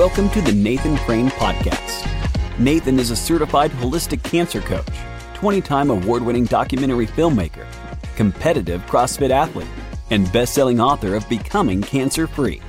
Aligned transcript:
Welcome 0.00 0.30
to 0.30 0.40
the 0.40 0.52
Nathan 0.52 0.96
Crane 0.96 1.28
Podcast. 1.28 2.08
Nathan 2.58 2.98
is 2.98 3.10
a 3.10 3.16
certified 3.16 3.70
holistic 3.70 4.22
cancer 4.22 4.62
coach, 4.62 4.88
20 5.34 5.60
time 5.60 5.90
award 5.90 6.22
winning 6.22 6.46
documentary 6.46 7.06
filmmaker, 7.06 7.66
competitive 8.16 8.80
CrossFit 8.86 9.28
athlete, 9.28 9.68
and 10.08 10.32
best 10.32 10.54
selling 10.54 10.80
author 10.80 11.14
of 11.14 11.28
Becoming 11.28 11.82
Cancer 11.82 12.26
Free. 12.26 12.62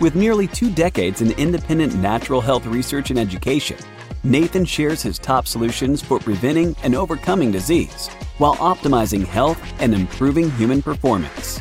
With 0.00 0.14
nearly 0.14 0.46
two 0.48 0.70
decades 0.70 1.22
in 1.22 1.32
independent 1.38 1.94
natural 1.94 2.42
health 2.42 2.66
research 2.66 3.08
and 3.08 3.18
education, 3.18 3.78
Nathan 4.22 4.66
shares 4.66 5.00
his 5.00 5.18
top 5.18 5.46
solutions 5.46 6.02
for 6.02 6.18
preventing 6.18 6.76
and 6.82 6.94
overcoming 6.94 7.50
disease 7.50 8.08
while 8.36 8.56
optimizing 8.56 9.24
health 9.24 9.58
and 9.80 9.94
improving 9.94 10.50
human 10.50 10.82
performance. 10.82 11.58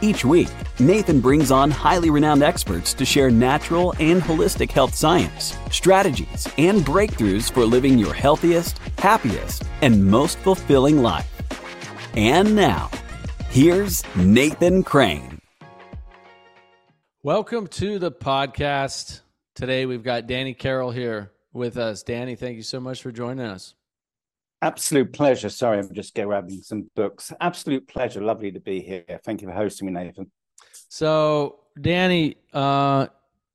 Each 0.00 0.24
week, 0.24 0.48
Nathan 0.82 1.20
brings 1.20 1.52
on 1.52 1.70
highly 1.70 2.10
renowned 2.10 2.42
experts 2.42 2.92
to 2.94 3.04
share 3.04 3.30
natural 3.30 3.94
and 4.00 4.20
holistic 4.20 4.68
health 4.72 4.96
science, 4.96 5.56
strategies, 5.70 6.48
and 6.58 6.80
breakthroughs 6.80 7.52
for 7.52 7.64
living 7.64 7.96
your 7.98 8.12
healthiest, 8.12 8.78
happiest, 8.98 9.62
and 9.80 10.04
most 10.04 10.38
fulfilling 10.38 11.00
life. 11.00 11.30
And 12.16 12.56
now, 12.56 12.90
here's 13.50 14.02
Nathan 14.16 14.82
Crane. 14.82 15.38
Welcome 17.22 17.68
to 17.68 18.00
the 18.00 18.10
podcast. 18.10 19.20
Today 19.54 19.86
we've 19.86 20.02
got 20.02 20.26
Danny 20.26 20.52
Carroll 20.52 20.90
here 20.90 21.30
with 21.52 21.76
us. 21.76 22.02
Danny, 22.02 22.34
thank 22.34 22.56
you 22.56 22.64
so 22.64 22.80
much 22.80 23.02
for 23.02 23.12
joining 23.12 23.46
us. 23.46 23.76
Absolute 24.62 25.12
pleasure. 25.12 25.48
Sorry, 25.48 25.78
I'm 25.78 25.94
just 25.94 26.12
grabbing 26.12 26.60
some 26.62 26.90
books. 26.96 27.32
Absolute 27.40 27.86
pleasure. 27.86 28.20
Lovely 28.20 28.50
to 28.50 28.58
be 28.58 28.80
here. 28.80 29.04
Thank 29.24 29.42
you 29.42 29.48
for 29.48 29.54
hosting 29.54 29.86
me, 29.86 29.92
Nathan. 29.92 30.28
So, 30.94 31.60
Danny, 31.80 32.36
uh, 32.52 33.06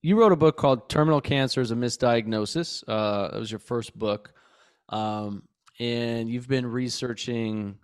you 0.02 0.20
wrote 0.20 0.32
a 0.32 0.36
book 0.36 0.58
called 0.58 0.90
Terminal 0.90 1.22
Cancer 1.22 1.62
is 1.62 1.70
a 1.70 1.76
Misdiagnosis. 1.76 2.84
Uh, 2.88 3.30
it 3.32 3.38
was 3.38 3.52
your 3.52 3.60
first 3.60 3.96
book. 3.96 4.34
Um, 4.90 5.44
and 5.80 6.28
you've 6.28 6.48
been 6.48 6.66
researching 6.66 7.78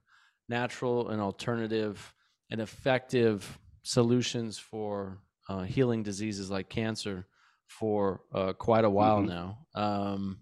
natural 0.50 1.10
and 1.10 1.22
alternative 1.22 2.16
and 2.50 2.62
effective 2.62 3.60
solutions 3.84 4.58
for 4.58 5.20
uh, 5.48 5.62
healing 5.62 6.02
diseases 6.02 6.50
like 6.50 6.68
cancer 6.68 7.28
for 7.68 8.22
uh, 8.34 8.54
quite 8.54 8.86
a 8.86 8.90
while 8.90 9.20
mm-hmm. 9.20 9.28
now. 9.28 9.58
Um, 9.76 10.40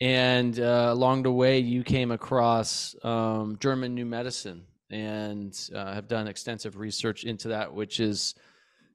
and 0.00 0.58
uh, 0.58 0.88
along 0.92 1.24
the 1.24 1.30
way 1.30 1.58
you 1.58 1.84
came 1.84 2.10
across 2.10 2.96
um, 3.04 3.58
german 3.60 3.94
new 3.94 4.06
medicine 4.06 4.64
and 4.92 5.70
uh, 5.74 5.94
have 5.94 6.08
done 6.08 6.28
extensive 6.28 6.76
research 6.76 7.24
into 7.24 7.48
that 7.48 7.72
which 7.72 8.00
is 8.00 8.34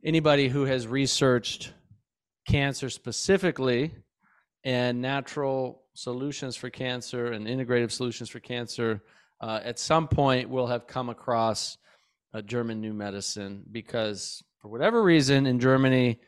anybody 0.04 0.48
who 0.48 0.64
has 0.64 0.88
researched 0.88 1.74
cancer 2.48 2.90
specifically 2.90 3.94
and 4.64 5.02
natural 5.02 5.84
solutions 5.94 6.56
for 6.56 6.70
cancer 6.70 7.28
and 7.28 7.48
integrative 7.48 7.92
solutions 7.92 8.30
for 8.30 8.40
cancer 8.40 9.02
uh, 9.42 9.60
at 9.64 9.80
some 9.80 10.08
point 10.08 10.50
will 10.50 10.68
have 10.68 10.88
come 10.88 11.10
across 11.10 11.78
a 12.34 12.42
german 12.42 12.80
new 12.80 12.94
medicine 12.94 13.64
because 13.72 14.44
for 14.62 14.70
whatever 14.70 15.02
reason 15.02 15.46
in 15.46 15.60
germany 15.60 16.20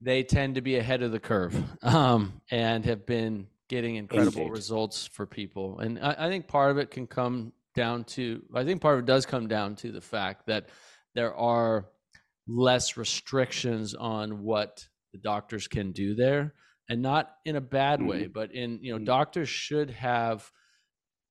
they 0.00 0.22
tend 0.22 0.56
to 0.56 0.60
be 0.60 0.76
ahead 0.76 1.02
of 1.02 1.12
the 1.12 1.20
curve 1.20 1.54
um, 1.82 2.40
and 2.50 2.84
have 2.84 3.06
been 3.06 3.46
getting 3.68 3.96
incredible 3.96 4.42
Indeed. 4.42 4.52
results 4.52 5.06
for 5.06 5.26
people. 5.26 5.80
And 5.80 5.98
I, 5.98 6.14
I, 6.18 6.28
think 6.28 6.46
part 6.46 6.70
of 6.70 6.78
it 6.78 6.90
can 6.90 7.06
come 7.06 7.52
down 7.74 8.04
to, 8.04 8.42
I 8.54 8.64
think 8.64 8.80
part 8.80 8.98
of 8.98 9.04
it 9.04 9.06
does 9.06 9.26
come 9.26 9.48
down 9.48 9.76
to 9.76 9.92
the 9.92 10.00
fact 10.00 10.46
that 10.46 10.68
there 11.14 11.34
are 11.34 11.86
less 12.46 12.96
restrictions 12.96 13.94
on 13.94 14.42
what 14.42 14.86
the 15.12 15.18
doctors 15.18 15.68
can 15.68 15.92
do 15.92 16.14
there. 16.14 16.54
And 16.88 17.00
not 17.00 17.30
in 17.46 17.56
a 17.56 17.62
bad 17.62 18.00
mm-hmm. 18.00 18.08
way, 18.08 18.26
but 18.26 18.52
in, 18.52 18.78
you 18.82 18.92
know, 18.92 18.96
mm-hmm. 18.98 19.06
doctors 19.06 19.48
should 19.48 19.90
have 19.90 20.50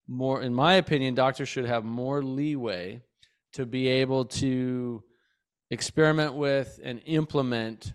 more, 0.08 0.42
in 0.42 0.54
my 0.54 0.74
opinion, 0.76 1.14
doctors 1.14 1.48
should 1.48 1.66
have 1.66 1.86
more 1.86 2.24
leeway 2.24 3.04
to 3.54 3.66
be 3.66 3.88
able 3.88 4.26
to 4.26 5.04
experiment 5.70 6.34
with 6.34 6.80
and 6.84 7.02
implement 7.06 7.94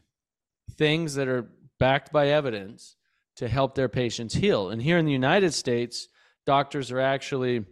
things 0.77 1.15
that 1.17 1.27
are 1.27 1.51
backed 1.81 2.13
by 2.13 2.29
evidence 2.29 2.97
to 3.37 3.49
help 3.49 3.75
their 3.75 3.89
patients 3.89 4.35
heal. 4.35 4.71
And 4.71 4.81
here 4.81 4.99
in 4.99 5.05
the 5.05 5.13
United 5.13 5.53
States, 5.53 6.09
doctors 6.47 6.93
are 6.93 7.01
actually 7.01 7.65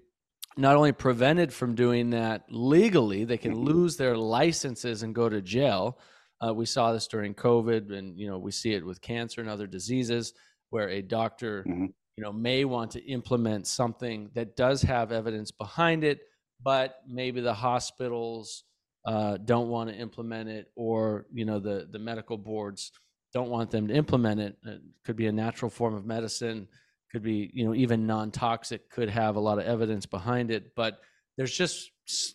not 0.57 0.77
only 0.77 0.93
prevented 0.93 1.53
from 1.53 1.75
doing 1.75 2.11
that 2.11 2.45
legally, 2.49 3.25
they 3.25 3.37
can 3.37 3.55
lose 3.55 3.97
their 3.97 4.17
licenses 4.17 5.03
and 5.03 5.15
go 5.15 5.29
to 5.29 5.43
jail. 5.43 5.99
Uh, 6.45 6.53
we 6.53 6.67
saw 6.67 6.93
this 6.93 7.07
during 7.07 7.35
COVID, 7.35 7.93
and 7.93 8.19
you 8.19 8.29
know 8.29 8.39
we 8.39 8.51
see 8.51 8.73
it 8.73 8.85
with 8.85 9.01
cancer 9.01 9.41
and 9.41 9.51
other 9.51 9.67
diseases, 9.67 10.33
where 10.71 10.89
a 10.89 11.03
doctor, 11.03 11.63
mm-hmm. 11.63 11.87
you 12.17 12.25
know, 12.25 12.33
may 12.33 12.65
want 12.65 12.91
to 12.93 13.05
implement 13.05 13.67
something 13.67 14.31
that 14.35 14.57
does 14.57 14.83
have 14.83 15.13
evidence 15.13 15.51
behind 15.51 16.05
it, 16.05 16.21
but 16.63 17.01
maybe 17.07 17.41
the 17.41 17.55
hospitals 17.55 18.65
uh, 19.07 19.37
don't 19.39 19.69
want 19.69 19.91
to 19.91 19.97
implement 19.97 20.49
it, 20.49 20.71
or 20.75 21.27
you 21.33 21.45
know 21.45 21.59
the 21.59 21.87
the 21.91 21.99
medical 21.99 22.39
boards 22.39 22.93
don't 23.33 23.51
want 23.51 23.71
them 23.71 23.89
to 23.89 23.95
implement 23.95 24.41
it. 24.41 24.57
It 24.65 24.81
could 25.05 25.17
be 25.17 25.27
a 25.27 25.33
natural 25.33 25.71
form 25.71 25.95
of 25.95 26.07
medicine, 26.07 26.69
could 27.11 27.23
be, 27.23 27.51
you 27.55 27.65
know, 27.65 27.75
even 27.75 28.07
non-toxic, 28.07 28.91
could 28.91 29.09
have 29.09 29.37
a 29.37 29.41
lot 29.41 29.59
of 29.59 29.67
evidence 29.67 30.07
behind 30.07 30.51
it. 30.51 30.75
But 30.75 31.01
there's 31.37 31.57
just 31.57 31.91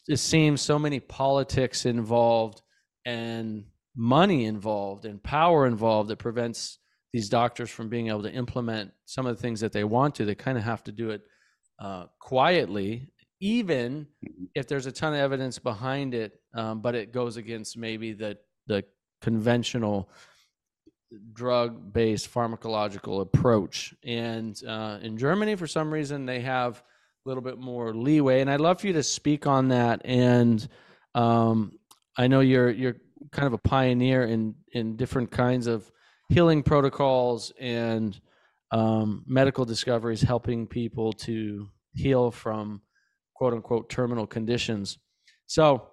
it 0.07 0.17
seems 0.17 0.61
so 0.61 0.77
many 0.77 0.99
politics 0.99 1.85
involved 1.85 2.61
and 3.05 3.65
money 3.95 4.45
involved 4.45 5.05
and 5.05 5.21
power 5.21 5.65
involved 5.65 6.09
that 6.09 6.17
prevents 6.17 6.79
these 7.13 7.29
doctors 7.29 7.69
from 7.69 7.89
being 7.89 8.07
able 8.07 8.23
to 8.23 8.31
implement 8.31 8.91
some 9.05 9.25
of 9.25 9.35
the 9.35 9.41
things 9.41 9.59
that 9.59 9.71
they 9.73 9.83
want 9.83 10.15
to. 10.15 10.25
They 10.25 10.35
kind 10.35 10.57
of 10.57 10.63
have 10.63 10.83
to 10.85 10.91
do 10.91 11.09
it 11.09 11.21
uh, 11.79 12.05
quietly, 12.19 13.09
even 13.39 14.07
mm-hmm. 14.25 14.45
if 14.55 14.67
there's 14.67 14.85
a 14.85 14.91
ton 14.91 15.13
of 15.13 15.19
evidence 15.19 15.59
behind 15.59 16.13
it, 16.13 16.39
um, 16.53 16.81
but 16.81 16.95
it 16.95 17.11
goes 17.11 17.37
against 17.37 17.77
maybe 17.77 18.13
the 18.13 18.37
the 18.67 18.83
conventional 19.21 20.09
drug 21.33 21.93
based 21.93 22.33
pharmacological 22.33 23.21
approach. 23.21 23.93
And 24.03 24.59
uh, 24.67 24.99
in 25.01 25.17
Germany, 25.17 25.55
for 25.55 25.67
some 25.67 25.91
reason, 25.91 26.25
they 26.25 26.41
have 26.41 26.83
a 27.25 27.29
little 27.29 27.43
bit 27.43 27.57
more 27.57 27.93
leeway. 27.93 28.41
And 28.41 28.49
I'd 28.49 28.61
love 28.61 28.81
for 28.81 28.87
you 28.87 28.93
to 28.93 29.03
speak 29.03 29.47
on 29.47 29.69
that. 29.69 30.01
And 30.05 30.67
um, 31.15 31.79
I 32.17 32.27
know 32.27 32.39
you're 32.39 32.69
you're 32.69 32.97
kind 33.31 33.47
of 33.47 33.53
a 33.53 33.57
pioneer 33.57 34.23
in 34.23 34.55
in 34.73 34.95
different 34.95 35.31
kinds 35.31 35.67
of 35.67 35.91
healing 36.29 36.63
protocols 36.63 37.51
and 37.59 38.19
um, 38.71 39.23
medical 39.27 39.65
discoveries, 39.65 40.21
helping 40.21 40.65
people 40.65 41.11
to 41.13 41.67
heal 41.93 42.31
from 42.31 42.81
quote 43.35 43.53
unquote 43.53 43.89
terminal 43.89 44.25
conditions. 44.25 44.97
So, 45.47 45.87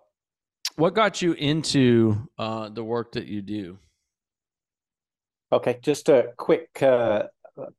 what 0.76 0.94
got 0.94 1.20
you 1.20 1.32
into 1.32 2.28
uh, 2.38 2.68
the 2.68 2.84
work 2.84 3.12
that 3.12 3.26
you 3.26 3.42
do? 3.42 3.78
Okay, 5.50 5.78
just 5.80 6.10
a 6.10 6.32
quick 6.36 6.82
uh, 6.82 7.22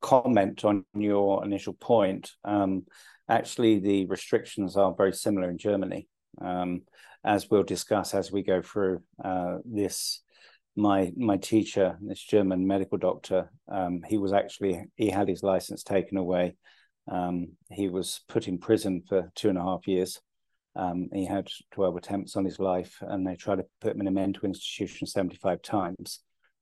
comment 0.02 0.66
on 0.66 0.85
your 0.96 1.46
initial 1.46 1.74
point. 1.74 2.31
Um, 2.44 2.88
actually, 3.30 3.78
the 3.78 4.07
restrictions 4.07 4.75
are 4.75 4.96
very 4.96 5.13
similar 5.13 5.52
in 5.52 5.59
Germany, 5.59 6.08
um, 6.41 6.81
as 7.24 7.47
we'll 7.52 7.62
discuss 7.62 8.16
as 8.16 8.31
we 8.31 8.41
go 8.41 8.63
through 8.63 9.03
uh, 9.24 9.58
this. 9.66 10.22
My 10.75 11.12
my 11.16 11.38
teacher, 11.38 11.96
this 12.02 12.24
German 12.24 12.66
medical 12.66 12.97
doctor, 12.97 13.52
um, 13.72 14.02
he 14.08 14.18
was 14.18 14.34
actually 14.34 14.85
he 14.96 15.12
had 15.12 15.28
his 15.28 15.44
license 15.44 15.84
taken 15.84 16.18
away. 16.18 16.56
Um, 17.12 17.50
he 17.69 17.88
was 17.88 18.22
put 18.28 18.47
in 18.47 18.58
prison 18.58 19.03
for 19.08 19.31
two 19.35 19.50
and 19.50 19.59
a 19.59 19.64
half 19.64 19.88
years. 19.88 20.20
Um, 20.76 21.09
he 21.14 21.26
had 21.26 21.49
12 21.72 21.97
attempts 21.97 22.35
on 22.35 22.46
his 22.46 22.58
life, 22.58 22.97
and 23.02 23.28
they 23.28 23.35
tried 23.35 23.58
to 23.58 23.66
put 23.79 23.94
him 23.94 24.02
in 24.02 24.08
a 24.08 24.11
mental 24.11 24.46
institution 24.46 25.05
75 25.05 25.61
times 25.61 26.22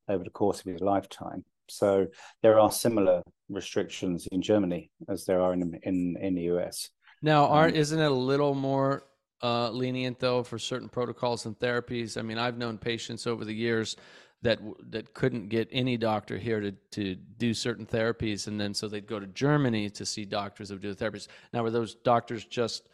over 0.10 0.24
the 0.24 0.30
course 0.30 0.60
of 0.60 0.66
his 0.72 0.82
lifetime. 0.82 1.44
So 1.70 2.08
there 2.42 2.60
are 2.60 2.72
similar 2.72 3.22
restrictions 3.50 4.28
in 4.32 4.42
Germany 4.42 4.90
as 5.10 5.26
there 5.26 5.42
are 5.42 5.54
in 5.54 5.80
in, 5.84 6.18
in 6.20 6.36
the 6.36 6.44
US. 6.54 6.90
Now, 7.22 7.48
aren't 7.48 7.74
um, 7.74 7.80
isn't 7.80 8.00
it 8.00 8.12
a 8.12 8.16
little 8.16 8.54
more 8.54 9.04
uh, 9.44 9.70
lenient 9.70 10.20
though 10.20 10.44
for 10.44 10.60
certain 10.60 10.90
protocols 10.90 11.46
and 11.46 11.58
therapies? 11.60 12.18
I 12.18 12.22
mean, 12.22 12.38
I've 12.38 12.58
known 12.58 12.78
patients 12.78 13.28
over 13.28 13.44
the 13.44 13.54
years 13.54 13.96
that 14.44 14.60
that 14.92 15.14
couldn't 15.14 15.50
get 15.50 15.68
any 15.72 15.98
doctor 15.98 16.38
here 16.38 16.60
to 16.62 16.72
to 16.92 17.16
do 17.16 17.54
certain 17.54 17.86
therapies, 17.86 18.48
and 18.48 18.60
then 18.60 18.74
so 18.74 18.88
they'd 18.88 19.08
go 19.08 19.20
to 19.20 19.28
Germany 19.28 19.90
to 19.90 20.06
see 20.06 20.26
doctors 20.26 20.70
who 20.70 20.78
do 20.78 20.94
the 20.94 21.06
therapies. 21.06 21.28
Now, 21.54 21.64
were 21.64 21.72
those 21.72 21.96
doctors 21.96 22.46
just 22.46 22.90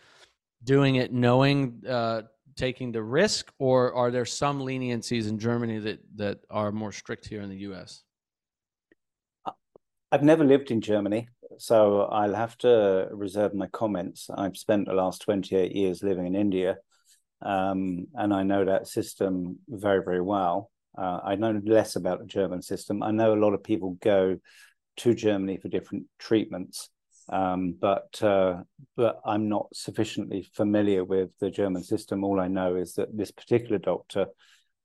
doing 0.64 0.96
it 0.96 1.12
knowing 1.12 1.84
uh, 1.88 2.22
taking 2.56 2.92
the 2.92 3.04
risk, 3.04 3.52
or 3.60 3.94
are 3.94 4.12
there 4.12 4.26
some 4.26 4.60
leniencies 4.60 5.28
in 5.28 5.40
Germany 5.40 5.80
that 5.80 6.00
that 6.16 6.40
are 6.50 6.72
more 6.72 6.92
strict 6.92 7.28
here 7.28 7.42
in 7.42 7.50
the 7.50 7.58
U.S.? 7.58 8.04
I've 10.12 10.24
never 10.24 10.44
lived 10.44 10.70
in 10.70 10.82
Germany, 10.82 11.28
so 11.58 12.02
I'll 12.04 12.36
have 12.36 12.58
to 12.60 13.08
reserve 13.12 13.56
my 13.56 13.68
comments. 13.68 14.30
I've 14.36 14.58
spent 14.58 14.86
the 14.86 14.94
last 14.94 15.24
28 15.24 15.72
years 15.72 16.04
living 16.04 16.28
in 16.28 16.36
India, 16.36 16.78
um, 17.42 18.06
and 18.14 18.34
I 18.34 18.44
know 18.44 18.66
that 18.66 18.88
system 18.88 19.58
very, 19.68 20.04
very 20.04 20.22
well. 20.22 20.70
Uh, 20.96 21.20
I 21.24 21.36
know 21.36 21.60
less 21.66 21.96
about 21.96 22.20
the 22.20 22.26
German 22.26 22.62
system. 22.62 23.02
I 23.02 23.10
know 23.10 23.34
a 23.34 23.42
lot 23.44 23.54
of 23.54 23.64
people 23.64 23.98
go 24.02 24.38
to 24.98 25.14
Germany 25.16 25.58
for 25.58 25.70
different 25.70 26.06
treatments, 26.20 26.90
um, 27.30 27.76
but 27.80 28.22
uh, 28.22 28.64
but 28.96 29.20
I'm 29.26 29.50
not 29.50 29.68
sufficiently 29.74 30.48
familiar 30.54 31.04
with 31.04 31.30
the 31.40 31.50
German 31.50 31.84
system. 31.84 32.24
All 32.24 32.40
I 32.40 32.48
know 32.48 32.76
is 32.76 32.94
that 32.96 33.16
this 33.16 33.32
particular 33.32 33.78
doctor 33.78 34.28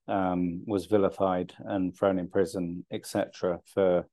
um, 0.06 0.62
was 0.66 0.86
vilified 0.86 1.52
and 1.58 1.96
thrown 1.96 2.18
in 2.18 2.28
prison, 2.28 2.84
etc., 2.90 3.60
for 3.74 4.06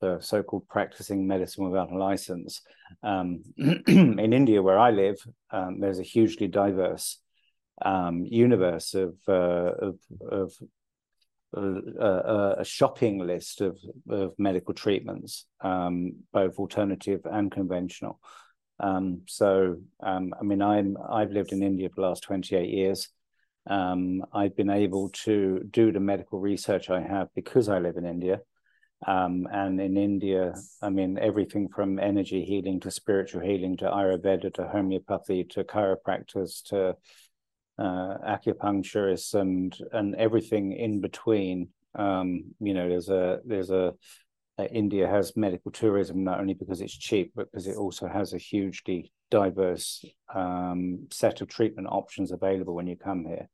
the 0.00 0.20
so-called 0.20 0.68
practicing 0.68 1.26
medicine 1.26 1.64
without 1.70 1.92
a 1.92 1.96
license. 1.96 2.60
Um, 3.02 3.42
in 3.56 4.32
India, 4.32 4.62
where 4.62 4.78
I 4.78 4.90
live, 4.90 5.16
um, 5.50 5.80
there's 5.80 6.00
a 6.00 6.02
hugely 6.02 6.48
diverse 6.48 7.18
um, 7.82 8.24
universe 8.24 8.94
of 8.94 9.16
uh, 9.28 9.72
of, 9.80 9.98
of 10.30 10.52
uh, 11.56 12.54
a 12.58 12.64
shopping 12.64 13.18
list 13.18 13.60
of, 13.60 13.78
of 14.08 14.34
medical 14.38 14.74
treatments, 14.74 15.46
um, 15.60 16.14
both 16.32 16.58
alternative 16.58 17.20
and 17.24 17.50
conventional. 17.50 18.20
Um, 18.80 19.22
so, 19.26 19.76
um, 20.02 20.34
I 20.38 20.42
mean, 20.44 20.60
I'm 20.60 20.96
I've 21.08 21.30
lived 21.30 21.52
in 21.52 21.62
India 21.62 21.88
for 21.88 21.96
the 21.96 22.08
last 22.08 22.24
28 22.24 22.68
years. 22.68 23.08
Um, 23.68 24.22
I've 24.32 24.56
been 24.56 24.70
able 24.70 25.10
to 25.24 25.60
do 25.70 25.92
the 25.92 26.00
medical 26.00 26.40
research 26.40 26.90
I 26.90 27.00
have 27.00 27.28
because 27.34 27.68
I 27.68 27.78
live 27.78 27.96
in 27.96 28.04
India. 28.04 28.40
Um, 29.06 29.46
and 29.52 29.80
in 29.80 29.96
India, 29.96 30.54
I 30.80 30.88
mean, 30.88 31.18
everything 31.18 31.68
from 31.68 31.98
energy 31.98 32.44
healing 32.44 32.80
to 32.80 32.90
spiritual 32.90 33.42
healing 33.42 33.76
to 33.78 33.84
Ayurveda 33.84 34.54
to 34.54 34.68
homeopathy 34.68 35.44
to 35.50 35.64
chiropractors 35.64 36.62
to 36.68 36.96
uh, 37.78 38.18
acupuncturists 38.26 39.34
and 39.34 39.76
and 39.92 40.14
everything 40.16 40.72
in 40.72 41.00
between. 41.00 41.68
Um, 41.96 42.54
you 42.60 42.74
know, 42.74 42.88
there's 42.88 43.08
a 43.08 43.40
there's 43.44 43.70
a 43.70 43.94
uh, 44.58 44.64
India 44.64 45.08
has 45.08 45.36
medical 45.36 45.72
tourism 45.72 46.22
not 46.22 46.40
only 46.40 46.54
because 46.54 46.80
it's 46.80 46.96
cheap, 46.96 47.32
but 47.34 47.50
because 47.50 47.66
it 47.66 47.76
also 47.76 48.06
has 48.06 48.32
a 48.32 48.38
hugely 48.38 49.12
diverse 49.30 50.04
um, 50.34 51.06
set 51.10 51.40
of 51.40 51.48
treatment 51.48 51.88
options 51.90 52.30
available 52.30 52.74
when 52.74 52.86
you 52.86 52.96
come 52.96 53.24
here. 53.24 53.48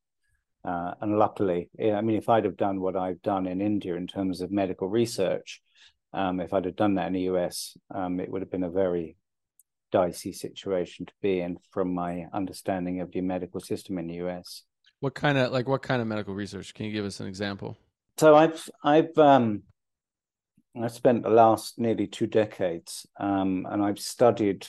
Uh, 0.63 0.93
and 1.01 1.19
luckily, 1.19 1.71
I 1.81 2.03
mean, 2.03 2.17
if 2.17 2.29
I'd 2.29 2.45
have 2.45 2.59
done 2.59 2.81
what 2.81 2.97
I've 2.97 3.23
done 3.23 3.47
in 3.47 3.63
India 3.63 3.95
in 3.95 4.07
terms 4.07 4.43
of 4.43 4.51
medical 4.51 4.89
research, 4.89 5.63
um, 6.13 6.39
if 6.41 6.53
I'd 6.53 6.67
have 6.67 6.77
done 6.77 6.97
that 6.97 7.07
in 7.07 7.15
the 7.15 7.31
US, 7.33 7.77
um, 7.95 8.21
it 8.21 8.31
would 8.31 8.43
have 8.43 8.51
been 8.51 8.65
a 8.65 8.71
very 8.71 9.17
dicey 9.93 10.33
situation 10.33 11.07
to 11.07 11.13
be 11.21 11.41
in 11.41 11.59
from 11.71 11.95
my 11.95 12.27
understanding 12.33 13.01
of 13.01 13.11
the 13.13 13.21
medical 13.21 13.61
system 13.61 13.99
in 13.99 14.07
the 14.07 14.15
US. 14.27 14.63
What 15.01 15.15
kind 15.15 15.39
of 15.39 15.53
like 15.53 15.69
what 15.69 15.83
kind 15.83 16.03
of 16.03 16.09
medical 16.09 16.35
research? 16.35 16.75
Can 16.75 16.87
you 16.87 16.93
give 16.93 17.05
us 17.05 17.21
an 17.21 17.27
example? 17.27 17.77
So 18.19 18.37
I've 18.37 18.69
I've 18.85 19.17
um 19.19 19.63
I've 20.81 20.93
spent 20.93 21.23
the 21.23 21.31
last 21.31 21.79
nearly 21.79 22.07
two 22.07 22.27
decades 22.27 23.07
um, 23.19 23.67
and 23.69 23.83
I've 23.83 23.99
studied 23.99 24.67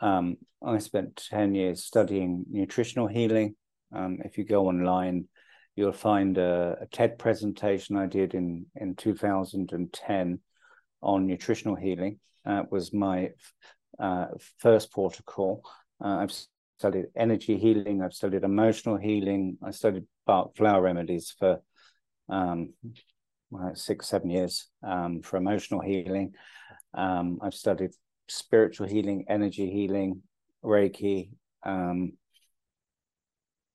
um, 0.00 0.36
I 0.64 0.78
spent 0.78 1.26
10 1.30 1.56
years 1.56 1.84
studying 1.84 2.44
nutritional 2.48 3.08
healing 3.08 3.56
um, 3.92 4.18
if 4.24 4.38
you 4.38 4.44
go 4.44 4.66
online, 4.66 5.26
you'll 5.76 5.92
find 5.92 6.36
a, 6.38 6.76
a, 6.80 6.86
TED 6.86 7.18
presentation 7.18 7.96
I 7.96 8.06
did 8.06 8.34
in, 8.34 8.66
in 8.76 8.94
2010 8.96 10.40
on 11.02 11.26
nutritional 11.26 11.76
healing. 11.76 12.18
That 12.44 12.64
uh, 12.64 12.66
was 12.70 12.92
my 12.92 13.30
uh, 13.98 14.26
first 14.58 14.92
protocol. 14.92 15.62
Uh, 16.02 16.18
I've 16.18 16.34
studied 16.78 17.06
energy 17.16 17.58
healing, 17.58 18.02
I've 18.02 18.14
studied 18.14 18.44
emotional 18.44 18.96
healing, 18.96 19.58
I 19.62 19.72
studied 19.72 20.04
Bach 20.26 20.54
flower 20.56 20.82
remedies 20.82 21.34
for 21.38 21.60
um, 22.28 22.74
well, 23.50 23.74
six, 23.74 24.08
seven 24.08 24.30
years 24.30 24.68
um, 24.82 25.22
for 25.22 25.36
emotional 25.38 25.80
healing. 25.80 26.34
Um, 26.94 27.38
I've 27.42 27.54
studied 27.54 27.90
spiritual 28.28 28.86
healing, 28.86 29.24
energy 29.28 29.70
healing, 29.70 30.22
Reiki, 30.64 31.30
um, 31.62 32.12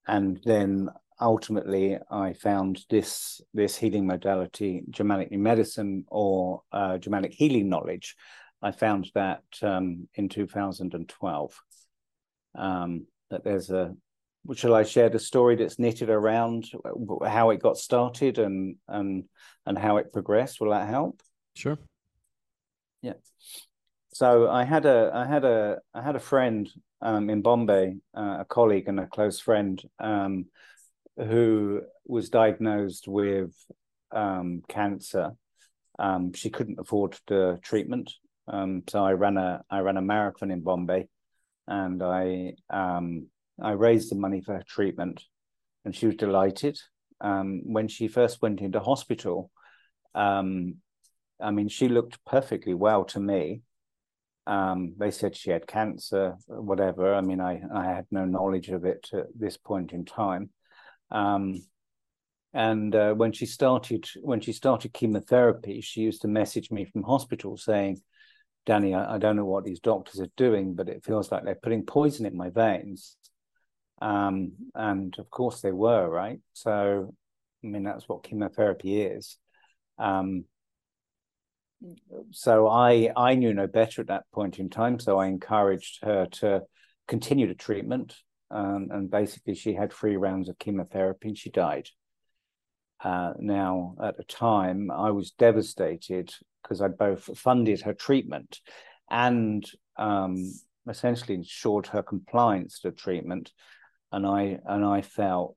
and 0.06 0.40
then 0.44 0.88
ultimately 1.20 1.98
I 2.10 2.32
found 2.34 2.84
this 2.90 3.40
this 3.52 3.76
healing 3.76 4.06
modality, 4.06 4.82
Germanic 4.90 5.32
Medicine 5.32 6.04
or 6.08 6.62
uh, 6.72 6.98
Germanic 6.98 7.32
healing 7.32 7.68
knowledge. 7.68 8.16
I 8.64 8.72
found 8.72 9.10
that 9.14 9.42
um, 9.62 10.08
in 10.14 10.30
2012 10.30 11.62
um, 12.54 13.06
that 13.30 13.44
there's 13.44 13.70
a. 13.70 13.94
Shall 14.54 14.74
I 14.74 14.82
share 14.82 15.08
the 15.08 15.18
story 15.18 15.56
that's 15.56 15.78
knitted 15.78 16.10
around 16.10 16.70
how 17.26 17.50
it 17.50 17.62
got 17.62 17.76
started 17.76 18.38
and 18.38 18.76
and 18.88 19.24
and 19.66 19.78
how 19.78 19.98
it 19.98 20.12
progressed? 20.12 20.60
Will 20.60 20.70
that 20.70 20.88
help? 20.88 21.20
Sure. 21.54 21.78
Yeah. 23.02 23.14
So 24.12 24.48
I 24.50 24.64
had 24.64 24.86
a 24.86 25.10
I 25.14 25.26
had 25.26 25.44
a 25.44 25.78
I 25.92 26.02
had 26.02 26.16
a 26.16 26.20
friend 26.20 26.70
um, 27.02 27.28
in 27.28 27.42
Bombay, 27.42 27.96
uh, 28.16 28.38
a 28.40 28.46
colleague 28.48 28.88
and 28.88 28.98
a 28.98 29.06
close 29.06 29.40
friend, 29.40 29.82
um, 29.98 30.46
who 31.18 31.82
was 32.06 32.30
diagnosed 32.30 33.08
with 33.08 33.52
um, 34.10 34.62
cancer. 34.68 35.32
Um, 35.98 36.32
she 36.32 36.50
couldn't 36.50 36.80
afford 36.80 37.18
the 37.28 37.58
treatment, 37.62 38.12
um, 38.48 38.82
so 38.88 39.04
I 39.04 39.12
ran 39.12 39.36
a 39.36 39.62
I 39.70 39.80
ran 39.80 39.96
a 39.96 40.02
marathon 40.02 40.50
in 40.50 40.60
Bombay, 40.60 41.08
and 41.66 42.02
I 42.02 42.54
um, 42.70 43.28
I 43.62 43.72
raised 43.72 44.10
the 44.10 44.16
money 44.16 44.40
for 44.40 44.54
her 44.54 44.64
treatment, 44.66 45.22
and 45.84 45.94
she 45.94 46.06
was 46.06 46.16
delighted. 46.16 46.78
Um, 47.20 47.62
when 47.64 47.88
she 47.88 48.08
first 48.08 48.42
went 48.42 48.60
into 48.60 48.80
hospital, 48.80 49.50
I 50.14 51.50
mean, 51.50 51.68
she 51.68 51.88
looked 51.88 52.24
perfectly 52.24 52.74
well 52.74 53.04
to 53.06 53.20
me 53.20 53.62
um, 54.46 54.94
they 54.98 55.10
said 55.10 55.36
she 55.36 55.50
had 55.50 55.66
cancer, 55.66 56.36
whatever. 56.46 57.14
I 57.14 57.20
mean, 57.22 57.40
I, 57.40 57.62
I 57.74 57.86
had 57.86 58.06
no 58.10 58.24
knowledge 58.24 58.68
of 58.68 58.84
it 58.84 59.08
at 59.12 59.26
this 59.34 59.56
point 59.56 59.92
in 59.92 60.04
time. 60.04 60.50
Um, 61.10 61.62
and 62.52 62.94
uh, 62.94 63.14
when 63.14 63.32
she 63.32 63.46
started 63.46 64.08
when 64.22 64.40
she 64.40 64.52
started 64.52 64.92
chemotherapy, 64.92 65.80
she 65.80 66.02
used 66.02 66.22
to 66.22 66.28
message 66.28 66.70
me 66.70 66.84
from 66.84 67.02
hospital 67.02 67.56
saying, 67.56 68.00
"Danny, 68.66 68.94
I, 68.94 69.16
I 69.16 69.18
don't 69.18 69.36
know 69.36 69.44
what 69.44 69.64
these 69.64 69.80
doctors 69.80 70.20
are 70.20 70.30
doing, 70.36 70.74
but 70.74 70.88
it 70.88 71.04
feels 71.04 71.30
like 71.30 71.44
they're 71.44 71.54
putting 71.54 71.84
poison 71.84 72.26
in 72.26 72.36
my 72.36 72.50
veins." 72.50 73.16
Um, 74.02 74.52
and 74.74 75.16
of 75.18 75.30
course 75.30 75.60
they 75.60 75.72
were, 75.72 76.08
right? 76.08 76.40
So, 76.52 77.14
I 77.62 77.66
mean, 77.66 77.84
that's 77.84 78.08
what 78.08 78.24
chemotherapy 78.24 79.00
is. 79.02 79.38
Um, 79.98 80.44
so 82.30 82.68
I 82.68 83.10
I 83.16 83.34
knew 83.34 83.52
no 83.54 83.66
better 83.66 84.00
at 84.02 84.08
that 84.08 84.24
point 84.32 84.58
in 84.58 84.70
time. 84.70 84.98
So 84.98 85.18
I 85.18 85.26
encouraged 85.26 86.02
her 86.02 86.26
to 86.26 86.62
continue 87.06 87.46
the 87.46 87.54
treatment, 87.54 88.16
um, 88.50 88.88
and 88.90 89.10
basically 89.10 89.54
she 89.54 89.74
had 89.74 89.92
three 89.92 90.16
rounds 90.16 90.48
of 90.48 90.58
chemotherapy 90.58 91.28
and 91.28 91.38
she 91.38 91.50
died. 91.50 91.88
Uh, 93.04 93.34
now, 93.38 93.94
at 94.02 94.16
the 94.16 94.24
time, 94.24 94.90
I 94.90 95.10
was 95.10 95.30
devastated 95.32 96.34
because 96.62 96.80
I 96.80 96.88
both 96.88 97.38
funded 97.38 97.82
her 97.82 97.92
treatment 97.92 98.60
and 99.10 99.64
um, 99.96 100.52
essentially 100.88 101.34
ensured 101.34 101.86
her 101.88 102.02
compliance 102.02 102.80
to 102.80 102.90
treatment, 102.90 103.52
and 104.10 104.26
I 104.26 104.58
and 104.66 104.84
I 104.84 105.02
felt 105.02 105.56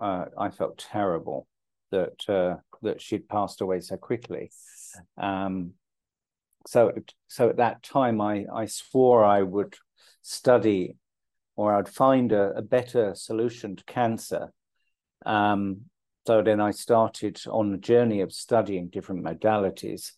uh, 0.00 0.24
I 0.38 0.48
felt 0.48 0.78
terrible 0.78 1.46
that 1.90 2.28
uh, 2.28 2.56
that 2.82 3.02
she'd 3.02 3.28
passed 3.28 3.60
away 3.60 3.80
so 3.80 3.98
quickly. 3.98 4.50
Um, 5.18 5.74
so, 6.66 6.92
so 7.28 7.48
at 7.48 7.58
that 7.58 7.82
time, 7.82 8.20
I, 8.20 8.44
I 8.52 8.66
swore 8.66 9.24
I 9.24 9.42
would 9.42 9.76
study 10.22 10.96
or 11.54 11.74
I'd 11.74 11.88
find 11.88 12.32
a, 12.32 12.52
a 12.56 12.62
better 12.62 13.14
solution 13.14 13.76
to 13.76 13.84
cancer. 13.84 14.52
Um, 15.24 15.82
so 16.26 16.42
then 16.42 16.60
I 16.60 16.72
started 16.72 17.40
on 17.48 17.72
a 17.72 17.78
journey 17.78 18.20
of 18.20 18.32
studying 18.32 18.88
different 18.88 19.24
modalities. 19.24 20.12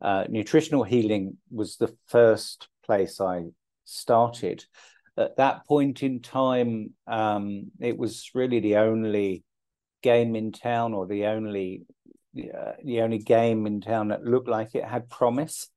Uh, 0.00 0.24
nutritional 0.28 0.84
healing 0.84 1.38
was 1.50 1.76
the 1.76 1.94
first 2.06 2.68
place 2.84 3.20
I 3.20 3.46
started. 3.84 4.64
At 5.16 5.36
that 5.36 5.66
point 5.66 6.02
in 6.02 6.20
time, 6.20 6.90
um, 7.06 7.70
it 7.80 7.96
was 7.96 8.30
really 8.34 8.60
the 8.60 8.76
only 8.76 9.44
game 10.02 10.36
in 10.36 10.52
town 10.52 10.92
or 10.92 11.06
the 11.06 11.26
only 11.26 11.86
uh, 12.36 12.72
the 12.84 13.00
only 13.00 13.18
game 13.18 13.66
in 13.66 13.80
town 13.80 14.08
that 14.08 14.24
looked 14.24 14.48
like 14.48 14.74
it 14.74 14.84
had 14.84 15.08
promise. 15.08 15.68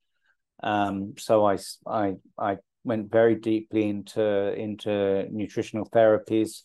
Um, 0.63 1.13
so 1.17 1.45
I, 1.45 1.59
I, 1.85 2.15
I 2.37 2.57
went 2.83 3.11
very 3.11 3.35
deeply 3.35 3.87
into 3.87 4.53
into 4.53 5.27
nutritional 5.31 5.87
therapies. 5.89 6.63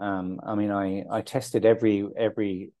Um, 0.00 0.40
I 0.42 0.54
mean, 0.54 0.70
I, 0.70 1.04
I 1.10 1.20
tested 1.20 1.64
every 1.64 2.08
every 2.16 2.72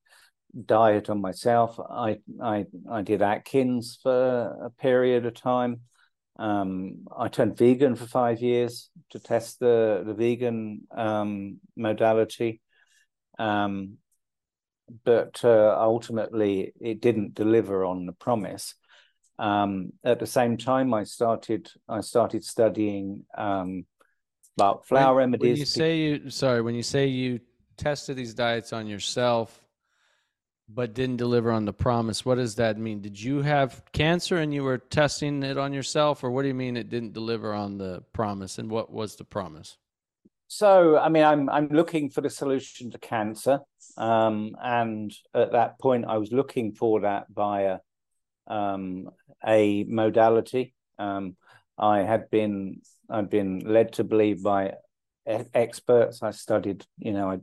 diet 0.66 1.10
on 1.10 1.20
myself. 1.20 1.78
I 1.78 2.18
I 2.42 2.66
I 2.90 3.02
did 3.02 3.22
Atkins 3.22 3.98
for 4.02 4.58
a 4.64 4.70
period 4.70 5.26
of 5.26 5.34
time. 5.34 5.80
Um, 6.38 7.06
I 7.16 7.28
turned 7.28 7.58
vegan 7.58 7.96
for 7.96 8.06
five 8.06 8.40
years 8.40 8.90
to 9.10 9.18
test 9.18 9.60
the 9.60 10.02
the 10.06 10.14
vegan 10.14 10.86
um, 10.96 11.60
modality. 11.76 12.60
Um, 13.38 13.98
but 15.04 15.44
uh, 15.44 15.76
ultimately 15.78 16.72
it 16.80 17.00
didn't 17.00 17.34
deliver 17.34 17.84
on 17.84 18.06
the 18.06 18.12
promise. 18.12 18.74
Um, 19.38 19.92
at 20.04 20.18
the 20.18 20.26
same 20.26 20.56
time, 20.56 20.92
I 20.92 21.04
started 21.04 21.70
I 21.88 22.00
started 22.00 22.44
studying 22.44 23.24
um, 23.36 23.86
about 24.60 24.86
flower 24.86 25.16
when, 25.16 25.32
remedies. 25.32 25.48
When 25.48 25.56
you 25.56 25.64
say 25.64 25.98
you 25.98 26.30
sorry, 26.30 26.62
when 26.62 26.74
you 26.74 26.82
say 26.82 27.06
you 27.06 27.40
tested 27.76 28.16
these 28.16 28.34
diets 28.34 28.72
on 28.72 28.86
yourself, 28.86 29.60
but 30.68 30.94
didn't 30.94 31.16
deliver 31.16 31.50
on 31.50 31.64
the 31.64 31.72
promise, 31.72 32.24
what 32.24 32.36
does 32.36 32.54
that 32.56 32.78
mean? 32.78 33.00
Did 33.00 33.20
you 33.20 33.42
have 33.42 33.82
cancer 33.92 34.38
and 34.38 34.54
you 34.54 34.62
were 34.62 34.78
testing 34.78 35.42
it 35.42 35.58
on 35.58 35.72
yourself, 35.72 36.22
or 36.22 36.30
what 36.30 36.42
do 36.42 36.48
you 36.48 36.54
mean 36.54 36.76
it 36.76 36.90
didn't 36.90 37.12
deliver 37.12 37.52
on 37.52 37.78
the 37.78 38.02
promise? 38.12 38.58
And 38.58 38.70
what 38.70 38.92
was 38.92 39.16
the 39.16 39.24
promise? 39.24 39.76
So, 40.46 40.98
I 40.98 41.08
mean, 41.08 41.24
I'm 41.24 41.48
I'm 41.48 41.68
looking 41.68 42.10
for 42.10 42.20
the 42.20 42.30
solution 42.30 42.90
to 42.90 42.98
cancer, 42.98 43.60
um, 43.96 44.56
and 44.62 45.12
at 45.34 45.52
that 45.52 45.78
point, 45.78 46.06
I 46.06 46.18
was 46.18 46.32
looking 46.32 46.72
for 46.72 47.02
that 47.02 47.26
via 47.32 47.78
um, 48.48 49.10
a 49.46 49.84
modality. 49.84 50.74
Um, 50.98 51.36
I 51.78 52.00
had 52.00 52.30
been 52.30 52.82
I'd 53.10 53.30
been 53.30 53.60
led 53.60 53.92
to 53.94 54.04
believe 54.04 54.42
by 54.42 54.74
experts. 55.26 56.22
I 56.22 56.30
studied, 56.30 56.84
you 56.98 57.12
know, 57.12 57.30
I 57.30 57.38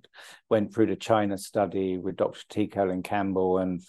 went 0.49 0.73
through 0.73 0.87
the 0.87 0.95
China 0.95 1.37
study 1.37 1.97
with 1.97 2.17
Dr. 2.17 2.41
T. 2.49 2.67
Colin 2.67 3.03
Campbell 3.03 3.59
and 3.59 3.81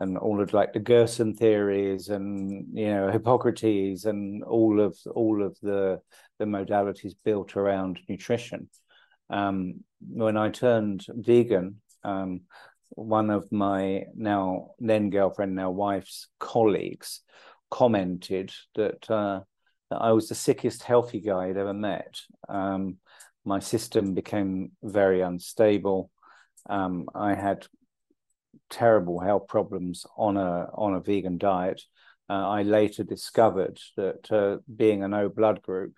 and 0.00 0.18
all 0.18 0.42
of 0.42 0.52
like 0.52 0.72
the 0.72 0.80
Gerson 0.80 1.34
theories 1.34 2.08
and 2.08 2.66
you 2.76 2.88
know 2.88 3.10
Hippocrates 3.10 4.06
and 4.06 4.42
all 4.42 4.80
of 4.80 4.98
all 5.14 5.42
of 5.42 5.56
the 5.62 6.00
the 6.38 6.44
modalities 6.44 7.14
built 7.24 7.56
around 7.56 8.00
nutrition. 8.08 8.68
Um, 9.30 9.84
when 10.06 10.36
I 10.36 10.50
turned 10.50 11.06
vegan, 11.08 11.80
um, 12.02 12.42
one 12.90 13.30
of 13.30 13.50
my 13.50 14.04
now 14.14 14.70
then 14.78 15.10
girlfriend, 15.10 15.54
now 15.54 15.70
wife's 15.70 16.28
colleagues 16.38 17.20
commented 17.70 18.52
that, 18.74 19.10
uh, 19.10 19.40
that 19.90 20.00
I 20.00 20.12
was 20.12 20.28
the 20.28 20.34
sickest 20.34 20.82
healthy 20.82 21.20
guy 21.20 21.46
I'd 21.46 21.56
ever 21.56 21.74
met. 21.74 22.20
Um, 22.48 22.96
my 23.44 23.58
system 23.58 24.14
became 24.14 24.72
very 24.82 25.20
unstable. 25.20 26.10
Um, 26.68 27.08
I 27.14 27.34
had 27.34 27.66
terrible 28.70 29.20
health 29.20 29.48
problems 29.48 30.06
on 30.16 30.36
a 30.36 30.68
on 30.74 30.94
a 30.94 31.00
vegan 31.00 31.38
diet. 31.38 31.82
Uh, 32.28 32.48
I 32.48 32.62
later 32.62 33.04
discovered 33.04 33.78
that 33.96 34.32
uh, 34.32 34.58
being 34.74 35.02
an 35.02 35.12
O 35.12 35.28
blood 35.28 35.60
group, 35.60 35.94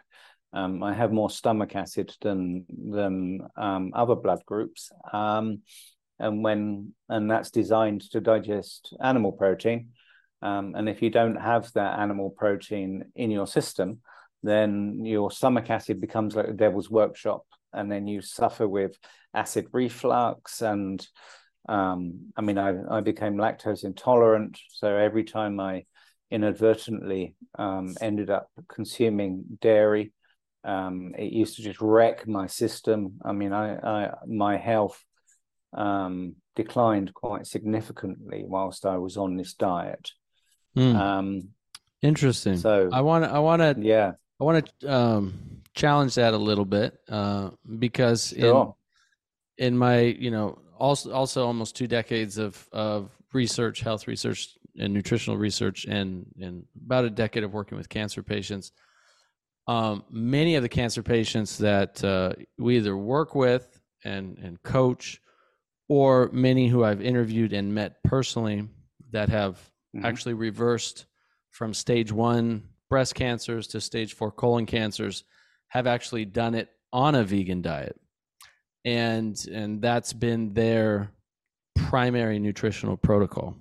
um, 0.52 0.82
I 0.82 0.92
have 0.92 1.12
more 1.12 1.30
stomach 1.30 1.76
acid 1.76 2.14
than 2.20 2.66
than 2.68 3.40
um, 3.56 3.92
other 3.94 4.16
blood 4.16 4.42
groups, 4.46 4.90
um, 5.12 5.62
and 6.18 6.42
when 6.42 6.94
and 7.08 7.30
that's 7.30 7.50
designed 7.50 8.02
to 8.10 8.20
digest 8.20 8.94
animal 9.00 9.32
protein. 9.32 9.90
Um, 10.42 10.74
and 10.76 10.88
if 10.88 11.02
you 11.02 11.10
don't 11.10 11.40
have 11.40 11.72
that 11.72 11.98
animal 11.98 12.30
protein 12.30 13.04
in 13.14 13.30
your 13.30 13.46
system, 13.46 14.00
then 14.42 15.04
your 15.04 15.30
stomach 15.30 15.70
acid 15.70 16.00
becomes 16.00 16.36
like 16.36 16.46
the 16.46 16.52
devil's 16.52 16.90
workshop, 16.90 17.44
and 17.72 17.90
then 17.90 18.06
you 18.06 18.20
suffer 18.20 18.68
with 18.68 18.96
acid 19.34 19.66
reflux 19.72 20.62
and 20.62 21.06
um, 21.68 22.32
I 22.36 22.42
mean, 22.42 22.58
I, 22.58 22.74
I 22.90 23.00
became 23.00 23.36
lactose 23.36 23.84
intolerant. 23.84 24.58
So 24.70 24.94
every 24.94 25.24
time 25.24 25.58
I 25.58 25.84
inadvertently 26.30 27.34
um, 27.58 27.94
ended 28.00 28.30
up 28.30 28.50
consuming 28.68 29.44
dairy, 29.60 30.12
um, 30.64 31.14
it 31.16 31.32
used 31.32 31.56
to 31.56 31.62
just 31.62 31.80
wreck 31.80 32.26
my 32.26 32.46
system. 32.46 33.18
I 33.24 33.32
mean, 33.32 33.52
I, 33.52 33.76
I 33.76 34.10
my 34.26 34.56
health 34.56 35.02
um, 35.72 36.36
declined 36.54 37.14
quite 37.14 37.46
significantly 37.46 38.44
whilst 38.46 38.86
I 38.86 38.98
was 38.98 39.16
on 39.16 39.36
this 39.36 39.54
diet. 39.54 40.12
Mm. 40.76 40.94
Um, 40.94 41.48
Interesting. 42.02 42.58
So 42.58 42.90
I 42.92 43.00
want 43.00 43.24
to, 43.24 43.30
I 43.30 43.38
want 43.38 43.62
to, 43.62 43.74
yeah, 43.78 44.12
I 44.40 44.44
want 44.44 44.70
to 44.80 44.92
um, 44.92 45.62
challenge 45.74 46.14
that 46.16 46.34
a 46.34 46.38
little 46.38 46.66
bit 46.66 46.98
uh, 47.08 47.50
because 47.78 48.34
sure. 48.38 48.74
in 49.56 49.66
in 49.66 49.78
my, 49.78 50.00
you 50.00 50.30
know, 50.30 50.58
also 50.78 51.12
also 51.12 51.46
almost 51.46 51.74
two 51.74 51.86
decades 51.86 52.38
of 52.38 52.68
of 52.70 53.10
research, 53.32 53.80
health 53.80 54.06
research, 54.06 54.56
and 54.78 54.92
nutritional 54.92 55.38
research, 55.38 55.86
and 55.86 56.26
and 56.40 56.66
about 56.84 57.06
a 57.06 57.10
decade 57.10 57.44
of 57.44 57.54
working 57.54 57.78
with 57.78 57.88
cancer 57.88 58.22
patients 58.22 58.72
um, 59.68 60.04
many 60.10 60.54
of 60.54 60.62
the 60.62 60.68
cancer 60.68 61.02
patients 61.02 61.58
that 61.58 62.02
uh, 62.04 62.32
we 62.58 62.76
either 62.76 62.96
work 62.96 63.34
with 63.34 63.80
and, 64.04 64.38
and 64.38 64.62
coach, 64.62 65.20
or 65.88 66.30
many 66.32 66.68
who 66.68 66.84
I've 66.84 67.02
interviewed 67.02 67.52
and 67.52 67.74
met 67.74 68.02
personally 68.04 68.68
that 69.10 69.28
have 69.28 69.58
mm-hmm. 69.96 70.06
actually 70.06 70.34
reversed 70.34 71.06
from 71.50 71.74
stage 71.74 72.12
one 72.12 72.68
breast 72.88 73.14
cancers 73.14 73.66
to 73.68 73.80
stage 73.80 74.14
four 74.14 74.30
colon 74.30 74.66
cancers, 74.66 75.24
have 75.68 75.86
actually 75.86 76.24
done 76.24 76.54
it 76.54 76.68
on 76.92 77.14
a 77.14 77.24
vegan 77.24 77.62
diet. 77.62 77.98
And, 78.84 79.36
and 79.52 79.82
that's 79.82 80.12
been 80.12 80.54
their 80.54 81.10
primary 81.74 82.38
nutritional 82.38 82.96
protocol. 82.96 83.56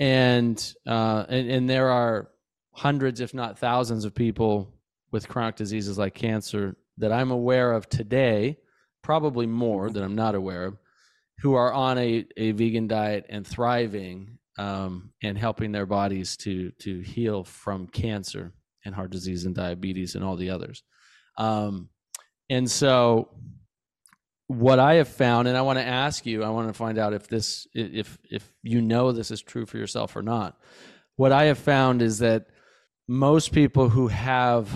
And, 0.00 0.74
uh, 0.86 1.26
and, 1.28 1.50
and 1.50 1.70
there 1.70 1.90
are 1.90 2.30
hundreds, 2.72 3.20
if 3.20 3.34
not 3.34 3.58
thousands, 3.58 4.04
of 4.04 4.14
people 4.14 4.74
with 5.12 5.28
chronic 5.28 5.56
diseases 5.56 5.98
like 5.98 6.14
cancer 6.14 6.76
that 6.98 7.12
I'm 7.12 7.30
aware 7.30 7.72
of 7.72 7.88
today, 7.88 8.58
probably 9.02 9.46
more 9.46 9.90
that 9.90 10.02
I'm 10.02 10.16
not 10.16 10.34
aware 10.34 10.64
of, 10.64 10.78
who 11.38 11.54
are 11.54 11.72
on 11.72 11.98
a, 11.98 12.26
a 12.36 12.52
vegan 12.52 12.88
diet 12.88 13.26
and 13.28 13.46
thriving 13.46 14.38
um, 14.58 15.12
and 15.22 15.38
helping 15.38 15.72
their 15.72 15.86
bodies 15.86 16.36
to 16.38 16.70
to 16.80 17.00
heal 17.00 17.44
from 17.44 17.86
cancer 17.86 18.52
and 18.84 18.94
heart 18.94 19.10
disease 19.10 19.44
and 19.44 19.54
diabetes 19.54 20.14
and 20.14 20.24
all 20.24 20.36
the 20.36 20.50
others. 20.50 20.82
Um, 21.38 21.88
and 22.48 22.70
so 22.70 23.28
what 24.50 24.80
I 24.80 24.94
have 24.94 25.08
found, 25.08 25.46
and 25.46 25.56
I 25.56 25.62
want 25.62 25.78
to 25.78 25.84
ask 25.84 26.26
you, 26.26 26.42
I 26.42 26.48
want 26.48 26.66
to 26.66 26.74
find 26.74 26.98
out 26.98 27.14
if 27.14 27.28
this, 27.28 27.68
if 27.72 28.18
if 28.28 28.52
you 28.64 28.82
know 28.82 29.12
this 29.12 29.30
is 29.30 29.40
true 29.40 29.64
for 29.64 29.78
yourself 29.78 30.16
or 30.16 30.22
not. 30.22 30.58
What 31.14 31.30
I 31.30 31.44
have 31.44 31.58
found 31.58 32.02
is 32.02 32.18
that 32.18 32.46
most 33.06 33.52
people 33.52 33.88
who 33.88 34.08
have 34.08 34.68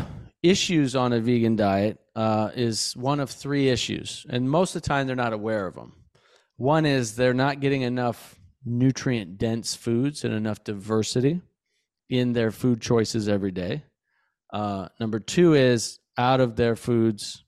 issues 0.44 0.94
on 0.94 1.12
a 1.12 1.20
vegan 1.20 1.56
diet 1.56 1.98
uh, 2.14 2.50
is 2.54 2.96
one 2.96 3.18
of 3.18 3.30
three 3.30 3.68
issues, 3.68 4.24
and 4.28 4.48
most 4.48 4.76
of 4.76 4.82
the 4.82 4.88
time 4.88 5.08
they're 5.08 5.16
not 5.16 5.32
aware 5.32 5.66
of 5.66 5.74
them. 5.74 5.96
One 6.56 6.86
is 6.86 7.16
they're 7.16 7.34
not 7.34 7.58
getting 7.58 7.82
enough 7.82 8.38
nutrient 8.64 9.38
dense 9.38 9.74
foods 9.74 10.24
and 10.24 10.34
enough 10.34 10.64
diversity 10.64 11.40
in 12.08 12.32
their 12.32 12.50
food 12.50 12.80
choices 12.80 13.28
every 13.28 13.50
day. 13.50 13.84
Uh, 14.52 14.88
number 15.00 15.18
two 15.18 15.54
is 15.54 15.98
out 16.16 16.40
of 16.40 16.56
their 16.56 16.76
foods, 16.76 17.44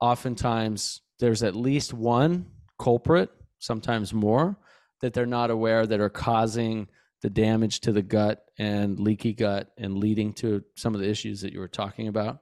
oftentimes 0.00 1.00
there's 1.18 1.42
at 1.42 1.56
least 1.56 1.92
one 1.92 2.46
culprit, 2.78 3.30
sometimes 3.58 4.12
more, 4.12 4.56
that 5.00 5.12
they're 5.12 5.26
not 5.26 5.50
aware 5.50 5.86
that 5.86 6.00
are 6.00 6.10
causing 6.10 6.88
the 7.22 7.30
damage 7.30 7.80
to 7.80 7.92
the 7.92 8.02
gut 8.02 8.44
and 8.58 8.98
leaky 8.98 9.32
gut 9.32 9.70
and 9.78 9.98
leading 9.98 10.32
to 10.32 10.62
some 10.76 10.94
of 10.94 11.00
the 11.00 11.08
issues 11.08 11.40
that 11.42 11.52
you 11.52 11.60
were 11.60 11.68
talking 11.68 12.08
about. 12.08 12.40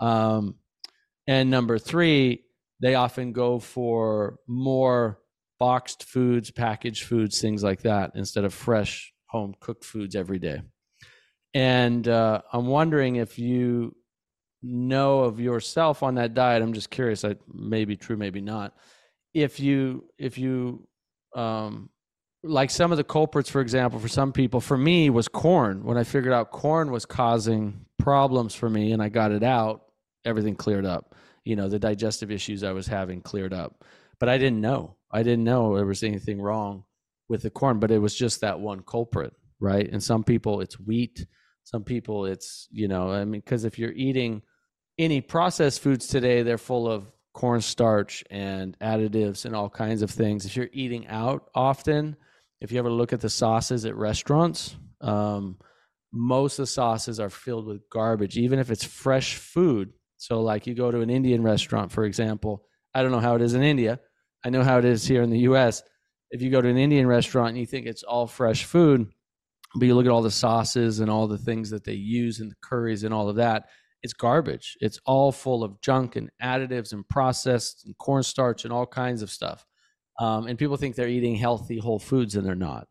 Um, 0.00 0.56
and 1.26 1.50
number 1.50 1.78
three, 1.78 2.44
they 2.80 2.94
often 2.94 3.32
go 3.32 3.58
for 3.58 4.38
more 4.46 5.18
boxed 5.64 6.04
foods, 6.04 6.50
packaged 6.50 7.04
foods, 7.04 7.40
things 7.40 7.62
like 7.62 7.80
that, 7.80 8.10
instead 8.16 8.44
of 8.44 8.52
fresh 8.52 9.14
home 9.28 9.54
cooked 9.60 9.82
foods 9.82 10.14
every 10.14 10.38
day. 10.38 10.60
And 11.54 12.06
uh, 12.06 12.42
I'm 12.52 12.66
wondering 12.66 13.16
if 13.16 13.38
you 13.38 13.96
know 14.62 15.20
of 15.20 15.40
yourself 15.40 16.02
on 16.02 16.16
that 16.16 16.34
diet. 16.34 16.62
I'm 16.62 16.74
just 16.74 16.90
curious. 16.90 17.24
I 17.24 17.36
may 17.50 17.86
be 17.86 17.96
true, 17.96 18.18
maybe 18.18 18.42
not. 18.42 18.74
If 19.32 19.58
you 19.58 20.04
if 20.18 20.36
you 20.36 20.86
um, 21.34 21.88
like 22.42 22.68
some 22.68 22.92
of 22.92 22.98
the 22.98 23.04
culprits, 23.04 23.48
for 23.48 23.62
example, 23.62 23.98
for 23.98 24.08
some 24.08 24.32
people, 24.32 24.60
for 24.60 24.76
me 24.76 25.08
was 25.08 25.28
corn. 25.28 25.82
When 25.82 25.96
I 25.96 26.04
figured 26.04 26.34
out 26.34 26.50
corn 26.50 26.90
was 26.90 27.06
causing 27.06 27.86
problems 27.98 28.54
for 28.54 28.68
me 28.68 28.92
and 28.92 29.02
I 29.02 29.08
got 29.08 29.32
it 29.32 29.42
out, 29.42 29.86
everything 30.26 30.56
cleared 30.56 30.84
up. 30.84 31.14
You 31.42 31.56
know, 31.56 31.70
the 31.70 31.78
digestive 31.78 32.30
issues 32.30 32.62
I 32.62 32.72
was 32.72 32.86
having 32.86 33.22
cleared 33.22 33.54
up. 33.54 33.82
But 34.20 34.28
I 34.28 34.38
didn't 34.38 34.60
know. 34.60 34.96
I 35.14 35.22
didn't 35.22 35.44
know 35.44 35.76
there 35.76 35.86
was 35.86 36.02
anything 36.02 36.40
wrong 36.40 36.84
with 37.28 37.42
the 37.42 37.50
corn, 37.50 37.78
but 37.78 37.92
it 37.92 37.98
was 37.98 38.14
just 38.14 38.40
that 38.40 38.58
one 38.58 38.82
culprit, 38.82 39.32
right? 39.60 39.88
And 39.90 40.02
some 40.02 40.24
people 40.24 40.60
it's 40.60 40.78
wheat, 40.78 41.24
some 41.62 41.84
people 41.84 42.26
it's, 42.26 42.68
you 42.70 42.88
know, 42.88 43.12
I 43.12 43.24
mean, 43.24 43.40
because 43.40 43.64
if 43.64 43.78
you're 43.78 43.92
eating 43.92 44.42
any 44.98 45.20
processed 45.20 45.80
foods 45.80 46.08
today, 46.08 46.42
they're 46.42 46.58
full 46.58 46.90
of 46.90 47.10
cornstarch 47.32 48.24
and 48.28 48.76
additives 48.80 49.44
and 49.44 49.54
all 49.54 49.70
kinds 49.70 50.02
of 50.02 50.10
things. 50.10 50.46
If 50.46 50.56
you're 50.56 50.68
eating 50.72 51.06
out 51.06 51.48
often, 51.54 52.16
if 52.60 52.72
you 52.72 52.78
ever 52.78 52.90
look 52.90 53.12
at 53.12 53.20
the 53.20 53.30
sauces 53.30 53.84
at 53.84 53.96
restaurants, 53.96 54.76
um, 55.00 55.58
most 56.12 56.58
of 56.58 56.64
the 56.64 56.68
sauces 56.68 57.20
are 57.20 57.30
filled 57.30 57.66
with 57.66 57.88
garbage, 57.90 58.36
even 58.36 58.58
if 58.58 58.70
it's 58.70 58.84
fresh 58.84 59.36
food. 59.36 59.92
So, 60.16 60.40
like 60.42 60.66
you 60.66 60.74
go 60.74 60.90
to 60.90 61.00
an 61.00 61.10
Indian 61.10 61.42
restaurant, 61.42 61.92
for 61.92 62.04
example. 62.04 62.64
I 62.94 63.02
don't 63.02 63.10
know 63.10 63.20
how 63.20 63.34
it 63.34 63.42
is 63.42 63.54
in 63.54 63.62
India. 63.62 64.00
I 64.44 64.50
know 64.50 64.62
how 64.62 64.78
it 64.78 64.84
is 64.84 65.06
here 65.06 65.22
in 65.22 65.30
the 65.30 65.40
U.S. 65.40 65.82
if 66.30 66.42
you 66.42 66.50
go 66.50 66.60
to 66.60 66.68
an 66.68 66.76
Indian 66.76 67.06
restaurant 67.06 67.50
and 67.50 67.58
you 67.58 67.66
think 67.66 67.86
it's 67.86 68.02
all 68.02 68.26
fresh 68.26 68.64
food, 68.64 69.06
but 69.74 69.86
you 69.86 69.94
look 69.94 70.06
at 70.06 70.12
all 70.12 70.22
the 70.22 70.30
sauces 70.30 71.00
and 71.00 71.10
all 71.10 71.26
the 71.26 71.38
things 71.38 71.70
that 71.70 71.84
they 71.84 71.94
use 71.94 72.40
and 72.40 72.50
the 72.50 72.56
curries 72.62 73.04
and 73.04 73.14
all 73.14 73.28
of 73.28 73.36
that, 73.36 73.68
it's 74.02 74.12
garbage. 74.12 74.76
It's 74.80 75.00
all 75.06 75.32
full 75.32 75.64
of 75.64 75.80
junk 75.80 76.16
and 76.16 76.30
additives 76.42 76.92
and 76.92 77.08
processed 77.08 77.86
and 77.86 77.96
cornstarch 77.96 78.64
and 78.64 78.72
all 78.72 78.86
kinds 78.86 79.22
of 79.22 79.30
stuff. 79.30 79.66
Um, 80.20 80.46
and 80.46 80.58
people 80.58 80.76
think 80.76 80.94
they're 80.94 81.08
eating 81.08 81.34
healthy 81.34 81.78
whole 81.78 81.98
foods 81.98 82.36
and 82.36 82.46
they're 82.46 82.54
not. 82.54 82.86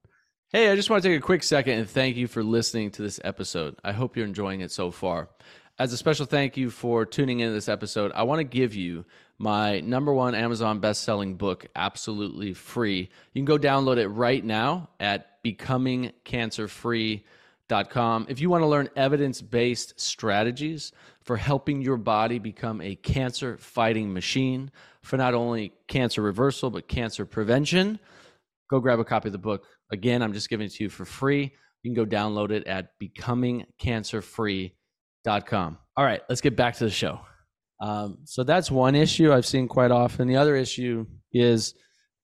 Hey, 0.52 0.72
I 0.72 0.76
just 0.76 0.90
want 0.90 1.04
to 1.04 1.10
take 1.10 1.18
a 1.18 1.26
quick 1.26 1.44
second 1.44 1.80
and 1.80 1.90
thank 1.90 2.16
you 2.16 2.28
for 2.28 2.44
listening 2.44 2.92
to 2.92 3.02
this 3.02 3.20
episode. 3.24 3.76
I 3.84 3.92
hope 3.92 4.18
you're 4.18 4.26
enjoying 4.26 4.62
it 4.62 4.72
so 4.72 4.92
far. 4.92 5.30
As 5.80 5.94
a 5.94 5.98
special 5.98 6.26
thank 6.26 6.58
you 6.58 6.70
for 6.70 7.06
tuning 7.06 7.40
into 7.40 7.54
this 7.54 7.70
episode, 7.70 8.12
I 8.14 8.24
want 8.24 8.40
to 8.40 8.44
give 8.44 8.76
you 8.76 9.06
my 9.40 9.80
number 9.82 10.13
one 10.13 10.36
Amazon 10.36 10.80
best-selling 10.80 11.36
book 11.36 11.66
absolutely 11.75 12.54
free. 12.54 13.10
You 13.34 13.40
can 13.40 13.46
go 13.46 13.58
download 13.58 13.98
it 13.98 14.08
right 14.08 14.42
now 14.44 14.90
at 15.00 15.44
becomingcancerfree.com. 15.44 18.25
If 18.30 18.40
you 18.40 18.50
want 18.50 18.62
to 18.62 18.68
learn 18.68 18.90
evidence-based 18.96 20.00
strategies 20.00 20.92
for 21.24 21.36
helping 21.38 21.82
your 21.82 21.98
body 21.98 22.38
become 22.40 22.82
a 22.82 22.96
cancer-fighting 22.96 24.13
machine 24.13 24.72
for 25.02 25.18
not 25.18 25.34
only 25.34 25.74
cancer 25.88 26.22
reversal 26.22 26.70
but 26.70 26.88
cancer 26.88 27.25
prevention, 27.25 28.00
go 28.70 28.80
grab 28.80 29.00
a 29.00 29.04
copy 29.04 29.30
of 29.30 29.34
the 29.34 29.40
book. 29.40 29.66
Again, 29.92 30.22
I'm 30.22 30.34
just 30.34 30.50
giving 30.50 30.68
it 30.68 30.74
to 30.74 30.84
you 30.86 30.90
for 30.90 31.06
free. 31.06 31.52
You 31.82 31.94
can 31.94 31.94
go 31.94 32.06
download 32.06 32.52
it 32.52 32.68
at 32.68 33.00
becomingcancerfree.com. 33.00 35.78
All 35.96 36.06
right, 36.06 36.22
let's 36.30 36.42
get 36.42 36.56
back 36.56 36.75
to 36.78 36.86
the 36.86 36.92
show. 36.92 37.20
Um, 37.84 38.20
so 38.24 38.46
that's 38.46 38.72
one 38.72 38.96
issue 38.96 39.34
I've 39.34 39.46
seen 39.46 39.68
quite 39.68 39.92
often. 39.92 40.30
The 40.30 40.38
other 40.38 40.56
issue 40.56 41.06
is 41.34 41.74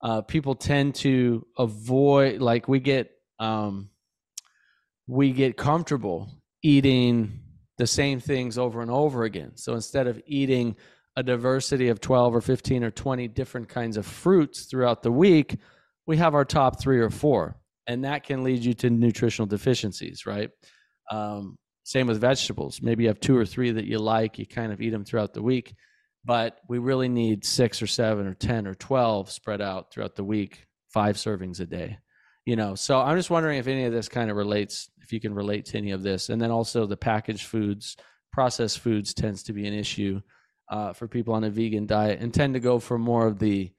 uh, 0.01 0.21
people 0.21 0.55
tend 0.55 0.95
to 0.95 1.45
avoid, 1.57 2.39
like 2.39 2.69
we 2.69 2.79
get, 2.79 3.11
um, 3.39 3.89
we 5.05 5.33
get 5.33 5.57
comfortable 5.57 6.31
eating 6.63 7.41
the 7.77 7.87
same 7.87 8.21
things 8.21 8.57
over 8.57 8.81
and 8.81 8.89
over 8.89 9.25
again. 9.25 9.51
So 9.55 9.73
instead 9.73 10.07
of 10.07 10.21
eating 10.25 10.77
a 11.17 11.23
diversity 11.23 11.89
of 11.89 11.99
12 11.99 12.37
or 12.37 12.41
15 12.41 12.85
or 12.85 12.91
20 12.91 13.27
different 13.27 13.67
kinds 13.67 13.97
of 13.97 14.05
fruits 14.05 14.63
throughout 14.63 15.03
the 15.03 15.11
week, 15.11 15.57
we 16.07 16.15
have 16.15 16.35
our 16.35 16.45
top 16.45 16.79
three 16.79 16.99
or 16.99 17.09
four. 17.09 17.57
And 17.85 18.05
that 18.05 18.23
can 18.23 18.45
lead 18.45 18.63
you 18.63 18.73
to 18.75 18.89
nutritional 18.89 19.45
deficiencies, 19.47 20.25
right? 20.25 20.51
Um, 21.11 21.57
same 21.89 22.05
with 22.05 22.21
vegetables. 22.21 22.83
Maybe 22.83 23.03
you 23.03 23.09
have 23.09 23.19
two 23.19 23.35
or 23.35 23.47
three 23.47 23.71
that 23.71 23.85
you 23.85 23.97
like, 23.97 24.37
you 24.37 24.45
kind 24.45 24.71
of 24.71 24.79
eat 24.79 24.91
them 24.91 25.03
throughout 25.03 25.33
the 25.33 25.41
week, 25.41 25.73
but 26.23 26.59
we 26.67 26.77
really 26.77 27.09
need 27.09 27.43
six 27.43 27.81
or 27.81 27.87
seven 27.87 28.27
or 28.27 28.35
10 28.35 28.67
or 28.67 28.75
12 28.75 29.31
spread 29.31 29.59
out 29.59 29.91
throughout 29.91 30.15
the 30.15 30.23
week, 30.23 30.67
five 30.93 31.15
servings 31.15 31.59
a 31.59 31.65
day. 31.65 31.97
You 32.45 32.57
know, 32.57 32.75
so 32.75 32.99
I'm 32.99 33.17
just 33.17 33.31
wondering 33.31 33.57
if 33.57 33.65
any 33.65 33.85
of 33.85 33.91
this 33.91 34.07
kind 34.07 34.29
of 34.29 34.37
relates, 34.37 34.91
if 35.01 35.11
you 35.11 35.19
can 35.19 35.33
relate 35.33 35.65
to 35.65 35.79
any 35.79 35.89
of 35.89 36.03
this. 36.03 36.29
And 36.29 36.39
then 36.39 36.51
also 36.51 36.85
the 36.85 36.95
packaged 36.95 37.47
foods, 37.47 37.97
processed 38.31 38.77
foods 38.77 39.15
tends 39.15 39.41
to 39.43 39.53
be 39.53 39.65
an 39.65 39.73
issue 39.73 40.21
uh, 40.69 40.93
for 40.93 41.07
people 41.07 41.33
on 41.33 41.43
a 41.43 41.49
vegan 41.49 41.87
diet 41.87 42.19
and 42.21 42.31
tend 42.31 42.53
to 42.53 42.59
go 42.59 42.77
for 42.77 42.99
more 42.99 43.25
of 43.25 43.39
the 43.39 43.71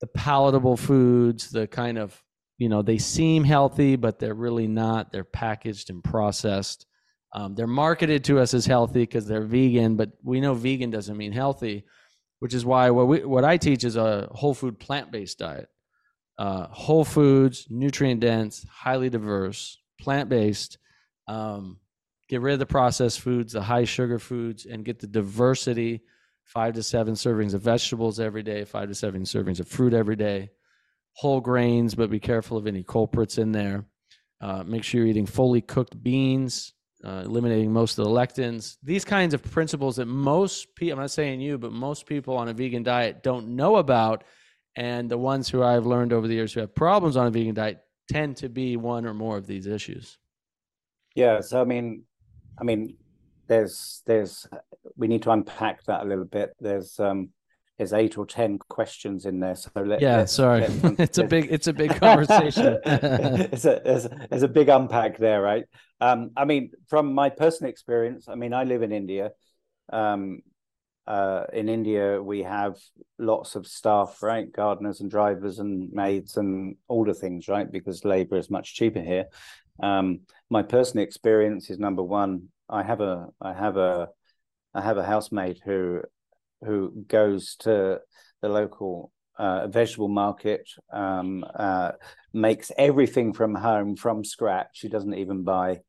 the 0.00 0.06
palatable 0.06 0.78
foods, 0.78 1.50
the 1.50 1.66
kind 1.66 1.98
of 1.98 2.18
you 2.56 2.70
know 2.70 2.80
they 2.80 2.96
seem 2.96 3.44
healthy 3.44 3.96
but 3.96 4.18
they're 4.18 4.32
really 4.32 4.68
not. 4.68 5.12
They're 5.12 5.22
packaged 5.22 5.90
and 5.90 6.02
processed. 6.02 6.86
Um, 7.34 7.54
they're 7.54 7.66
marketed 7.66 8.24
to 8.24 8.38
us 8.38 8.52
as 8.52 8.66
healthy 8.66 9.00
because 9.00 9.26
they're 9.26 9.44
vegan, 9.44 9.96
but 9.96 10.10
we 10.22 10.40
know 10.40 10.54
vegan 10.54 10.90
doesn't 10.90 11.16
mean 11.16 11.32
healthy, 11.32 11.84
which 12.40 12.52
is 12.52 12.64
why 12.64 12.90
what 12.90 13.08
we 13.08 13.24
what 13.24 13.44
I 13.44 13.56
teach 13.56 13.84
is 13.84 13.96
a 13.96 14.28
whole 14.32 14.54
food 14.54 14.78
plant 14.78 15.10
based 15.10 15.38
diet. 15.38 15.68
Uh, 16.38 16.66
whole 16.68 17.04
foods, 17.04 17.66
nutrient 17.70 18.20
dense, 18.20 18.66
highly 18.70 19.08
diverse, 19.08 19.78
plant 20.00 20.28
based. 20.28 20.78
Um, 21.28 21.78
get 22.28 22.40
rid 22.40 22.54
of 22.54 22.58
the 22.58 22.66
processed 22.66 23.20
foods, 23.20 23.52
the 23.52 23.62
high 23.62 23.84
sugar 23.84 24.18
foods, 24.18 24.66
and 24.66 24.84
get 24.84 24.98
the 24.98 25.06
diversity. 25.06 26.02
Five 26.44 26.74
to 26.74 26.82
seven 26.82 27.14
servings 27.14 27.54
of 27.54 27.62
vegetables 27.62 28.18
every 28.18 28.42
day, 28.42 28.64
five 28.64 28.88
to 28.88 28.94
seven 28.94 29.22
servings 29.22 29.60
of 29.60 29.68
fruit 29.68 29.94
every 29.94 30.16
day, 30.16 30.50
whole 31.12 31.40
grains, 31.40 31.94
but 31.94 32.10
be 32.10 32.18
careful 32.18 32.56
of 32.56 32.66
any 32.66 32.82
culprits 32.82 33.38
in 33.38 33.52
there. 33.52 33.84
Uh, 34.40 34.64
make 34.64 34.82
sure 34.82 35.00
you're 35.00 35.08
eating 35.08 35.24
fully 35.24 35.60
cooked 35.60 36.02
beans, 36.02 36.74
uh, 37.04 37.22
eliminating 37.24 37.72
most 37.72 37.98
of 37.98 38.04
the 38.04 38.10
lectins. 38.10 38.76
These 38.82 39.04
kinds 39.04 39.34
of 39.34 39.42
principles 39.42 39.96
that 39.96 40.06
most 40.06 40.74
people, 40.76 40.94
I'm 40.94 41.00
not 41.00 41.10
saying 41.10 41.40
you, 41.40 41.58
but 41.58 41.72
most 41.72 42.06
people 42.06 42.36
on 42.36 42.48
a 42.48 42.52
vegan 42.52 42.82
diet 42.82 43.22
don't 43.22 43.56
know 43.56 43.76
about. 43.76 44.24
And 44.76 45.10
the 45.10 45.18
ones 45.18 45.48
who 45.48 45.62
I've 45.62 45.84
learned 45.84 46.12
over 46.12 46.26
the 46.26 46.34
years 46.34 46.52
who 46.52 46.60
have 46.60 46.74
problems 46.74 47.16
on 47.16 47.26
a 47.26 47.30
vegan 47.30 47.54
diet 47.54 47.80
tend 48.10 48.38
to 48.38 48.48
be 48.48 48.76
one 48.76 49.04
or 49.04 49.14
more 49.14 49.36
of 49.36 49.46
these 49.46 49.66
issues. 49.66 50.18
Yeah. 51.14 51.40
So, 51.40 51.60
I 51.60 51.64
mean, 51.64 52.04
I 52.58 52.64
mean, 52.64 52.96
there's, 53.48 54.02
there's, 54.06 54.46
we 54.96 55.08
need 55.08 55.22
to 55.22 55.30
unpack 55.30 55.84
that 55.84 56.02
a 56.02 56.08
little 56.08 56.24
bit. 56.24 56.54
There's, 56.58 56.98
um, 56.98 57.30
there's 57.78 57.92
eight 57.92 58.16
or 58.16 58.26
ten 58.26 58.58
questions 58.58 59.26
in 59.26 59.40
there. 59.40 59.56
So 59.56 59.70
let, 59.74 60.00
yeah, 60.00 60.24
sorry, 60.26 60.64
it's 60.98 61.18
a 61.18 61.24
big 61.24 61.48
it's 61.50 61.66
a 61.66 61.72
big 61.72 61.90
conversation. 62.00 62.78
it's 62.84 63.64
a 63.64 63.80
there's, 63.84 64.06
there's 64.30 64.42
a 64.42 64.48
big 64.48 64.68
unpack 64.68 65.18
there, 65.18 65.42
right? 65.42 65.64
Um, 66.02 66.32
I 66.36 66.44
mean, 66.46 66.72
from 66.88 67.14
my 67.14 67.28
personal 67.28 67.70
experience, 67.70 68.28
I 68.28 68.34
mean, 68.34 68.52
I 68.52 68.64
live 68.64 68.82
in 68.82 68.90
India. 68.90 69.30
Um, 69.92 70.40
uh, 71.06 71.44
in 71.52 71.68
India, 71.68 72.20
we 72.20 72.42
have 72.42 72.74
lots 73.20 73.54
of 73.54 73.68
staff, 73.68 74.20
right? 74.20 74.50
Gardeners 74.52 75.00
and 75.00 75.08
drivers 75.08 75.60
and 75.60 75.92
maids 75.92 76.36
and 76.36 76.74
all 76.88 77.04
the 77.04 77.14
things, 77.14 77.46
right? 77.46 77.70
Because 77.70 78.04
labor 78.04 78.36
is 78.36 78.50
much 78.50 78.74
cheaper 78.74 79.00
here. 79.00 79.26
Um, 79.80 80.22
my 80.50 80.64
personal 80.64 81.04
experience 81.04 81.70
is 81.70 81.78
number 81.78 82.02
one. 82.02 82.48
I 82.68 82.82
have 82.82 83.00
a 83.00 83.28
I 83.40 83.52
have 83.52 83.76
a 83.76 84.08
I 84.74 84.80
have 84.80 84.98
a 84.98 85.04
housemaid 85.04 85.60
who 85.64 86.02
who 86.64 87.04
goes 87.06 87.54
to 87.60 88.00
the 88.40 88.48
local 88.48 89.12
uh, 89.38 89.68
vegetable 89.68 90.08
market, 90.08 90.68
um, 90.92 91.44
uh, 91.54 91.92
makes 92.32 92.72
everything 92.76 93.32
from 93.32 93.54
home 93.54 93.94
from 93.94 94.24
scratch. 94.24 94.70
She 94.72 94.88
doesn't 94.88 95.14
even 95.14 95.44
buy 95.44 95.80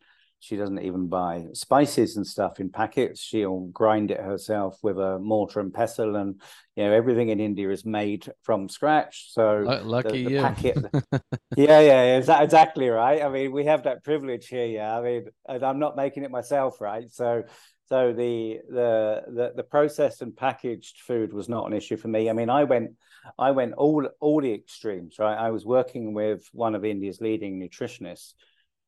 she 0.43 0.57
doesn't 0.57 0.81
even 0.81 1.07
buy 1.07 1.45
spices 1.53 2.17
and 2.17 2.27
stuff 2.27 2.59
in 2.59 2.69
packets. 2.69 3.21
She'll 3.21 3.67
grind 3.67 4.11
it 4.11 4.19
herself 4.19 4.77
with 4.83 4.99
a 4.99 5.17
mortar 5.17 5.61
and 5.61 5.73
pestle, 5.73 6.17
and 6.17 6.41
you 6.75 6.83
know 6.83 6.91
everything 6.91 7.29
in 7.29 7.39
India 7.39 7.69
is 7.69 7.85
made 7.85 8.29
from 8.41 8.67
scratch. 8.67 9.31
So 9.31 9.63
L- 9.65 9.85
lucky 9.85 10.23
the, 10.23 10.23
the 10.25 10.31
you. 10.31 10.41
Packet, 10.41 10.77
yeah, 11.55 11.79
yeah, 11.79 12.19
yeah, 12.19 12.41
exactly 12.41 12.89
right. 12.89 13.21
I 13.21 13.29
mean, 13.29 13.53
we 13.53 13.63
have 13.65 13.83
that 13.83 14.03
privilege 14.03 14.47
here. 14.47 14.65
Yeah, 14.65 14.97
I 14.97 15.01
mean, 15.01 15.25
and 15.47 15.63
I'm 15.63 15.79
not 15.79 15.95
making 15.95 16.23
it 16.23 16.31
myself, 16.31 16.81
right? 16.81 17.09
So 17.09 17.43
so 17.85 18.11
the, 18.11 18.59
the 18.69 19.21
the 19.27 19.53
the 19.55 19.63
processed 19.63 20.21
and 20.21 20.35
packaged 20.35 20.99
food 20.99 21.31
was 21.31 21.47
not 21.47 21.67
an 21.67 21.73
issue 21.73 21.95
for 21.95 22.09
me. 22.09 22.29
I 22.29 22.33
mean, 22.33 22.49
I 22.49 22.65
went 22.65 22.91
I 23.39 23.51
went 23.51 23.75
all 23.75 24.09
all 24.19 24.41
the 24.41 24.53
extremes. 24.53 25.19
Right, 25.19 25.37
I 25.37 25.51
was 25.51 25.65
working 25.65 26.13
with 26.13 26.45
one 26.51 26.75
of 26.75 26.83
India's 26.83 27.21
leading 27.21 27.61
nutritionists, 27.61 28.33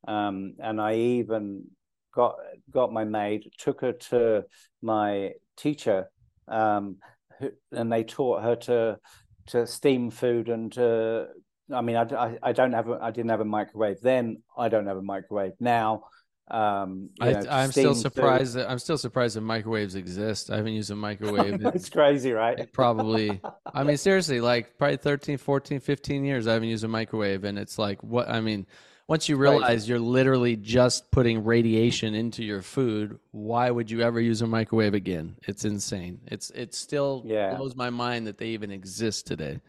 um, 0.07 0.53
and 0.59 0.79
I 0.79 0.95
even 0.95 1.65
got 2.13 2.35
got 2.71 2.93
my 2.93 3.03
maid, 3.03 3.51
took 3.57 3.81
her 3.81 3.93
to 3.93 4.45
my 4.81 5.33
teacher, 5.57 6.09
um, 6.47 6.97
who, 7.39 7.51
and 7.71 7.91
they 7.91 8.03
taught 8.03 8.43
her 8.43 8.55
to 8.55 8.99
to 9.47 9.67
steam 9.67 10.09
food 10.09 10.49
and 10.49 10.71
to. 10.73 11.27
I 11.73 11.81
mean, 11.81 11.95
I, 11.95 12.03
I, 12.03 12.37
I 12.43 12.51
don't 12.51 12.73
have 12.73 12.89
a, 12.89 12.99
I 13.01 13.09
didn't 13.09 13.31
have 13.31 13.41
a 13.41 13.45
microwave 13.45 13.99
then. 14.01 14.43
I 14.55 14.69
don't 14.69 14.85
have 14.85 14.97
a 14.97 15.01
microwave 15.01 15.53
now. 15.59 16.03
Um, 16.47 17.09
I, 17.19 17.63
am 17.63 17.71
still 17.71 17.95
surprised 17.95 18.53
food. 18.53 18.61
that 18.61 18.69
I'm 18.69 18.77
still 18.77 18.99
surprised 18.99 19.35
that 19.35 19.41
microwaves 19.41 19.95
exist. 19.95 20.51
I 20.51 20.57
haven't 20.57 20.73
used 20.73 20.91
a 20.91 20.95
microwave. 20.95 21.59
it's 21.73 21.89
crazy, 21.89 22.33
right? 22.33 22.71
Probably. 22.71 23.41
I 23.73 23.83
mean, 23.83 23.97
seriously, 24.07 24.41
like 24.41 24.77
probably 24.77 24.97
13, 24.97 25.39
14, 25.39 25.79
15 25.79 26.23
years 26.23 26.45
I 26.45 26.53
haven't 26.53 26.69
used 26.69 26.83
a 26.83 26.87
microwave. 26.87 27.45
And 27.45 27.57
it's 27.57 27.79
like, 27.79 28.03
what? 28.03 28.29
I 28.29 28.41
mean, 28.41 28.67
once 29.07 29.29
you 29.29 29.37
realize 29.37 29.83
right. 29.83 29.89
you're 29.89 29.99
literally 29.99 30.55
just 30.55 31.11
putting 31.11 31.43
radiation 31.43 32.15
into 32.15 32.43
your 32.43 32.61
food, 32.61 33.19
why 33.31 33.69
would 33.69 33.91
you 33.91 34.01
ever 34.01 34.19
use 34.19 34.41
a 34.41 34.47
microwave 34.47 34.95
again? 34.95 35.35
It's 35.47 35.63
insane. 35.63 36.19
It's, 36.27 36.49
it 36.51 36.73
still 36.73 37.23
yeah. 37.25 37.55
blows 37.55 37.75
my 37.75 37.91
mind 37.91 38.25
that 38.25 38.37
they 38.37 38.47
even 38.47 38.71
exist 38.71 39.27
today. 39.27 39.59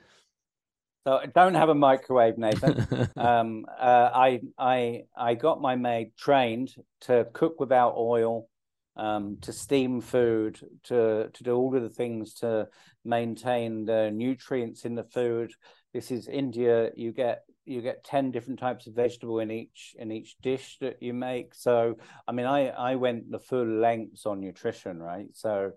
So 1.07 1.20
don't 1.37 1.55
have 1.55 1.68
a 1.68 1.75
microwave, 1.75 2.37
Nathan. 2.37 3.09
um, 3.16 3.64
uh, 3.79 4.11
I 4.12 4.40
I 4.59 5.05
I 5.16 5.35
got 5.35 5.61
my 5.61 5.77
maid 5.77 6.16
trained 6.18 6.75
to 7.03 7.29
cook 7.33 7.61
without 7.61 7.94
oil, 7.96 8.49
um, 8.96 9.37
to 9.42 9.53
steam 9.53 10.01
food, 10.01 10.59
to 10.85 11.31
to 11.33 11.44
do 11.44 11.55
all 11.55 11.77
of 11.77 11.83
the 11.83 11.90
things 11.90 12.35
to 12.40 12.66
maintain 13.05 13.85
the 13.85 14.11
nutrients 14.11 14.85
in 14.85 14.96
the 14.96 15.05
food. 15.05 15.53
This 15.94 16.11
is 16.11 16.27
India. 16.27 16.90
You 16.96 17.12
get 17.12 17.44
you 17.67 17.83
get 17.83 18.05
10 18.05 18.31
different 18.31 18.59
types 18.59 18.87
of 18.87 18.95
vegetable 18.95 19.41
in 19.41 19.51
each 19.51 19.95
in 19.99 20.11
each 20.13 20.37
dish 20.43 20.79
that 20.81 21.03
you 21.03 21.13
make 21.13 21.55
so 21.55 21.97
i 22.27 22.33
mean 22.33 22.47
i 22.47 22.69
i 22.69 22.95
went 22.95 23.31
the 23.31 23.39
full 23.39 23.67
lengths 23.67 24.25
on 24.27 24.41
nutrition 24.41 25.03
right 25.03 25.27
so 25.33 25.73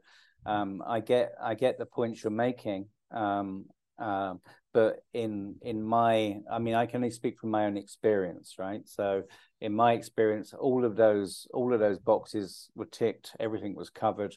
um, 0.45 0.81
i 0.87 0.99
get 0.99 1.33
i 1.43 1.53
get 1.53 1.77
the 1.77 1.85
points 1.85 2.23
you're 2.23 2.31
making 2.31 2.85
um, 3.11 3.65
Um, 3.99 4.39
but 4.73 5.03
in 5.13 5.55
in 5.61 5.83
my, 5.83 6.39
I 6.49 6.59
mean, 6.59 6.75
I 6.75 6.85
can 6.85 6.97
only 6.97 7.11
speak 7.11 7.39
from 7.39 7.51
my 7.51 7.65
own 7.65 7.77
experience, 7.77 8.55
right? 8.57 8.81
So 8.85 9.23
in 9.61 9.73
my 9.73 9.93
experience, 9.93 10.53
all 10.53 10.85
of 10.85 10.95
those 10.95 11.47
all 11.53 11.73
of 11.73 11.79
those 11.79 11.99
boxes 11.99 12.69
were 12.75 12.85
ticked. 12.85 13.35
Everything 13.39 13.75
was 13.75 13.89
covered. 13.89 14.35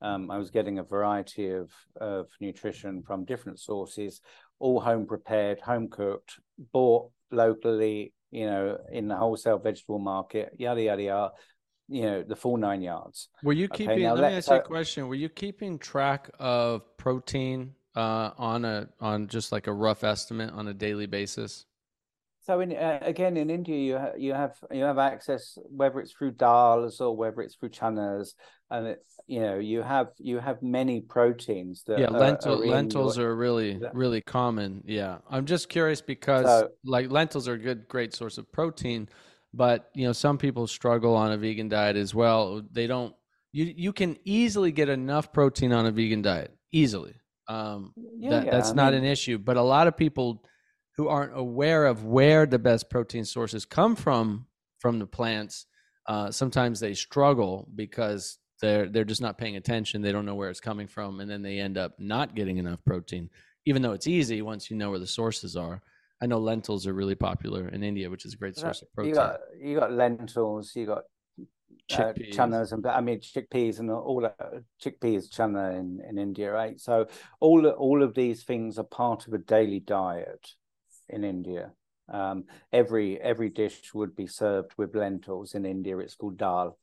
Um, 0.00 0.30
I 0.30 0.38
was 0.38 0.50
getting 0.50 0.78
a 0.78 0.82
variety 0.82 1.50
of 1.50 1.70
of 2.00 2.28
nutrition 2.40 3.02
from 3.02 3.24
different 3.24 3.60
sources, 3.60 4.20
all 4.64 4.80
home 4.80 5.06
prepared, 5.06 5.60
home 5.60 5.88
cooked, 5.88 6.40
bought 6.72 7.10
locally, 7.30 8.14
you 8.30 8.46
know, 8.46 8.78
in 8.90 9.08
the 9.08 9.14
wholesale 9.14 9.58
vegetable 9.58 9.98
market, 9.98 10.54
yada 10.58 10.82
yada 10.82 11.02
yada 11.02 11.32
you 11.88 12.02
know 12.02 12.22
the 12.22 12.34
full 12.34 12.56
nine 12.56 12.80
yards. 12.80 13.28
Were 13.42 13.52
you 13.52 13.68
keeping? 13.68 13.92
Okay, 13.92 14.10
let, 14.10 14.22
let 14.22 14.32
me 14.32 14.38
ask 14.38 14.50
you 14.50 14.56
a 14.56 14.60
question. 14.60 15.06
Were 15.06 15.14
you 15.14 15.28
keeping 15.28 15.78
track 15.78 16.30
of 16.38 16.96
protein 16.96 17.74
uh, 17.94 18.30
on 18.38 18.64
a 18.64 18.88
on 19.00 19.28
just 19.28 19.52
like 19.52 19.66
a 19.66 19.72
rough 19.72 20.02
estimate 20.02 20.50
on 20.54 20.68
a 20.68 20.74
daily 20.74 21.06
basis? 21.06 21.66
So 22.44 22.60
in 22.60 22.72
uh, 22.72 22.98
again 23.00 23.36
in 23.36 23.48
India 23.48 23.76
you 23.76 23.98
ha- 23.98 24.16
you 24.18 24.34
have 24.34 24.54
you 24.70 24.84
have 24.84 24.98
access 24.98 25.56
whether 25.64 26.00
it's 26.00 26.12
through 26.12 26.32
dals 26.32 27.00
or 27.00 27.16
whether 27.16 27.40
it's 27.40 27.56
through 27.56 27.70
chanas 27.70 28.34
and 28.70 28.86
it 28.86 29.04
you 29.26 29.40
know 29.40 29.58
you 29.58 29.80
have 29.80 30.08
you 30.18 30.38
have 30.38 30.62
many 30.62 31.00
proteins 31.00 31.84
that 31.86 31.98
yeah 31.98 32.10
lentil, 32.10 32.62
are 32.62 32.66
lentils 32.66 33.16
your... 33.16 33.30
are 33.30 33.36
really 33.36 33.80
really 33.94 34.20
common 34.20 34.82
yeah. 34.84 35.18
I'm 35.30 35.46
just 35.46 35.70
curious 35.70 36.02
because 36.02 36.44
so, 36.44 36.68
like 36.84 37.10
lentils 37.10 37.48
are 37.48 37.54
a 37.54 37.58
good 37.58 37.88
great 37.88 38.14
source 38.14 38.36
of 38.36 38.50
protein 38.52 39.08
but 39.54 39.88
you 39.94 40.06
know 40.06 40.12
some 40.12 40.36
people 40.36 40.66
struggle 40.66 41.14
on 41.14 41.32
a 41.32 41.36
vegan 41.36 41.68
diet 41.68 41.96
as 41.96 42.14
well. 42.14 42.62
They 42.72 42.86
don't 42.86 43.14
you 43.52 43.72
you 43.76 43.92
can 43.92 44.18
easily 44.24 44.72
get 44.72 44.88
enough 44.88 45.32
protein 45.32 45.72
on 45.72 45.86
a 45.86 45.92
vegan 45.92 46.22
diet 46.22 46.54
easily. 46.72 47.14
Um, 47.46 47.92
yeah, 47.96 48.30
that, 48.30 48.44
yeah, 48.46 48.50
that's 48.50 48.70
I 48.70 48.74
not 48.74 48.92
mean, 48.92 49.04
an 49.04 49.10
issue 49.10 49.38
but 49.38 49.56
a 49.56 49.62
lot 49.62 49.86
of 49.86 49.96
people 49.96 50.42
who 50.96 51.08
aren't 51.08 51.36
aware 51.36 51.86
of 51.86 52.04
where 52.04 52.46
the 52.46 52.58
best 52.58 52.88
protein 52.90 53.24
sources 53.24 53.64
come 53.64 53.96
from 53.96 54.46
from 54.78 54.98
the 54.98 55.06
plants 55.06 55.66
uh, 56.06 56.30
sometimes 56.30 56.80
they 56.80 56.94
struggle 56.94 57.68
because 57.74 58.38
they're 58.60 58.88
they're 58.88 59.04
just 59.04 59.22
not 59.22 59.38
paying 59.38 59.56
attention 59.56 60.02
they 60.02 60.12
don't 60.12 60.26
know 60.26 60.34
where 60.34 60.50
it's 60.50 60.60
coming 60.60 60.86
from 60.86 61.20
and 61.20 61.30
then 61.30 61.42
they 61.42 61.58
end 61.58 61.78
up 61.78 61.92
not 61.98 62.34
getting 62.34 62.58
enough 62.58 62.84
protein 62.84 63.28
even 63.66 63.82
though 63.82 63.92
it's 63.92 64.06
easy 64.06 64.42
once 64.42 64.70
you 64.70 64.76
know 64.76 64.90
where 64.90 64.98
the 64.98 65.06
sources 65.06 65.56
are 65.56 65.82
I 66.22 66.26
know 66.26 66.38
lentils 66.38 66.86
are 66.86 66.94
really 66.94 67.14
popular 67.14 67.68
in 67.68 67.82
India, 67.82 68.08
which 68.08 68.24
is 68.24 68.32
a 68.34 68.36
great 68.36 68.56
source 68.56 68.80
of 68.80 68.92
protein. 68.94 69.10
You 69.10 69.14
got 69.14 69.40
you 69.60 69.78
got 69.78 69.92
lentils, 69.92 70.74
you 70.74 70.86
got 70.86 71.02
uh, 71.92 72.12
chanas 72.32 72.72
and 72.72 72.86
I 72.86 73.00
mean 73.02 73.20
chickpeas 73.20 73.78
and 73.78 73.90
all 73.90 74.22
that 74.22 74.38
chickpeas 74.82 75.28
chana 75.28 75.78
in, 75.78 76.00
in 76.08 76.18
India, 76.18 76.50
right? 76.50 76.80
So 76.80 77.08
all 77.40 77.66
all 77.66 78.02
of 78.02 78.14
these 78.14 78.42
things 78.42 78.78
are 78.78 78.84
part 78.84 79.26
of 79.26 79.34
a 79.34 79.38
daily 79.38 79.80
diet 79.80 80.54
in 81.08 81.24
India. 81.24 81.72
Um, 82.08 82.44
every 82.72 83.20
every 83.20 83.48
dish 83.48 83.94
would 83.94 84.14
be 84.14 84.26
served 84.26 84.72
with 84.76 84.94
lentils 84.94 85.54
in 85.54 85.64
India. 85.64 85.98
It's 85.98 86.14
called 86.14 86.36
dal. 86.36 86.78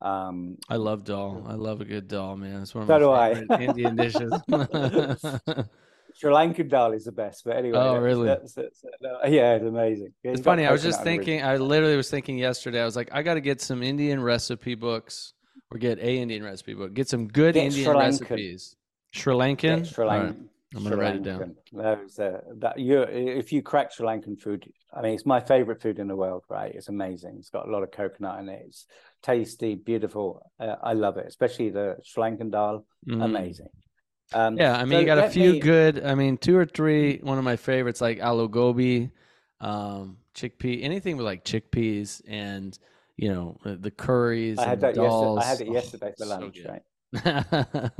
Um, 0.00 0.58
I 0.68 0.76
love 0.76 1.04
dal. 1.04 1.44
I 1.46 1.54
love 1.54 1.80
a 1.80 1.84
good 1.84 2.08
dal, 2.08 2.36
man. 2.36 2.62
It's 2.62 2.74
one 2.74 2.82
of 2.82 2.88
so 2.88 3.10
my 3.10 3.34
favorite 3.34 3.60
Indian 3.60 3.96
dishes. 3.96 4.32
Sri 6.14 6.32
Lankan 6.32 6.68
dal 6.68 6.92
is 6.92 7.04
the 7.04 7.12
best. 7.12 7.44
But 7.44 7.56
anyway, 7.56 7.78
oh 7.78 7.96
really? 7.98 8.26
That's, 8.26 8.52
that's, 8.54 8.80
that's, 8.80 9.30
yeah, 9.30 9.54
it's 9.54 9.64
amazing. 9.64 10.12
It's 10.24 10.40
funny. 10.40 10.66
I 10.66 10.72
was 10.72 10.82
just 10.82 11.02
thinking. 11.04 11.42
I 11.42 11.56
literally 11.56 11.96
was 11.96 12.10
thinking 12.10 12.38
yesterday. 12.38 12.80
I 12.82 12.84
was 12.84 12.96
like, 12.96 13.10
I 13.12 13.22
got 13.22 13.34
to 13.34 13.40
get 13.40 13.60
some 13.60 13.82
Indian 13.82 14.22
recipe 14.22 14.74
books 14.74 15.34
or 15.70 15.78
get 15.78 15.98
a 15.98 16.18
Indian 16.18 16.42
recipe 16.42 16.74
book. 16.74 16.94
Get 16.94 17.08
some 17.08 17.28
good 17.28 17.54
get 17.54 17.66
Indian 17.66 17.84
Sri 17.84 17.96
recipes. 17.96 18.76
Sri 19.12 19.34
Lankan. 19.34 19.86
Sri 19.86 20.04
Lankan. 20.04 20.48
I'm 20.74 20.82
gonna 20.82 20.96
write 20.96 21.16
it 21.16 21.22
down. 21.22 21.56
Those, 21.72 22.18
uh, 22.18 22.40
that 22.56 22.78
you, 22.78 23.00
if 23.00 23.52
you 23.52 23.62
crack 23.62 23.92
Sri 23.92 24.06
Lankan 24.06 24.38
food, 24.38 24.70
I 24.92 25.00
mean, 25.00 25.14
it's 25.14 25.24
my 25.24 25.40
favorite 25.40 25.80
food 25.80 25.98
in 25.98 26.08
the 26.08 26.16
world. 26.16 26.44
Right? 26.50 26.74
It's 26.74 26.88
amazing. 26.88 27.36
It's 27.38 27.48
got 27.48 27.66
a 27.66 27.70
lot 27.70 27.82
of 27.82 27.90
coconut 27.90 28.40
in 28.40 28.48
it. 28.48 28.64
It's 28.66 28.86
tasty, 29.22 29.76
beautiful. 29.76 30.50
Uh, 30.60 30.76
I 30.82 30.92
love 30.92 31.16
it, 31.16 31.26
especially 31.26 31.70
the 31.70 31.96
Sri 32.04 32.22
Lankan 32.22 32.50
dal. 32.50 32.84
Mm. 33.08 33.24
Amazing. 33.24 33.68
Um, 34.34 34.58
yeah, 34.58 34.76
I 34.76 34.84
mean, 34.84 34.98
so 34.98 35.00
you 35.00 35.06
got 35.06 35.18
a 35.18 35.30
few 35.30 35.52
me... 35.52 35.60
good. 35.60 36.04
I 36.04 36.14
mean, 36.14 36.36
two 36.36 36.56
or 36.56 36.66
three. 36.66 37.18
One 37.22 37.38
of 37.38 37.44
my 37.44 37.56
favorites, 37.56 38.02
like 38.02 38.18
aloo 38.18 38.50
gobi, 38.50 39.10
um, 39.60 40.18
chickpea, 40.34 40.84
anything 40.84 41.16
with 41.16 41.24
like 41.24 41.44
chickpeas 41.44 42.20
and 42.28 42.78
you 43.16 43.32
know 43.32 43.58
the 43.64 43.90
curries. 43.90 44.58
I 44.58 44.66
had 44.66 44.80
that 44.82 44.96
yesterday. 44.96 45.40
I 45.40 45.44
had 45.44 45.60
it 45.62 45.72
yesterday 45.72 46.12
oh, 46.12 46.14
for 46.18 46.26
lunch, 46.26 46.58
so 46.62 46.70
right? 46.70 47.90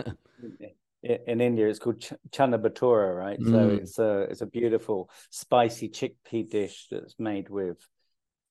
in 1.03 1.41
India, 1.41 1.69
it's 1.69 1.79
called 1.79 2.01
ch- 2.01 2.13
chana 2.31 2.61
bhatura, 2.61 3.17
right? 3.17 3.39
Mm. 3.41 3.51
So 3.53 3.69
it's 3.69 3.99
a 3.99 4.21
it's 4.23 4.41
a 4.41 4.47
beautiful 4.47 5.11
spicy 5.31 5.89
chickpea 5.89 6.51
dish 6.51 6.89
that's 6.91 7.15
made 7.19 7.49
with, 7.49 7.79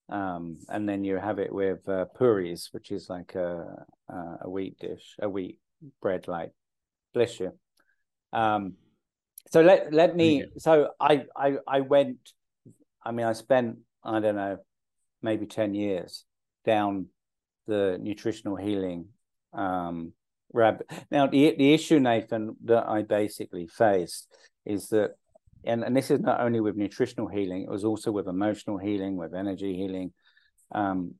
um, 0.10 0.57
and 0.69 0.88
then 0.88 1.03
you 1.03 1.17
have 1.17 1.39
it 1.39 1.53
with 1.53 1.88
uh, 1.89 2.05
puris, 2.05 2.69
which 2.71 2.91
is 2.91 3.10
like 3.10 3.36
a 3.36 3.86
a 4.41 4.49
wheat 4.49 4.79
dish, 4.79 5.15
a 5.21 5.29
wheat 5.29 5.60
bread, 6.01 6.27
like 6.27 6.51
bless 7.13 7.39
you. 7.39 7.51
Um, 8.31 8.75
so 9.51 9.62
let 9.62 9.93
let 9.93 10.15
me. 10.15 10.45
So 10.57 10.91
I 10.99 11.25
I 11.36 11.57
I 11.67 11.81
went. 11.81 12.17
I 13.03 13.12
mean, 13.12 13.25
I 13.25 13.33
spent 13.33 13.79
I 14.03 14.19
don't 14.19 14.36
know, 14.36 14.57
maybe 15.21 15.45
ten 15.45 15.73
years 15.73 16.23
down 16.65 17.07
the 17.67 17.97
nutritional 18.01 18.55
healing 18.55 19.10
um, 19.53 20.13
rabbit. 20.58 20.91
Now 21.12 21.28
the 21.28 21.56
the 21.58 21.74
issue, 21.74 22.00
Nathan, 22.00 22.56
that 22.65 22.88
I 22.88 23.04
basically 23.04 23.67
faced 23.67 24.28
is 24.65 24.89
that, 24.89 25.12
and 25.63 25.84
and 25.84 25.96
this 25.96 26.12
is 26.12 26.20
not 26.20 26.41
only 26.41 26.60
with 26.60 26.76
nutritional 26.76 27.28
healing; 27.28 27.62
it 27.62 27.70
was 27.70 27.86
also 27.86 28.12
with 28.12 28.28
emotional 28.28 28.78
healing, 28.78 29.15
with 29.15 29.34
energy 29.34 29.76
healing. 29.76 30.12
Um, 30.74 31.13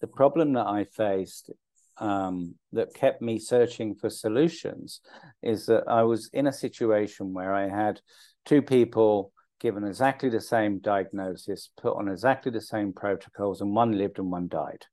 the 0.00 0.06
problem 0.06 0.54
that 0.54 0.66
I 0.66 0.84
faced 0.84 1.50
um, 1.98 2.54
that 2.72 2.94
kept 2.94 3.22
me 3.22 3.38
searching 3.38 3.94
for 3.94 4.10
solutions 4.10 5.00
is 5.42 5.66
that 5.66 5.84
I 5.86 6.02
was 6.02 6.30
in 6.32 6.46
a 6.46 6.52
situation 6.52 7.32
where 7.32 7.54
I 7.54 7.68
had 7.68 8.00
two 8.46 8.62
people 8.62 9.32
given 9.60 9.84
exactly 9.84 10.30
the 10.30 10.40
same 10.40 10.78
diagnosis, 10.78 11.70
put 11.80 11.96
on 11.96 12.08
exactly 12.08 12.50
the 12.50 12.60
same 12.60 12.92
protocols, 12.92 13.60
and 13.60 13.74
one 13.74 13.96
lived 13.96 14.18
and 14.18 14.30
one 14.30 14.48
died. 14.48 14.84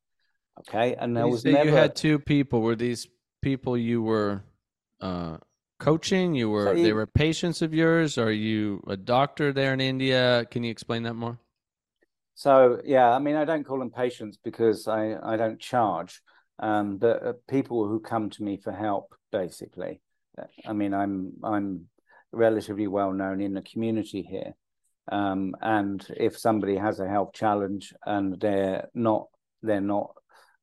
Okay, 0.59 0.95
and 0.95 1.15
there 1.15 1.25
you 1.25 1.31
was 1.31 1.45
never. 1.45 1.69
You 1.69 1.75
had 1.75 1.95
two 1.95 2.19
people. 2.19 2.61
Were 2.61 2.75
these 2.75 3.07
people 3.51 3.77
you 3.77 4.01
were 4.01 4.43
uh, 5.01 5.37
coaching? 5.79 6.35
You 6.35 6.49
were. 6.49 6.65
So 6.65 6.71
you... 6.73 6.83
they 6.83 6.93
were 6.93 7.07
patients 7.07 7.61
of 7.61 7.73
yours. 7.73 8.17
Are 8.17 8.31
you 8.31 8.83
a 8.87 8.97
doctor 8.97 9.53
there 9.53 9.73
in 9.73 9.81
India? 9.81 10.45
Can 10.51 10.63
you 10.63 10.71
explain 10.71 11.03
that 11.03 11.15
more? 11.15 11.37
So 12.35 12.81
yeah, 12.85 13.09
I 13.09 13.19
mean, 13.19 13.35
I 13.35 13.45
don't 13.45 13.63
call 13.63 13.79
them 13.79 13.91
patients 13.91 14.37
because 14.43 14.87
I 14.87 15.17
I 15.23 15.37
don't 15.37 15.59
charge 15.59 16.21
um, 16.59 16.97
but 16.97 17.25
uh, 17.25 17.33
people 17.47 17.87
who 17.87 17.99
come 17.99 18.29
to 18.31 18.43
me 18.43 18.57
for 18.57 18.71
help, 18.71 19.13
basically. 19.31 20.01
I 20.65 20.73
mean, 20.73 20.93
I'm 20.93 21.33
I'm 21.43 21.87
relatively 22.31 22.87
well 22.87 23.11
known 23.11 23.41
in 23.41 23.53
the 23.53 23.61
community 23.61 24.21
here, 24.21 24.53
um, 25.11 25.55
and 25.61 26.05
if 26.15 26.37
somebody 26.37 26.77
has 26.77 26.99
a 26.99 27.07
health 27.07 27.33
challenge 27.33 27.93
and 28.05 28.39
they're 28.39 28.87
not 28.93 29.27
they're 29.63 29.81
not 29.81 30.11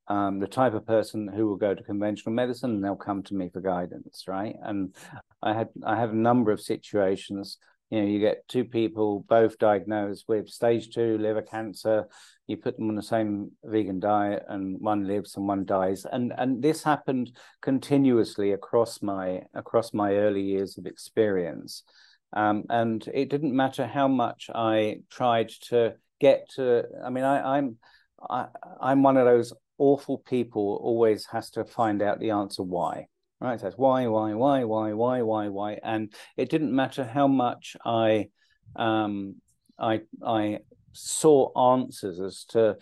um, 0.08 0.38
the 0.38 0.46
type 0.46 0.74
of 0.74 0.86
person 0.86 1.28
who 1.28 1.46
will 1.46 1.56
go 1.56 1.74
to 1.74 1.82
conventional 1.82 2.34
medicine, 2.34 2.72
and 2.72 2.84
they'll 2.84 2.96
come 2.96 3.22
to 3.24 3.34
me 3.34 3.48
for 3.52 3.60
guidance, 3.60 4.24
right? 4.28 4.54
And 4.62 4.94
I 5.42 5.54
had 5.54 5.68
I 5.84 5.96
had 5.96 6.10
a 6.10 6.16
number 6.16 6.52
of 6.52 6.60
situations. 6.60 7.58
You 7.90 8.00
know 8.00 8.08
you 8.08 8.18
get 8.18 8.48
two 8.48 8.64
people 8.64 9.24
both 9.28 9.58
diagnosed 9.58 10.24
with 10.28 10.48
stage 10.48 10.90
two 10.90 11.16
liver 11.18 11.42
cancer. 11.42 12.06
You 12.46 12.58
put 12.58 12.76
them 12.76 12.88
on 12.88 12.96
the 12.96 13.02
same 13.02 13.52
vegan 13.64 14.00
diet 14.00 14.44
and 14.48 14.78
one 14.80 15.06
lives 15.06 15.36
and 15.36 15.48
one 15.48 15.64
dies. 15.64 16.04
And 16.10 16.32
and 16.36 16.62
this 16.62 16.82
happened 16.82 17.32
continuously 17.62 18.52
across 18.52 19.00
my 19.00 19.42
across 19.54 19.94
my 19.94 20.14
early 20.14 20.42
years 20.42 20.76
of 20.76 20.86
experience. 20.86 21.82
Um, 22.32 22.64
and 22.68 23.06
it 23.14 23.30
didn't 23.30 23.54
matter 23.54 23.86
how 23.86 24.08
much 24.08 24.50
i 24.52 24.96
tried 25.08 25.50
to 25.68 25.94
get 26.20 26.50
to 26.56 26.82
i 27.04 27.08
mean 27.08 27.22
I, 27.22 27.56
i'm 27.56 27.76
I, 28.28 28.46
i'm 28.80 29.04
one 29.04 29.16
of 29.16 29.24
those 29.24 29.52
awful 29.78 30.18
people 30.18 30.80
always 30.82 31.26
has 31.26 31.50
to 31.50 31.64
find 31.64 32.02
out 32.02 32.20
the 32.20 32.30
answer 32.30 32.62
why 32.62 33.06
right? 33.44 33.62
It's 33.62 33.76
why, 33.76 34.06
why, 34.06 34.32
why, 34.34 34.64
why, 34.64 34.92
why, 34.94 35.22
why, 35.22 35.48
why, 35.48 35.78
and 35.82 36.12
it 36.36 36.48
didn't 36.48 36.74
matter 36.74 37.04
how 37.04 37.28
much 37.28 37.76
I, 37.84 38.28
um, 38.74 39.36
I, 39.78 40.00
I 40.24 40.60
saw 40.92 41.74
answers 41.74 42.20
as 42.20 42.44
to 42.50 42.76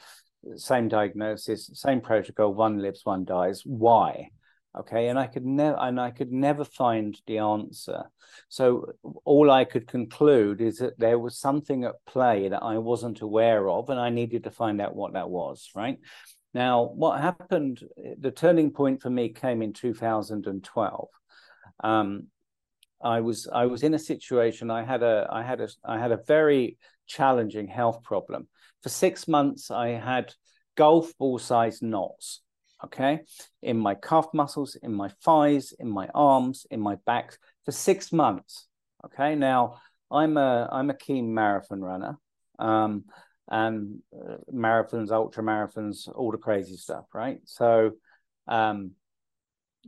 same 0.57 0.89
diagnosis, 0.89 1.71
same 1.75 2.01
protocol, 2.01 2.55
one 2.55 2.79
lives, 2.79 3.01
one 3.05 3.25
dies. 3.25 3.63
Why? 3.65 4.31
Okay, 4.79 5.09
and 5.09 5.19
I 5.19 5.27
could 5.27 5.45
never, 5.45 5.77
and 5.79 6.01
I 6.01 6.11
could 6.11 6.33
never 6.33 6.65
find 6.65 7.21
the 7.27 7.39
answer. 7.39 8.05
So 8.49 8.93
all 9.25 9.51
I 9.51 9.65
could 9.65 9.87
conclude 9.87 10.63
is 10.63 10.79
that 10.79 10.99
there 10.99 11.19
was 11.19 11.39
something 11.39 11.85
at 11.85 11.97
play 12.07 12.49
that 12.49 12.63
I 12.63 12.79
wasn't 12.79 13.21
aware 13.21 13.69
of, 13.69 13.91
and 13.91 14.01
I 14.01 14.09
needed 14.09 14.45
to 14.45 14.51
find 14.51 14.81
out 14.81 14.97
what 14.97 15.13
that 15.13 15.29
was. 15.29 15.71
Right. 15.75 15.99
Now, 16.55 16.85
what 16.85 17.21
happened, 17.21 17.83
the 18.19 18.31
turning 18.31 18.71
point 18.73 19.01
for 19.01 19.11
me 19.11 19.31
came 19.31 19.63
in 19.63 19.73
2012. 19.73 21.09
Um, 21.83 22.29
I 23.03 23.21
was 23.21 23.49
I 23.53 23.67
was 23.67 23.83
in 23.83 23.95
a 23.95 23.99
situation. 23.99 24.71
I 24.71 24.85
had 24.85 25.03
a 25.03 25.27
I 25.31 25.43
had 25.43 25.61
a 25.61 25.69
I 25.85 25.99
had 25.99 26.13
a 26.13 26.21
very 26.27 26.79
challenging 27.07 27.67
health 27.67 28.03
problem. 28.03 28.49
For 28.83 28.89
six 28.89 29.27
months, 29.27 29.71
I 29.71 29.89
had 29.89 30.35
golf 30.77 31.17
ball 31.19 31.39
sized 31.39 31.83
knots. 31.83 32.43
Okay, 32.85 33.21
in 33.63 33.79
my 33.79 33.95
calf 33.95 34.27
muscles, 34.35 34.75
in 34.75 34.93
my 34.93 35.09
thighs, 35.25 35.73
in 35.79 35.89
my 35.89 36.09
arms, 36.15 36.67
in 36.71 36.81
my 36.81 36.97
back 37.07 37.37
for 37.65 37.73
six 37.73 38.13
months. 38.13 38.67
Okay, 39.05 39.35
now 39.37 39.81
I'm 40.11 40.37
a 40.37 40.69
I'm 40.71 40.91
a 40.91 40.95
keen 40.95 41.33
marathon 41.33 41.81
runner, 41.81 42.19
um, 42.59 43.05
and 43.49 44.01
uh, 44.15 44.37
marathons, 44.53 45.11
ultra 45.11 45.43
marathons, 45.43 46.09
all 46.15 46.31
the 46.31 46.39
crazy 46.39 46.77
stuff, 46.77 47.05
right? 47.13 47.41
So, 47.45 47.93
um, 48.49 48.93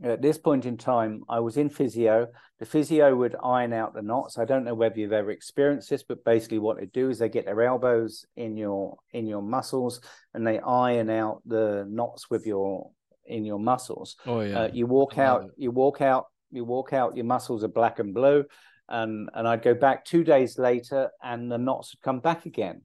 at 0.03 0.21
this 0.21 0.37
point 0.37 0.65
in 0.65 0.75
time, 0.77 1.23
I 1.29 1.39
was 1.39 1.55
in 1.55 1.69
physio. 1.69 2.27
The 2.59 2.65
physio 2.65 3.15
would 3.15 3.35
iron 3.41 3.71
out 3.71 3.93
the 3.93 4.01
knots. 4.01 4.37
I 4.37 4.43
don't 4.43 4.65
know 4.65 4.73
whether 4.73 4.99
you've 4.99 5.13
ever 5.13 5.31
experienced 5.31 5.89
this, 5.89 6.03
but 6.03 6.25
basically, 6.25 6.59
what 6.59 6.77
they 6.77 6.85
do 6.85 7.09
is 7.09 7.19
they 7.19 7.29
get 7.29 7.45
their 7.45 7.61
elbows 7.61 8.25
in 8.35 8.57
your 8.57 8.97
in 9.13 9.25
your 9.25 9.41
muscles 9.41 10.01
and 10.33 10.45
they 10.45 10.59
iron 10.59 11.09
out 11.09 11.41
the 11.45 11.85
knots 11.87 12.29
with 12.29 12.45
your 12.45 12.91
in 13.25 13.45
your 13.45 13.59
muscles. 13.59 14.17
Oh 14.25 14.41
yeah. 14.41 14.59
Uh, 14.59 14.69
you 14.73 14.85
walk 14.85 15.17
out. 15.17 15.45
You 15.57 15.71
walk 15.71 16.01
out. 16.01 16.25
You 16.51 16.65
walk 16.65 16.91
out. 16.91 17.15
Your 17.15 17.25
muscles 17.25 17.63
are 17.63 17.69
black 17.69 17.99
and 17.99 18.13
blue, 18.13 18.43
and 18.89 19.29
and 19.33 19.47
I'd 19.47 19.63
go 19.63 19.73
back 19.73 20.03
two 20.03 20.25
days 20.25 20.57
later, 20.57 21.09
and 21.23 21.49
the 21.49 21.57
knots 21.57 21.93
would 21.93 22.01
come 22.01 22.19
back 22.19 22.45
again, 22.45 22.81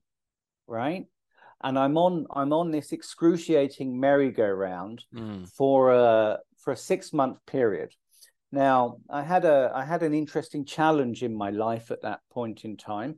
right? 0.70 1.04
and 1.62 1.78
I'm 1.78 1.96
on 1.96 2.26
I'm 2.35 2.52
on 2.52 2.70
this 2.70 2.92
excruciating 2.92 3.98
merry-go-round 3.98 5.04
mm. 5.14 5.48
for 5.48 5.92
a 5.92 6.38
for 6.59 6.72
a 6.72 6.76
six 6.76 7.12
month 7.12 7.38
period. 7.46 7.94
Now 8.52 8.96
I 9.09 9.22
had 9.22 9.44
a 9.44 9.70
I 9.74 9.85
had 9.85 10.02
an 10.02 10.14
interesting 10.14 10.64
challenge 10.64 11.22
in 11.22 11.35
my 11.35 11.50
life 11.50 11.90
at 11.90 12.02
that 12.02 12.20
point 12.30 12.64
in 12.64 12.76
time. 12.76 13.16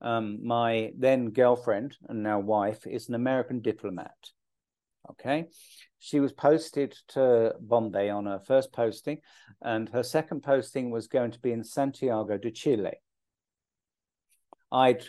Um, 0.00 0.44
my 0.44 0.92
then 0.98 1.30
girlfriend 1.30 1.96
and 2.08 2.22
now 2.22 2.40
wife 2.40 2.86
is 2.86 3.08
an 3.08 3.14
American 3.14 3.60
diplomat. 3.60 4.16
Okay, 5.10 5.46
she 5.98 6.18
was 6.18 6.32
posted 6.32 6.96
to 7.08 7.54
Bombay 7.60 8.08
on 8.08 8.26
her 8.26 8.40
first 8.40 8.72
posting, 8.72 9.18
and 9.62 9.88
her 9.90 10.02
second 10.02 10.42
posting 10.42 10.90
was 10.90 11.06
going 11.06 11.30
to 11.30 11.40
be 11.40 11.52
in 11.52 11.62
Santiago 11.62 12.38
de 12.38 12.50
Chile. 12.50 12.94
I'd 14.72 15.04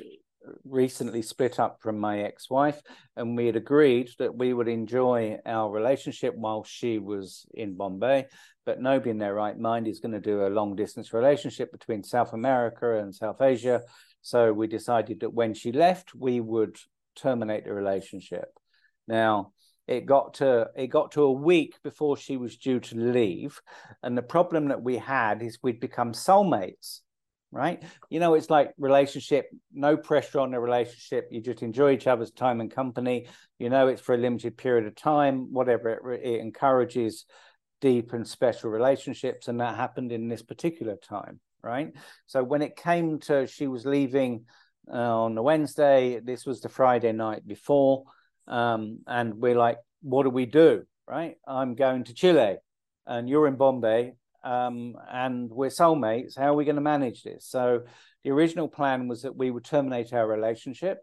recently 0.64 1.22
split 1.22 1.60
up 1.60 1.82
from 1.82 1.98
my 1.98 2.22
ex-wife 2.22 2.82
and 3.16 3.36
we 3.36 3.46
had 3.46 3.56
agreed 3.56 4.10
that 4.20 4.36
we 4.36 4.54
would 4.54 4.68
enjoy 4.68 5.38
our 5.46 5.70
relationship 5.70 6.36
while 6.36 6.64
she 6.64 7.00
was 7.00 7.46
in 7.54 7.76
bombay. 7.76 8.26
But 8.66 8.82
nobody 8.82 9.12
in 9.12 9.20
their 9.20 9.34
right 9.34 9.58
mind 9.58 9.88
is 9.88 10.00
going 10.00 10.14
to 10.14 10.20
do 10.20 10.46
a 10.46 10.50
long 10.50 10.76
distance 10.76 11.14
relationship 11.14 11.72
between 11.72 12.04
south 12.04 12.34
america 12.34 13.00
and 13.00 13.14
south 13.14 13.42
asia. 13.42 13.82
So 14.22 14.52
we 14.52 14.68
decided 14.68 15.20
that 15.20 15.34
when 15.34 15.54
she 15.54 15.72
left 15.72 16.16
we 16.16 16.40
would 16.40 16.78
terminate 17.16 17.66
the 17.66 17.74
relationship. 17.74 18.50
Now 19.08 19.52
it 19.88 20.06
got 20.06 20.36
to 20.36 20.70
it 20.76 20.88
got 20.88 21.12
to 21.12 21.24
a 21.24 21.32
week 21.32 21.76
before 21.84 22.18
she 22.18 22.38
was 22.38 22.58
due 22.58 22.80
to 22.80 22.96
leave 22.96 23.62
and 24.02 24.18
the 24.18 24.24
problem 24.24 24.70
that 24.70 24.82
we 24.82 24.98
had 24.98 25.44
is 25.44 25.60
we'd 25.62 25.80
become 25.80 26.12
soulmates 26.12 27.02
right? 27.56 27.82
You 28.10 28.20
know, 28.20 28.34
it's 28.34 28.50
like 28.50 28.74
relationship, 28.78 29.50
no 29.74 29.96
pressure 29.96 30.42
on 30.42 30.52
the 30.52 30.60
relationship. 30.60 31.30
You 31.32 31.40
just 31.40 31.64
enjoy 31.64 31.94
each 31.94 32.06
other's 32.06 32.32
time 32.32 32.60
and 32.60 32.70
company. 32.70 33.28
You 33.60 33.70
know, 33.70 33.88
it's 33.88 34.02
for 34.02 34.14
a 34.14 34.18
limited 34.18 34.58
period 34.58 34.86
of 34.88 34.96
time, 34.96 35.54
whatever 35.54 36.12
it, 36.12 36.22
it 36.22 36.42
encourages 36.42 37.26
deep 37.80 38.12
and 38.12 38.28
special 38.28 38.70
relationships. 38.70 39.48
And 39.48 39.62
that 39.62 39.78
happened 39.78 40.12
in 40.12 40.28
this 40.28 40.42
particular 40.42 40.98
time, 40.98 41.40
right? 41.64 41.94
So 42.26 42.44
when 42.44 42.62
it 42.62 42.76
came 42.76 43.20
to 43.22 43.48
she 43.48 43.68
was 43.68 43.86
leaving 43.86 44.44
uh, 44.92 45.24
on 45.24 45.34
the 45.34 45.42
Wednesday, 45.42 46.20
this 46.22 46.46
was 46.46 46.60
the 46.60 46.70
Friday 46.70 47.14
night 47.14 47.48
before. 47.48 48.04
Um, 48.50 49.00
and 49.08 49.36
we're 49.36 49.58
like, 49.58 49.78
what 50.02 50.24
do 50.24 50.30
we 50.30 50.46
do? 50.46 50.84
Right? 51.08 51.38
I'm 51.48 51.76
going 51.76 52.04
to 52.04 52.14
Chile 52.14 52.58
and 53.08 53.30
you're 53.30 53.48
in 53.48 53.56
Bombay 53.56 54.16
um, 54.46 54.96
and 55.12 55.50
we're 55.50 55.70
soulmates. 55.70 56.38
How 56.38 56.54
are 56.54 56.56
we 56.56 56.66
going 56.66 56.76
to 56.76 56.82
manage 56.82 57.24
this? 57.24 57.48
So 57.50 57.82
the 58.24 58.30
original 58.30 58.68
plan 58.68 59.08
was 59.08 59.24
that 59.24 59.36
we 59.36 59.52
would 59.52 59.66
terminate 59.66 60.14
our 60.14 60.28
relationship. 60.28 61.00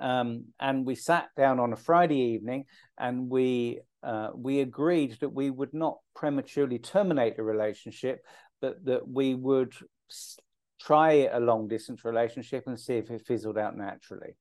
Um, 0.00 0.46
and 0.58 0.86
we 0.86 0.94
sat 0.94 1.28
down 1.36 1.60
on 1.60 1.72
a 1.72 1.76
Friday 1.76 2.18
evening 2.34 2.64
and 2.98 3.28
we 3.28 3.80
uh, 4.02 4.30
we 4.34 4.60
agreed 4.60 5.16
that 5.20 5.30
we 5.30 5.50
would 5.50 5.72
not 5.72 5.98
prematurely 6.14 6.78
terminate 6.78 7.36
the 7.36 7.42
relationship, 7.42 8.20
but 8.60 8.84
that 8.84 9.08
we 9.08 9.34
would 9.34 9.72
try 10.80 11.28
a 11.32 11.40
long 11.40 11.68
distance 11.68 12.04
relationship 12.04 12.64
and 12.66 12.78
see 12.78 12.94
if 12.94 13.10
it 13.10 13.26
fizzled 13.26 13.56
out 13.56 13.76
naturally. 13.76 14.36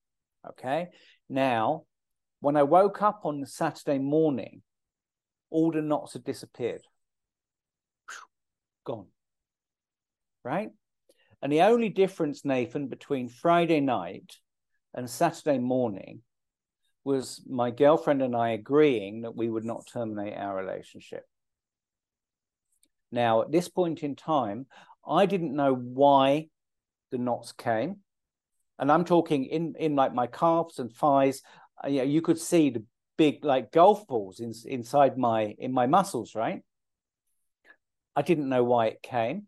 Okay. 0.50 0.90
Now, 1.30 1.84
when 2.42 2.58
I 2.58 2.64
woke 2.64 3.02
up 3.02 3.22
on 3.24 3.40
the 3.40 3.48
Saturday 3.48 4.00
morning, 4.00 4.64
all 5.50 5.72
the 5.72 5.82
knots 5.82 6.14
had 6.14 6.24
disappeared 6.24 6.82
gone. 8.84 9.08
Right? 10.44 10.70
And 11.42 11.52
the 11.52 11.62
only 11.62 11.90
difference, 11.90 12.46
Nathan, 12.46 12.88
between 12.88 13.30
Friday 13.30 13.82
night 13.82 14.38
and 14.94 15.10
Saturday 15.10 15.60
morning 15.60 16.22
was 17.04 17.42
my 17.50 17.70
girlfriend 17.70 18.22
and 18.22 18.36
I 18.36 18.52
agreeing 18.52 19.22
that 19.22 19.36
we 19.36 19.50
would 19.50 19.66
not 19.66 19.88
terminate 19.92 20.38
our 20.38 20.56
relationship. 20.56 21.26
Now, 23.12 23.42
at 23.42 23.52
this 23.52 23.68
point 23.68 24.04
in 24.04 24.16
time, 24.16 24.68
I 25.06 25.26
didn't 25.26 25.56
know 25.56 25.74
why 25.74 26.48
the 27.12 27.18
knots 27.18 27.52
came. 27.52 27.98
And 28.80 28.92
I'm 28.92 29.06
talking 29.06 29.46
in, 29.46 29.76
in 29.78 29.96
like 29.96 30.14
my 30.14 30.28
calves 30.28 30.80
and 30.80 30.92
thighs. 30.92 31.42
Uh, 31.84 31.90
you, 31.90 31.98
know, 32.00 32.04
you 32.04 32.22
could 32.22 32.40
see 32.40 32.70
the 32.70 32.84
big 33.18 33.46
like 33.46 33.72
golf 33.72 34.08
balls 34.08 34.40
in, 34.40 34.54
inside 34.66 35.18
my 35.18 35.56
in 35.60 35.72
my 35.72 35.86
muscles, 35.86 36.34
right? 36.36 36.62
I 38.16 38.22
didn't 38.22 38.50
know 38.50 38.64
why 38.64 38.88
it 38.88 39.02
came 39.02 39.48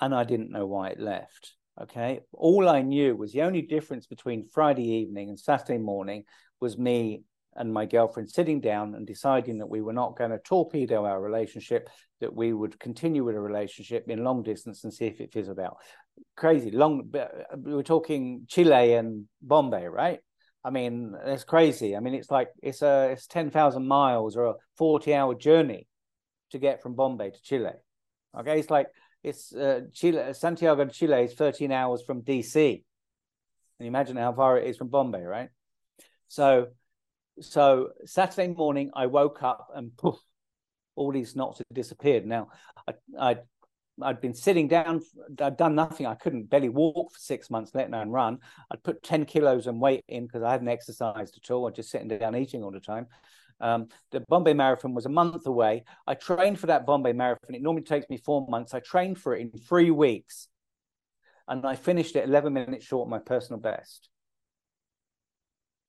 and 0.00 0.14
I 0.14 0.24
didn't 0.24 0.50
know 0.50 0.66
why 0.66 0.88
it 0.88 1.00
left. 1.00 1.54
Okay. 1.80 2.20
All 2.32 2.68
I 2.68 2.82
knew 2.82 3.16
was 3.16 3.32
the 3.32 3.42
only 3.42 3.62
difference 3.62 4.06
between 4.06 4.48
Friday 4.52 4.88
evening 4.88 5.28
and 5.28 5.38
Saturday 5.38 5.78
morning 5.78 6.24
was 6.60 6.76
me 6.76 7.22
and 7.56 7.72
my 7.72 7.84
girlfriend 7.84 8.30
sitting 8.30 8.60
down 8.60 8.94
and 8.94 9.06
deciding 9.06 9.58
that 9.58 9.68
we 9.68 9.80
were 9.80 9.92
not 9.92 10.16
going 10.16 10.30
to 10.30 10.38
torpedo 10.38 11.04
our 11.04 11.20
relationship, 11.20 11.88
that 12.20 12.34
we 12.34 12.52
would 12.52 12.78
continue 12.78 13.24
with 13.24 13.34
a 13.34 13.40
relationship 13.40 14.08
in 14.08 14.24
long 14.24 14.42
distance 14.42 14.84
and 14.84 14.92
see 14.92 15.06
if 15.06 15.20
it 15.20 15.32
fizzled 15.32 15.58
out. 15.58 15.78
Crazy 16.36 16.70
long. 16.70 17.10
We 17.56 17.74
were 17.74 17.82
talking 17.82 18.44
Chile 18.46 18.94
and 18.94 19.26
Bombay, 19.42 19.86
right? 19.86 20.20
I 20.62 20.70
mean, 20.70 21.14
it's 21.24 21.44
crazy. 21.44 21.96
I 21.96 22.00
mean, 22.00 22.14
it's 22.14 22.30
like 22.30 22.48
it's 22.62 22.82
a 22.82 23.10
it's 23.12 23.26
ten 23.26 23.50
thousand 23.50 23.88
miles 23.88 24.36
or 24.36 24.46
a 24.46 24.54
forty 24.76 25.14
hour 25.14 25.34
journey 25.34 25.88
to 26.50 26.58
get 26.58 26.82
from 26.82 26.94
Bombay 26.94 27.30
to 27.30 27.42
Chile. 27.42 27.72
Okay, 28.38 28.58
it's 28.58 28.70
like 28.70 28.88
it's 29.22 29.54
uh, 29.54 29.82
Chile, 29.92 30.32
Santiago 30.32 30.84
de 30.84 30.92
Chile 30.92 31.24
is 31.24 31.34
13 31.34 31.72
hours 31.72 32.02
from 32.02 32.22
DC. 32.22 32.82
And 33.78 33.86
imagine 33.86 34.16
how 34.16 34.32
far 34.32 34.58
it 34.58 34.66
is 34.68 34.76
from 34.76 34.88
Bombay, 34.88 35.22
right? 35.22 35.50
So, 36.28 36.68
so 37.40 37.90
Saturday 38.04 38.48
morning, 38.48 38.90
I 38.94 39.06
woke 39.06 39.42
up 39.42 39.68
and 39.74 39.96
poof, 39.96 40.16
all 40.96 41.12
these 41.12 41.36
knots 41.36 41.58
had 41.58 41.66
disappeared. 41.74 42.26
Now, 42.26 42.48
I, 42.86 42.94
I'd, 43.18 43.40
I'd 44.02 44.20
been 44.20 44.34
sitting 44.34 44.68
down, 44.68 45.02
I'd 45.40 45.56
done 45.56 45.74
nothing. 45.74 46.06
I 46.06 46.14
couldn't 46.14 46.48
barely 46.48 46.68
walk 46.68 47.12
for 47.12 47.18
six 47.18 47.50
months, 47.50 47.72
let 47.74 47.88
alone 47.88 48.10
run. 48.10 48.38
I'd 48.70 48.82
put 48.82 49.02
10 49.02 49.26
kilos 49.26 49.66
and 49.66 49.80
weight 49.80 50.04
in 50.08 50.26
because 50.26 50.42
I 50.42 50.52
hadn't 50.52 50.68
exercised 50.68 51.38
at 51.42 51.50
all. 51.50 51.64
I 51.64 51.70
was 51.70 51.76
just 51.76 51.90
sitting 51.90 52.08
down 52.08 52.36
eating 52.36 52.62
all 52.62 52.70
the 52.70 52.80
time. 52.80 53.06
Um, 53.60 53.88
the 54.10 54.20
Bombay 54.20 54.54
Marathon 54.54 54.94
was 54.94 55.06
a 55.06 55.10
month 55.10 55.46
away. 55.46 55.84
I 56.06 56.14
trained 56.14 56.58
for 56.58 56.66
that 56.68 56.86
Bombay 56.86 57.12
Marathon. 57.12 57.54
It 57.54 57.62
normally 57.62 57.82
takes 57.82 58.08
me 58.08 58.16
four 58.16 58.46
months. 58.48 58.74
I 58.74 58.80
trained 58.80 59.18
for 59.18 59.34
it 59.34 59.40
in 59.40 59.50
three 59.50 59.90
weeks. 59.90 60.48
And 61.46 61.66
I 61.66 61.74
finished 61.74 62.16
it 62.16 62.28
11 62.28 62.52
minutes 62.52 62.86
short 62.86 63.06
of 63.06 63.10
my 63.10 63.18
personal 63.18 63.60
best. 63.60 64.08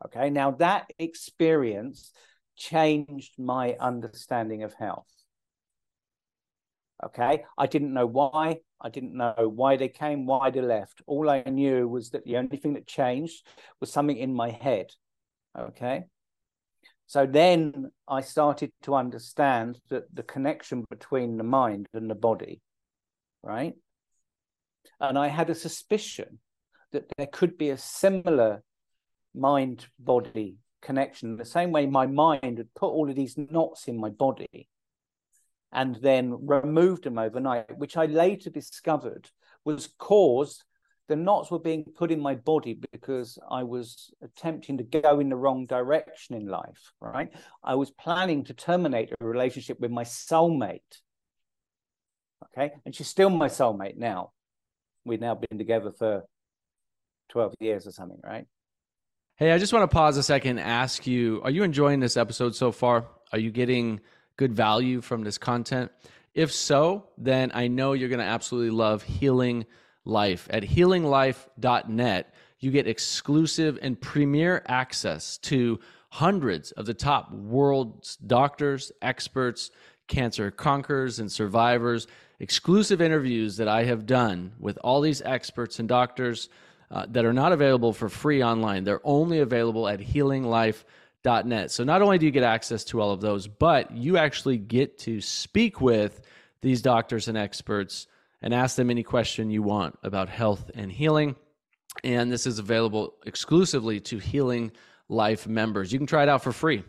Okay, 0.06 0.30
now 0.32 0.52
that 0.52 0.92
experience 0.98 2.12
changed 2.56 3.34
my 3.38 3.76
understanding 3.80 4.64
of 4.64 4.74
health. 4.74 5.08
Okay, 7.04 7.44
I 7.58 7.68
didn't 7.68 7.94
know 7.94 8.06
why. 8.06 8.60
I 8.80 8.90
didn't 8.90 9.14
know 9.14 9.52
why 9.54 9.78
they 9.78 9.90
came, 9.90 10.26
why 10.26 10.50
they 10.50 10.62
left. 10.62 11.02
All 11.06 11.30
I 11.30 11.44
knew 11.44 11.88
was 11.88 12.10
that 12.12 12.26
the 12.26 12.38
only 12.38 12.58
thing 12.58 12.74
that 12.74 12.88
changed 12.88 13.46
was 13.80 13.92
something 13.92 14.18
in 14.18 14.34
my 14.34 14.50
head. 14.50 14.92
Okay. 15.58 16.06
So 17.12 17.26
then 17.26 17.92
I 18.08 18.22
started 18.22 18.72
to 18.84 18.96
understand 18.96 19.82
that 19.90 20.04
the 20.16 20.24
connection 20.24 20.86
between 20.90 21.36
the 21.36 21.44
mind 21.44 21.90
and 21.94 22.10
the 22.10 22.16
body, 22.16 22.62
right? 23.44 23.74
And 24.98 25.20
I 25.20 25.28
had 25.28 25.50
a 25.50 25.54
suspicion 25.54 26.40
that 26.94 27.12
there 27.18 27.28
could 27.28 27.58
be 27.58 27.72
a 27.72 27.78
similar 27.78 28.64
mind 29.36 29.88
body 30.00 30.56
connection, 30.82 31.36
the 31.36 31.44
same 31.44 31.74
way 31.74 31.86
my 31.86 32.08
mind 32.08 32.60
had 32.60 32.74
put 32.76 32.94
all 32.94 33.10
of 33.10 33.18
these 33.18 33.38
knots 33.38 33.90
in 33.90 33.98
my 34.00 34.10
body. 34.10 34.70
and 35.74 35.98
then 35.98 36.48
removed 36.48 37.04
them 37.04 37.18
overnight, 37.18 37.78
which 37.78 37.98
I 37.98 38.06
later 38.06 38.50
discovered 38.50 39.30
was 39.66 39.90
caused 39.98 40.64
the 41.08 41.16
knots 41.16 41.52
were 41.52 41.60
being 41.60 41.84
put 41.84 42.12
in 42.12 42.22
my 42.22 42.36
body 42.36 42.80
because 42.92 43.38
I 43.50 43.64
was 43.64 44.12
attempting 44.22 44.78
to 44.78 44.84
go 44.84 45.20
in 45.20 45.30
the 45.30 45.36
wrong 45.36 45.66
direction 45.66 46.36
in 46.36 46.48
life, 46.48 46.94
right? 47.00 47.32
I 47.64 47.76
was 47.76 47.92
planning 47.92 48.46
to 48.46 48.54
terminate 48.54 49.12
a 49.20 49.26
relationship 49.26 49.80
with 49.80 49.92
my 49.92 50.04
soulmate. 50.04 50.80
Okay. 52.46 52.72
And 52.86 52.96
she's 52.96 53.08
still 53.08 53.30
my 53.30 53.48
soulmate 53.48 53.98
now. 53.98 54.32
We've 55.04 55.20
now 55.20 55.36
been 55.36 55.58
together 55.58 55.92
for 55.92 56.24
12 57.30 57.56
years 57.60 57.88
or 57.88 57.92
something, 57.92 58.20
right? 58.24 58.46
Hey, 59.36 59.52
I 59.52 59.58
just 59.58 59.74
want 59.74 59.90
to 59.90 59.94
pause 59.94 60.18
a 60.18 60.24
second 60.24 60.60
and 60.60 60.68
ask 60.68 61.08
you 61.08 61.42
Are 61.44 61.50
you 61.50 61.64
enjoying 61.64 62.00
this 62.00 62.16
episode 62.16 62.56
so 62.56 62.72
far? 62.72 63.08
Are 63.32 63.40
you 63.40 63.52
getting 63.52 64.02
good 64.38 64.54
value 64.54 65.02
from 65.02 65.24
this 65.24 65.38
content? 65.38 65.92
If 66.34 66.54
so, 66.54 67.08
then 67.18 67.52
I 67.54 67.68
know 67.68 67.94
you're 67.94 68.10
going 68.10 68.20
to 68.20 68.26
absolutely 68.26 68.70
love 68.70 69.04
Healing 69.04 69.66
Life. 70.04 70.48
At 70.50 70.64
healinglife.net, 70.64 72.34
you 72.60 72.72
get 72.72 72.88
exclusive 72.88 73.78
and 73.82 74.00
premier 74.00 74.64
access 74.68 75.38
to 75.40 75.80
hundreds 76.10 76.72
of 76.72 76.86
the 76.86 76.94
top 76.94 77.32
world's 77.32 78.18
doctors, 78.18 78.92
experts, 79.02 79.72
cancer 80.08 80.52
conquerors, 80.52 81.20
and 81.20 81.32
survivors, 81.32 82.08
exclusive 82.40 83.02
interviews 83.02 83.58
that 83.58 83.68
I 83.68 83.86
have 83.86 84.06
done 84.06 84.54
with 84.60 84.78
all 84.84 85.02
these 85.02 85.22
experts 85.22 85.80
and 85.80 85.88
doctors 85.88 86.50
uh, 86.92 87.06
that 87.10 87.24
are 87.24 87.34
not 87.34 87.54
available 87.54 87.94
for 87.94 88.10
free 88.10 88.44
online. 88.44 88.84
They're 88.84 89.06
only 89.06 89.40
available 89.40 89.88
at 89.88 90.00
healinglife.net. 90.00 91.72
So 91.72 91.84
not 91.84 92.02
only 92.02 92.18
do 92.18 92.26
you 92.26 92.32
get 92.32 92.44
access 92.44 92.84
to 92.86 93.00
all 93.00 93.12
of 93.12 93.22
those, 93.22 93.48
but 93.48 93.92
you 93.92 94.18
actually 94.18 94.58
get 94.58 95.00
to 95.00 95.22
speak 95.22 95.80
with 95.80 96.22
these 96.62 96.82
doctors 96.82 97.28
and 97.28 97.38
experts 97.38 98.08
and 98.42 98.54
ask 98.54 98.76
them 98.76 98.90
any 98.90 99.04
question 99.04 99.52
you 99.52 99.62
want 99.64 99.98
about 100.04 100.30
health 100.30 100.72
and 100.74 100.92
healing. 100.92 101.36
And 102.04 102.32
this 102.32 102.48
is 102.48 102.60
available 102.60 103.16
exclusively 103.26 104.00
to 104.02 104.18
Healing 104.18 104.72
Life 105.10 105.48
members. 105.48 105.92
You 105.92 106.00
can 106.00 106.08
try 106.08 106.24
it 106.24 106.30
out 106.30 106.44
for 106.44 106.52
free. 106.52 106.84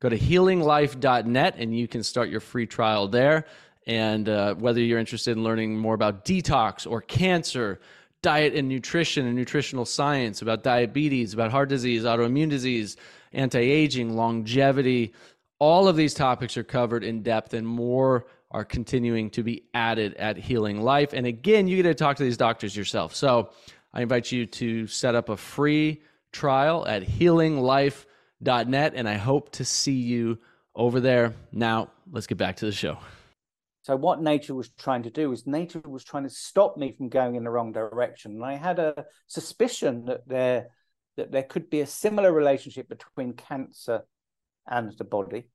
Go 0.00 0.08
to 0.08 0.18
healinglife.net 0.18 1.54
and 1.58 1.78
you 1.78 1.86
can 1.86 2.02
start 2.02 2.28
your 2.28 2.40
free 2.40 2.66
trial 2.66 3.06
there. 3.06 3.46
And 3.86 4.28
uh, 4.28 4.54
whether 4.54 4.80
you're 4.80 4.98
interested 4.98 5.36
in 5.36 5.44
learning 5.44 5.78
more 5.78 5.94
about 5.94 6.24
detox 6.24 6.90
or 6.90 7.00
cancer, 7.00 7.80
diet 8.20 8.54
and 8.54 8.68
nutrition 8.68 9.26
and 9.26 9.36
nutritional 9.36 9.84
science, 9.84 10.42
about 10.42 10.62
diabetes, 10.62 11.34
about 11.34 11.50
heart 11.50 11.68
disease, 11.68 12.02
autoimmune 12.02 12.50
disease, 12.50 12.96
anti 13.32 13.60
aging, 13.60 14.16
longevity, 14.16 15.12
all 15.58 15.86
of 15.86 15.94
these 15.94 16.14
topics 16.14 16.56
are 16.56 16.64
covered 16.64 17.04
in 17.04 17.22
depth 17.22 17.54
and 17.54 17.66
more 17.66 18.26
are 18.52 18.64
continuing 18.64 19.30
to 19.30 19.42
be 19.42 19.64
added 19.74 20.14
at 20.14 20.36
Healing 20.36 20.80
Life. 20.80 21.12
And 21.12 21.26
again, 21.26 21.66
you 21.66 21.76
get 21.76 21.88
to 21.88 21.94
talk 21.94 22.16
to 22.18 22.22
these 22.22 22.36
doctors 22.36 22.76
yourself. 22.76 23.14
So 23.14 23.50
I 23.92 24.02
invite 24.02 24.30
you 24.30 24.46
to 24.46 24.86
set 24.86 25.14
up 25.14 25.28
a 25.28 25.36
free 25.36 26.02
trial 26.32 26.86
at 26.86 27.02
healinglife.net, 27.02 28.92
and 28.94 29.08
I 29.08 29.14
hope 29.14 29.52
to 29.52 29.64
see 29.64 29.92
you 29.92 30.38
over 30.74 31.00
there. 31.00 31.34
Now, 31.50 31.90
let's 32.10 32.26
get 32.26 32.38
back 32.38 32.56
to 32.56 32.66
the 32.66 32.72
show. 32.72 32.98
So, 33.82 33.96
what 33.96 34.22
nature 34.22 34.54
was 34.54 34.68
trying 34.70 35.02
to 35.02 35.10
do 35.10 35.32
is 35.32 35.46
nature 35.46 35.82
was 35.84 36.04
trying 36.04 36.22
to 36.22 36.30
stop 36.30 36.76
me 36.76 36.92
from 36.92 37.08
going 37.08 37.34
in 37.34 37.44
the 37.44 37.50
wrong 37.50 37.72
direction. 37.72 38.32
And 38.32 38.44
I 38.44 38.54
had 38.54 38.78
a 38.78 39.06
suspicion 39.26 40.04
that 40.06 40.26
there 40.26 40.68
that 41.16 41.32
there 41.32 41.42
could 41.42 41.68
be 41.68 41.80
a 41.80 41.86
similar 41.86 42.32
relationship 42.32 42.88
between 42.88 43.34
cancer 43.34 44.02
and 44.66 44.92
the 44.96 45.04
body. 45.04 45.48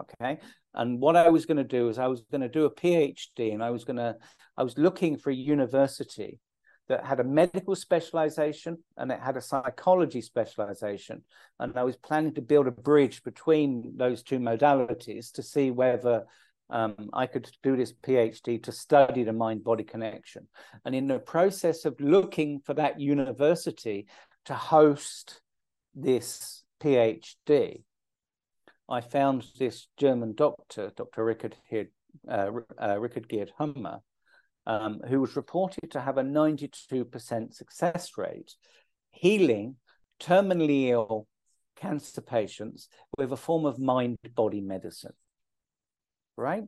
Okay. 0.00 0.38
And 0.74 1.00
what 1.00 1.16
I 1.16 1.28
was 1.28 1.46
going 1.46 1.56
to 1.56 1.64
do 1.64 1.88
is 1.88 1.98
I 1.98 2.06
was 2.06 2.22
going 2.30 2.40
to 2.40 2.48
do 2.48 2.64
a 2.64 2.74
PhD 2.74 3.52
and 3.52 3.62
I 3.62 3.70
was 3.70 3.84
going 3.84 3.96
to, 3.96 4.16
I 4.56 4.62
was 4.62 4.78
looking 4.78 5.18
for 5.18 5.30
a 5.30 5.34
university 5.34 6.40
that 6.88 7.04
had 7.04 7.20
a 7.20 7.24
medical 7.24 7.76
specialization 7.76 8.78
and 8.96 9.12
it 9.12 9.20
had 9.20 9.36
a 9.36 9.40
psychology 9.40 10.20
specialization. 10.20 11.22
And 11.58 11.76
I 11.76 11.84
was 11.84 11.96
planning 11.96 12.34
to 12.34 12.42
build 12.42 12.66
a 12.66 12.72
bridge 12.72 13.22
between 13.22 13.94
those 13.96 14.22
two 14.22 14.38
modalities 14.38 15.32
to 15.32 15.42
see 15.42 15.70
whether 15.70 16.24
um, 16.70 17.10
I 17.12 17.26
could 17.26 17.48
do 17.62 17.76
this 17.76 17.92
PhD 17.92 18.62
to 18.64 18.72
study 18.72 19.24
the 19.24 19.32
mind 19.32 19.64
body 19.64 19.84
connection. 19.84 20.48
And 20.84 20.94
in 20.94 21.08
the 21.08 21.18
process 21.18 21.84
of 21.84 22.00
looking 22.00 22.60
for 22.60 22.74
that 22.74 23.00
university 23.00 24.06
to 24.46 24.54
host 24.54 25.40
this 25.94 26.62
PhD, 26.82 27.82
I 28.90 29.00
found 29.00 29.46
this 29.58 29.86
German 29.96 30.34
doctor, 30.34 30.90
Dr. 30.96 31.24
Richard, 31.24 31.56
uh, 31.72 32.50
uh, 32.76 32.96
Geerd 32.96 33.50
Hamer, 33.56 34.00
um, 34.66 35.00
who 35.08 35.20
was 35.20 35.36
reported 35.36 35.92
to 35.92 36.00
have 36.00 36.18
a 36.18 36.22
92% 36.22 37.54
success 37.54 38.10
rate 38.18 38.54
healing 39.12 39.76
terminally 40.20 40.88
ill 40.88 41.28
cancer 41.76 42.20
patients 42.20 42.88
with 43.16 43.32
a 43.32 43.36
form 43.36 43.64
of 43.64 43.78
mind 43.78 44.18
body 44.34 44.60
medicine. 44.60 45.14
Right? 46.36 46.64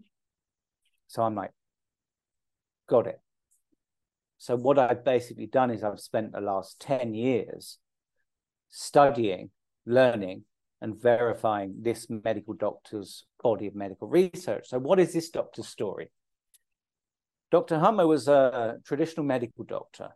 So 1.08 1.22
I'm 1.22 1.34
like, 1.34 1.50
got 2.88 3.08
it. 3.08 3.20
So, 4.38 4.56
what 4.56 4.78
I've 4.78 5.04
basically 5.04 5.46
done 5.46 5.70
is 5.70 5.84
I've 5.84 6.00
spent 6.00 6.32
the 6.32 6.40
last 6.40 6.80
10 6.80 7.14
years 7.14 7.78
studying, 8.70 9.50
learning, 9.86 10.44
and 10.82 11.00
verifying 11.00 11.76
this 11.80 12.08
medical 12.10 12.54
doctor's 12.54 13.24
body 13.40 13.68
of 13.68 13.74
medical 13.76 14.08
research. 14.08 14.66
So, 14.66 14.80
what 14.80 14.98
is 14.98 15.12
this 15.12 15.30
doctor's 15.30 15.68
story? 15.68 16.10
Dr. 17.52 17.78
Hamer 17.78 18.06
was 18.06 18.26
a 18.28 18.78
traditional 18.84 19.24
medical 19.24 19.64
doctor. 19.64 20.10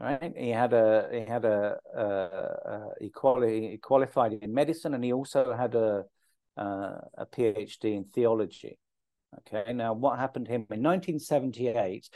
Right, 0.00 0.32
he 0.36 0.50
had 0.50 0.72
a 0.72 1.08
he 1.12 1.20
had 1.20 1.44
a, 1.44 1.76
a, 1.94 2.02
a 2.02 2.88
he, 3.00 3.10
quali- 3.10 3.70
he 3.70 3.76
qualified 3.78 4.32
in 4.34 4.52
medicine, 4.52 4.94
and 4.94 5.04
he 5.04 5.12
also 5.12 5.54
had 5.54 5.74
a 5.74 6.04
uh, 6.56 6.98
a 7.16 7.26
PhD 7.26 7.96
in 7.96 8.04
theology. 8.04 8.78
Okay, 9.38 9.72
now 9.72 9.92
what 9.92 10.18
happened 10.18 10.46
to 10.46 10.52
him 10.52 10.66
in 10.70 10.82
1978? 10.82 12.08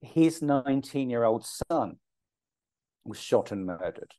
His 0.00 0.42
19 0.42 1.10
year 1.10 1.24
old 1.24 1.46
son 1.46 1.96
was 3.04 3.18
shot 3.18 3.52
and 3.52 3.66
murdered. 3.66 4.12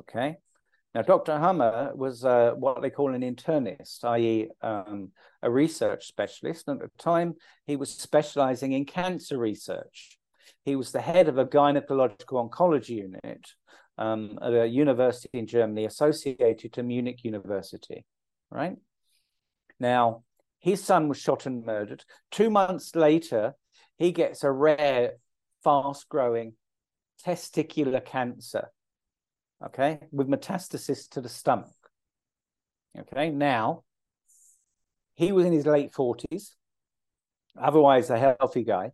Okay. 0.00 0.36
Now, 0.94 1.02
Dr. 1.02 1.38
Hamer 1.38 1.92
was 1.94 2.24
uh, 2.24 2.52
what 2.56 2.80
they 2.80 2.90
call 2.90 3.14
an 3.14 3.20
internist, 3.20 4.04
i.e., 4.04 4.48
um, 4.62 5.12
a 5.42 5.50
research 5.50 6.06
specialist. 6.06 6.66
And 6.66 6.82
at 6.82 6.90
the 6.90 7.02
time, 7.02 7.34
he 7.66 7.76
was 7.76 7.90
specializing 7.90 8.72
in 8.72 8.86
cancer 8.86 9.38
research. 9.38 10.18
He 10.64 10.76
was 10.76 10.92
the 10.92 11.00
head 11.00 11.28
of 11.28 11.38
a 11.38 11.44
gynecological 11.44 12.50
oncology 12.50 12.96
unit 12.96 13.46
um, 13.98 14.38
at 14.40 14.54
a 14.54 14.66
university 14.66 15.38
in 15.38 15.46
Germany 15.46 15.84
associated 15.84 16.72
to 16.72 16.82
Munich 16.82 17.22
University, 17.22 18.04
right? 18.50 18.76
Now, 19.78 20.24
his 20.58 20.82
son 20.82 21.08
was 21.08 21.18
shot 21.18 21.46
and 21.46 21.64
murdered. 21.64 22.04
Two 22.30 22.50
months 22.50 22.96
later, 22.96 23.54
he 23.98 24.10
gets 24.10 24.42
a 24.42 24.50
rare, 24.50 25.12
fast 25.62 26.08
growing 26.08 26.54
testicular 27.24 28.04
cancer 28.04 28.68
okay, 29.64 30.00
with 30.12 30.28
metastasis 30.28 31.08
to 31.10 31.20
the 31.20 31.28
stomach. 31.28 31.68
Okay, 32.98 33.30
now 33.30 33.84
he 35.14 35.32
was 35.32 35.46
in 35.46 35.52
his 35.52 35.66
late 35.66 35.92
40s, 35.92 36.50
otherwise 37.60 38.10
a 38.10 38.18
healthy 38.18 38.64
guy. 38.64 38.92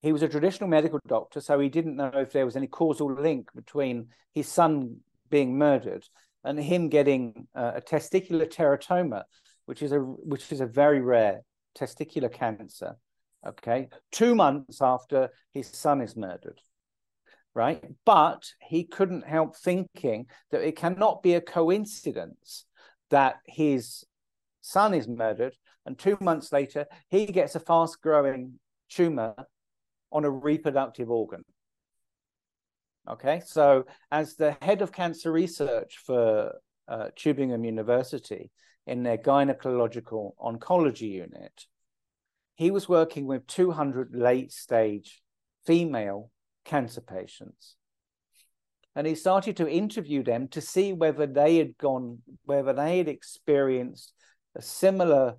He 0.00 0.12
was 0.12 0.22
a 0.22 0.28
traditional 0.28 0.68
medical 0.68 1.00
doctor, 1.06 1.40
so 1.40 1.58
he 1.58 1.70
didn't 1.70 1.96
know 1.96 2.12
if 2.14 2.32
there 2.32 2.44
was 2.44 2.56
any 2.56 2.66
causal 2.66 3.12
link 3.12 3.48
between 3.54 4.08
his 4.34 4.48
son 4.48 4.98
being 5.30 5.56
murdered 5.56 6.04
and 6.44 6.58
him 6.58 6.90
getting 6.90 7.46
uh, 7.54 7.72
a 7.76 7.80
testicular 7.80 8.46
teratoma, 8.46 9.22
which 9.64 9.82
is 9.82 9.92
a 9.92 9.98
which 9.98 10.52
is 10.52 10.60
a 10.60 10.66
very 10.66 11.00
rare 11.00 11.40
testicular 11.78 12.30
cancer. 12.30 12.96
Okay, 13.46 13.88
two 14.12 14.34
months 14.34 14.82
after 14.82 15.30
his 15.52 15.68
son 15.68 16.02
is 16.02 16.16
murdered 16.16 16.60
right? 17.54 17.82
But 18.04 18.52
he 18.60 18.84
couldn't 18.84 19.26
help 19.26 19.56
thinking 19.56 20.26
that 20.50 20.66
it 20.66 20.76
cannot 20.76 21.22
be 21.22 21.34
a 21.34 21.40
coincidence 21.40 22.66
that 23.10 23.36
his 23.46 24.04
son 24.60 24.94
is 24.94 25.06
murdered 25.06 25.54
and 25.86 25.98
two 25.98 26.16
months 26.20 26.52
later 26.52 26.86
he 27.10 27.26
gets 27.26 27.54
a 27.54 27.60
fast 27.60 28.00
growing 28.00 28.58
tumor 28.88 29.34
on 30.10 30.24
a 30.24 30.30
reproductive 30.30 31.10
organ. 31.10 31.44
Okay, 33.08 33.42
so 33.44 33.84
as 34.10 34.34
the 34.34 34.56
head 34.62 34.80
of 34.80 34.90
cancer 34.90 35.30
research 35.30 35.98
for 36.06 36.54
uh, 36.88 37.08
Tübingen 37.16 37.64
University 37.64 38.50
in 38.86 39.02
their 39.02 39.18
gynecological 39.18 40.32
oncology 40.40 41.10
unit, 41.10 41.66
he 42.54 42.70
was 42.70 42.88
working 42.88 43.26
with 43.26 43.46
200 43.46 44.14
late 44.14 44.52
stage 44.52 45.22
female 45.66 46.30
cancer 46.64 47.00
patients. 47.00 47.76
and 48.96 49.06
he 49.06 49.14
started 49.14 49.56
to 49.56 49.68
interview 49.68 50.22
them 50.22 50.46
to 50.48 50.60
see 50.60 50.92
whether 50.92 51.26
they 51.26 51.56
had 51.56 51.76
gone, 51.78 52.18
whether 52.44 52.72
they 52.72 52.98
had 52.98 53.08
experienced 53.08 54.12
a 54.54 54.62
similar 54.62 55.36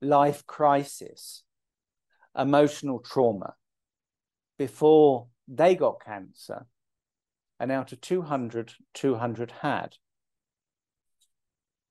life 0.00 0.46
crisis, 0.46 1.42
emotional 2.36 2.98
trauma 2.98 3.54
before 4.58 5.26
they 5.48 5.74
got 5.74 6.04
cancer. 6.04 6.66
And 7.58 7.72
out 7.72 7.92
of 7.92 8.00
200, 8.02 8.74
200 8.92 9.50
had. 9.62 9.94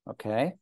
Okay. 0.08 0.54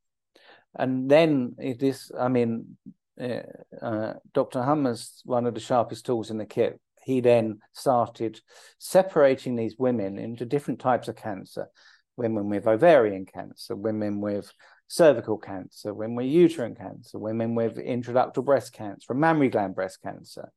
And 0.76 1.10
then 1.10 1.56
it 1.58 1.84
is, 1.84 2.10
I 2.18 2.30
mean, 2.30 2.78
uh, 3.20 3.40
uh, 3.82 4.14
Dr. 4.34 4.64
Hamer's 4.64 5.22
one 5.26 5.46
of 5.46 5.54
the 5.54 5.60
sharpest 5.60 6.06
tools 6.06 6.32
in 6.32 6.38
the 6.38 6.46
kit 6.46 6.80
he 7.04 7.22
then 7.22 7.60
started 7.74 8.40
separating 8.80 9.56
these 9.56 9.76
women 9.78 10.18
into 10.18 10.46
different 10.46 10.80
types 10.80 11.08
of 11.08 11.16
cancer 11.16 11.68
women 12.16 12.50
with 12.50 12.68
ovarian 12.68 13.26
cancer, 13.26 13.76
women 13.76 14.22
with 14.22 14.52
cervical 14.88 15.38
cancer, 15.38 15.94
women 15.94 16.16
with 16.16 16.28
uterine 16.28 16.76
cancer, 16.76 17.18
women 17.18 17.56
with 17.56 17.78
intraductal 17.78 18.46
breast 18.46 18.74
cancer, 18.74 19.14
mammary 19.14 19.50
gland 19.50 19.76
breast 19.76 20.00
cancer. 20.02 20.52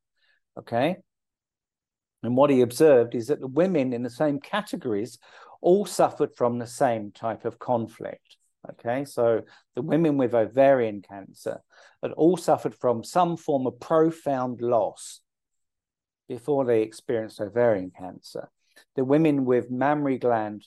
Okay. 0.58 0.96
And 2.22 2.36
what 2.36 2.50
he 2.50 2.60
observed 2.60 3.14
is 3.14 3.28
that 3.28 3.40
the 3.40 3.46
women 3.46 3.92
in 3.92 4.02
the 4.02 4.10
same 4.10 4.40
categories 4.40 5.18
all 5.60 5.86
suffered 5.86 6.34
from 6.36 6.58
the 6.58 6.66
same 6.66 7.12
type 7.12 7.44
of 7.44 7.58
conflict. 7.58 8.36
Okay, 8.68 9.04
so 9.04 9.42
the 9.76 9.82
women 9.82 10.16
with 10.16 10.34
ovarian 10.34 11.00
cancer 11.00 11.60
had 12.02 12.10
all 12.12 12.36
suffered 12.36 12.74
from 12.74 13.04
some 13.04 13.36
form 13.36 13.64
of 13.66 13.78
profound 13.78 14.60
loss 14.60 15.20
before 16.28 16.64
they 16.64 16.82
experienced 16.82 17.40
ovarian 17.40 17.90
cancer. 17.96 18.50
The 18.94 19.04
women 19.04 19.44
with 19.44 19.70
mammary 19.70 20.18
gland 20.18 20.66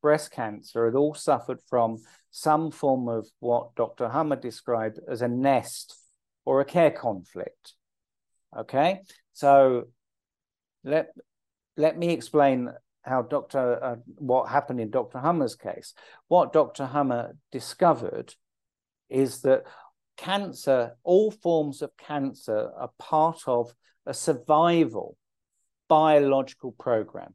breast 0.00 0.32
cancer 0.32 0.86
had 0.86 0.94
all 0.94 1.14
suffered 1.14 1.60
from 1.68 1.98
some 2.30 2.70
form 2.70 3.08
of 3.08 3.28
what 3.40 3.74
Dr. 3.74 4.08
Hamer 4.08 4.36
described 4.36 4.98
as 5.08 5.22
a 5.22 5.28
nest 5.28 5.96
or 6.44 6.60
a 6.60 6.64
care 6.64 6.90
conflict. 6.90 7.74
Okay, 8.56 9.00
so 9.32 9.84
let 10.84 11.10
let 11.76 11.96
me 11.96 12.10
explain 12.10 12.70
how 13.02 13.22
Dr. 13.22 13.82
Uh, 13.82 13.96
what 14.16 14.48
happened 14.48 14.80
in 14.80 14.90
Dr. 14.90 15.18
Hamer's 15.18 15.54
case. 15.54 15.94
What 16.28 16.52
Dr. 16.52 16.86
Hummer 16.86 17.36
discovered 17.50 18.34
is 19.08 19.40
that 19.42 19.64
cancer, 20.16 20.96
all 21.02 21.30
forms 21.30 21.82
of 21.82 21.96
cancer, 21.96 22.70
are 22.76 22.90
part 22.98 23.40
of 23.46 23.72
a 24.06 24.14
survival 24.14 25.16
biological 25.88 26.72
program. 26.72 27.34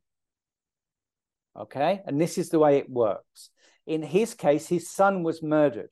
Okay, 1.57 2.01
and 2.05 2.19
this 2.21 2.37
is 2.37 2.49
the 2.49 2.59
way 2.59 2.77
it 2.77 2.89
works. 2.89 3.49
In 3.85 4.03
his 4.03 4.33
case, 4.33 4.67
his 4.67 4.89
son 4.89 5.23
was 5.23 5.41
murdered. 5.41 5.91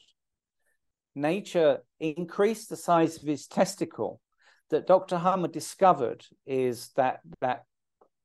Nature 1.16 1.80
increased 2.00 2.70
the 2.70 2.76
size 2.76 3.18
of 3.18 3.24
his 3.24 3.48
testicle. 3.48 4.20
That 4.72 4.88
Dr. 4.88 5.20
Hamer 5.20 5.48
discovered 5.48 6.26
is 6.48 6.90
that 6.96 7.20
that 7.40 7.66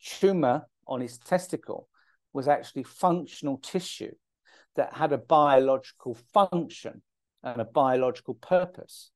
tumor 0.03 0.67
on 0.87 1.01
his 1.01 1.19
testicle 1.19 1.89
was 2.33 2.49
actually 2.49 2.85
functional 2.85 3.59
tissue 3.59 4.15
that 4.77 4.95
had 4.95 5.13
a 5.13 5.19
biological 5.19 6.17
function 6.33 7.03
and 7.43 7.61
a 7.61 7.65
biological 7.65 8.35
purpose. 8.35 9.11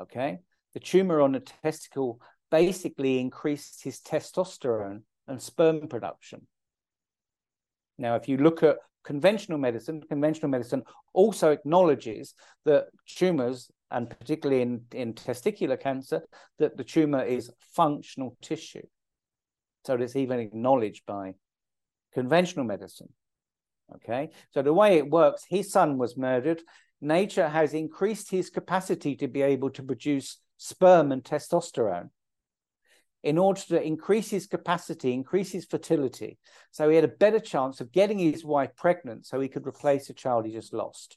Okay, 0.00 0.38
the 0.78 0.84
tumor 0.84 1.20
on 1.20 1.32
the 1.32 1.40
testicle 1.40 2.20
basically 2.52 3.18
increased 3.18 3.82
his 3.82 3.98
testosterone 3.98 5.02
and 5.26 5.42
sperm 5.42 5.88
production. 5.88 6.46
Now, 7.98 8.14
if 8.14 8.28
you 8.28 8.36
look 8.36 8.62
at 8.62 8.76
conventional 9.02 9.58
medicine, 9.58 10.04
conventional 10.08 10.50
medicine 10.50 10.84
also 11.12 11.50
acknowledges 11.50 12.34
that 12.64 12.86
tumors, 13.08 13.68
and 13.90 14.08
particularly 14.08 14.62
in, 14.62 14.82
in 14.92 15.14
testicular 15.14 15.80
cancer, 15.80 16.22
that 16.60 16.76
the 16.76 16.84
tumor 16.84 17.24
is 17.24 17.50
functional 17.74 18.36
tissue. 18.40 18.86
So 19.84 19.94
it's 19.94 20.14
even 20.14 20.38
acknowledged 20.38 21.02
by 21.06 21.32
conventional 22.14 22.66
medicine. 22.66 23.08
Okay, 23.96 24.28
so 24.52 24.62
the 24.62 24.72
way 24.72 24.98
it 24.98 25.10
works, 25.10 25.44
his 25.48 25.72
son 25.72 25.98
was 25.98 26.16
murdered. 26.16 26.62
Nature 27.00 27.48
has 27.48 27.74
increased 27.74 28.30
his 28.30 28.48
capacity 28.48 29.16
to 29.16 29.26
be 29.26 29.42
able 29.42 29.70
to 29.70 29.82
produce 29.82 30.38
sperm 30.58 31.12
and 31.12 31.24
testosterone 31.24 32.10
in 33.22 33.38
order 33.38 33.60
to 33.60 33.82
increase 33.82 34.30
his 34.30 34.46
capacity, 34.46 35.12
increase 35.12 35.50
his 35.50 35.64
fertility. 35.64 36.38
So 36.70 36.88
he 36.88 36.96
had 36.96 37.04
a 37.04 37.08
better 37.08 37.40
chance 37.40 37.80
of 37.80 37.90
getting 37.92 38.18
his 38.18 38.44
wife 38.44 38.76
pregnant 38.76 39.26
so 39.26 39.40
he 39.40 39.48
could 39.48 39.66
replace 39.66 40.10
a 40.10 40.14
child 40.14 40.44
he 40.44 40.52
just 40.52 40.72
lost. 40.72 41.16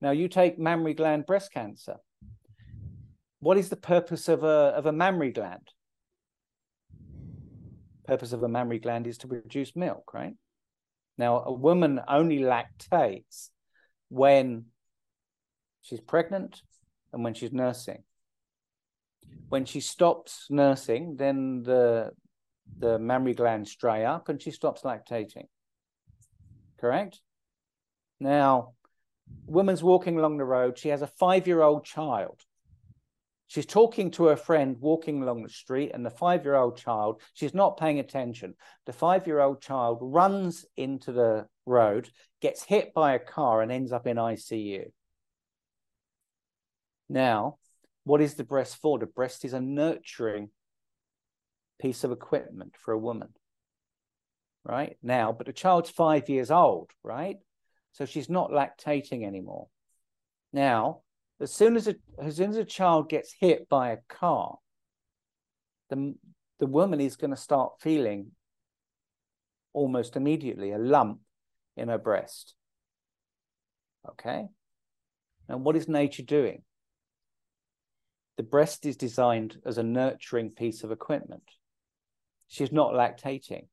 Now, 0.00 0.10
you 0.10 0.26
take 0.26 0.58
mammary 0.58 0.94
gland 0.94 1.26
breast 1.26 1.52
cancer. 1.52 1.96
What 3.38 3.56
is 3.56 3.68
the 3.68 3.76
purpose 3.76 4.28
of 4.28 4.42
a, 4.42 4.74
of 4.76 4.86
a 4.86 4.92
mammary 4.92 5.30
gland? 5.30 5.68
Purpose 8.06 8.32
of 8.32 8.42
a 8.42 8.48
mammary 8.48 8.80
gland 8.80 9.06
is 9.06 9.18
to 9.18 9.28
produce 9.28 9.76
milk, 9.76 10.12
right? 10.12 10.34
Now, 11.18 11.44
a 11.44 11.52
woman 11.52 12.00
only 12.08 12.40
lactates 12.40 13.50
when 14.08 14.66
she's 15.82 16.00
pregnant 16.00 16.62
and 17.12 17.24
when 17.24 17.34
she's 17.34 17.52
nursing. 17.52 18.02
When 19.48 19.64
she 19.64 19.80
stops 19.80 20.46
nursing, 20.50 21.16
then 21.16 21.62
the 21.62 22.12
the 22.78 22.98
mammary 22.98 23.34
glands 23.34 23.74
dry 23.76 24.04
up 24.04 24.28
and 24.28 24.40
she 24.40 24.50
stops 24.50 24.82
lactating. 24.82 25.46
Correct? 26.80 27.20
Now, 28.18 28.74
woman's 29.46 29.82
walking 29.82 30.18
along 30.18 30.38
the 30.38 30.44
road. 30.44 30.78
She 30.78 30.88
has 30.88 31.02
a 31.02 31.06
five-year-old 31.06 31.84
child. 31.84 32.40
She's 33.52 33.66
talking 33.66 34.10
to 34.12 34.24
her 34.26 34.36
friend 34.36 34.78
walking 34.80 35.22
along 35.22 35.42
the 35.42 35.50
street, 35.50 35.90
and 35.92 36.06
the 36.06 36.10
five 36.10 36.44
year 36.44 36.54
old 36.54 36.78
child, 36.78 37.20
she's 37.34 37.52
not 37.52 37.76
paying 37.76 37.98
attention. 37.98 38.54
The 38.86 38.94
five 38.94 39.26
year 39.26 39.40
old 39.40 39.60
child 39.60 39.98
runs 40.00 40.64
into 40.78 41.12
the 41.12 41.46
road, 41.66 42.08
gets 42.40 42.64
hit 42.64 42.94
by 42.94 43.12
a 43.12 43.18
car, 43.18 43.60
and 43.60 43.70
ends 43.70 43.92
up 43.92 44.06
in 44.06 44.16
ICU. 44.16 44.86
Now, 47.08 47.58
what 48.04 48.20
is 48.20 48.34
the 48.34 48.44
breast 48.44 48.76
for? 48.76 48.98
The 48.98 49.06
breast 49.06 49.44
is 49.44 49.52
a 49.52 49.60
nurturing 49.60 50.50
piece 51.80 52.04
of 52.04 52.12
equipment 52.12 52.74
for 52.78 52.92
a 52.92 52.98
woman. 52.98 53.28
Right 54.64 54.96
now, 55.02 55.32
but 55.32 55.46
the 55.46 55.52
child's 55.52 55.90
five 55.90 56.28
years 56.28 56.50
old, 56.50 56.90
right? 57.02 57.36
So 57.92 58.06
she's 58.06 58.30
not 58.30 58.52
lactating 58.52 59.26
anymore. 59.26 59.66
Now, 60.52 61.00
as 61.40 61.52
soon 61.52 61.74
as 61.74 61.88
a 61.88 61.96
as 62.22 62.36
soon 62.36 62.50
as 62.50 62.56
a 62.56 62.64
child 62.64 63.08
gets 63.08 63.34
hit 63.38 63.68
by 63.68 63.90
a 63.90 63.98
car, 64.08 64.58
the 65.90 66.14
the 66.60 66.66
woman 66.66 67.00
is 67.00 67.16
going 67.16 67.32
to 67.32 67.36
start 67.36 67.80
feeling 67.80 68.30
almost 69.72 70.14
immediately 70.14 70.70
a 70.70 70.78
lump 70.78 71.18
in 71.76 71.88
her 71.88 71.98
breast. 71.98 72.54
Okay. 74.08 74.46
And 75.48 75.64
what 75.64 75.76
is 75.76 75.88
nature 75.88 76.22
doing? 76.22 76.62
The 78.36 78.42
breast 78.42 78.86
is 78.86 78.96
designed 78.96 79.58
as 79.64 79.78
a 79.78 79.82
nurturing 79.82 80.50
piece 80.50 80.84
of 80.84 80.90
equipment. 80.90 81.42
She's 82.48 82.72
not 82.72 82.92
lactating 82.92 83.66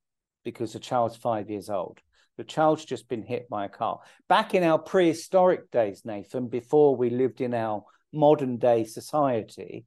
because 0.43 0.73
the 0.73 0.79
child's 0.79 1.15
five 1.15 1.49
years 1.49 1.69
old. 1.69 1.99
The 2.37 2.43
child's 2.43 2.85
just 2.85 3.09
been 3.09 3.23
hit 3.23 3.49
by 3.49 3.65
a 3.65 3.69
car. 3.69 3.99
Back 4.27 4.53
in 4.53 4.63
our 4.63 4.79
prehistoric 4.79 5.71
days, 5.71 6.03
Nathan, 6.05 6.47
before 6.47 6.95
we 6.95 7.09
lived 7.09 7.41
in 7.41 7.53
our 7.53 7.83
modern 8.13 8.57
day 8.57 8.85
society, 8.85 9.85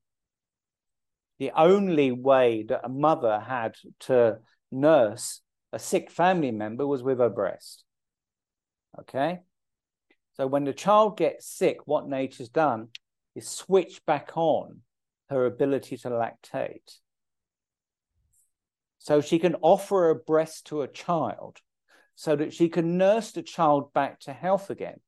the 1.38 1.52
only 1.56 2.12
way 2.12 2.64
that 2.68 2.84
a 2.84 2.88
mother 2.88 3.40
had 3.40 3.74
to 4.00 4.38
nurse 4.70 5.40
a 5.72 5.78
sick 5.78 6.10
family 6.10 6.50
member 6.50 6.86
was 6.86 7.02
with 7.02 7.18
her 7.18 7.30
breast. 7.30 7.84
Okay? 9.00 9.40
So 10.34 10.46
when 10.46 10.64
the 10.64 10.72
child 10.72 11.16
gets 11.16 11.46
sick, 11.46 11.78
what 11.86 12.08
nature's 12.08 12.48
done 12.48 12.88
is 13.34 13.48
switch 13.48 14.04
back 14.06 14.32
on 14.36 14.80
her 15.30 15.46
ability 15.46 15.96
to 15.98 16.10
lactate. 16.10 16.98
So 18.98 19.20
she 19.20 19.38
can 19.38 19.56
offer 19.62 20.10
a 20.10 20.14
breast 20.14 20.66
to 20.66 20.82
a 20.82 20.88
child 20.88 21.58
so 22.14 22.36
that 22.36 22.52
she 22.52 22.68
can 22.68 22.98
nurse 22.98 23.32
the 23.32 23.42
child 23.42 23.92
back 23.92 24.20
to 24.20 24.32
health 24.32 24.70
again. 24.70 25.00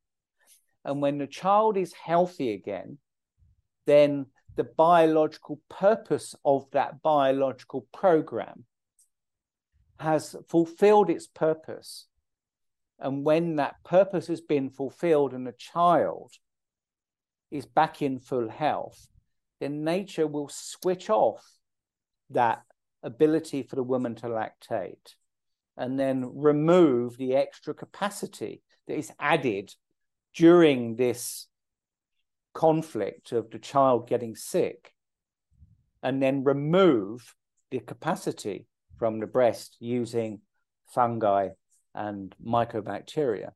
And 0.85 1.01
when 1.01 1.19
the 1.19 1.27
child 1.27 1.77
is 1.77 1.93
healthy 1.93 2.53
again, 2.53 2.99
then 3.87 4.27
the 4.57 4.65
biological 4.65 5.61
purpose 5.69 6.35
of 6.45 6.71
that 6.73 7.03
biological 7.03 7.87
program 7.93 8.65
has 9.99 10.35
fulfilled 10.49 11.11
its 11.11 11.27
purpose. 11.27 12.07
And 12.99 13.25
when 13.25 13.57
that 13.57 13.77
purpose 13.85 14.27
has 14.29 14.41
been 14.41 14.71
fulfilled 14.71 15.35
and 15.35 15.47
the 15.47 15.53
child 15.53 16.33
is 17.55 17.67
back 17.67 18.03
in 18.03 18.19
full 18.19 18.51
health, 18.51 19.07
then 19.61 19.85
nature 19.85 20.27
will 20.27 20.49
switch 20.49 21.09
off 21.09 21.45
that 22.31 22.63
ability 23.03 23.63
for 23.63 23.77
the 23.77 23.83
woman 23.83 24.17
to 24.17 24.27
lactate 24.27 25.15
and 25.77 25.99
then 25.99 26.29
remove 26.35 27.17
the 27.17 27.37
extra 27.37 27.73
capacity 27.73 28.61
that 28.89 28.99
is 28.99 29.13
added 29.21 29.73
during 30.35 30.97
this 30.97 31.47
conflict 32.55 33.31
of 33.31 33.51
the 33.51 33.59
child 33.59 34.09
getting 34.09 34.35
sick 34.35 34.93
and 36.03 36.21
then 36.21 36.43
remove 36.43 37.35
the 37.71 37.79
capacity 37.79 38.67
from 38.99 39.21
the 39.21 39.27
breast 39.27 39.77
using 39.79 40.41
fungi 40.89 41.51
and 41.95 42.35
mycobacteria 42.45 43.51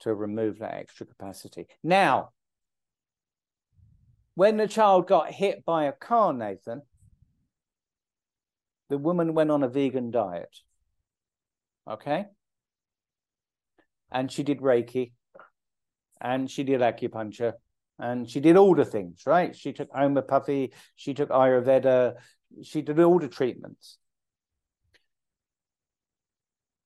to 0.00 0.14
remove 0.14 0.60
that 0.60 0.74
extra 0.74 1.06
capacity. 1.06 1.66
Now, 1.82 2.30
when 4.34 4.56
the 4.56 4.68
child 4.68 5.06
got 5.06 5.30
hit 5.30 5.64
by 5.64 5.84
a 5.84 5.92
car, 5.92 6.32
Nathan, 6.32 6.82
the 8.88 8.98
woman 8.98 9.34
went 9.34 9.50
on 9.50 9.62
a 9.62 9.68
vegan 9.68 10.10
diet. 10.10 10.54
Okay? 11.90 12.26
And 14.10 14.30
she 14.30 14.42
did 14.42 14.60
Reiki 14.60 15.12
and 16.20 16.50
she 16.50 16.62
did 16.62 16.80
acupuncture 16.80 17.54
and 17.98 18.28
she 18.28 18.40
did 18.40 18.56
all 18.56 18.74
the 18.74 18.84
things, 18.84 19.22
right? 19.26 19.54
She 19.54 19.72
took 19.72 19.88
homeopathy, 19.92 20.72
she 20.96 21.14
took 21.14 21.30
Ayurveda, 21.30 22.14
she 22.62 22.82
did 22.82 22.98
all 23.00 23.18
the 23.18 23.28
treatments. 23.28 23.98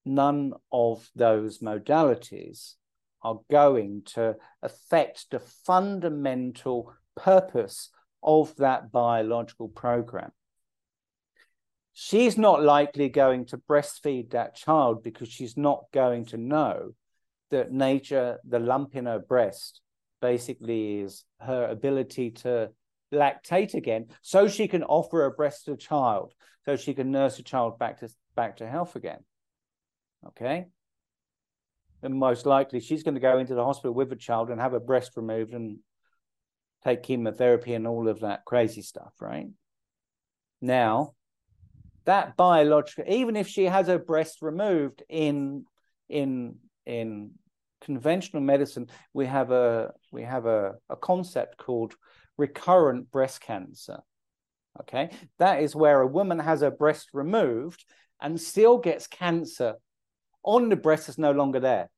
None 0.05 0.53
of 0.71 1.09
those 1.17 1.59
modalities 1.59 2.75
are 3.23 3.41
going 3.51 4.03
to 4.15 4.37
affect 4.63 5.31
the 5.31 5.41
fundamental 5.41 6.93
purpose 7.17 7.91
of 8.23 8.55
that 8.57 8.93
biological 8.93 9.69
program. 9.69 10.31
She's 11.93 12.37
not 12.37 12.63
likely 12.63 13.09
going 13.09 13.47
to 13.47 13.59
breastfeed 13.59 14.31
that 14.31 14.55
child 14.55 15.03
because 15.03 15.29
she's 15.29 15.57
not 15.57 15.85
going 15.93 16.27
to 16.27 16.37
know 16.37 16.93
that 17.51 17.73
nature, 17.73 18.39
the 18.45 18.59
lump 18.59 18.95
in 18.95 19.07
her 19.07 19.19
breast, 19.19 19.81
basically 20.21 21.01
is 21.01 21.25
her 21.41 21.67
ability 21.67 22.31
to 22.31 22.71
lactate 23.13 23.75
again 23.75 24.07
so 24.23 24.49
she 24.49 24.67
can 24.67 24.83
offer 24.83 25.25
a 25.25 25.31
breast 25.31 25.65
to 25.65 25.73
a 25.73 25.77
child 25.77 26.33
so 26.65 26.75
she 26.75 26.95
can 26.95 27.13
nurse 27.13 27.39
a 27.39 27.43
child 27.43 27.79
back 27.79 28.01
to 28.01 28.09
back 28.35 28.57
to 28.57 28.67
health 28.67 28.97
again 28.97 29.21
okay 30.27 30.67
and 32.03 32.15
most 32.15 32.47
likely 32.47 32.81
she's 32.81 33.05
going 33.05 33.15
to 33.15 33.21
go 33.21 33.39
into 33.39 33.55
the 33.55 33.65
hospital 33.65 33.95
with 33.95 34.11
a 34.13 34.17
child 34.17 34.51
and 34.51 34.61
have 34.61 34.75
a 34.75 34.81
breast 34.81 35.13
removed 35.17 35.53
and 35.53 35.79
take 36.87 37.03
chemotherapy 37.03 37.75
and 37.75 37.87
all 37.87 38.09
of 38.09 38.21
that 38.21 38.45
crazy 38.45 38.83
stuff 38.83 39.13
right 39.21 39.49
now 40.61 41.13
that 42.05 42.37
biological 42.37 43.05
even 43.09 43.37
if 43.37 43.49
she 43.49 43.65
has 43.65 43.89
her 43.89 43.99
breast 43.99 44.41
removed 44.41 45.03
in 45.09 45.65
in 46.09 46.57
in 46.87 47.33
conventional 47.81 48.43
medicine, 48.43 48.89
we 49.13 49.27
have 49.27 49.51
a 49.51 49.93
we 50.11 50.23
have 50.23 50.47
a, 50.47 50.75
a 50.89 50.97
concept 50.97 51.57
called 51.59 51.95
recurrent 52.37 53.11
breast 53.11 53.41
cancer. 53.41 54.01
Okay, 54.81 55.11
that 55.39 55.63
is 55.63 55.75
where 55.75 56.01
a 56.01 56.07
woman 56.07 56.39
has 56.39 56.61
her 56.61 56.71
breast 56.71 57.11
removed 57.13 57.85
and 58.21 58.41
still 58.41 58.79
gets 58.79 59.07
cancer 59.07 59.75
on 60.43 60.69
the 60.69 60.77
breast 60.77 61.07
that's 61.07 61.19
no 61.19 61.33
longer 61.33 61.61
there. 61.61 61.91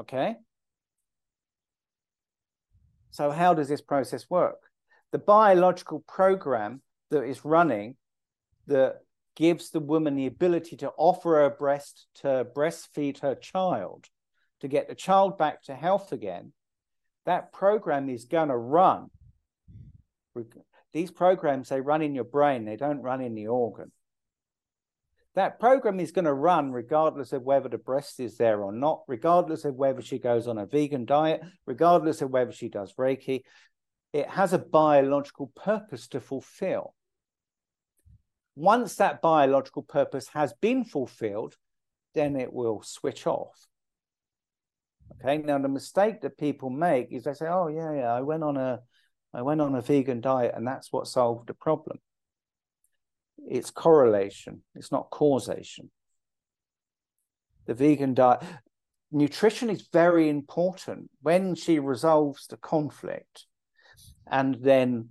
Okay. 0.00 0.36
So 3.14 3.30
how 3.30 3.54
does 3.54 3.68
this 3.68 3.80
process 3.80 4.28
work? 4.28 4.58
The 5.12 5.20
biological 5.20 6.00
program 6.00 6.82
that 7.12 7.22
is 7.22 7.44
running 7.44 7.94
that 8.66 9.02
gives 9.36 9.70
the 9.70 9.78
woman 9.78 10.16
the 10.16 10.26
ability 10.26 10.78
to 10.78 10.90
offer 10.96 11.36
her 11.36 11.50
breast 11.50 12.08
to 12.16 12.44
breastfeed 12.56 13.20
her 13.20 13.36
child 13.36 14.08
to 14.62 14.66
get 14.66 14.88
the 14.88 14.96
child 14.96 15.38
back 15.38 15.62
to 15.62 15.76
health 15.76 16.10
again, 16.10 16.52
that 17.24 17.52
program 17.52 18.08
is 18.08 18.24
going 18.24 18.48
to 18.48 18.56
run. 18.56 19.10
These 20.92 21.12
programs, 21.12 21.68
they 21.68 21.80
run 21.80 22.02
in 22.02 22.16
your 22.16 22.24
brain, 22.24 22.64
they 22.64 22.76
don't 22.76 23.00
run 23.00 23.20
in 23.20 23.36
the 23.36 23.46
organ. 23.46 23.92
That 25.34 25.58
program 25.58 25.98
is 25.98 26.12
going 26.12 26.26
to 26.26 26.32
run 26.32 26.70
regardless 26.70 27.32
of 27.32 27.42
whether 27.42 27.68
the 27.68 27.78
breast 27.78 28.20
is 28.20 28.36
there 28.36 28.62
or 28.62 28.72
not, 28.72 29.02
regardless 29.08 29.64
of 29.64 29.74
whether 29.74 30.00
she 30.00 30.18
goes 30.18 30.46
on 30.46 30.58
a 30.58 30.66
vegan 30.66 31.04
diet, 31.04 31.42
regardless 31.66 32.22
of 32.22 32.30
whether 32.30 32.52
she 32.52 32.68
does 32.68 32.94
Reiki. 32.94 33.42
It 34.12 34.28
has 34.28 34.52
a 34.52 34.58
biological 34.58 35.50
purpose 35.56 36.06
to 36.08 36.20
fulfill 36.20 36.94
once 38.56 38.96
that 38.96 39.20
biological 39.20 39.82
purpose 39.82 40.28
has 40.28 40.52
been 40.54 40.84
fulfilled, 40.84 41.56
then 42.14 42.36
it 42.36 42.52
will 42.52 42.82
switch 42.82 43.26
off. 43.26 43.66
Okay. 45.14 45.38
Now 45.38 45.58
the 45.58 45.68
mistake 45.68 46.20
that 46.22 46.38
people 46.38 46.70
make 46.70 47.08
is 47.10 47.24
they 47.24 47.34
say, 47.34 47.46
"Oh 47.48 47.68
yeah, 47.68 47.92
yeah, 47.92 48.12
I 48.12 48.20
went 48.22 48.42
on 48.42 48.56
a, 48.56 48.80
I 49.32 49.42
went 49.42 49.60
on 49.60 49.74
a 49.74 49.82
vegan 49.82 50.20
diet, 50.20 50.54
and 50.54 50.66
that's 50.66 50.92
what 50.92 51.06
solved 51.06 51.48
the 51.48 51.54
problem." 51.54 51.98
It's 53.48 53.70
correlation. 53.70 54.62
It's 54.74 54.92
not 54.92 55.10
causation. 55.10 55.90
The 57.66 57.74
vegan 57.74 58.14
diet, 58.14 58.42
nutrition 59.10 59.70
is 59.70 59.88
very 59.92 60.28
important 60.28 61.10
when 61.22 61.54
she 61.54 61.78
resolves 61.78 62.46
the 62.46 62.56
conflict, 62.56 63.46
and 64.26 64.56
then 64.60 65.10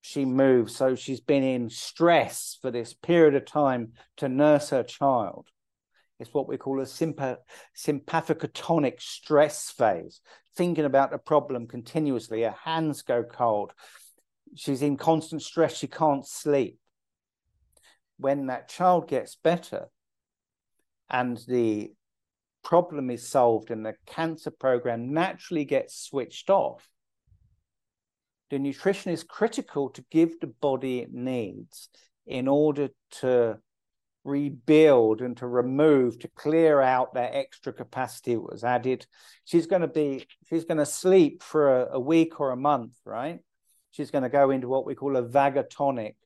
she 0.00 0.24
moves. 0.24 0.74
So 0.74 0.94
she's 0.94 1.20
been 1.20 1.42
in 1.42 1.68
stress 1.68 2.58
for 2.60 2.70
this 2.70 2.94
period 2.94 3.34
of 3.34 3.44
time 3.44 3.92
to 4.18 4.28
nurse 4.28 4.70
her 4.70 4.82
child. 4.82 5.48
It's 6.18 6.32
what 6.32 6.48
we 6.48 6.56
call 6.56 6.80
a 6.80 6.84
sympath- 6.84 7.42
sympathicotonic 7.76 9.00
stress 9.00 9.70
phase, 9.70 10.20
thinking 10.56 10.84
about 10.84 11.10
the 11.10 11.18
problem 11.18 11.66
continuously. 11.66 12.42
Her 12.42 12.54
hands 12.64 13.02
go 13.02 13.22
cold. 13.22 13.72
She's 14.54 14.82
in 14.82 14.96
constant 14.96 15.42
stress. 15.42 15.76
She 15.76 15.86
can't 15.86 16.26
sleep. 16.26 16.78
When 18.18 18.46
that 18.46 18.68
child 18.68 19.08
gets 19.08 19.36
better 19.36 19.88
and 21.10 21.36
the 21.48 21.92
problem 22.64 23.10
is 23.10 23.28
solved 23.28 23.70
and 23.70 23.84
the 23.84 23.94
cancer 24.06 24.50
program 24.50 25.12
naturally 25.12 25.64
gets 25.64 25.96
switched 25.98 26.48
off, 26.48 26.88
the 28.50 28.58
nutrition 28.58 29.12
is 29.12 29.22
critical 29.22 29.90
to 29.90 30.04
give 30.10 30.40
the 30.40 30.46
body 30.46 31.00
it 31.00 31.12
needs 31.12 31.88
in 32.26 32.48
order 32.48 32.88
to 33.10 33.58
rebuild 34.24 35.20
and 35.22 35.36
to 35.36 35.46
remove 35.46 36.18
to 36.18 36.28
clear 36.28 36.80
out 36.80 37.14
that 37.14 37.34
extra 37.34 37.72
capacity 37.72 38.34
that 38.34 38.40
was 38.40 38.64
added 38.64 39.06
she's 39.44 39.68
going 39.68 39.82
to 39.82 39.88
be 39.88 40.26
she's 40.48 40.64
going 40.64 40.78
to 40.78 40.84
sleep 40.84 41.44
for 41.44 41.82
a, 41.82 41.92
a 41.92 42.00
week 42.00 42.40
or 42.40 42.50
a 42.50 42.56
month 42.56 42.96
right 43.04 43.38
she's 43.96 44.10
going 44.10 44.22
to 44.22 44.28
go 44.28 44.50
into 44.50 44.68
what 44.68 44.86
we 44.86 44.94
call 44.94 45.16
a 45.16 45.22
vagotonic 45.22 46.16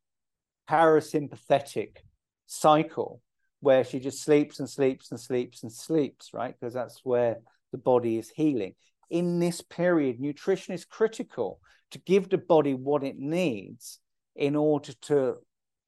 parasympathetic 0.68 1.99
cycle 2.47 3.23
where 3.61 3.85
she 3.85 4.01
just 4.01 4.23
sleeps 4.23 4.59
and 4.59 4.68
sleeps 4.68 5.11
and 5.11 5.21
sleeps 5.21 5.62
and 5.62 5.73
sleeps 5.73 6.31
right? 6.35 6.55
Because 6.59 6.75
that's 6.75 7.01
where 7.05 7.39
the 7.73 7.79
body 7.79 8.18
is 8.18 8.31
healing. 8.31 8.75
In 9.09 9.39
this 9.39 9.61
period 9.61 10.21
nutrition 10.21 10.75
is 10.75 10.85
critical 10.85 11.61
to 11.93 11.99
give 11.99 12.29
the 12.29 12.39
body 12.39 12.75
what 12.75 13.05
it 13.05 13.18
needs 13.18 14.01
in 14.35 14.57
order 14.57 14.93
to 15.03 15.37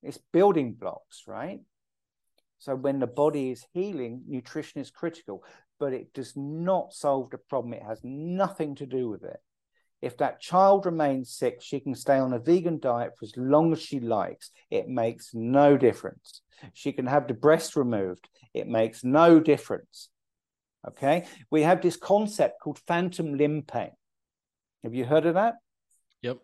it's 0.03 0.18
building 0.33 0.74
blocks 0.74 1.24
right? 1.26 1.61
So 2.59 2.76
when 2.76 3.01
the 3.01 3.09
body 3.09 3.51
is 3.51 3.66
healing 3.72 4.22
nutrition 4.28 4.80
is 4.80 4.91
critical 4.91 5.43
but 5.80 5.93
it 5.93 6.14
does 6.14 6.35
not 6.37 6.93
solve 6.93 7.30
the 7.30 7.39
problem. 7.39 7.72
It 7.72 7.83
has 7.83 7.99
nothing 8.05 8.76
to 8.76 8.87
do 8.87 9.09
with 9.09 9.24
it 9.24 9.41
if 10.03 10.18
that 10.18 10.40
child 10.40 10.84
remains 10.84 11.34
sick 11.34 11.61
she 11.62 11.80
can 11.80 11.94
stay 11.94 12.18
on 12.18 12.32
a 12.32 12.38
vegan 12.38 12.78
diet 12.78 13.12
for 13.18 13.24
as 13.24 13.32
long 13.36 13.72
as 13.72 13.80
she 13.80 14.00
likes 14.00 14.50
it 14.70 14.88
makes 14.88 15.30
no 15.32 15.76
difference 15.76 16.42
she 16.74 16.92
can 16.92 17.07
have 17.07 17.26
the 17.28 17.34
breast 17.34 17.76
removed 17.76 18.28
it 18.53 18.68
makes 18.68 19.03
no 19.03 19.40
difference 19.40 20.09
okay 20.86 21.24
we 21.50 21.62
have 21.62 21.80
this 21.80 21.96
concept 21.96 22.61
called 22.61 22.78
phantom 22.86 23.34
limb 23.34 23.62
pain 23.62 23.92
have 24.82 24.94
you 24.94 25.05
heard 25.05 25.26
of 25.26 25.34
that 25.34 25.55
Yep. 26.22 26.38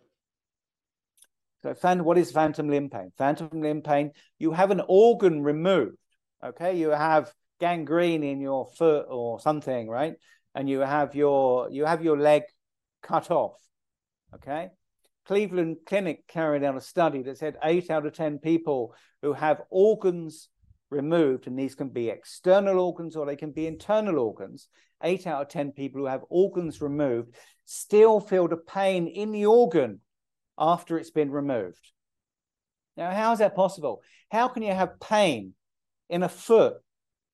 So, 1.62 1.74
phantom, 1.74 2.06
what 2.06 2.18
is 2.18 2.30
phantom 2.30 2.68
limb 2.68 2.90
pain? 2.90 3.12
Phantom 3.16 3.48
limb 3.52 3.82
pain, 3.82 4.12
you 4.38 4.52
have 4.52 4.70
an 4.70 4.82
organ 4.86 5.42
removed. 5.42 5.96
Okay, 6.44 6.76
you 6.76 6.90
have 6.90 7.32
gangrene 7.58 8.22
in 8.22 8.40
your 8.40 8.68
foot 8.76 9.06
or 9.08 9.40
something, 9.40 9.88
right? 9.88 10.14
And 10.54 10.68
you 10.68 10.80
have 10.80 11.14
your 11.14 11.70
you 11.70 11.84
have 11.84 12.04
your 12.04 12.18
leg 12.18 12.42
cut 13.02 13.30
off. 13.30 13.58
Okay. 14.34 14.70
Cleveland 15.26 15.78
Clinic 15.86 16.26
carried 16.26 16.64
out 16.64 16.76
a 16.76 16.80
study 16.80 17.22
that 17.22 17.38
said 17.38 17.58
eight 17.62 17.90
out 17.90 18.06
of 18.06 18.14
10 18.14 18.38
people 18.38 18.94
who 19.20 19.34
have 19.34 19.60
organs 19.70 20.48
removed, 20.90 21.46
and 21.46 21.58
these 21.58 21.74
can 21.74 21.90
be 21.90 22.08
external 22.08 22.78
organs 22.78 23.14
or 23.14 23.26
they 23.26 23.36
can 23.36 23.52
be 23.52 23.66
internal 23.66 24.18
organs. 24.18 24.68
Eight 25.02 25.26
out 25.26 25.42
of 25.42 25.48
10 25.48 25.72
people 25.72 26.00
who 26.00 26.06
have 26.06 26.24
organs 26.28 26.80
removed 26.80 27.34
still 27.64 28.20
feel 28.20 28.48
the 28.48 28.56
pain 28.56 29.06
in 29.06 29.30
the 29.30 29.46
organ 29.46 30.00
after 30.58 30.98
it's 30.98 31.10
been 31.10 31.30
removed. 31.30 31.92
Now, 32.96 33.12
how 33.12 33.32
is 33.32 33.38
that 33.38 33.54
possible? 33.54 34.02
How 34.30 34.48
can 34.48 34.62
you 34.62 34.72
have 34.72 34.98
pain 34.98 35.54
in 36.08 36.22
a 36.22 36.28
foot 36.28 36.74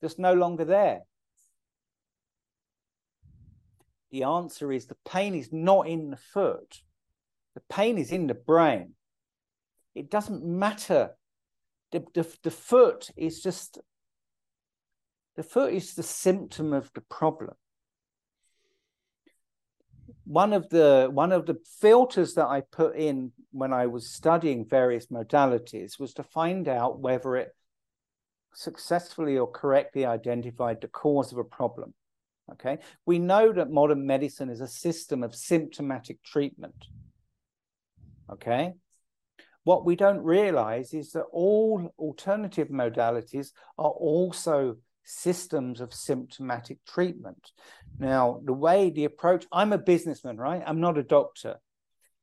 that's 0.03 0.19
no 0.19 0.35
longer 0.35 0.65
there? 0.65 1.01
The 4.15 4.23
answer 4.23 4.71
is 4.71 4.87
the 4.87 4.97
pain 5.05 5.35
is 5.35 5.53
not 5.53 5.89
in 5.89 6.11
the 6.11 6.17
foot, 6.17 6.83
the 7.57 7.63
pain 7.69 7.99
is 7.99 8.13
in 8.13 8.29
the 8.29 8.35
brain. 8.35 8.95
It 9.93 10.09
doesn't 10.09 10.45
matter. 10.45 11.17
The, 11.91 12.05
the, 12.15 12.25
the 12.45 12.53
foot 12.53 13.11
is 13.17 13.43
just, 13.43 13.81
the 15.35 15.43
foot 15.43 15.73
is 15.73 15.97
the 15.97 16.05
symptom 16.05 16.73
of 16.73 16.93
the 16.95 17.01
problem 17.01 17.57
one 20.27 20.53
of 20.53 20.69
the 20.69 21.09
one 21.13 21.33
of 21.33 21.45
the 21.47 21.59
filters 21.81 22.35
that 22.35 22.47
I 22.47 22.61
put 22.61 22.97
in 22.97 23.33
when 23.51 23.73
I 23.73 23.87
was 23.89 24.09
studying 24.09 24.65
various 24.65 25.07
modalities 25.07 25.99
was 25.99 26.15
to 26.15 26.23
find 26.23 26.69
out 26.69 27.01
whether 27.01 27.35
it 27.37 27.55
successfully 28.55 29.37
or 29.37 29.51
correctly 29.51 30.07
identified 30.07 30.81
the 30.81 30.89
cause 30.89 31.33
of 31.33 31.39
a 31.39 31.45
problem. 31.45 31.95
Okay, 32.53 32.79
we 33.07 33.19
know 33.19 33.53
that 33.53 33.71
modern 33.71 34.07
medicine 34.07 34.51
is 34.51 34.61
a 34.61 34.69
system 34.69 35.23
of 35.23 35.35
symptomatic 35.35 36.23
treatment. 36.23 36.75
Okay, 38.31 38.75
what 39.65 39.85
we 39.85 39.97
don't 39.97 40.23
realize 40.23 40.93
is 40.93 41.13
that 41.13 41.25
all 41.33 41.91
alternative 41.99 42.69
modalities 42.69 43.49
are 43.79 43.91
also 43.91 44.77
systems 45.05 45.81
of 45.81 45.93
symptomatic 45.93 46.85
treatment. 46.87 47.51
Now, 47.99 48.41
the 48.45 48.53
way, 48.53 48.91
the 48.91 49.05
approach, 49.05 49.47
I'm 49.53 49.73
a 49.73 49.79
businessman, 49.79 50.37
right? 50.37 50.63
I'm 50.67 50.81
not 50.81 50.99
a 50.99 51.03
doctor. 51.03 51.57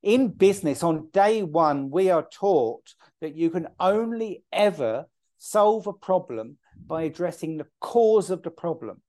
In 0.03 0.29
business, 0.29 0.83
on 0.83 1.09
day 1.13 1.43
one, 1.43 1.91
we 1.91 2.09
are 2.09 2.27
taught 2.31 2.95
that 3.21 3.35
you 3.35 3.49
can 3.49 3.67
only 3.79 4.43
ever 4.51 5.05
solve 5.37 5.87
a 5.87 5.93
problem 5.93 6.57
by 6.87 7.03
addressing 7.03 7.57
the 7.57 7.67
cause 7.79 8.29
of 8.29 8.41
the 8.41 8.51
problem. 8.51 9.01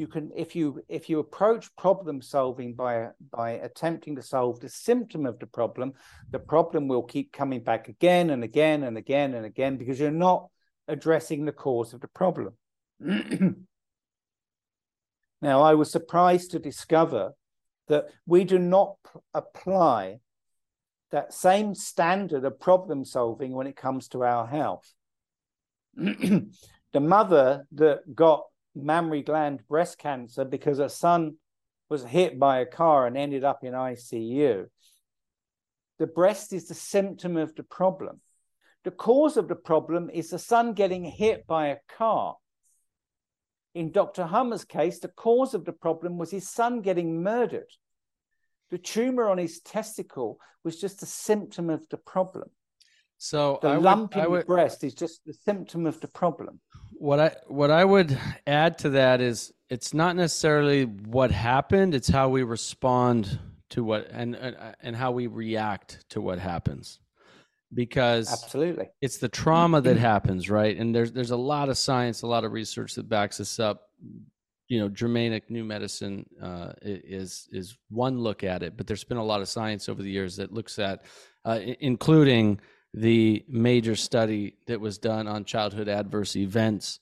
You 0.00 0.06
can, 0.06 0.30
if 0.34 0.56
you 0.56 0.82
if 0.88 1.10
you 1.10 1.18
approach 1.18 1.76
problem 1.76 2.22
solving 2.22 2.72
by 2.72 3.08
by 3.30 3.50
attempting 3.50 4.16
to 4.16 4.22
solve 4.22 4.58
the 4.58 4.70
symptom 4.70 5.26
of 5.26 5.38
the 5.38 5.46
problem, 5.46 5.92
the 6.30 6.38
problem 6.38 6.88
will 6.88 7.02
keep 7.02 7.34
coming 7.34 7.62
back 7.62 7.88
again 7.88 8.30
and 8.30 8.42
again 8.42 8.84
and 8.84 8.96
again 8.96 9.34
and 9.34 9.44
again 9.44 9.76
because 9.76 10.00
you're 10.00 10.10
not 10.10 10.48
addressing 10.88 11.44
the 11.44 11.52
cause 11.52 11.92
of 11.92 12.00
the 12.00 12.08
problem. 12.08 12.54
now, 15.42 15.60
I 15.60 15.74
was 15.74 15.92
surprised 15.92 16.52
to 16.52 16.58
discover 16.58 17.32
that 17.88 18.06
we 18.24 18.44
do 18.44 18.58
not 18.58 18.94
apply 19.34 20.20
that 21.10 21.34
same 21.34 21.74
standard 21.74 22.46
of 22.46 22.58
problem 22.58 23.04
solving 23.04 23.52
when 23.52 23.66
it 23.66 23.76
comes 23.76 24.08
to 24.08 24.24
our 24.24 24.46
health. 24.46 24.94
the 25.94 26.48
mother 26.94 27.66
that 27.72 28.14
got 28.14 28.44
mammary 28.84 29.22
gland 29.22 29.66
breast 29.68 29.98
cancer 29.98 30.44
because 30.44 30.78
her 30.78 30.88
son 30.88 31.36
was 31.88 32.04
hit 32.04 32.38
by 32.38 32.60
a 32.60 32.66
car 32.66 33.06
and 33.06 33.16
ended 33.16 33.44
up 33.44 33.64
in 33.64 33.72
ICU. 33.72 34.66
The 35.98 36.06
breast 36.06 36.52
is 36.52 36.68
the 36.68 36.74
symptom 36.74 37.36
of 37.36 37.54
the 37.54 37.62
problem. 37.62 38.20
The 38.84 38.90
cause 38.90 39.36
of 39.36 39.48
the 39.48 39.56
problem 39.56 40.08
is 40.10 40.30
the 40.30 40.38
son 40.38 40.72
getting 40.72 41.04
hit 41.04 41.46
by 41.46 41.68
a 41.68 41.76
car. 41.96 42.36
In 43.74 43.92
Dr. 43.92 44.26
Hamer's 44.26 44.64
case, 44.64 45.00
the 45.00 45.08
cause 45.08 45.52
of 45.52 45.64
the 45.64 45.72
problem 45.72 46.16
was 46.16 46.30
his 46.30 46.48
son 46.48 46.80
getting 46.80 47.22
murdered. 47.22 47.70
The 48.70 48.78
tumor 48.78 49.28
on 49.28 49.38
his 49.38 49.60
testicle 49.60 50.38
was 50.64 50.80
just 50.80 51.02
a 51.02 51.06
symptom 51.06 51.70
of 51.70 51.86
the 51.90 51.96
problem. 51.98 52.50
So 53.18 53.58
the 53.60 53.68
I 53.68 53.76
lump 53.76 54.14
would, 54.16 54.24
in 54.24 54.30
would, 54.30 54.40
the 54.42 54.46
breast 54.46 54.82
is 54.82 54.94
just 54.94 55.24
the 55.26 55.34
symptom 55.34 55.86
of 55.86 56.00
the 56.00 56.08
problem. 56.08 56.60
What 57.00 57.18
I 57.18 57.34
what 57.48 57.70
I 57.70 57.84
would 57.84 58.16
add 58.46 58.78
to 58.78 58.90
that 58.90 59.22
is 59.22 59.52
it's 59.70 59.94
not 59.94 60.16
necessarily 60.16 60.84
what 60.84 61.30
happened; 61.30 61.94
it's 61.94 62.08
how 62.08 62.28
we 62.28 62.42
respond 62.42 63.38
to 63.70 63.82
what 63.82 64.08
and 64.10 64.34
and, 64.34 64.56
and 64.82 64.94
how 64.94 65.10
we 65.10 65.26
react 65.26 66.04
to 66.10 66.20
what 66.20 66.38
happens. 66.38 67.00
Because 67.72 68.30
Absolutely. 68.30 68.88
it's 69.00 69.18
the 69.18 69.28
trauma 69.28 69.80
that 69.80 69.96
happens 70.10 70.50
right 70.50 70.76
and 70.76 70.92
there's 70.92 71.12
there's 71.12 71.30
a 71.30 71.36
lot 71.36 71.68
of 71.68 71.78
science 71.78 72.22
a 72.22 72.26
lot 72.26 72.44
of 72.44 72.50
research 72.50 72.96
that 72.96 73.08
backs 73.08 73.38
this 73.38 73.60
up 73.60 73.90
you 74.66 74.80
know 74.80 74.88
germanic 74.88 75.48
new 75.48 75.62
medicine 75.62 76.26
uh, 76.42 76.72
is 76.82 77.48
is 77.52 77.78
one 77.88 78.18
look 78.18 78.42
at 78.42 78.64
it 78.64 78.76
but 78.76 78.88
there's 78.88 79.04
been 79.04 79.18
a 79.18 79.24
lot 79.24 79.40
of 79.40 79.48
science 79.48 79.88
over 79.88 80.02
the 80.02 80.10
years 80.10 80.34
that 80.34 80.52
looks 80.52 80.80
at 80.80 81.04
uh, 81.44 81.60
including 81.78 82.58
the 82.94 83.44
major 83.48 83.94
study 83.96 84.56
that 84.66 84.80
was 84.80 84.98
done 84.98 85.28
on 85.28 85.44
childhood 85.44 85.88
adverse 85.88 86.36
events 86.36 87.00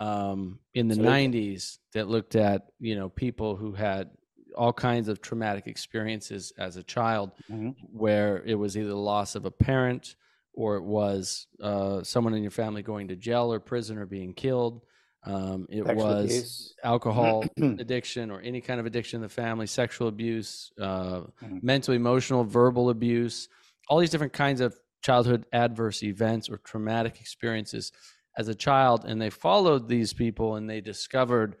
um, 0.00 0.60
in 0.74 0.88
the 0.88 0.94
Absolutely. 0.94 1.28
90s 1.28 1.78
that 1.92 2.08
looked 2.08 2.36
at 2.36 2.68
you 2.80 2.96
know 2.96 3.08
people 3.08 3.56
who 3.56 3.72
had 3.72 4.10
all 4.56 4.72
kinds 4.72 5.08
of 5.08 5.20
traumatic 5.20 5.66
experiences 5.66 6.52
as 6.58 6.76
a 6.76 6.82
child 6.82 7.32
Mhm. 7.48 7.76
where 7.92 8.42
it 8.44 8.54
was 8.56 8.76
either 8.76 8.88
the 8.88 8.96
loss 8.96 9.34
of 9.34 9.44
a 9.44 9.50
parent 9.50 10.16
or 10.52 10.76
it 10.76 10.82
was 10.84 11.46
uh, 11.62 12.02
someone 12.02 12.34
in 12.34 12.42
your 12.42 12.50
family 12.50 12.82
going 12.82 13.08
to 13.08 13.16
jail 13.16 13.52
or 13.52 13.60
prison 13.60 13.96
or 13.98 14.06
being 14.06 14.34
killed. 14.34 14.82
Um, 15.22 15.66
it 15.70 15.86
Sexual 15.86 15.94
was 15.94 16.20
abuse. 16.24 16.74
alcohol 16.82 17.54
addiction 17.78 18.30
or 18.30 18.40
any 18.40 18.60
kind 18.60 18.80
of 18.80 18.86
addiction 18.86 19.18
in 19.18 19.22
the 19.22 19.28
family, 19.28 19.66
sexual 19.66 20.08
abuse, 20.08 20.72
uh, 20.80 21.22
Mhm. 21.42 21.62
mental, 21.62 21.94
emotional, 21.94 22.42
verbal 22.44 22.90
abuse, 22.90 23.48
all 23.88 23.98
these 24.00 24.10
different 24.10 24.32
kinds 24.32 24.60
of 24.60 24.78
childhood 25.02 25.46
adverse 25.52 26.02
events 26.02 26.48
or 26.48 26.58
traumatic 26.58 27.20
experiences 27.20 27.92
as 28.38 28.48
a 28.48 28.54
child. 28.54 29.04
And 29.04 29.20
they 29.20 29.30
followed 29.30 29.88
these 29.88 30.12
people 30.12 30.56
and 30.56 30.68
they 30.68 30.80
discovered 30.80 31.56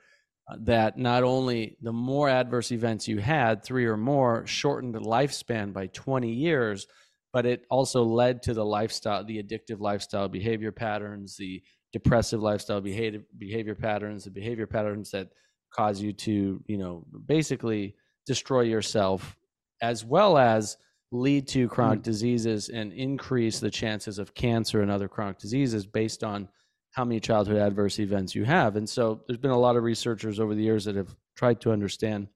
uh, 0.50 0.56
that 0.60 0.98
not 0.98 1.22
only 1.22 1.76
the 1.82 1.92
more 1.92 2.28
adverse 2.28 2.72
events 2.72 3.08
you 3.08 3.18
had, 3.18 3.64
three 3.64 3.86
or 3.86 3.96
more, 3.96 4.46
shortened 4.46 4.94
the 4.94 5.00
lifespan 5.00 5.72
by 5.72 5.86
20 5.88 6.30
years, 6.30 6.86
but 7.32 7.46
it 7.46 7.64
also 7.70 8.02
led 8.02 8.42
to 8.42 8.54
the 8.54 8.64
lifestyle, 8.64 9.24
the 9.24 9.42
addictive 9.42 9.80
lifestyle 9.80 10.28
behavior 10.28 10.72
patterns, 10.72 11.36
the 11.36 11.62
depressive 11.92 12.40
lifestyle 12.40 12.80
behavior 12.80 13.22
behavior 13.38 13.74
patterns, 13.74 14.24
the 14.24 14.30
behavior 14.30 14.66
patterns 14.66 15.10
that 15.10 15.28
cause 15.72 16.00
you 16.00 16.12
to, 16.12 16.62
you 16.66 16.78
know, 16.78 17.04
basically 17.26 17.94
destroy 18.26 18.62
yourself, 18.62 19.36
as 19.82 20.04
well 20.04 20.36
as 20.38 20.76
lead 21.12 21.48
to 21.48 21.68
chronic 21.68 22.02
diseases 22.02 22.68
and 22.68 22.92
increase 22.92 23.58
the 23.58 23.70
chances 23.70 24.18
of 24.18 24.34
cancer 24.34 24.80
and 24.80 24.90
other 24.90 25.08
chronic 25.08 25.38
diseases 25.38 25.86
based 25.86 26.22
on 26.22 26.48
how 26.92 27.04
many 27.04 27.20
childhood 27.20 27.56
adverse 27.56 27.98
events 27.98 28.34
you 28.34 28.44
have. 28.44 28.76
And 28.76 28.88
so 28.88 29.22
there's 29.26 29.38
been 29.38 29.50
a 29.50 29.58
lot 29.58 29.76
of 29.76 29.82
researchers 29.82 30.40
over 30.40 30.54
the 30.54 30.62
years 30.62 30.84
that 30.84 30.96
have 30.96 31.14
tried 31.36 31.60
to 31.62 31.72
understand 31.72 32.28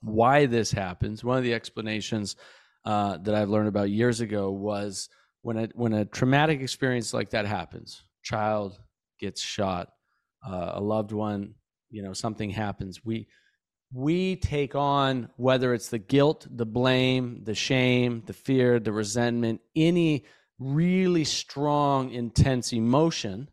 why 0.00 0.46
this 0.46 0.70
happens. 0.70 1.24
One 1.24 1.38
of 1.38 1.44
the 1.44 1.54
explanations 1.54 2.36
uh, 2.84 3.18
that 3.18 3.34
I've 3.34 3.48
learned 3.48 3.68
about 3.68 3.90
years 3.90 4.20
ago 4.20 4.50
was 4.50 5.08
when 5.42 5.56
a 5.56 5.68
when 5.74 5.92
a 5.92 6.04
traumatic 6.04 6.60
experience 6.60 7.14
like 7.14 7.30
that 7.30 7.46
happens, 7.46 8.02
child 8.22 8.78
gets 9.18 9.40
shot, 9.40 9.88
uh, 10.46 10.72
a 10.74 10.80
loved 10.80 11.12
one, 11.12 11.54
you 11.90 12.02
know, 12.02 12.12
something 12.12 12.50
happens. 12.50 13.04
We 13.04 13.28
we 13.94 14.34
take 14.34 14.74
on 14.74 15.28
whether 15.36 15.72
it's 15.72 15.88
the 15.88 15.98
guilt, 15.98 16.48
the 16.50 16.66
blame, 16.66 17.42
the 17.44 17.54
shame, 17.54 18.24
the 18.26 18.32
fear, 18.32 18.80
the 18.80 18.92
resentment, 18.92 19.60
any 19.76 20.24
really 20.58 21.22
strong, 21.22 22.10
intense 22.10 22.72
emotion 22.72 23.48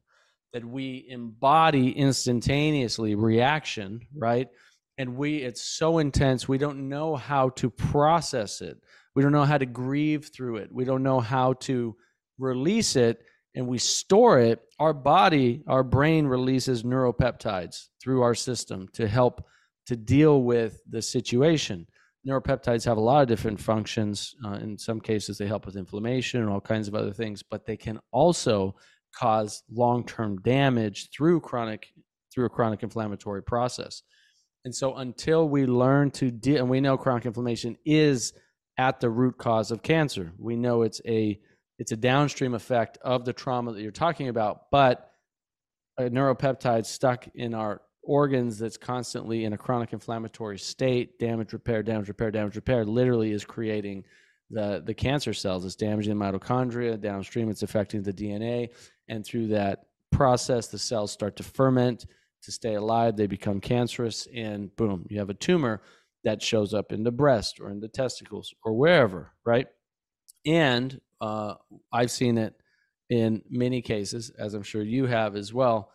that 0.52 0.66
we 0.66 1.06
embody 1.08 1.92
instantaneously 1.92 3.14
reaction 3.14 4.02
right? 4.16 4.48
And 4.98 5.16
we 5.16 5.38
it's 5.38 5.62
so 5.62 6.00
intense 6.00 6.48
we 6.48 6.58
don't 6.58 6.90
know 6.90 7.16
how 7.16 7.50
to 7.50 7.70
process 7.70 8.62
it. 8.62 8.78
We 9.16 9.22
don't 9.22 9.32
know 9.32 9.46
how 9.46 9.60
to 9.60 9.66
grieve 9.66 10.32
through 10.34 10.58
it. 10.58 10.74
We 10.74 10.86
don't 10.86 11.04
know 11.04 11.20
how 11.20 11.54
to 11.54 11.96
release 12.40 12.96
it 12.96 13.22
and 13.54 13.68
we 13.68 13.78
store 13.78 14.40
it. 14.40 14.60
Our 14.80 14.94
body 14.94 15.64
our 15.68 15.84
brain 15.84 16.26
releases 16.26 16.82
neuropeptides 16.82 17.90
through 18.02 18.24
our 18.24 18.36
system 18.36 18.90
to 18.94 19.08
help 19.08 19.46
to 19.88 19.96
deal 19.96 20.44
with 20.44 20.82
the 20.90 21.02
situation 21.02 21.88
neuropeptides 22.28 22.86
have 22.86 22.98
a 22.98 23.02
lot 23.02 23.22
of 23.22 23.28
different 23.28 23.60
functions 23.60 24.36
uh, 24.46 24.54
in 24.54 24.78
some 24.78 25.00
cases 25.00 25.38
they 25.38 25.48
help 25.48 25.66
with 25.66 25.76
inflammation 25.76 26.42
and 26.42 26.50
all 26.50 26.62
kinds 26.62 26.88
of 26.88 26.96
other 26.96 27.14
things 27.14 27.44
but 27.44 27.66
they 27.66 27.78
can 27.78 28.00
also 28.12 28.76
cause 29.16 29.64
long-term 29.72 30.38
damage 30.42 31.10
through 31.12 31.40
chronic 31.40 31.94
through 32.34 32.46
a 32.46 32.50
chronic 32.50 32.84
inflammatory 32.84 33.44
process. 33.44 34.04
And 34.64 34.74
so 34.74 34.96
until 34.96 35.50
we 35.50 35.66
learn 35.66 36.12
to 36.12 36.32
deal 36.32 36.58
and 36.58 36.70
we 36.70 36.82
know 36.82 36.98
chronic 36.98 37.26
inflammation 37.26 37.78
is 37.86 38.34
at 38.78 39.00
the 39.00 39.10
root 39.10 39.38
cause 39.38 39.72
of 39.72 39.84
cancer. 39.84 40.32
We 40.38 40.56
know 40.56 40.84
it's 40.84 41.02
a 41.06 41.40
it's 41.78 41.92
a 41.92 41.98
downstream 41.98 42.54
effect 42.54 43.00
of 43.02 43.26
the 43.26 43.34
trauma 43.34 43.74
that 43.74 43.82
you're 43.82 43.92
talking 43.92 44.30
about, 44.30 44.70
but 44.72 45.12
a 45.98 46.04
neuropeptide 46.04 46.86
stuck 46.86 47.28
in 47.34 47.56
our 47.56 47.82
organs 48.04 48.58
that's 48.58 48.78
constantly 48.78 49.46
in 49.46 49.54
a 49.54 49.58
chronic 49.58 49.94
inflammatory 49.94 50.58
state, 50.58 51.20
damage 51.20 51.54
repair, 51.54 51.84
damage 51.84 52.08
repair, 52.08 52.32
damage 52.32 52.56
repair, 52.56 52.86
literally 52.86 53.32
is 53.32 53.46
creating 53.46 54.04
the 54.50 54.82
the 54.86 54.94
cancer 54.94 55.34
cells. 55.34 55.66
It's 55.66 55.76
damaging 55.76 56.18
the 56.18 56.24
mitochondria. 56.24 57.00
Downstream, 57.00 57.50
it's 57.50 57.64
affecting 57.64 58.04
the 58.04 58.14
DNA, 58.14 58.70
and 59.08 59.26
through 59.26 59.48
that 59.48 59.86
process, 60.12 60.68
the 60.68 60.78
cells 60.78 61.12
start 61.12 61.36
to 61.38 61.44
ferment 61.44 62.06
to 62.44 62.52
stay 62.52 62.76
alive. 62.76 63.16
They 63.16 63.28
become 63.28 63.62
cancerous, 63.62 64.28
and 64.36 64.76
boom, 64.76 65.06
you 65.10 65.20
have 65.20 65.30
a 65.30 65.36
tumor 65.36 65.82
that 66.24 66.42
shows 66.42 66.74
up 66.74 66.92
in 66.92 67.04
the 67.04 67.12
breast 67.12 67.60
or 67.60 67.70
in 67.70 67.80
the 67.80 67.88
testicles 67.88 68.54
or 68.64 68.74
wherever, 68.74 69.32
right? 69.46 69.68
And 70.46 71.00
uh, 71.20 71.56
I've 71.92 72.12
seen 72.12 72.38
it 72.38 72.54
in 73.10 73.42
many 73.50 73.82
cases, 73.82 74.32
as 74.38 74.54
I'm 74.54 74.64
sure 74.64 74.84
you 74.84 75.06
have 75.06 75.36
as 75.36 75.54
well, 75.54 75.92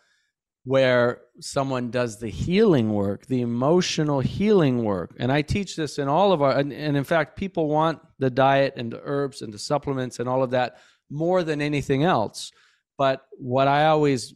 where 0.67 1.21
someone 1.39 1.93
does 1.93 2.19
the 2.19 2.29
healing 2.29 2.93
work, 2.93 3.25
the 3.27 3.41
emotional 3.41 4.19
healing 4.19 4.83
work. 4.83 5.15
And 5.17 5.31
I 5.31 5.41
teach 5.41 5.77
this 5.77 5.97
in 5.97 6.09
all 6.09 6.33
of 6.33 6.43
our, 6.43 6.59
and, 6.59 6.73
and, 6.73 6.97
in 6.97 7.05
fact, 7.05 7.37
people 7.37 7.69
want 7.69 8.01
the 8.19 8.31
diet 8.31 8.75
and 8.77 8.93
the 8.93 9.01
herbs 9.05 9.43
and 9.43 9.55
the 9.55 9.61
supplements 9.61 10.19
and 10.19 10.29
all 10.29 10.43
of 10.43 10.51
that 10.51 10.79
more 11.09 11.45
than 11.45 11.63
anything 11.63 12.03
else. 12.03 12.51
But 12.99 13.25
what 13.39 13.69
I 13.69 13.87
always 13.87 14.35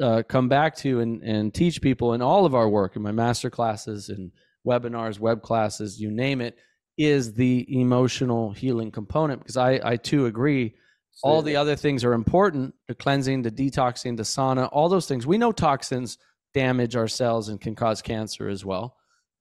uh, 0.00 0.22
come 0.26 0.48
back 0.48 0.74
to 0.76 1.00
and, 1.00 1.22
and 1.22 1.52
teach 1.52 1.82
people 1.82 2.14
in 2.14 2.22
all 2.22 2.46
of 2.46 2.54
our 2.54 2.70
work, 2.70 2.96
in 2.96 3.02
my 3.02 3.12
master 3.12 3.50
classes 3.50 4.08
and 4.08 4.32
webinars, 4.66 5.18
web 5.18 5.42
classes, 5.42 6.00
you 6.00 6.10
name 6.10 6.40
it, 6.40 6.56
is 6.96 7.34
the 7.34 7.66
emotional 7.78 8.52
healing 8.52 8.90
component. 8.90 9.40
Because 9.40 9.58
I, 9.58 9.78
I 9.84 9.96
too 9.96 10.24
agree 10.24 10.76
all 11.22 11.42
the 11.42 11.56
other 11.56 11.76
things 11.76 12.04
are 12.04 12.14
important 12.14 12.74
the 12.88 12.94
cleansing, 12.94 13.42
the 13.42 13.50
detoxing, 13.50 14.16
the 14.16 14.22
sauna, 14.22 14.68
all 14.72 14.88
those 14.88 15.06
things. 15.06 15.26
We 15.26 15.38
know 15.38 15.52
toxins 15.52 16.18
damage 16.54 16.96
our 16.96 17.08
cells 17.08 17.48
and 17.48 17.60
can 17.60 17.74
cause 17.74 18.02
cancer 18.02 18.48
as 18.48 18.64
well. 18.64 18.96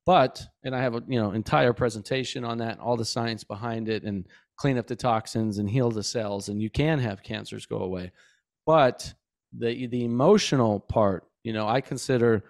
But, 0.05 0.41
and 0.63 0.75
I 0.75 0.81
have 0.81 0.95
a 0.95 1.03
you 1.07 1.21
know 1.21 1.31
entire 1.31 1.73
presentation 1.73 2.43
on 2.43 2.57
that, 2.57 2.79
all 2.79 2.97
the 2.97 3.05
science 3.05 3.43
behind 3.43 3.87
it, 3.87 4.03
and 4.03 4.27
clean 4.55 4.77
up 4.77 4.87
the 4.87 4.95
toxins 4.95 5.57
and 5.57 5.69
heal 5.69 5.91
the 5.91 6.03
cells, 6.03 6.49
and 6.49 6.61
you 6.61 6.69
can 6.69 6.99
have 6.99 7.23
cancers 7.23 7.65
go 7.65 7.77
away. 7.77 8.11
But 8.65 9.13
the 9.57 9.87
the 9.87 10.03
emotional 10.03 10.79
part, 10.79 11.25
you 11.43 11.53
know, 11.53 11.67
I 11.67 11.81
consider 11.81 12.45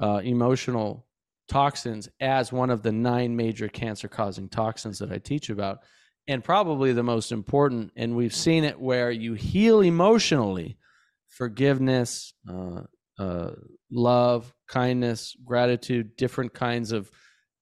uh, 0.00 0.20
emotional 0.24 1.06
toxins 1.48 2.08
as 2.20 2.52
one 2.52 2.70
of 2.70 2.82
the 2.82 2.92
nine 2.92 3.36
major 3.36 3.68
cancer 3.68 4.08
causing 4.08 4.48
toxins 4.48 4.98
that 4.98 5.12
I 5.12 5.18
teach 5.18 5.50
about 5.50 5.80
and 6.26 6.42
probably 6.42 6.92
the 6.92 7.02
most 7.02 7.32
important 7.32 7.92
and 7.96 8.16
we've 8.16 8.34
seen 8.34 8.64
it 8.64 8.80
where 8.80 9.10
you 9.10 9.34
heal 9.34 9.80
emotionally 9.80 10.78
forgiveness 11.28 12.34
uh, 12.48 12.82
uh, 13.18 13.50
love 13.90 14.52
kindness 14.68 15.36
gratitude 15.44 16.16
different 16.16 16.52
kinds 16.54 16.92
of 16.92 17.10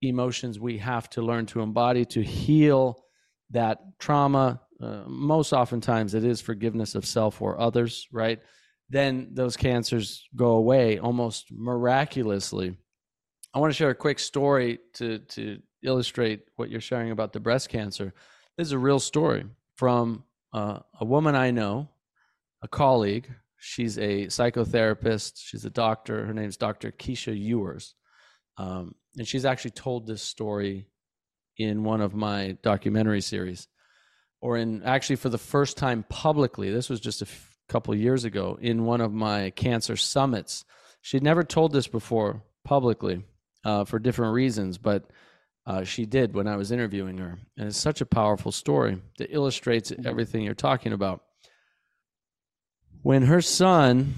emotions 0.02 0.58
we 0.58 0.78
have 0.78 1.08
to 1.10 1.22
learn 1.22 1.46
to 1.46 1.60
embody 1.60 2.04
to 2.04 2.22
heal 2.22 3.04
that 3.50 3.78
trauma. 3.98 4.60
Uh, 4.80 5.02
most 5.06 5.52
oftentimes 5.52 6.14
it 6.14 6.24
is 6.24 6.40
forgiveness 6.40 6.94
of 6.94 7.06
self 7.06 7.40
or 7.40 7.60
others 7.60 8.08
right? 8.12 8.40
Then 8.90 9.30
those 9.32 9.56
cancers 9.56 10.28
go 10.36 10.50
away 10.50 10.98
almost 10.98 11.46
miraculously. 11.50 12.76
I 13.54 13.58
want 13.58 13.72
to 13.72 13.76
share 13.76 13.90
a 13.90 13.94
quick 13.94 14.18
story 14.18 14.80
to 14.94 15.18
to 15.18 15.60
illustrate 15.82 16.42
what 16.56 16.70
you're 16.70 16.80
sharing 16.80 17.10
about 17.10 17.32
the 17.32 17.40
breast 17.40 17.68
cancer 17.68 18.12
this 18.56 18.68
is 18.68 18.72
a 18.72 18.78
real 18.78 19.00
story 19.00 19.44
from 19.76 20.24
uh, 20.52 20.80
a 21.00 21.04
woman 21.04 21.34
I 21.34 21.50
know, 21.50 21.88
a 22.62 22.68
colleague. 22.68 23.28
She's 23.56 23.98
a 23.98 24.26
psychotherapist. 24.26 25.34
She's 25.36 25.64
a 25.64 25.70
doctor. 25.70 26.26
Her 26.26 26.34
name's 26.34 26.56
Dr. 26.56 26.90
Keesha 26.92 27.38
Ewers. 27.38 27.94
Um, 28.58 28.94
and 29.16 29.26
she's 29.26 29.44
actually 29.44 29.70
told 29.72 30.06
this 30.06 30.22
story 30.22 30.86
in 31.56 31.84
one 31.84 32.00
of 32.00 32.14
my 32.14 32.56
documentary 32.62 33.20
series, 33.20 33.68
or 34.40 34.56
in 34.56 34.82
actually 34.82 35.16
for 35.16 35.28
the 35.28 35.38
first 35.38 35.76
time 35.76 36.04
publicly. 36.08 36.70
This 36.70 36.88
was 36.88 37.00
just 37.00 37.22
a 37.22 37.26
f- 37.26 37.56
couple 37.68 37.94
years 37.94 38.24
ago 38.24 38.58
in 38.60 38.84
one 38.84 39.00
of 39.00 39.12
my 39.12 39.50
cancer 39.50 39.96
summits. 39.96 40.64
She'd 41.00 41.22
never 41.22 41.42
told 41.42 41.72
this 41.72 41.86
before 41.86 42.42
publicly 42.64 43.24
uh, 43.64 43.84
for 43.84 43.98
different 43.98 44.34
reasons, 44.34 44.78
but 44.78 45.04
uh, 45.66 45.84
she 45.84 46.06
did 46.06 46.34
when 46.34 46.48
I 46.48 46.56
was 46.56 46.72
interviewing 46.72 47.18
her. 47.18 47.38
And 47.56 47.68
it's 47.68 47.78
such 47.78 48.00
a 48.00 48.06
powerful 48.06 48.52
story 48.52 49.00
that 49.18 49.32
illustrates 49.32 49.90
mm-hmm. 49.90 50.06
everything 50.06 50.42
you're 50.42 50.54
talking 50.54 50.92
about. 50.92 51.22
When 53.02 53.22
her 53.22 53.40
son 53.40 54.14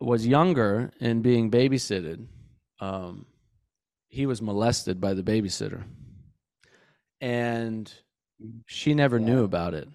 was 0.00 0.26
younger 0.26 0.92
and 1.00 1.22
being 1.22 1.50
babysitted, 1.50 2.26
um, 2.80 3.26
he 4.08 4.26
was 4.26 4.42
molested 4.42 5.00
by 5.00 5.14
the 5.14 5.22
babysitter. 5.22 5.84
And 7.20 7.92
she 8.66 8.94
never 8.94 9.18
yeah. 9.18 9.26
knew 9.26 9.44
about 9.44 9.74
it. 9.74 9.88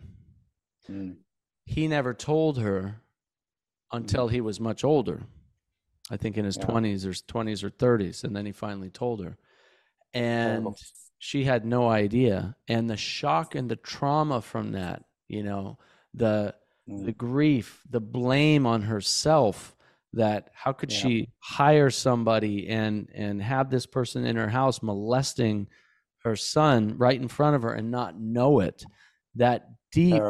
Mm. 0.89 1.17
He 1.65 1.87
never 1.87 2.13
told 2.13 2.59
her 2.59 3.01
until 3.91 4.27
he 4.27 4.41
was 4.41 4.59
much 4.59 4.83
older. 4.83 5.23
I 6.09 6.17
think 6.17 6.37
in 6.37 6.45
his 6.45 6.57
yeah. 6.57 6.65
20s 6.65 7.05
or 7.05 7.11
20s 7.11 7.63
or 7.63 7.69
30s. 7.69 8.23
And 8.23 8.35
then 8.35 8.45
he 8.45 8.51
finally 8.51 8.89
told 8.89 9.23
her 9.23 9.37
and 10.13 10.63
Terrible. 10.63 10.77
she 11.19 11.43
had 11.43 11.65
no 11.65 11.89
idea 11.89 12.55
and 12.67 12.89
the 12.89 12.97
shock 12.97 13.55
and 13.55 13.69
the 13.69 13.75
trauma 13.75 14.41
from 14.41 14.73
that 14.73 15.03
you 15.27 15.43
know 15.43 15.77
the 16.13 16.53
mm. 16.89 17.05
the 17.05 17.11
grief 17.11 17.81
the 17.89 18.01
blame 18.01 18.65
on 18.65 18.81
herself 18.81 19.75
that 20.13 20.49
how 20.53 20.73
could 20.73 20.91
yeah. 20.91 20.97
she 20.97 21.29
hire 21.39 21.89
somebody 21.89 22.67
and 22.67 23.09
and 23.13 23.41
have 23.41 23.69
this 23.69 23.85
person 23.85 24.25
in 24.25 24.35
her 24.35 24.49
house 24.49 24.81
molesting 24.81 25.67
her 26.23 26.35
son 26.35 26.97
right 26.97 27.19
in 27.19 27.27
front 27.27 27.55
of 27.55 27.61
her 27.61 27.73
and 27.73 27.89
not 27.89 28.19
know 28.19 28.59
it 28.59 28.83
that 29.35 29.67
deep 29.91 30.21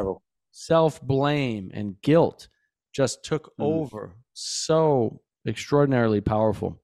self 0.52 1.00
blame 1.02 1.70
and 1.74 2.00
guilt 2.02 2.48
just 2.92 3.24
took 3.24 3.56
mm. 3.58 3.64
over 3.64 4.14
so 4.34 5.20
extraordinarily 5.46 6.20
powerful 6.20 6.81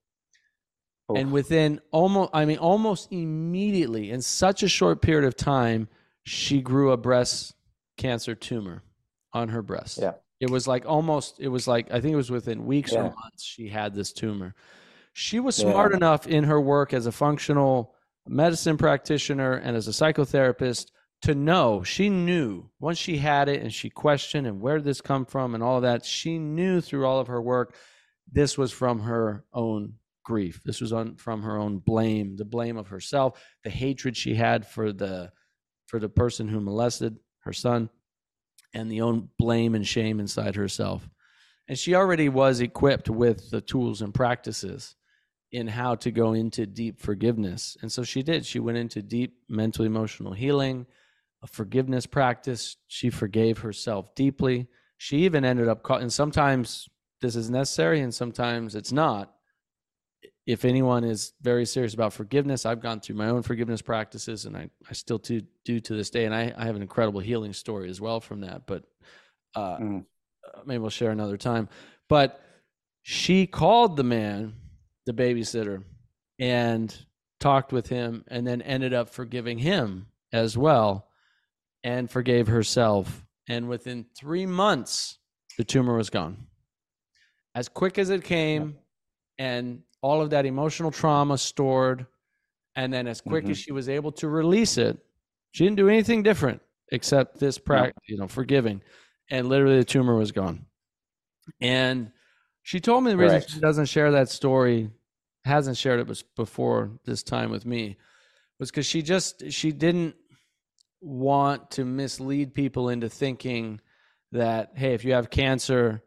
and 1.17 1.33
within 1.33 1.81
almost, 1.91 2.31
I 2.35 2.45
mean, 2.45 2.59
almost 2.59 3.09
immediately, 3.11 4.11
in 4.11 4.21
such 4.21 4.63
a 4.63 4.69
short 4.69 5.01
period 5.01 5.27
of 5.27 5.37
time, 5.37 5.89
she 6.25 6.61
grew 6.61 6.93
a 6.93 6.97
breast 6.97 7.55
cancer 7.97 8.35
tumor 8.35 8.83
on 9.33 9.49
her 9.49 9.63
breast. 9.63 9.99
Yeah. 9.99 10.13
It 10.41 10.51
was 10.51 10.69
like 10.69 10.87
almost, 10.87 11.41
it 11.41 11.49
was 11.49 11.67
like, 11.67 11.91
I 11.91 12.01
think 12.01 12.13
it 12.13 12.17
was 12.17 12.31
within 12.31 12.67
weeks 12.67 12.93
yeah. 12.93 13.01
or 13.01 13.03
months 13.05 13.43
she 13.43 13.69
had 13.69 13.95
this 13.95 14.13
tumor. 14.13 14.55
She 15.13 15.41
was 15.41 15.57
smart 15.57 15.93
yeah. 15.93 15.97
enough 15.97 16.27
in 16.27 16.45
her 16.45 16.61
work 16.61 16.93
as 16.93 17.07
a 17.07 17.13
functional 17.13 17.95
medicine 18.27 18.77
practitioner 18.77 19.55
and 19.55 19.77
as 19.77 19.89
a 19.89 19.93
psychotherapist 19.93 20.91
to 21.23 21.35
know 21.35 21.83
she 21.83 22.09
knew 22.09 22.69
once 22.79 22.99
she 22.99 23.17
had 23.17 23.49
it 23.49 23.61
and 23.63 23.73
she 23.73 23.91
questioned 23.91 24.47
and 24.47 24.61
where 24.61 24.77
did 24.77 24.85
this 24.85 25.01
come 25.01 25.25
from 25.25 25.55
and 25.55 25.65
all 25.65 25.77
of 25.77 25.83
that 25.83 26.05
she 26.05 26.39
knew 26.39 26.81
through 26.81 27.05
all 27.05 27.19
of 27.19 27.27
her 27.27 27.43
work 27.43 27.75
this 28.31 28.57
was 28.57 28.71
from 28.71 29.01
her 29.01 29.45
own 29.53 29.95
grief. 30.29 30.61
This 30.63 30.83
was 30.83 30.93
on 30.93 31.17
from 31.17 31.43
her 31.43 31.57
own 31.57 31.79
blame, 31.79 32.37
the 32.37 32.45
blame 32.45 32.77
of 32.77 32.89
herself, 32.89 33.43
the 33.65 33.71
hatred 33.71 34.15
she 34.15 34.35
had 34.35 34.67
for 34.67 34.93
the 34.93 35.33
for 35.87 35.99
the 35.99 36.11
person 36.11 36.49
who 36.49 36.61
molested 36.61 37.17
her 37.41 37.53
son, 37.55 37.89
and 38.75 38.93
the 38.93 39.01
own 39.01 39.31
blame 39.39 39.75
and 39.75 39.89
shame 39.89 40.21
inside 40.21 40.55
herself. 40.55 41.09
And 41.67 41.79
she 41.79 41.95
already 41.95 42.29
was 42.29 42.61
equipped 42.61 43.09
with 43.09 43.51
the 43.51 43.63
tools 43.63 44.03
and 44.03 44.13
practices 44.13 44.97
in 45.51 45.67
how 45.67 45.95
to 45.95 46.11
go 46.11 46.35
into 46.35 46.67
deep 46.67 47.01
forgiveness. 47.01 47.79
And 47.81 47.91
so 47.91 48.03
she 48.03 48.23
did. 48.23 48.45
She 48.45 48.61
went 48.61 48.77
into 48.77 49.01
deep 49.01 49.39
mental 49.49 49.87
emotional 49.87 50.35
healing, 50.35 50.85
a 51.43 51.47
forgiveness 51.47 52.05
practice. 52.05 52.77
She 52.87 53.09
forgave 53.09 53.59
herself 53.59 54.15
deeply. 54.15 54.67
She 54.99 55.25
even 55.25 55.47
ended 55.47 55.69
up 55.69 55.83
caught, 55.83 56.03
and 56.03 56.13
sometimes 56.13 56.87
this 57.23 57.35
is 57.35 57.49
necessary 57.49 58.01
and 58.01 58.15
sometimes 58.15 58.75
it's 58.75 58.93
not 58.93 59.33
if 60.49 60.65
anyone 60.65 61.05
is 61.05 61.35
very 61.43 61.67
serious 61.67 61.93
about 61.93 62.15
forgiveness, 62.15 62.65
I've 62.65 62.81
gone 62.81 63.01
through 63.01 63.17
my 63.17 63.29
own 63.29 63.43
forgiveness 63.43 63.83
practices 63.83 64.47
and 64.47 64.57
I, 64.57 64.71
I 64.89 64.95
still 64.95 65.19
do, 65.19 65.43
do 65.67 65.79
to 65.79 65.95
this 65.95 66.09
day. 66.09 66.25
And 66.25 66.35
I, 66.35 66.55
I 66.57 66.65
have 66.65 66.75
an 66.75 66.81
incredible 66.81 67.21
healing 67.21 67.53
story 67.53 67.91
as 67.91 68.01
well 68.01 68.19
from 68.19 68.41
that, 68.41 68.63
but 68.67 68.85
uh, 69.55 69.77
mm. 69.77 70.05
maybe 70.65 70.79
we'll 70.79 70.89
share 70.89 71.11
another 71.11 71.37
time. 71.37 71.69
But 72.09 72.41
she 73.03 73.47
called 73.47 73.99
the 73.99 74.05
man, 74.05 74.55
the 75.05 75.13
babysitter, 75.13 75.85
and 76.39 76.97
talked 77.41 77.71
with 77.71 77.91
him 77.91 78.25
and 78.29 78.47
then 78.47 78.63
ended 78.63 78.95
up 78.95 79.11
forgiving 79.11 79.59
him 79.59 80.07
as 80.33 80.57
well 80.57 81.09
and 81.85 82.11
forgave 82.11 82.47
herself. 82.47 83.27
And 83.51 83.69
within 83.69 84.07
three 84.19 84.47
months, 84.47 85.19
the 85.59 85.65
tumor 85.65 85.95
was 85.95 86.09
gone. 86.09 86.47
As 87.55 87.69
quick 87.69 87.99
as 87.99 88.09
it 88.09 88.25
came, 88.25 88.79
and 89.39 89.83
all 90.03 90.21
of 90.21 90.31
that 90.31 90.47
emotional 90.47 90.91
trauma 90.91 91.39
stored. 91.39 92.07
And 92.77 92.93
then 92.93 93.07
as 93.07 93.21
quick 93.21 93.45
mm-hmm. 93.45 93.53
as 93.53 93.59
she 93.59 93.73
was 93.73 93.89
able 93.89 94.13
to 94.13 94.29
release 94.29 94.79
it, 94.79 94.99
she 95.53 95.65
didn't 95.65 95.77
do 95.77 95.89
anything 95.89 96.23
different 96.23 96.61
except 96.93 97.39
this 97.39 97.59
practice, 97.59 98.03
you 98.07 98.17
know, 98.17 98.29
forgiving. 98.29 98.83
And 99.31 99.49
literally 99.49 99.79
the 99.79 99.85
tumor 99.85 100.15
was 100.15 100.33
gone. 100.33 100.67
And 101.61 102.13
she 102.63 102.81
told 102.81 103.05
me 103.05 103.11
the 103.11 103.17
reason 103.17 103.39
right. 103.39 103.51
she 103.51 103.61
doesn't 103.61 103.87
share 103.87 104.13
that 104.13 104.29
story, 104.29 104.91
hasn't 105.45 105.77
shared 105.77 106.01
it 106.01 106.25
before 106.37 106.93
this 107.05 107.23
time 107.23 107.51
with 107.51 107.67
me, 107.67 107.97
was 108.59 108.71
because 108.71 108.87
she 108.87 109.03
just 109.03 109.51
she 109.51 109.73
didn't 109.73 110.15
want 111.01 111.71
to 111.73 111.85
mislead 111.85 112.55
people 112.55 112.89
into 112.89 113.09
thinking 113.09 113.81
that 114.33 114.73
hey, 114.75 114.95
if 114.95 115.05
you 115.05 115.15
have 115.15 115.31
cancer 115.31 116.03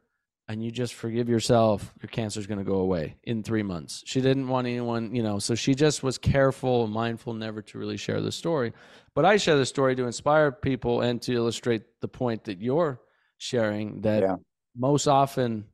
and 0.52 0.62
you 0.62 0.70
just 0.70 0.96
forgive 0.96 1.30
yourself, 1.30 1.94
your 2.02 2.10
cancer 2.10 2.38
is 2.38 2.46
going 2.46 2.58
to 2.58 2.66
go 2.66 2.80
away 2.80 3.16
in 3.24 3.42
three 3.42 3.64
months. 3.64 4.04
She 4.06 4.20
didn't 4.20 4.50
want 4.50 4.68
anyone, 4.68 5.16
you 5.16 5.24
know, 5.24 5.40
so 5.40 5.56
she 5.56 5.74
just 5.74 6.04
was 6.04 6.18
careful 6.18 6.84
and 6.84 6.94
mindful 6.94 7.34
never 7.34 7.62
to 7.62 7.78
really 7.78 7.96
share 7.96 8.20
the 8.20 8.34
story. 8.34 8.74
But 9.16 9.24
I 9.24 9.38
share 9.38 9.56
the 9.56 9.66
story 9.66 9.96
to 9.96 10.06
inspire 10.06 10.52
people 10.52 11.02
and 11.02 11.22
to 11.22 11.34
illustrate 11.34 11.84
the 12.02 12.10
point 12.10 12.44
that 12.44 12.62
you're 12.62 13.00
sharing 13.38 14.02
that 14.02 14.24
yeah. 14.24 14.36
most 14.76 15.08
often 15.08 15.68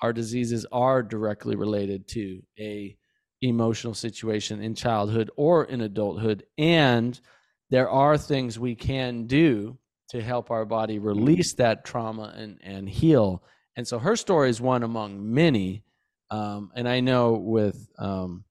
our 0.00 0.14
diseases 0.14 0.64
are 0.72 1.02
directly 1.02 1.54
related 1.54 2.08
to 2.08 2.40
a 2.58 2.96
emotional 3.42 3.92
situation 3.92 4.62
in 4.62 4.74
childhood 4.74 5.30
or 5.36 5.64
in 5.64 5.80
adulthood 5.80 6.44
and 6.58 7.20
there 7.70 7.90
are 7.90 8.16
things 8.16 8.56
we 8.56 8.76
can 8.76 9.26
do 9.26 9.76
to 10.10 10.22
help 10.22 10.50
our 10.52 10.64
body 10.64 11.00
release 11.00 11.54
that 11.54 11.84
trauma 11.84 12.32
and, 12.36 12.58
and 12.62 12.88
heal 12.88 13.42
and 13.76 13.86
so 13.86 13.98
her 13.98 14.16
story 14.16 14.50
is 14.50 14.60
one 14.60 14.82
among 14.82 15.32
many. 15.32 15.84
Um, 16.30 16.70
and 16.74 16.88
I 16.88 17.00
know 17.00 17.32
with 17.32 17.88
um, 17.98 18.44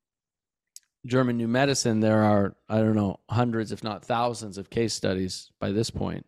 German 1.06 1.38
New 1.38 1.48
Medicine, 1.48 2.00
there 2.00 2.24
are, 2.24 2.56
I 2.70 2.78
don't 2.78 2.96
know, 2.96 3.20
hundreds, 3.30 3.72
if 3.72 3.84
not 3.84 4.06
thousands 4.06 4.58
of 4.58 4.70
case 4.70 4.94
studies 4.94 5.52
by 5.60 5.72
this 5.72 5.90
point 5.90 6.26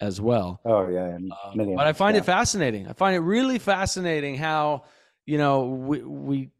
as 0.00 0.20
well. 0.20 0.60
Oh, 0.64 0.88
yeah. 0.88 1.14
Um, 1.14 1.32
but 1.54 1.86
I 1.86 1.92
find 1.92 2.14
yeah. 2.16 2.22
it 2.22 2.24
fascinating. 2.24 2.88
I 2.88 2.92
find 2.92 3.16
it 3.16 3.20
really 3.20 3.58
fascinating 3.58 4.36
how, 4.36 4.84
you 5.26 5.38
know, 5.38 5.64
we, 5.66 6.02
we 6.02 6.50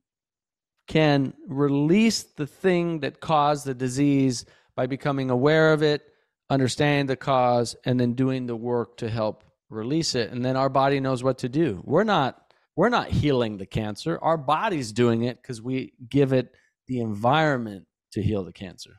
can 0.86 1.34
release 1.48 2.22
the 2.22 2.46
thing 2.46 3.00
that 3.00 3.20
caused 3.20 3.66
the 3.66 3.74
disease 3.74 4.44
by 4.76 4.86
becoming 4.86 5.30
aware 5.30 5.72
of 5.72 5.82
it, 5.82 6.02
understanding 6.48 7.06
the 7.06 7.16
cause, 7.16 7.74
and 7.84 7.98
then 7.98 8.12
doing 8.14 8.46
the 8.46 8.56
work 8.56 8.96
to 8.98 9.10
help 9.10 9.42
release 9.68 10.14
it 10.14 10.30
and 10.30 10.44
then 10.44 10.56
our 10.56 10.68
body 10.68 11.00
knows 11.00 11.22
what 11.22 11.38
to 11.38 11.48
do. 11.48 11.82
We're 11.84 12.04
not 12.04 12.42
we're 12.76 12.88
not 12.90 13.08
healing 13.08 13.56
the 13.56 13.66
cancer. 13.66 14.18
Our 14.20 14.36
body's 14.36 14.92
doing 14.92 15.22
it 15.22 15.40
because 15.40 15.62
we 15.62 15.94
give 16.08 16.32
it 16.32 16.54
the 16.86 17.00
environment 17.00 17.86
to 18.12 18.22
heal 18.22 18.44
the 18.44 18.52
cancer. 18.52 18.98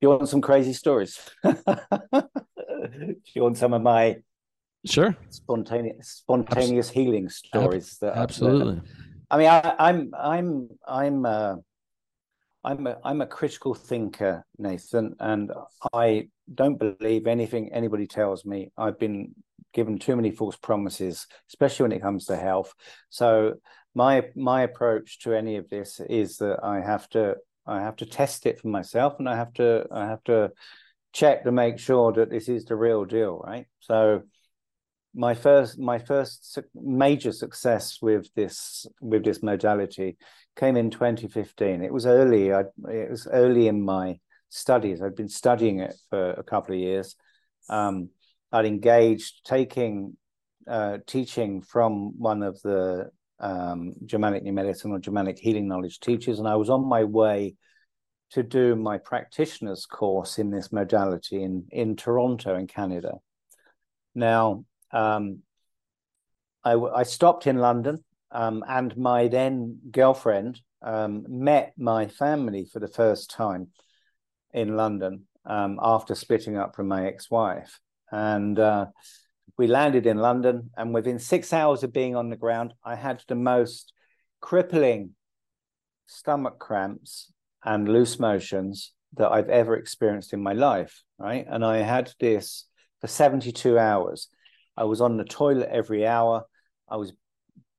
You 0.00 0.08
want 0.08 0.28
some 0.28 0.40
crazy 0.40 0.72
stories? 0.72 1.18
Do 1.44 1.52
you 3.34 3.42
want 3.42 3.56
some 3.58 3.72
of 3.72 3.82
my 3.82 4.16
sure. 4.84 5.16
Spontaneous 5.28 6.08
spontaneous 6.08 6.90
healing 6.90 7.28
stories 7.28 7.98
that 8.00 8.16
absolutely. 8.16 8.76
That, 8.76 8.84
i 9.30 9.38
mean 9.38 9.46
I, 9.46 9.74
i'm 9.78 10.10
i'm 10.18 10.68
i'm 10.88 11.26
uh 11.26 11.56
I'm 12.62 12.86
a 12.86 12.98
I'm 13.04 13.20
a 13.20 13.26
critical 13.26 13.74
thinker, 13.74 14.44
Nathan, 14.58 15.14
and 15.18 15.50
I 15.92 16.28
don't 16.52 16.78
believe 16.78 17.26
anything 17.26 17.72
anybody 17.72 18.06
tells 18.06 18.44
me. 18.44 18.70
I've 18.76 18.98
been 18.98 19.34
given 19.72 19.98
too 19.98 20.16
many 20.16 20.30
false 20.30 20.56
promises, 20.56 21.26
especially 21.48 21.84
when 21.84 21.92
it 21.92 22.02
comes 22.02 22.26
to 22.26 22.36
health. 22.36 22.74
So 23.08 23.54
my 23.94 24.24
my 24.36 24.62
approach 24.62 25.20
to 25.20 25.32
any 25.32 25.56
of 25.56 25.68
this 25.70 26.00
is 26.00 26.36
that 26.38 26.60
I 26.62 26.80
have 26.80 27.08
to 27.10 27.36
I 27.66 27.80
have 27.80 27.96
to 27.96 28.06
test 28.06 28.46
it 28.46 28.60
for 28.60 28.68
myself, 28.68 29.16
and 29.18 29.28
I 29.28 29.36
have 29.36 29.52
to 29.54 29.86
I 29.90 30.06
have 30.06 30.22
to 30.24 30.50
check 31.12 31.44
to 31.44 31.52
make 31.52 31.78
sure 31.78 32.12
that 32.12 32.30
this 32.30 32.48
is 32.48 32.66
the 32.66 32.76
real 32.76 33.04
deal, 33.04 33.38
right? 33.38 33.66
So 33.80 34.22
my 35.14 35.34
first 35.34 35.78
my 35.78 35.98
first 35.98 36.58
major 36.74 37.32
success 37.32 37.98
with 38.00 38.32
this 38.34 38.86
with 39.00 39.24
this 39.24 39.42
modality 39.42 40.16
came 40.60 40.76
in 40.76 40.90
2015. 40.90 41.82
It 41.82 41.92
was 41.92 42.04
early. 42.04 42.52
I, 42.52 42.64
it 42.88 43.10
was 43.10 43.26
early 43.26 43.66
in 43.66 43.82
my 43.82 44.20
studies. 44.50 45.00
I'd 45.00 45.16
been 45.16 45.28
studying 45.28 45.80
it 45.80 45.94
for 46.10 46.32
a 46.32 46.42
couple 46.42 46.74
of 46.74 46.80
years. 46.80 47.16
Um, 47.70 48.10
I'd 48.52 48.66
engaged 48.66 49.46
taking 49.46 50.18
uh, 50.68 50.98
teaching 51.06 51.62
from 51.62 52.18
one 52.18 52.42
of 52.42 52.60
the 52.60 53.10
um, 53.40 53.94
Germanic 54.04 54.42
New 54.42 54.52
Medicine 54.52 54.92
or 54.92 54.98
Germanic 54.98 55.38
Healing 55.38 55.66
Knowledge 55.66 55.98
teachers, 56.00 56.38
and 56.38 56.46
I 56.46 56.56
was 56.56 56.68
on 56.68 56.86
my 56.86 57.04
way 57.04 57.54
to 58.32 58.42
do 58.42 58.76
my 58.76 58.98
practitioner's 58.98 59.86
course 59.86 60.38
in 60.38 60.50
this 60.50 60.70
modality 60.70 61.42
in 61.42 61.64
in 61.70 61.96
Toronto, 61.96 62.54
in 62.56 62.66
Canada. 62.66 63.14
Now, 64.14 64.66
um, 64.92 65.38
I, 66.62 66.74
I 66.74 67.04
stopped 67.04 67.46
in 67.46 67.56
London 67.56 68.04
um, 68.32 68.64
and 68.68 68.96
my 68.96 69.28
then 69.28 69.78
girlfriend 69.90 70.60
um, 70.82 71.24
met 71.28 71.72
my 71.76 72.06
family 72.06 72.64
for 72.64 72.80
the 72.80 72.88
first 72.88 73.30
time 73.30 73.68
in 74.52 74.76
London 74.76 75.26
um, 75.44 75.78
after 75.80 76.14
splitting 76.14 76.56
up 76.56 76.74
from 76.74 76.88
my 76.88 77.06
ex-wife, 77.06 77.80
and 78.10 78.58
uh, 78.58 78.86
we 79.56 79.66
landed 79.66 80.06
in 80.06 80.18
London. 80.18 80.70
And 80.76 80.94
within 80.94 81.18
six 81.18 81.52
hours 81.52 81.82
of 81.82 81.92
being 81.92 82.16
on 82.16 82.30
the 82.30 82.36
ground, 82.36 82.72
I 82.84 82.94
had 82.94 83.22
the 83.28 83.34
most 83.34 83.92
crippling 84.40 85.10
stomach 86.06 86.58
cramps 86.58 87.32
and 87.62 87.88
loose 87.88 88.18
motions 88.18 88.92
that 89.16 89.30
I've 89.30 89.48
ever 89.48 89.76
experienced 89.76 90.32
in 90.32 90.42
my 90.42 90.54
life. 90.54 91.02
Right, 91.18 91.46
and 91.48 91.64
I 91.64 91.78
had 91.78 92.12
this 92.18 92.66
for 93.00 93.06
seventy-two 93.06 93.78
hours. 93.78 94.28
I 94.76 94.84
was 94.84 95.00
on 95.00 95.16
the 95.16 95.24
toilet 95.24 95.68
every 95.70 96.06
hour. 96.06 96.44
I 96.88 96.96
was 96.96 97.12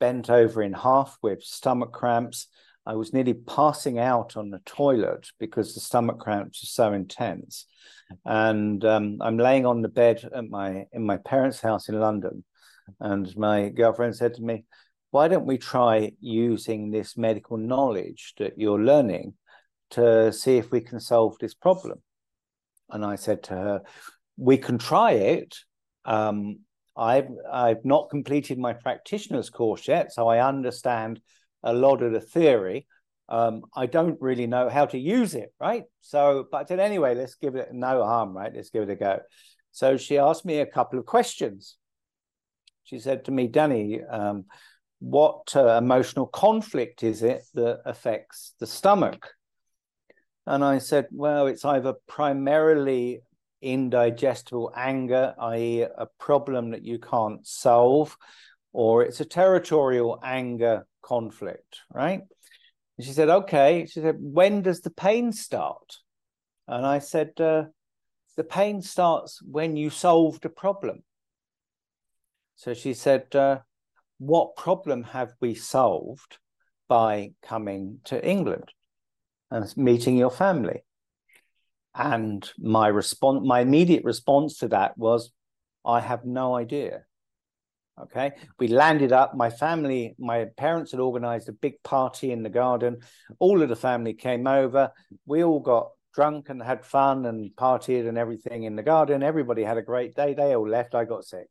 bent 0.01 0.31
over 0.31 0.63
in 0.63 0.73
half 0.73 1.17
with 1.21 1.43
stomach 1.43 1.93
cramps. 1.93 2.47
I 2.87 2.95
was 2.95 3.13
nearly 3.13 3.35
passing 3.35 3.99
out 3.99 4.35
on 4.35 4.49
the 4.49 4.59
toilet 4.65 5.27
because 5.39 5.73
the 5.73 5.79
stomach 5.79 6.19
cramps 6.19 6.63
are 6.63 6.73
so 6.81 6.91
intense. 6.91 7.67
And 8.25 8.83
um, 8.83 9.19
I'm 9.21 9.37
laying 9.37 9.67
on 9.67 9.83
the 9.83 9.87
bed 9.87 10.27
at 10.35 10.49
my 10.49 10.87
in 10.91 11.05
my 11.05 11.17
parents' 11.17 11.61
house 11.61 11.87
in 11.87 11.99
London, 11.99 12.43
and 12.99 13.37
my 13.37 13.69
girlfriend 13.69 14.15
said 14.15 14.33
to 14.33 14.41
me, 14.41 14.65
"Why 15.11 15.27
don't 15.27 15.45
we 15.45 15.57
try 15.59 16.11
using 16.19 16.89
this 16.89 17.15
medical 17.15 17.57
knowledge 17.57 18.33
that 18.39 18.57
you're 18.57 18.81
learning 18.81 19.35
to 19.91 20.33
see 20.33 20.57
if 20.57 20.71
we 20.71 20.81
can 20.81 20.99
solve 20.99 21.37
this 21.39 21.53
problem?" 21.53 22.01
And 22.89 23.05
I 23.05 23.15
said 23.15 23.43
to 23.43 23.53
her, 23.53 23.81
"We 24.35 24.57
can 24.57 24.77
try 24.77 25.11
it. 25.11 25.55
Um, 26.03 26.61
I've 27.01 27.29
I've 27.51 27.83
not 27.83 28.11
completed 28.11 28.59
my 28.59 28.73
practitioner's 28.73 29.49
course 29.49 29.87
yet, 29.87 30.13
so 30.13 30.27
I 30.27 30.47
understand 30.47 31.19
a 31.63 31.73
lot 31.73 32.03
of 32.03 32.11
the 32.13 32.21
theory. 32.21 32.87
Um, 33.27 33.63
I 33.75 33.87
don't 33.87 34.21
really 34.21 34.45
know 34.45 34.69
how 34.69 34.85
to 34.85 34.99
use 34.99 35.33
it, 35.33 35.51
right? 35.59 35.85
So, 36.01 36.45
but 36.51 36.69
anyway, 36.69 37.15
let's 37.15 37.35
give 37.35 37.55
it 37.55 37.69
no 37.71 38.03
harm, 38.03 38.37
right? 38.37 38.51
Let's 38.53 38.69
give 38.69 38.83
it 38.83 38.89
a 38.89 38.95
go. 38.95 39.19
So 39.71 39.97
she 39.97 40.19
asked 40.19 40.45
me 40.45 40.59
a 40.59 40.65
couple 40.65 40.99
of 40.99 41.05
questions. 41.05 41.77
She 42.83 42.99
said 42.99 43.25
to 43.25 43.31
me, 43.31 43.47
Danny, 43.47 44.03
um, 44.03 44.45
what 44.99 45.55
uh, 45.55 45.77
emotional 45.77 46.27
conflict 46.27 47.03
is 47.03 47.23
it 47.23 47.43
that 47.55 47.81
affects 47.85 48.53
the 48.59 48.67
stomach? 48.67 49.33
And 50.45 50.63
I 50.63 50.79
said, 50.79 51.07
well, 51.11 51.47
it's 51.47 51.65
either 51.65 51.93
primarily 52.07 53.21
indigestible 53.62 54.72
anger, 54.76 55.34
i.e., 55.39 55.82
a 55.82 56.07
problem 56.20 56.72
that 56.72 56.84
you 56.84 56.99
can't 56.99 57.45
solve, 57.45 58.18
or 58.74 59.03
it's 59.03 59.20
a 59.20 59.26
territorial 59.26 60.20
anger 60.24 60.88
conflict, 61.01 61.80
right? 61.93 62.22
And 62.97 63.05
she 63.05 63.14
said, 63.14 63.30
okay. 63.30 63.86
She 63.86 64.01
said, 64.01 64.18
when 64.20 64.62
does 64.62 64.82
the 64.82 64.91
pain 64.91 65.32
start? 65.32 65.97
And 66.68 66.86
I 66.86 66.99
said, 66.99 67.39
uh, 67.39 67.66
the 68.38 68.43
pain 68.43 68.82
starts 68.82 69.41
when 69.41 69.76
you 69.76 69.89
solved 69.89 70.45
a 70.45 70.49
problem. 70.49 71.03
So 72.55 72.74
she 72.74 72.93
said, 72.93 73.36
uh, 73.36 73.59
what 74.20 74.55
problem 74.55 75.03
have 75.03 75.34
we 75.41 75.55
solved 75.55 76.38
by 76.88 77.32
coming 77.41 77.99
to 78.05 78.24
England 78.24 78.72
and 79.49 79.76
meeting 79.76 80.16
your 80.16 80.30
family? 80.30 80.84
And 81.93 82.49
my 82.57 82.87
response, 82.87 83.45
my 83.45 83.59
immediate 83.59 84.03
response 84.03 84.57
to 84.59 84.69
that 84.69 84.97
was, 84.97 85.31
I 85.85 85.99
have 85.99 86.25
no 86.25 86.55
idea. 86.55 87.03
Okay. 88.01 88.31
We 88.57 88.67
landed 88.67 89.11
up, 89.11 89.35
my 89.35 89.49
family, 89.49 90.15
my 90.17 90.45
parents 90.57 90.91
had 90.91 90.99
organized 90.99 91.49
a 91.49 91.53
big 91.53 91.83
party 91.83 92.31
in 92.31 92.41
the 92.41 92.49
garden. 92.49 92.99
All 93.39 93.61
of 93.61 93.69
the 93.69 93.75
family 93.75 94.13
came 94.13 94.47
over. 94.47 94.91
We 95.25 95.43
all 95.43 95.59
got 95.59 95.89
drunk 96.15 96.49
and 96.49 96.63
had 96.63 96.85
fun 96.85 97.25
and 97.25 97.51
partied 97.55 98.07
and 98.07 98.17
everything 98.17 98.63
in 98.63 98.75
the 98.75 98.83
garden. 98.83 99.21
Everybody 99.23 99.63
had 99.63 99.77
a 99.77 99.83
great 99.83 100.15
day. 100.15 100.33
They 100.33 100.55
all 100.55 100.67
left. 100.67 100.95
I 100.95 101.05
got 101.05 101.25
sick. 101.25 101.47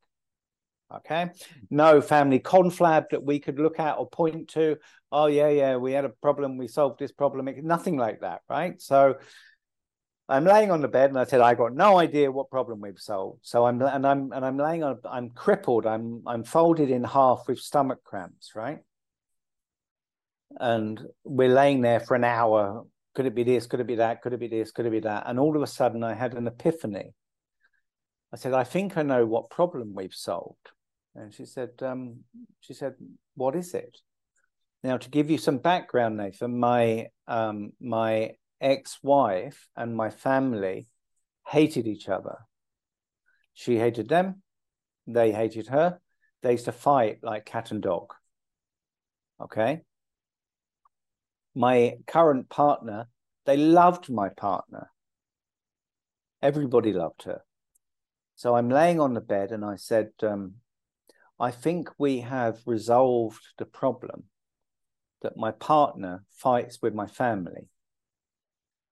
Okay. 0.92 1.30
No 1.70 2.00
family 2.00 2.40
conflab 2.40 3.10
that 3.10 3.22
we 3.22 3.38
could 3.38 3.60
look 3.60 3.78
at 3.78 3.98
or 3.98 4.08
point 4.08 4.48
to. 4.48 4.76
Oh, 5.12 5.26
yeah, 5.26 5.48
yeah, 5.48 5.76
we 5.76 5.92
had 5.92 6.04
a 6.04 6.08
problem. 6.08 6.56
We 6.56 6.66
solved 6.66 6.98
this 6.98 7.12
problem. 7.12 7.48
Nothing 7.62 7.96
like 7.96 8.20
that. 8.22 8.40
Right. 8.48 8.80
So 8.82 9.16
I'm 10.30 10.44
laying 10.44 10.70
on 10.70 10.80
the 10.80 10.88
bed 10.88 11.10
and 11.10 11.18
I 11.18 11.24
said, 11.24 11.40
I 11.40 11.54
got 11.54 11.74
no 11.74 11.98
idea 11.98 12.30
what 12.30 12.50
problem 12.50 12.80
we've 12.80 12.98
solved. 12.98 13.40
So 13.42 13.66
I'm 13.66 13.82
and 13.82 14.06
I'm 14.06 14.32
and 14.32 14.44
I'm 14.46 14.56
laying 14.56 14.84
on 14.84 14.98
I'm 15.04 15.30
crippled. 15.30 15.86
I'm 15.86 16.22
I'm 16.24 16.44
folded 16.44 16.90
in 16.90 17.02
half 17.02 17.42
with 17.48 17.58
stomach 17.58 17.98
cramps, 18.04 18.52
right? 18.54 18.78
And 20.58 21.02
we're 21.24 21.52
laying 21.52 21.80
there 21.80 21.98
for 22.00 22.14
an 22.14 22.24
hour. 22.24 22.84
Could 23.14 23.26
it 23.26 23.34
be 23.34 23.42
this? 23.42 23.66
Could 23.66 23.80
it 23.80 23.88
be 23.88 23.96
that? 23.96 24.22
Could 24.22 24.32
it 24.32 24.40
be 24.40 24.46
this? 24.46 24.70
Could 24.70 24.86
it 24.86 24.92
be 24.92 25.00
that? 25.00 25.24
And 25.26 25.40
all 25.40 25.56
of 25.56 25.62
a 25.62 25.66
sudden 25.66 26.04
I 26.04 26.14
had 26.14 26.34
an 26.34 26.46
epiphany. 26.46 27.12
I 28.32 28.36
said, 28.36 28.52
I 28.52 28.62
think 28.62 28.96
I 28.96 29.02
know 29.02 29.26
what 29.26 29.50
problem 29.50 29.94
we've 29.94 30.14
solved. 30.14 30.70
And 31.16 31.34
she 31.34 31.44
said, 31.44 31.70
um, 31.82 32.20
she 32.60 32.72
said, 32.74 32.94
what 33.34 33.56
is 33.56 33.74
it? 33.74 33.98
Now, 34.84 34.96
to 34.96 35.10
give 35.10 35.28
you 35.28 35.38
some 35.38 35.58
background, 35.58 36.16
Nathan, 36.16 36.58
my 36.58 37.08
um, 37.26 37.72
my 37.80 38.36
ex-wife 38.60 39.68
and 39.76 39.96
my 39.96 40.10
family 40.10 40.88
hated 41.46 41.86
each 41.86 42.08
other. 42.08 42.38
She 43.54 43.78
hated 43.78 44.08
them, 44.08 44.42
they 45.06 45.32
hated 45.32 45.68
her. 45.68 46.00
They 46.42 46.52
used 46.52 46.66
to 46.66 46.72
fight 46.72 47.18
like 47.22 47.44
cat 47.44 47.70
and 47.70 47.82
dog. 47.82 48.14
Okay. 49.40 49.82
My 51.54 51.96
current 52.06 52.48
partner, 52.48 53.08
they 53.44 53.56
loved 53.56 54.08
my 54.10 54.28
partner. 54.28 54.90
Everybody 56.42 56.92
loved 56.92 57.24
her. 57.24 57.42
So 58.36 58.54
I'm 58.54 58.70
laying 58.70 59.00
on 59.00 59.14
the 59.14 59.20
bed 59.20 59.50
and 59.50 59.64
I 59.64 59.76
said, 59.76 60.10
um, 60.22 60.54
I 61.38 61.50
think 61.50 61.90
we 61.98 62.20
have 62.20 62.60
resolved 62.66 63.42
the 63.58 63.64
problem 63.64 64.24
that 65.22 65.36
my 65.36 65.50
partner 65.50 66.24
fights 66.30 66.80
with 66.80 66.94
my 66.94 67.06
family. 67.06 67.69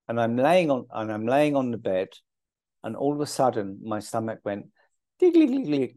And 0.09 0.19
I'm 0.19 0.35
laying 0.35 0.71
on 0.71 0.87
and 0.91 1.11
I'm 1.11 1.27
laying 1.27 1.55
on 1.55 1.69
the 1.69 1.77
bed, 1.77 2.09
and 2.83 2.95
all 2.95 3.13
of 3.13 3.21
a 3.21 3.27
sudden 3.27 3.79
my 3.83 3.99
stomach 3.99 4.39
went 4.43 4.65
diggly 5.21 5.95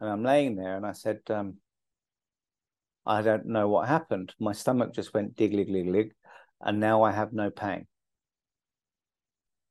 And 0.00 0.10
I'm 0.10 0.24
laying 0.24 0.56
there 0.56 0.76
and 0.76 0.86
I 0.86 0.92
said, 0.92 1.20
um, 1.28 1.58
I 3.04 3.22
don't 3.22 3.46
know 3.46 3.68
what 3.68 3.86
happened. 3.86 4.34
My 4.40 4.52
stomach 4.52 4.94
just 4.94 5.14
went 5.14 5.36
diggly 5.36 6.10
and 6.60 6.80
now 6.80 7.02
I 7.02 7.12
have 7.12 7.32
no 7.32 7.50
pain. 7.50 7.86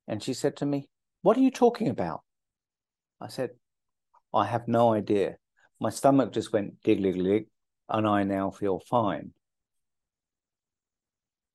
And 0.07 0.21
she 0.21 0.33
said 0.33 0.55
to 0.57 0.65
me, 0.65 0.87
What 1.21 1.35
are 1.35 1.41
you 1.41 1.51
talking 1.51 1.89
about? 1.89 2.21
I 3.19 3.27
said, 3.27 3.51
I 4.33 4.45
have 4.45 4.67
no 4.67 4.93
idea. 4.93 5.37
My 5.79 5.89
stomach 5.89 6.31
just 6.31 6.53
went 6.53 6.81
diggly, 6.83 7.15
diggly 7.15 7.47
and 7.89 8.07
I 8.07 8.23
now 8.23 8.51
feel 8.51 8.79
fine. 8.79 9.33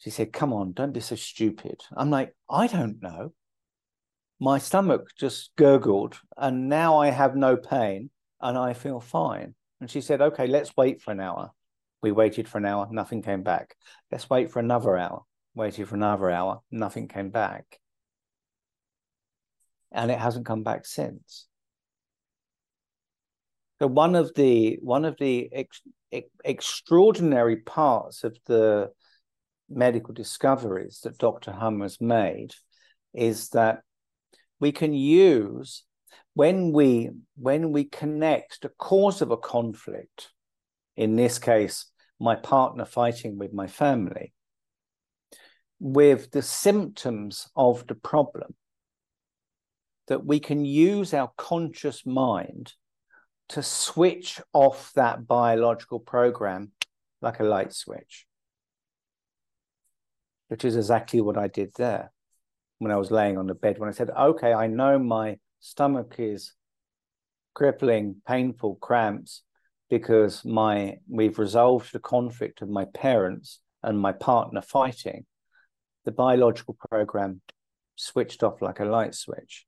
She 0.00 0.08
said, 0.10 0.32
Come 0.32 0.52
on, 0.52 0.72
don't 0.72 0.92
be 0.92 1.00
so 1.00 1.14
stupid. 1.14 1.82
I'm 1.94 2.10
like, 2.10 2.34
I 2.48 2.66
don't 2.66 3.02
know. 3.02 3.32
My 4.40 4.58
stomach 4.58 5.10
just 5.16 5.50
gurgled, 5.56 6.18
and 6.38 6.70
now 6.70 6.98
I 6.98 7.10
have 7.10 7.36
no 7.36 7.56
pain 7.56 8.10
and 8.40 8.56
I 8.56 8.72
feel 8.72 9.00
fine. 9.00 9.54
And 9.80 9.90
she 9.90 10.00
said, 10.00 10.22
Okay, 10.22 10.46
let's 10.46 10.74
wait 10.76 11.02
for 11.02 11.12
an 11.12 11.20
hour. 11.20 11.50
We 12.02 12.12
waited 12.12 12.48
for 12.48 12.56
an 12.56 12.64
hour, 12.64 12.88
nothing 12.90 13.20
came 13.20 13.42
back. 13.42 13.76
Let's 14.10 14.30
wait 14.30 14.50
for 14.50 14.58
another 14.58 14.96
hour. 14.96 15.22
Waited 15.54 15.86
for 15.86 15.96
another 15.96 16.30
hour, 16.30 16.60
nothing 16.70 17.06
came 17.06 17.28
back. 17.28 17.78
And 19.92 20.10
it 20.10 20.18
hasn't 20.18 20.46
come 20.46 20.62
back 20.62 20.86
since. 20.86 21.46
So 23.80 23.86
one 23.86 24.14
of 24.14 24.32
the 24.34 24.78
one 24.80 25.04
of 25.04 25.16
the 25.18 25.50
ex, 25.52 25.82
ex, 26.10 26.28
extraordinary 26.42 27.56
parts 27.56 28.24
of 28.24 28.38
the 28.46 28.92
medical 29.70 30.12
discoveries 30.12 31.00
that 31.04 31.18
Dr. 31.18 31.52
Hum 31.52 31.80
has 31.80 32.00
made 32.00 32.54
is 33.14 33.50
that 33.50 33.82
we 34.58 34.72
can 34.72 34.92
use 34.92 35.84
when 36.34 36.72
we 36.72 37.10
when 37.36 37.72
we 37.72 37.84
connect 37.84 38.62
the 38.62 38.68
cause 38.70 39.22
of 39.22 39.30
a 39.30 39.36
conflict, 39.36 40.30
in 40.96 41.16
this 41.16 41.38
case, 41.38 41.86
my 42.18 42.34
partner 42.34 42.84
fighting 42.84 43.38
with 43.38 43.52
my 43.52 43.66
family, 43.66 44.32
with 45.78 46.30
the 46.30 46.42
symptoms 46.42 47.48
of 47.56 47.86
the 47.86 47.94
problem, 47.94 48.54
that 50.08 50.24
we 50.24 50.38
can 50.38 50.64
use 50.64 51.14
our 51.14 51.30
conscious 51.36 52.04
mind 52.04 52.74
to 53.48 53.62
switch 53.62 54.40
off 54.52 54.92
that 54.94 55.26
biological 55.26 55.98
program 55.98 56.70
like 57.22 57.40
a 57.40 57.44
light 57.44 57.72
switch, 57.72 58.26
which 60.50 60.64
is 60.64 60.74
exactly 60.74 61.20
what 61.20 61.38
I 61.38 61.46
did 61.46 61.72
there 61.76 62.10
when 62.78 62.90
I 62.90 62.96
was 62.96 63.12
laying 63.12 63.38
on 63.38 63.46
the 63.46 63.54
bed. 63.54 63.78
When 63.78 63.88
I 63.88 63.92
said, 63.92 64.10
okay, 64.10 64.52
I 64.52 64.66
know 64.66 64.98
my 64.98 65.38
stomach 65.60 66.16
is 66.18 66.54
crippling, 67.54 68.16
painful 68.26 68.74
cramps 68.76 69.42
because 69.88 70.44
my 70.44 70.96
we've 71.08 71.38
resolved 71.38 71.92
the 71.92 72.00
conflict 72.00 72.62
of 72.62 72.68
my 72.68 72.84
parents 72.86 73.60
and 73.84 73.96
my 73.96 74.10
partner 74.10 74.60
fighting. 74.60 75.24
The 76.04 76.10
biological 76.10 76.76
program 76.90 77.42
switched 77.94 78.42
off 78.42 78.60
like 78.60 78.80
a 78.80 78.84
light 78.84 79.14
switch. 79.14 79.66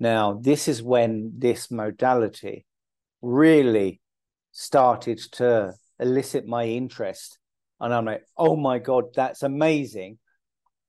Now, 0.00 0.32
this 0.32 0.66
is 0.66 0.82
when 0.82 1.34
this 1.38 1.70
modality 1.70 2.66
really 3.22 4.00
started 4.50 5.18
to 5.32 5.74
elicit 6.00 6.44
my 6.44 6.64
interest. 6.64 7.38
And 7.80 7.94
I'm 7.94 8.04
like, 8.04 8.24
oh 8.36 8.56
my 8.56 8.78
God, 8.78 9.14
that's 9.14 9.42
amazing. 9.42 10.18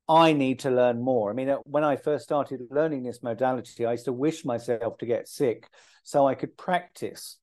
I 0.08 0.34
need 0.34 0.60
to 0.60 0.72
learn 0.72 1.02
more. 1.02 1.30
I 1.30 1.34
mean, 1.34 1.50
uh, 1.50 1.58
when 1.66 1.84
I 1.84 1.96
first 1.96 2.24
started 2.24 2.62
learning 2.72 3.04
this 3.04 3.22
modality, 3.22 3.86
I 3.86 3.92
used 3.92 4.06
to 4.06 4.14
wish 4.14 4.44
myself 4.44 4.98
to 4.98 5.06
get 5.06 5.28
sick 5.28 5.68
so 6.04 6.28
I 6.28 6.34
could 6.34 6.58
practice 6.58 7.38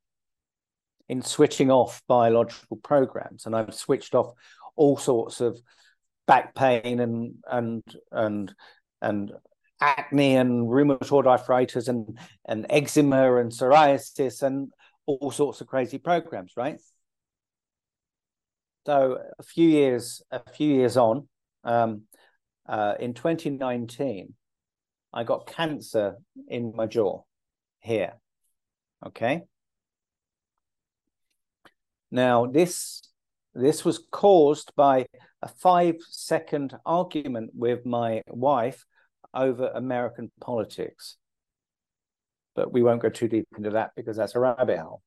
in 1.09 1.23
switching 1.23 1.71
off 1.71 2.03
biological 2.09 2.79
programs. 2.79 3.47
And 3.47 3.55
I've 3.55 3.75
switched 3.75 4.17
off 4.17 4.35
all 4.75 4.97
sorts 4.97 5.41
of 5.41 5.61
back 6.27 6.57
pain 6.57 6.99
and 6.99 7.37
and 7.49 7.83
and 8.11 8.53
and 9.01 9.33
acne 9.81 10.37
and 10.37 10.69
rheumatoid 10.69 11.27
arthritis 11.27 11.89
and, 11.89 12.19
and 12.47 12.67
eczema 12.71 13.37
and 13.37 13.53
psoriasis 13.53 14.43
and 14.43 14.73
all 15.07 15.31
sorts 15.31 15.61
of 15.61 15.67
crazy 15.67 15.99
programs, 15.99 16.53
right? 16.57 16.81
So 18.87 19.19
a 19.37 19.43
few 19.43 19.69
years, 19.69 20.23
a 20.31 20.49
few 20.53 20.73
years 20.73 20.97
on, 20.97 21.27
um, 21.65 22.03
uh, 22.69 22.95
in 23.01 23.15
2019, 23.15 24.33
I 25.13 25.25
got 25.25 25.49
cancer 25.49 26.19
in 26.47 26.73
my 26.73 26.87
jaw 26.87 27.23
here. 27.81 28.13
Okay. 29.05 29.43
Now 32.13 32.47
this 32.47 33.03
this 33.57 33.85
was 33.85 34.07
caused 34.13 34.73
by 34.77 35.07
a 35.43 35.49
five 35.49 35.97
second 36.09 36.77
argument 36.87 37.51
with 37.57 37.85
my 37.85 38.23
wife 38.29 38.85
over 39.35 39.67
American 39.75 40.31
politics. 40.41 41.17
But 42.55 42.73
we 42.73 42.85
won't 42.85 43.03
go 43.03 43.09
too 43.09 43.27
deep 43.27 43.49
into 43.57 43.71
that 43.71 43.91
because 43.97 44.17
that's 44.17 44.37
a 44.37 44.41
rabbit 44.41 44.79
hole. 44.79 45.03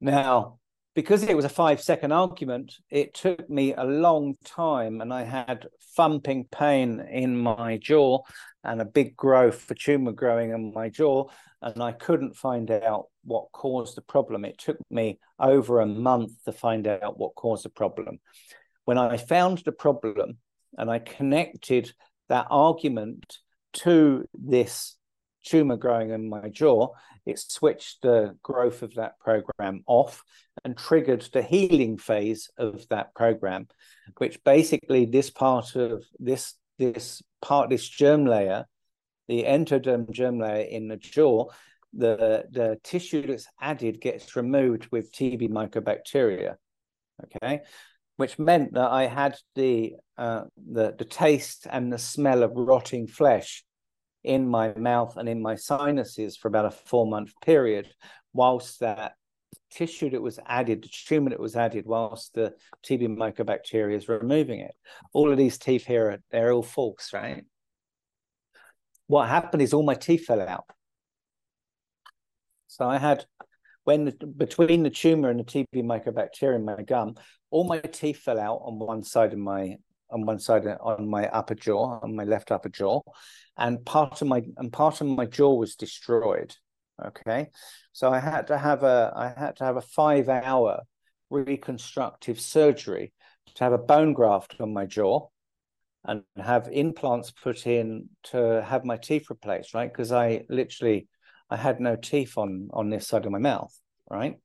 Now, 0.00 0.58
because 0.94 1.22
it 1.22 1.36
was 1.36 1.44
a 1.44 1.50
five 1.50 1.80
second 1.80 2.12
argument, 2.12 2.74
it 2.90 3.14
took 3.14 3.48
me 3.48 3.74
a 3.74 3.84
long 3.84 4.36
time 4.44 5.00
and 5.00 5.12
I 5.12 5.22
had 5.22 5.66
thumping 5.96 6.46
pain 6.50 7.00
in 7.00 7.38
my 7.38 7.78
jaw 7.78 8.20
and 8.64 8.80
a 8.80 8.84
big 8.84 9.16
growth, 9.16 9.70
a 9.70 9.74
tumor 9.74 10.12
growing 10.12 10.50
in 10.50 10.72
my 10.74 10.88
jaw. 10.88 11.28
And 11.62 11.82
I 11.82 11.92
couldn't 11.92 12.36
find 12.36 12.70
out 12.70 13.06
what 13.24 13.52
caused 13.52 13.96
the 13.96 14.02
problem. 14.02 14.44
It 14.44 14.58
took 14.58 14.78
me 14.90 15.18
over 15.38 15.80
a 15.80 15.86
month 15.86 16.32
to 16.44 16.52
find 16.52 16.86
out 16.86 17.18
what 17.18 17.34
caused 17.36 17.64
the 17.64 17.70
problem. 17.70 18.18
When 18.84 18.98
I 18.98 19.16
found 19.16 19.58
the 19.58 19.72
problem 19.72 20.38
and 20.76 20.90
I 20.90 20.98
connected 20.98 21.92
that 22.28 22.48
argument 22.50 23.38
to 23.74 24.26
this 24.34 24.96
tumor 25.42 25.76
growing 25.76 26.10
in 26.10 26.28
my 26.28 26.48
jaw, 26.48 26.88
it 27.26 27.38
switched 27.38 28.02
the 28.02 28.36
growth 28.42 28.82
of 28.82 28.94
that 28.94 29.18
program 29.18 29.82
off 29.86 30.22
and 30.64 30.76
triggered 30.76 31.22
the 31.32 31.42
healing 31.42 31.96
phase 31.98 32.50
of 32.56 32.86
that 32.88 33.14
program, 33.14 33.68
which 34.18 34.42
basically 34.44 35.04
this 35.04 35.30
part 35.30 35.76
of 35.76 36.04
this 36.18 36.54
this 36.78 37.22
part 37.40 37.70
this 37.70 37.88
germ 37.88 38.26
layer, 38.26 38.66
the 39.28 39.44
endoderm 39.44 40.10
germ 40.10 40.38
layer 40.38 40.66
in 40.66 40.88
the 40.88 40.96
jaw, 40.96 41.46
the 41.92 42.44
the 42.50 42.78
tissue 42.82 43.26
that's 43.26 43.46
added 43.60 44.00
gets 44.00 44.34
removed 44.36 44.88
with 44.90 45.12
TB 45.12 45.50
mycobacteria. 45.50 46.56
Okay, 47.24 47.60
which 48.16 48.38
meant 48.38 48.74
that 48.74 48.90
I 48.90 49.06
had 49.06 49.36
the 49.54 49.94
uh, 50.18 50.44
the 50.56 50.94
the 50.98 51.04
taste 51.04 51.66
and 51.70 51.92
the 51.92 51.98
smell 51.98 52.42
of 52.42 52.52
rotting 52.54 53.06
flesh 53.06 53.64
in 54.24 54.48
my 54.48 54.74
mouth 54.74 55.16
and 55.16 55.28
in 55.28 55.42
my 55.42 55.56
sinuses 55.56 56.36
for 56.36 56.48
about 56.48 56.66
a 56.66 56.70
four 56.70 57.06
month 57.06 57.32
period, 57.40 57.88
whilst 58.32 58.80
that 58.80 59.14
tissue 59.70 60.10
that 60.10 60.22
was 60.22 60.38
added, 60.46 60.84
the 60.84 60.88
tumor 60.88 61.30
that 61.30 61.40
was 61.40 61.56
added, 61.56 61.86
whilst 61.86 62.34
the 62.34 62.54
TB 62.84 63.16
mycobacteria 63.16 63.96
is 63.96 64.08
removing 64.08 64.60
it. 64.60 64.74
All 65.12 65.30
of 65.30 65.38
these 65.38 65.58
teeth 65.58 65.86
here 65.86 66.10
are 66.10 66.18
they're 66.30 66.52
all 66.52 66.62
false, 66.62 67.10
right? 67.12 67.44
What 69.06 69.28
happened 69.28 69.62
is 69.62 69.74
all 69.74 69.82
my 69.82 69.94
teeth 69.94 70.24
fell 70.26 70.40
out. 70.40 70.64
So 72.68 72.88
I 72.88 72.98
had 72.98 73.26
when 73.84 74.04
the, 74.04 74.26
between 74.26 74.82
the 74.82 74.90
tumor 74.90 75.28
and 75.28 75.40
the 75.40 75.44
TB 75.44 75.82
mycobacteria 75.82 76.56
in 76.56 76.64
my 76.64 76.82
gum, 76.82 77.16
all 77.50 77.64
my 77.64 77.80
teeth 77.80 78.18
fell 78.18 78.38
out 78.38 78.60
on 78.64 78.78
one 78.78 79.02
side 79.02 79.32
of 79.32 79.38
my 79.38 79.76
on 80.12 80.26
one 80.26 80.38
side 80.38 80.66
uh, 80.66 80.76
on 80.80 81.08
my 81.08 81.28
upper 81.28 81.54
jaw, 81.54 82.00
on 82.02 82.14
my 82.14 82.24
left 82.24 82.52
upper 82.52 82.68
jaw, 82.68 83.00
and 83.56 83.84
part 83.84 84.22
of 84.22 84.28
my 84.28 84.42
and 84.56 84.72
part 84.72 85.00
of 85.00 85.06
my 85.06 85.26
jaw 85.26 85.54
was 85.54 85.74
destroyed. 85.74 86.54
Okay, 87.04 87.48
so 87.92 88.12
I 88.12 88.20
had 88.20 88.46
to 88.48 88.58
have 88.58 88.82
a 88.82 89.12
I 89.16 89.28
had 89.38 89.56
to 89.56 89.64
have 89.64 89.76
a 89.76 89.82
five 89.82 90.28
hour 90.28 90.82
reconstructive 91.30 92.40
surgery 92.40 93.12
to 93.54 93.64
have 93.64 93.72
a 93.72 93.78
bone 93.78 94.12
graft 94.12 94.60
on 94.60 94.72
my 94.72 94.86
jaw 94.86 95.28
and 96.04 96.22
have 96.36 96.68
implants 96.72 97.30
put 97.30 97.66
in 97.66 98.08
to 98.24 98.62
have 98.66 98.84
my 98.84 98.96
teeth 98.96 99.30
replaced, 99.30 99.74
right? 99.74 99.90
Because 99.90 100.12
I 100.12 100.44
literally 100.48 101.08
I 101.50 101.56
had 101.56 101.80
no 101.80 101.96
teeth 101.96 102.36
on 102.38 102.68
on 102.72 102.90
this 102.90 103.08
side 103.08 103.26
of 103.26 103.32
my 103.32 103.38
mouth, 103.38 103.74
right? 104.10 104.36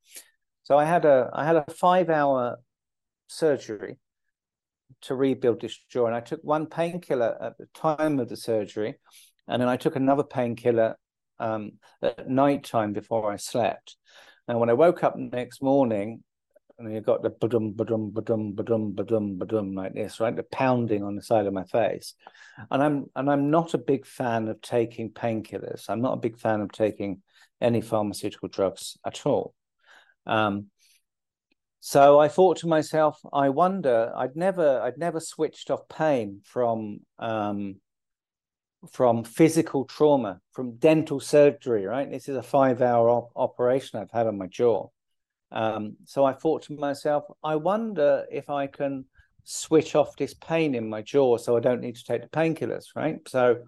So 0.64 0.78
I 0.78 0.86
had 0.86 1.06
a 1.06 1.30
I 1.34 1.46
had 1.46 1.56
a 1.56 1.66
five 1.72 2.10
hour 2.10 2.58
surgery 3.28 3.98
to 5.04 5.16
rebuild 5.16 5.62
this 5.62 5.78
jaw, 5.90 6.08
and 6.08 6.16
I 6.16 6.20
took 6.22 6.42
one 6.44 6.68
painkiller 6.68 7.38
at 7.42 7.58
the 7.58 7.68
time 7.74 8.20
of 8.20 8.30
the 8.30 8.38
surgery, 8.38 8.96
and 9.48 9.62
then 9.62 9.70
I 9.70 9.78
took 9.78 9.96
another 9.96 10.24
painkiller 10.24 10.98
um, 11.40 11.74
at 12.02 12.30
night 12.30 12.64
time 12.64 12.94
before 12.94 13.32
I 13.32 13.38
slept. 13.38 13.96
And 14.48 14.60
when 14.60 14.70
I 14.70 14.74
woke 14.74 15.04
up 15.04 15.16
next 15.18 15.62
morning, 15.62 16.24
and 16.80 16.94
you 16.94 17.02
got 17.02 17.24
the 17.24 17.32
badum 17.32 17.74
badum 17.76 18.12
badum 18.12 18.54
badum 18.54 18.94
badum 18.94 19.38
badum 19.38 19.76
like 19.76 19.94
this, 19.94 20.20
right? 20.20 20.36
The 20.36 20.44
pounding 20.44 21.04
on 21.04 21.16
the 21.16 21.24
side 21.24 21.48
of 21.48 21.54
my 21.54 21.64
face. 21.64 22.14
And 22.70 22.84
I'm 22.84 23.06
and 23.16 23.30
I'm 23.30 23.50
not 23.50 23.74
a 23.74 23.80
big 23.80 24.06
fan 24.06 24.48
of 24.48 24.62
taking 24.62 25.10
painkillers. 25.10 25.90
I'm 25.90 26.02
not 26.02 26.14
a 26.14 26.22
big 26.22 26.38
fan 26.38 26.62
of 26.62 26.72
taking 26.72 27.24
any 27.60 27.82
pharmaceutical 27.82 28.50
drugs 28.50 28.98
at 29.06 29.26
all. 29.26 29.56
Um, 30.28 30.68
so 31.80 32.20
I 32.20 32.28
thought 32.28 32.58
to 32.58 32.68
myself, 32.68 33.20
I 33.32 33.50
wonder, 33.50 34.12
I'd 34.16 34.36
never 34.36 34.82
I'd 34.82 34.98
never 34.98 35.20
switched 35.20 35.70
off 35.70 35.88
pain 35.88 36.42
from 36.44 37.02
um, 37.20 37.76
from 38.92 39.24
physical 39.24 39.86
trauma, 39.86 40.40
from 40.52 40.78
dental 40.78 41.20
surgery, 41.20 41.86
right? 41.86 42.10
This 42.10 42.30
is 42.30 42.36
a 42.36 42.44
five 42.44 42.82
hour 42.82 43.10
op- 43.10 43.32
operation 43.36 44.00
I've 44.00 44.12
had 44.12 44.28
on 44.28 44.38
my 44.38 44.48
jaw. 44.48 44.88
Um, 45.52 45.98
so 46.06 46.26
I 46.26 46.34
thought 46.34 46.64
to 46.64 46.74
myself, 46.74 47.26
I 47.44 47.56
wonder 47.56 48.26
if 48.32 48.50
I 48.50 48.68
can 48.68 49.06
switch 49.44 49.96
off 49.96 50.18
this 50.18 50.34
pain 50.34 50.76
in 50.76 50.90
my 50.90 51.02
jaw 51.02 51.38
so 51.38 51.56
I 51.56 51.62
don't 51.62 51.82
need 51.82 51.96
to 51.96 52.04
take 52.04 52.22
the 52.22 52.28
painkillers, 52.28 52.88
right? 52.96 53.18
So, 53.28 53.64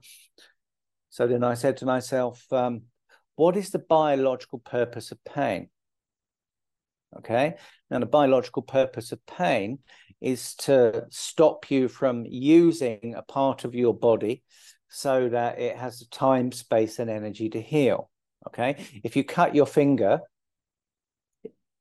so 1.10 1.26
then 1.26 1.44
I 1.44 1.54
said 1.54 1.78
to 1.78 1.86
myself, 1.86 2.46
um, 2.52 2.84
what 3.36 3.56
is 3.56 3.70
the 3.70 3.80
biological 3.80 4.60
purpose 4.60 5.12
of 5.12 5.24
pain? 5.24 5.70
Okay. 7.18 7.56
Now, 7.90 8.00
the 8.00 8.06
biological 8.06 8.62
purpose 8.62 9.12
of 9.12 9.26
pain 9.26 9.80
is 10.22 10.56
to 10.56 11.06
stop 11.10 11.72
you 11.72 11.88
from 11.88 12.26
using 12.26 13.16
a 13.18 13.24
part 13.24 13.64
of 13.66 13.74
your 13.74 13.94
body 13.94 14.44
so 14.90 15.30
that 15.30 15.60
it 15.60 15.78
has 15.78 16.00
the 16.00 16.06
time, 16.06 16.52
space, 16.52 17.00
and 17.00 17.10
energy 17.10 17.50
to 17.50 17.62
heal. 17.62 18.10
Okay. 18.48 18.86
If 19.04 19.16
you 19.16 19.24
cut 19.24 19.56
your 19.56 19.66
finger, 19.66 20.22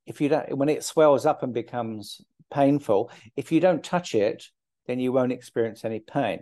if 0.09 0.23
you 0.23 0.29
don't 0.31 0.57
when 0.57 0.71
it 0.71 0.83
swells 0.83 1.27
up 1.27 1.43
and 1.43 1.53
becomes 1.53 2.21
painful 2.51 3.11
if 3.37 3.53
you 3.53 3.61
don't 3.61 3.85
touch 3.85 4.15
it 4.15 4.43
then 4.87 4.99
you 4.99 5.13
won't 5.13 5.33
experience 5.33 5.85
any 5.85 6.01
pain 6.01 6.41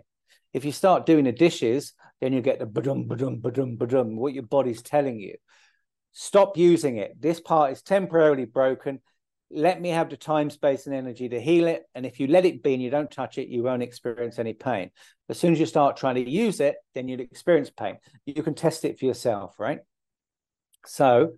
if 0.53 0.63
you 0.63 0.71
start 0.71 1.05
doing 1.05 1.25
the 1.25 1.31
dishes 1.31 1.93
then 2.21 2.31
you 2.33 2.41
get 2.41 2.59
the 2.59 2.65
badum 2.65 3.07
badum 3.07 3.41
badum 3.41 3.77
badum 3.77 4.15
what 4.15 4.33
your 4.33 4.43
body's 4.43 4.81
telling 4.81 5.19
you 5.19 5.35
stop 6.19 6.57
using 6.57 6.97
it 6.97 7.19
this 7.19 7.39
part 7.39 7.71
is 7.71 7.81
temporarily 7.81 8.45
broken 8.45 8.99
let 9.49 9.79
me 9.79 9.89
have 9.89 10.09
the 10.09 10.17
time 10.17 10.49
space 10.49 10.87
and 10.87 10.95
energy 10.95 11.29
to 11.29 11.39
heal 11.39 11.67
it 11.67 11.83
and 11.93 12.05
if 12.05 12.19
you 12.19 12.27
let 12.27 12.43
it 12.43 12.63
be 12.63 12.73
and 12.73 12.81
you 12.81 12.89
don't 12.89 13.11
touch 13.11 13.37
it 13.37 13.47
you 13.47 13.61
won't 13.61 13.83
experience 13.83 14.39
any 14.39 14.53
pain 14.53 14.89
as 15.29 15.39
soon 15.39 15.53
as 15.53 15.59
you 15.59 15.65
start 15.65 15.95
trying 15.95 16.15
to 16.15 16.29
use 16.29 16.59
it 16.59 16.75
then 16.95 17.07
you'll 17.07 17.21
experience 17.21 17.69
pain 17.69 17.97
you 18.25 18.41
can 18.41 18.55
test 18.55 18.83
it 18.83 18.97
for 18.97 19.05
yourself 19.05 19.55
right 19.59 19.79
so 20.85 21.33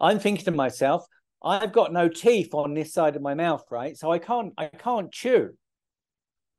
i'm 0.00 0.18
thinking 0.18 0.44
to 0.44 0.50
myself 0.50 1.06
I've 1.42 1.72
got 1.72 1.92
no 1.92 2.08
teeth 2.08 2.54
on 2.54 2.74
this 2.74 2.92
side 2.92 3.14
of 3.14 3.22
my 3.22 3.34
mouth, 3.34 3.64
right? 3.70 3.96
So 3.96 4.10
I 4.10 4.18
can't 4.18 4.52
I 4.58 4.66
can't 4.66 5.12
chew. 5.12 5.50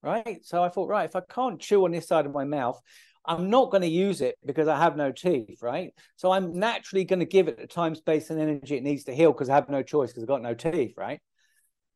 Right. 0.04 0.40
So 0.44 0.64
I 0.64 0.70
thought, 0.70 0.90
right, 0.90 1.10
if 1.10 1.16
I 1.16 1.22
can't 1.22 1.60
chew 1.60 1.84
on 1.84 1.92
this 1.92 2.08
side 2.08 2.26
of 2.26 2.32
my 2.32 2.46
mouth, 2.46 2.80
I'm 3.28 3.50
not 3.50 3.72
going 3.72 3.82
to 3.82 3.88
use 3.88 4.22
it 4.22 4.36
because 4.46 4.68
I 4.68 4.78
have 4.78 4.96
no 4.96 5.12
teeth, 5.12 5.62
right? 5.62 5.94
So 6.16 6.32
I'm 6.32 6.58
naturally 6.58 7.04
going 7.04 7.20
to 7.20 7.26
give 7.26 7.48
it 7.48 7.58
the 7.58 7.68
time, 7.68 7.96
space, 7.96 8.30
and 8.30 8.40
energy 8.40 8.78
it 8.78 8.84
needs 8.84 9.04
to 9.06 9.16
heal 9.16 9.34
because 9.34 9.50
I 9.50 9.56
have 9.56 9.70
no 9.70 9.84
choice 9.84 10.12
because 10.12 10.24
I've 10.24 10.30
got 10.30 10.42
no 10.42 10.54
teeth, 10.54 10.94
right? 10.98 11.20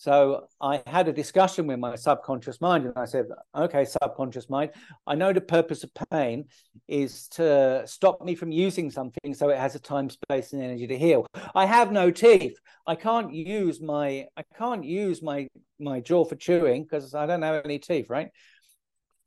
So 0.02 0.48
I 0.60 0.82
had 0.88 1.08
a 1.08 1.14
discussion 1.14 1.68
with 1.68 1.78
my 1.78 1.96
subconscious 1.96 2.60
mind 2.60 2.86
and 2.86 2.94
I 2.98 3.06
said, 3.06 3.28
okay, 3.56 3.86
subconscious 3.86 4.50
mind, 4.50 4.72
I 5.06 5.14
know 5.14 5.32
the 5.32 5.42
purpose 5.42 5.84
of 5.84 5.92
pain 6.12 6.46
is 6.88 7.28
to 7.34 7.84
stop 7.86 8.20
me 8.24 8.34
from 8.34 8.52
using 8.52 8.90
something 8.90 9.36
so 9.36 9.50
it 9.50 9.60
has 9.60 9.76
a 9.76 9.80
time, 9.80 10.10
space, 10.10 10.54
and 10.54 10.64
energy 10.64 10.88
to 10.88 10.98
heal. 10.98 11.28
I 11.54 11.68
have 11.68 11.92
no 11.92 12.10
teeth. 12.10 12.58
I 12.88 12.96
can't 12.96 13.32
use 13.32 13.80
my 13.80 14.26
I 14.36 14.44
can't 14.58 14.84
use 14.84 15.22
my 15.22 15.48
my 15.80 16.00
jaw 16.00 16.26
for 16.26 16.36
chewing 16.36 16.82
because 16.82 17.14
I 17.14 17.28
don't 17.28 17.44
have 17.44 17.64
any 17.64 17.78
teeth, 17.78 18.08
right? 18.10 18.30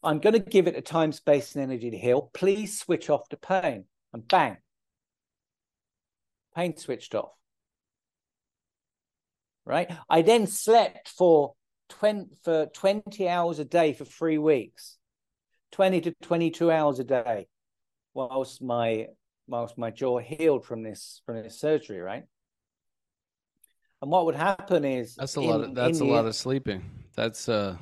I'm 0.05 0.20
going 0.20 0.34
to 0.34 0.38
give 0.38 0.66
it 0.66 0.76
a 0.76 0.82
time, 0.82 1.12
space, 1.12 1.55
and 1.55 1.62
energy 1.62 1.90
to 1.90 1.98
heal. 1.98 2.30
Please 2.34 2.78
switch 2.78 3.11
off 3.11 3.28
the 3.28 3.36
pain. 3.36 3.84
And 4.12 4.26
bang, 4.28 4.59
pain 6.55 6.76
switched 6.76 7.16
off 7.16 7.32
right? 9.64 9.90
I 10.09 10.22
then 10.22 10.46
slept 10.46 11.09
for 11.09 11.55
20, 11.90 12.26
for 12.42 12.66
20 12.66 13.28
hours 13.28 13.59
a 13.59 13.64
day 13.64 13.92
for 13.92 14.05
three 14.05 14.38
weeks, 14.38 14.96
20 15.72 16.00
to 16.02 16.14
22 16.22 16.70
hours 16.70 16.98
a 16.98 17.05
day, 17.05 17.46
whilst 18.12 18.62
my 18.62 19.09
whilst 19.46 19.76
my 19.76 19.90
jaw 19.90 20.18
healed 20.18 20.64
from 20.64 20.82
this 20.82 21.20
from 21.26 21.42
this 21.42 21.61
surgery, 21.61 22.00
right? 22.00 22.24
And 24.00 24.11
what 24.11 24.26
would 24.26 24.34
happen 24.34 24.84
is 24.84 25.14
that's 25.14 25.36
a 25.36 25.40
in, 25.40 25.48
lot 25.48 25.61
of 25.61 25.74
that's 25.74 26.00
a 26.00 26.05
lot 26.05 26.26
of 26.26 26.34
sleeping. 26.34 26.82
That's 27.16 27.48
uh 27.48 27.76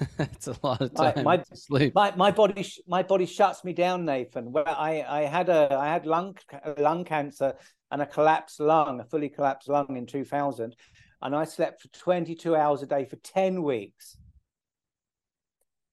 that's 0.16 0.48
a 0.48 0.56
lot 0.62 0.80
of 0.80 0.94
time 0.94 1.24
my, 1.24 1.36
to 1.38 1.56
sleep. 1.56 1.94
My 1.94 2.14
my 2.16 2.30
body 2.30 2.66
my 2.86 3.02
body 3.02 3.26
shuts 3.26 3.64
me 3.64 3.72
down, 3.72 4.04
Nathan. 4.04 4.52
Where 4.52 4.68
I 4.68 5.04
I 5.08 5.20
had 5.22 5.48
a 5.48 5.74
I 5.74 5.88
had 5.88 6.06
lung 6.06 6.36
lung 6.78 7.04
cancer 7.04 7.54
and 7.90 8.02
a 8.02 8.06
collapsed 8.06 8.60
lung, 8.60 9.00
a 9.00 9.04
fully 9.04 9.28
collapsed 9.28 9.68
lung 9.68 9.96
in 9.96 10.06
2000 10.06 10.74
and 11.22 11.36
I 11.36 11.44
slept 11.44 11.82
for 11.82 11.88
22 11.88 12.56
hours 12.56 12.82
a 12.82 12.86
day 12.86 13.04
for 13.04 13.16
10 13.16 13.62
weeks. 13.62 14.16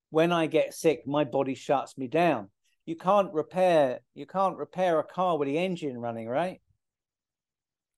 When 0.10 0.32
I 0.32 0.47
get 0.47 0.74
sick, 0.74 1.05
my 1.05 1.24
body 1.24 1.54
shuts 1.54 1.97
me 1.97 2.08
down. 2.08 2.50
You 2.86 2.96
can't 2.96 3.32
repair 3.32 4.00
you 4.16 4.26
can't 4.26 4.58
repair 4.58 5.00
a 5.00 5.04
car 5.04 5.38
with 5.38 5.47
the 5.47 5.58
engine 5.58 6.00
running, 6.00 6.28
right? 6.28 6.59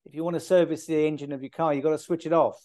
If 0.05 0.13
you 0.13 0.23
want 0.23 0.33
to 0.33 0.41
service 0.41 0.85
the 0.85 1.07
engine 1.07 1.31
of 1.31 1.41
your 1.41 1.51
car, 1.51 1.73
you've 1.73 1.83
got 1.83 1.91
to 1.91 1.97
switch 1.97 2.25
it 2.25 2.33
off. 2.33 2.57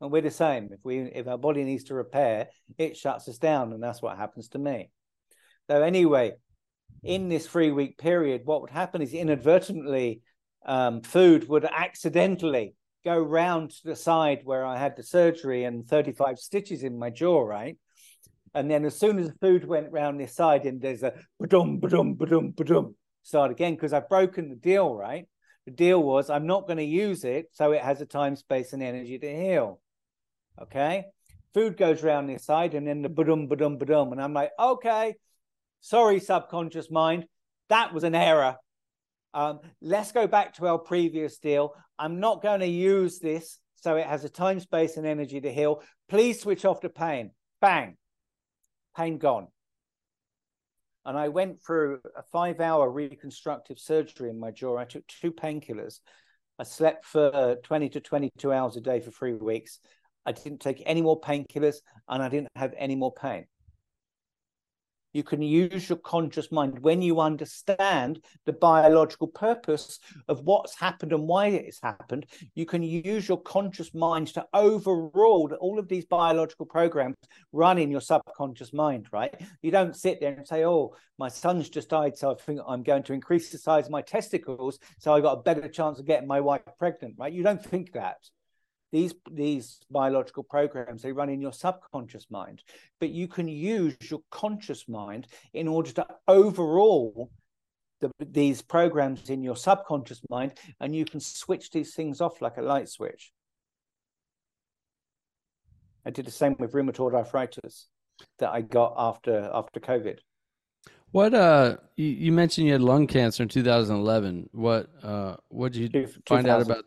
And 0.00 0.12
we're 0.12 0.22
the 0.22 0.30
same. 0.30 0.68
If 0.72 0.80
we 0.84 1.00
if 1.00 1.26
our 1.26 1.38
body 1.38 1.64
needs 1.64 1.84
to 1.84 1.94
repair, 1.94 2.48
it 2.76 2.96
shuts 2.96 3.28
us 3.28 3.38
down, 3.38 3.72
and 3.72 3.82
that's 3.82 4.00
what 4.00 4.16
happens 4.16 4.48
to 4.50 4.58
me. 4.58 4.90
So 5.68 5.82
anyway, 5.82 6.32
in 7.02 7.28
this 7.28 7.46
three 7.46 7.70
week 7.70 7.98
period, 7.98 8.42
what 8.44 8.60
would 8.60 8.70
happen 8.70 9.02
is 9.02 9.12
inadvertently 9.12 10.22
um, 10.64 11.02
food 11.02 11.48
would 11.48 11.64
accidentally 11.64 12.74
go 13.04 13.18
round 13.18 13.70
to 13.70 13.80
the 13.84 13.96
side 13.96 14.40
where 14.44 14.64
I 14.64 14.76
had 14.76 14.96
the 14.96 15.02
surgery 15.02 15.64
and 15.64 15.86
35 15.86 16.38
stitches 16.38 16.82
in 16.82 16.98
my 16.98 17.10
jaw, 17.10 17.40
right? 17.40 17.76
And 18.54 18.70
then 18.70 18.84
as 18.84 18.98
soon 18.98 19.18
as 19.18 19.28
the 19.28 19.38
food 19.40 19.64
went 19.64 19.92
round 19.92 20.20
this 20.20 20.34
side, 20.34 20.64
and 20.64 20.80
there's 20.80 21.02
a 21.02 21.12
ba-dum, 21.38 21.78
ba-dum, 21.78 22.14
ba-dum, 22.14 22.52
ba-dum, 22.56 22.94
start 23.22 23.50
again 23.50 23.74
because 23.74 23.92
I've 23.92 24.08
broken 24.08 24.48
the 24.48 24.56
deal, 24.56 24.94
right? 24.94 25.26
The 25.66 25.72
deal 25.72 26.02
was 26.02 26.30
I'm 26.30 26.46
not 26.46 26.66
going 26.66 26.78
to 26.78 26.84
use 26.84 27.24
it, 27.24 27.46
so 27.52 27.72
it 27.72 27.82
has 27.82 28.00
a 28.00 28.06
time, 28.06 28.36
space, 28.36 28.72
and 28.72 28.82
energy 28.82 29.18
to 29.18 29.36
heal. 29.36 29.80
Okay. 30.62 31.04
Food 31.54 31.76
goes 31.76 32.04
around 32.04 32.26
this 32.26 32.44
side, 32.44 32.74
and 32.74 32.86
then 32.86 33.02
the 33.02 33.08
ba-dum, 33.08 33.48
ba-dum, 33.48 33.78
ba-dum. 33.78 34.12
And 34.12 34.20
I'm 34.20 34.34
like, 34.34 34.50
okay, 34.58 35.14
sorry, 35.80 36.20
subconscious 36.20 36.90
mind. 36.90 37.24
That 37.68 37.94
was 37.94 38.04
an 38.04 38.14
error. 38.14 38.56
Um, 39.34 39.60
let's 39.80 40.12
go 40.12 40.26
back 40.26 40.54
to 40.54 40.66
our 40.66 40.78
previous 40.78 41.38
deal. 41.38 41.74
I'm 41.98 42.20
not 42.20 42.42
going 42.42 42.60
to 42.60 42.66
use 42.66 43.18
this 43.18 43.58
so 43.80 43.96
it 43.96 44.06
has 44.06 44.24
a 44.24 44.28
time, 44.28 44.60
space, 44.60 44.96
and 44.96 45.06
energy 45.06 45.40
to 45.40 45.52
heal. 45.52 45.82
Please 46.08 46.40
switch 46.40 46.64
off 46.64 46.80
the 46.80 46.88
pain. 46.88 47.30
Bang, 47.60 47.96
pain 48.96 49.18
gone. 49.18 49.48
And 51.04 51.16
I 51.16 51.28
went 51.28 51.62
through 51.62 52.00
a 52.16 52.22
five 52.22 52.60
hour 52.60 52.90
reconstructive 52.90 53.78
surgery 53.78 54.30
in 54.30 54.38
my 54.38 54.50
jaw. 54.50 54.76
I 54.76 54.84
took 54.84 55.06
two 55.06 55.32
painkillers. 55.32 56.00
I 56.58 56.64
slept 56.64 57.04
for 57.04 57.56
20 57.62 57.88
to 57.90 58.00
22 58.00 58.52
hours 58.52 58.76
a 58.76 58.80
day 58.80 59.00
for 59.00 59.12
three 59.12 59.32
weeks. 59.32 59.78
I 60.28 60.32
didn't 60.32 60.60
take 60.60 60.82
any 60.84 61.00
more 61.00 61.18
painkillers 61.18 61.76
and 62.06 62.22
I 62.22 62.28
didn't 62.28 62.50
have 62.54 62.74
any 62.76 62.94
more 62.94 63.14
pain. 63.14 63.46
You 65.14 65.22
can 65.22 65.40
use 65.40 65.88
your 65.88 65.96
conscious 65.96 66.52
mind 66.52 66.80
when 66.80 67.00
you 67.00 67.18
understand 67.18 68.22
the 68.44 68.52
biological 68.52 69.28
purpose 69.28 69.98
of 70.28 70.42
what's 70.42 70.78
happened 70.78 71.14
and 71.14 71.26
why 71.26 71.46
it's 71.46 71.80
happened. 71.80 72.26
You 72.54 72.66
can 72.66 72.82
use 72.82 73.26
your 73.26 73.40
conscious 73.40 73.94
mind 73.94 74.26
to 74.34 74.46
overrule 74.52 75.50
all 75.60 75.78
of 75.78 75.88
these 75.88 76.04
biological 76.04 76.66
programs 76.66 77.16
run 77.52 77.78
in 77.78 77.90
your 77.90 78.02
subconscious 78.02 78.74
mind, 78.74 79.06
right? 79.10 79.34
You 79.62 79.70
don't 79.70 79.96
sit 79.96 80.20
there 80.20 80.34
and 80.34 80.46
say, 80.46 80.66
Oh, 80.66 80.94
my 81.18 81.28
son's 81.28 81.70
just 81.70 81.88
died, 81.88 82.18
so 82.18 82.32
I 82.32 82.34
think 82.34 82.60
I'm 82.68 82.82
going 82.82 83.02
to 83.04 83.14
increase 83.14 83.48
the 83.48 83.56
size 83.56 83.86
of 83.86 83.92
my 83.92 84.02
testicles, 84.02 84.78
so 84.98 85.14
I've 85.14 85.22
got 85.22 85.38
a 85.38 85.42
better 85.42 85.68
chance 85.68 85.98
of 85.98 86.04
getting 86.06 86.28
my 86.28 86.40
wife 86.42 86.60
pregnant, 86.78 87.14
right? 87.16 87.32
You 87.32 87.42
don't 87.42 87.64
think 87.64 87.92
that 87.94 88.18
these 88.92 89.14
these 89.30 89.80
biological 89.90 90.42
programs 90.42 91.02
they 91.02 91.12
run 91.12 91.28
in 91.28 91.40
your 91.40 91.52
subconscious 91.52 92.26
mind 92.30 92.62
but 93.00 93.10
you 93.10 93.28
can 93.28 93.46
use 93.46 93.96
your 94.10 94.22
conscious 94.30 94.88
mind 94.88 95.26
in 95.52 95.68
order 95.68 95.92
to 95.92 96.06
overall 96.26 97.30
the, 98.00 98.10
these 98.20 98.62
programs 98.62 99.30
in 99.30 99.42
your 99.42 99.56
subconscious 99.56 100.20
mind 100.30 100.54
and 100.80 100.94
you 100.94 101.04
can 101.04 101.20
switch 101.20 101.70
these 101.70 101.94
things 101.94 102.20
off 102.20 102.40
like 102.40 102.56
a 102.56 102.62
light 102.62 102.88
switch. 102.88 103.32
I 106.06 106.10
did 106.10 106.26
the 106.26 106.30
same 106.30 106.56
with 106.58 106.72
rheumatoid 106.72 107.14
arthritis 107.14 107.88
that 108.38 108.50
i 108.50 108.60
got 108.60 108.94
after 108.96 109.50
after 109.52 109.78
covid. 109.78 110.18
What 111.10 111.34
uh 111.34 111.76
you, 111.96 112.06
you 112.06 112.32
mentioned 112.32 112.66
you 112.66 112.72
had 112.72 112.82
lung 112.82 113.06
cancer 113.06 113.42
in 113.42 113.48
2011 113.48 114.50
what 114.52 114.88
uh 115.02 115.36
what 115.48 115.72
did 115.72 115.94
you 115.94 116.08
find 116.26 116.48
out 116.48 116.62
about 116.62 116.84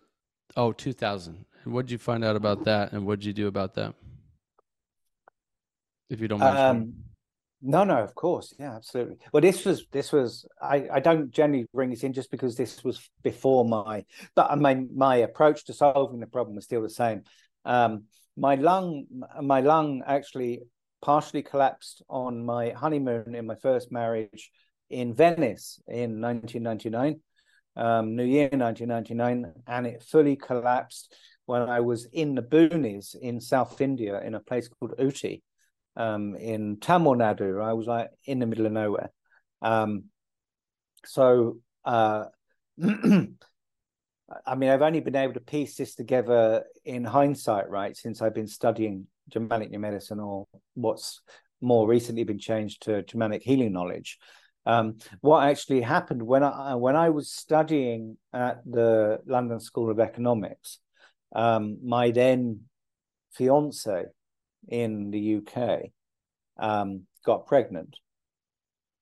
oh 0.57 0.71
2000 0.71 1.45
what 1.65 1.85
did 1.85 1.91
you 1.91 1.97
find 1.97 2.23
out 2.23 2.35
about 2.35 2.65
that, 2.65 2.93
and 2.93 3.05
what 3.05 3.19
did 3.19 3.25
you 3.25 3.33
do 3.33 3.47
about 3.47 3.75
that? 3.75 3.93
If 6.09 6.19
you 6.19 6.27
don't 6.27 6.39
mind. 6.39 6.57
Um, 6.57 6.93
no, 7.63 7.83
no, 7.83 7.97
of 7.97 8.15
course, 8.15 8.55
yeah, 8.59 8.75
absolutely. 8.75 9.17
Well, 9.31 9.41
this 9.41 9.65
was 9.65 9.85
this 9.91 10.11
was 10.11 10.47
I 10.61 10.87
I 10.91 10.99
don't 10.99 11.29
generally 11.31 11.67
bring 11.73 11.91
this 11.91 12.03
in 12.03 12.13
just 12.13 12.31
because 12.31 12.55
this 12.55 12.83
was 12.83 13.09
before 13.21 13.65
my, 13.65 14.03
but 14.35 14.49
I 14.49 14.55
mean 14.55 14.89
my 14.95 15.17
approach 15.17 15.65
to 15.65 15.73
solving 15.73 16.19
the 16.19 16.27
problem 16.27 16.55
was 16.55 16.65
still 16.65 16.81
the 16.81 16.89
same. 16.89 17.23
Um, 17.63 18.05
my 18.35 18.55
lung, 18.55 19.05
my 19.41 19.61
lung 19.61 20.01
actually 20.05 20.63
partially 21.01 21.43
collapsed 21.43 22.01
on 22.09 22.43
my 22.43 22.71
honeymoon 22.71 23.35
in 23.35 23.45
my 23.45 23.55
first 23.55 23.91
marriage 23.91 24.51
in 24.89 25.13
Venice 25.13 25.79
in 25.87 26.19
1999, 26.19 27.19
um, 27.75 28.15
New 28.15 28.25
Year 28.25 28.49
1999, 28.49 29.53
and 29.67 29.87
it 29.87 30.03
fully 30.03 30.35
collapsed 30.35 31.15
when 31.51 31.67
I 31.67 31.81
was 31.81 32.05
in 32.13 32.33
the 32.33 32.41
boonies 32.41 33.13
in 33.13 33.41
South 33.41 33.81
India 33.81 34.21
in 34.21 34.35
a 34.35 34.39
place 34.39 34.69
called 34.69 34.93
Ooty 34.97 35.41
um, 35.97 36.33
in 36.35 36.77
Tamil 36.79 37.15
Nadu. 37.15 37.61
I 37.61 37.73
was 37.73 37.87
like 37.87 38.09
in 38.23 38.39
the 38.39 38.45
middle 38.45 38.65
of 38.65 38.71
nowhere. 38.71 39.11
Um, 39.61 40.05
so, 41.05 41.57
uh, 41.83 42.27
I 42.81 44.55
mean, 44.55 44.69
I've 44.69 44.81
only 44.81 45.01
been 45.01 45.17
able 45.17 45.33
to 45.33 45.41
piece 45.41 45.75
this 45.75 45.93
together 45.93 46.63
in 46.85 47.03
hindsight, 47.03 47.69
right? 47.69 47.97
Since 47.97 48.21
I've 48.21 48.33
been 48.33 48.47
studying 48.47 49.07
Germanic 49.27 49.71
Medicine 49.71 50.21
or 50.21 50.47
what's 50.75 51.19
more 51.59 51.85
recently 51.85 52.23
been 52.23 52.39
changed 52.39 52.83
to 52.83 53.03
Germanic 53.03 53.43
healing 53.43 53.73
knowledge. 53.73 54.19
Um, 54.65 54.99
what 55.19 55.49
actually 55.49 55.81
happened 55.81 56.21
when 56.21 56.43
I 56.43 56.75
when 56.75 56.95
I 56.95 57.09
was 57.09 57.29
studying 57.29 58.17
at 58.31 58.61
the 58.65 59.19
London 59.25 59.59
School 59.59 59.91
of 59.91 59.99
Economics, 59.99 60.79
um, 61.33 61.77
my 61.83 62.11
then 62.11 62.61
fiance 63.33 64.05
in 64.67 65.11
the 65.11 65.37
UK 65.37 65.91
um, 66.59 67.03
got 67.25 67.47
pregnant, 67.47 67.97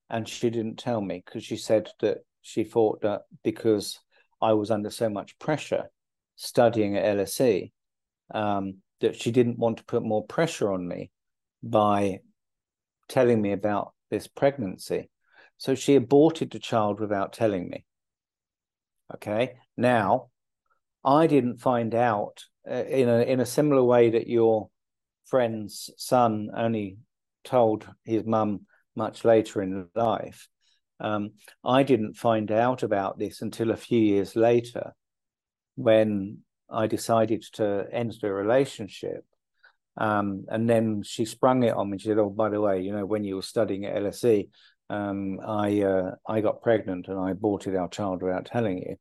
and 0.10 0.28
she 0.28 0.50
didn't 0.50 0.78
tell 0.78 1.02
me 1.02 1.22
because 1.26 1.44
she 1.44 1.58
said 1.58 1.90
that 2.02 2.20
she 2.42 2.64
thought 2.64 3.02
that 3.02 3.24
because 3.44 4.00
I 4.42 4.54
was 4.54 4.72
under 4.72 4.90
so 4.90 5.10
much 5.10 5.38
pressure 5.40 5.90
studying 6.36 6.96
at 6.96 7.18
LSE, 7.18 7.72
um, 8.34 8.76
that 9.02 9.16
she 9.16 9.32
didn't 9.32 9.60
want 9.60 9.78
to 9.78 9.84
put 9.84 10.04
more 10.04 10.26
pressure 10.26 10.72
on 10.72 10.88
me 10.88 11.12
by 11.62 12.20
telling 13.10 13.42
me 13.42 13.52
about 13.52 13.94
this 14.10 14.28
pregnancy. 14.28 15.10
So 15.58 15.76
she 15.76 15.96
aborted 15.96 16.52
the 16.52 16.60
child 16.60 17.00
without 17.00 17.34
telling 17.34 17.70
me. 17.70 17.86
Okay. 19.16 19.58
Now, 19.76 20.29
I 21.04 21.28
didn't 21.28 21.58
find 21.58 21.96
out 21.96 22.44
uh, 22.70 22.84
in 22.84 23.08
a 23.08 23.22
in 23.22 23.40
a 23.40 23.46
similar 23.46 23.84
way 23.84 24.12
that 24.12 24.28
your 24.28 24.70
friend's 25.26 25.90
son 25.98 26.50
only 26.56 26.98
told 27.44 27.88
his 28.04 28.26
mum 28.26 28.66
much 28.96 29.24
later 29.24 29.62
in 29.62 29.88
life. 29.96 30.48
Um, 31.00 31.32
I 31.64 31.84
didn't 31.84 32.16
find 32.16 32.52
out 32.52 32.84
about 32.84 33.18
this 33.18 33.42
until 33.42 33.72
a 33.72 33.78
few 33.78 34.00
years 34.00 34.36
later, 34.36 34.94
when 35.76 36.40
I 36.70 36.88
decided 36.88 37.44
to 37.54 37.88
end 37.92 38.16
the 38.22 38.32
relationship. 38.34 39.26
Um, 39.98 40.46
and 40.50 40.70
then 40.70 41.04
she 41.04 41.26
sprung 41.26 41.64
it 41.64 41.74
on 41.74 41.90
me. 41.90 41.98
She 41.98 42.10
said, 42.10 42.18
"Oh, 42.18 42.30
by 42.30 42.50
the 42.50 42.62
way, 42.62 42.82
you 42.82 42.92
know, 42.92 43.06
when 43.06 43.24
you 43.24 43.36
were 43.36 43.42
studying 43.42 43.86
at 43.86 43.96
LSE, 43.96 44.50
um, 44.90 45.40
I 45.46 45.82
uh, 45.82 46.16
I 46.28 46.42
got 46.42 46.62
pregnant 46.62 47.08
and 47.08 47.20
I 47.20 47.32
aborted 47.32 47.76
our 47.76 47.90
child 47.90 48.22
without 48.22 48.46
telling 48.46 48.78
you." 48.80 48.96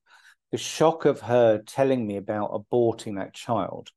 The 0.50 0.58
shock 0.58 1.04
of 1.04 1.20
her 1.20 1.58
telling 1.58 2.06
me 2.06 2.16
about 2.16 2.52
aborting 2.52 3.16
that 3.16 3.34
child 3.34 3.90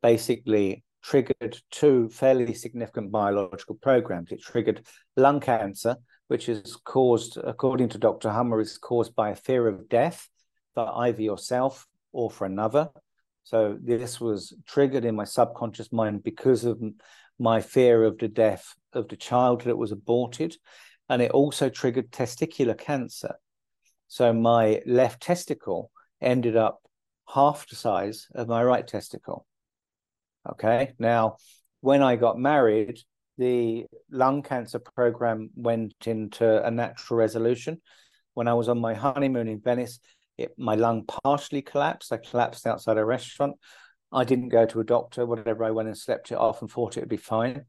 basically 0.00 0.84
triggered 1.02 1.58
two 1.70 2.08
fairly 2.08 2.54
significant 2.54 3.10
biological 3.10 3.74
programs. 3.76 4.30
It 4.30 4.40
triggered 4.40 4.86
lung 5.16 5.40
cancer, 5.40 5.96
which 6.28 6.48
is 6.48 6.76
caused, 6.84 7.36
according 7.36 7.88
to 7.90 7.98
Dr. 7.98 8.30
Hamer, 8.30 8.60
is 8.60 8.78
caused 8.78 9.14
by 9.14 9.30
a 9.30 9.36
fear 9.36 9.66
of 9.66 9.88
death 9.88 10.28
for 10.74 10.88
either 10.98 11.22
yourself 11.22 11.86
or 12.12 12.30
for 12.30 12.44
another. 12.44 12.90
So 13.44 13.78
this 13.82 14.20
was 14.20 14.54
triggered 14.66 15.04
in 15.04 15.16
my 15.16 15.24
subconscious 15.24 15.90
mind 15.90 16.22
because 16.22 16.64
of 16.64 16.80
my 17.38 17.60
fear 17.60 18.04
of 18.04 18.18
the 18.18 18.28
death 18.28 18.74
of 18.92 19.08
the 19.08 19.16
child 19.16 19.62
that 19.62 19.76
was 19.76 19.92
aborted. 19.92 20.56
And 21.08 21.22
it 21.22 21.30
also 21.30 21.70
triggered 21.70 22.10
testicular 22.10 22.76
cancer. 22.76 23.36
So 24.08 24.32
my 24.32 24.82
left 24.86 25.22
testicle 25.22 25.90
ended 26.20 26.56
up 26.56 26.80
half 27.28 27.68
the 27.68 27.76
size 27.76 28.26
of 28.34 28.48
my 28.48 28.64
right 28.64 28.86
testicle. 28.86 29.46
Okay. 30.50 30.94
Now, 30.98 31.36
when 31.80 32.02
I 32.02 32.16
got 32.16 32.38
married, 32.38 32.98
the 33.36 33.86
lung 34.10 34.42
cancer 34.42 34.78
program 34.78 35.50
went 35.54 35.94
into 36.06 36.64
a 36.64 36.70
natural 36.70 37.18
resolution. 37.18 37.80
When 38.34 38.48
I 38.48 38.54
was 38.54 38.68
on 38.68 38.80
my 38.80 38.94
honeymoon 38.94 39.48
in 39.48 39.60
Venice, 39.60 40.00
it, 40.36 40.52
my 40.56 40.74
lung 40.74 41.04
partially 41.04 41.62
collapsed. 41.62 42.12
I 42.12 42.16
collapsed 42.16 42.66
outside 42.66 42.98
a 42.98 43.04
restaurant. 43.04 43.56
I 44.10 44.24
didn't 44.24 44.48
go 44.48 44.64
to 44.66 44.80
a 44.80 44.84
doctor, 44.84 45.26
whatever. 45.26 45.64
I 45.64 45.70
went 45.70 45.88
and 45.88 45.98
slept 45.98 46.32
it 46.32 46.38
off 46.38 46.62
and 46.62 46.70
thought 46.70 46.96
it 46.96 47.00
would 47.00 47.08
be 47.08 47.16
fine. 47.16 47.64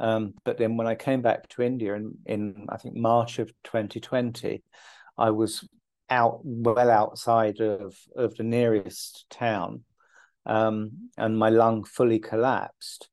Um, 0.00 0.34
but 0.44 0.58
then 0.58 0.76
when 0.76 0.88
I 0.88 0.96
came 0.96 1.22
back 1.22 1.48
to 1.50 1.62
India 1.62 1.94
in, 1.94 2.14
in 2.26 2.66
I 2.68 2.78
think 2.78 2.96
March 2.96 3.38
of 3.38 3.52
2020, 3.62 4.62
I 5.16 5.30
was 5.30 5.66
out 6.10 6.40
well 6.44 6.90
outside 6.90 7.60
of 7.60 7.96
of 8.16 8.36
the 8.36 8.42
nearest 8.42 9.26
town, 9.30 9.84
um, 10.46 11.10
and 11.16 11.38
my 11.38 11.50
lung 11.50 11.84
fully 11.84 12.18
collapsed. 12.18 13.08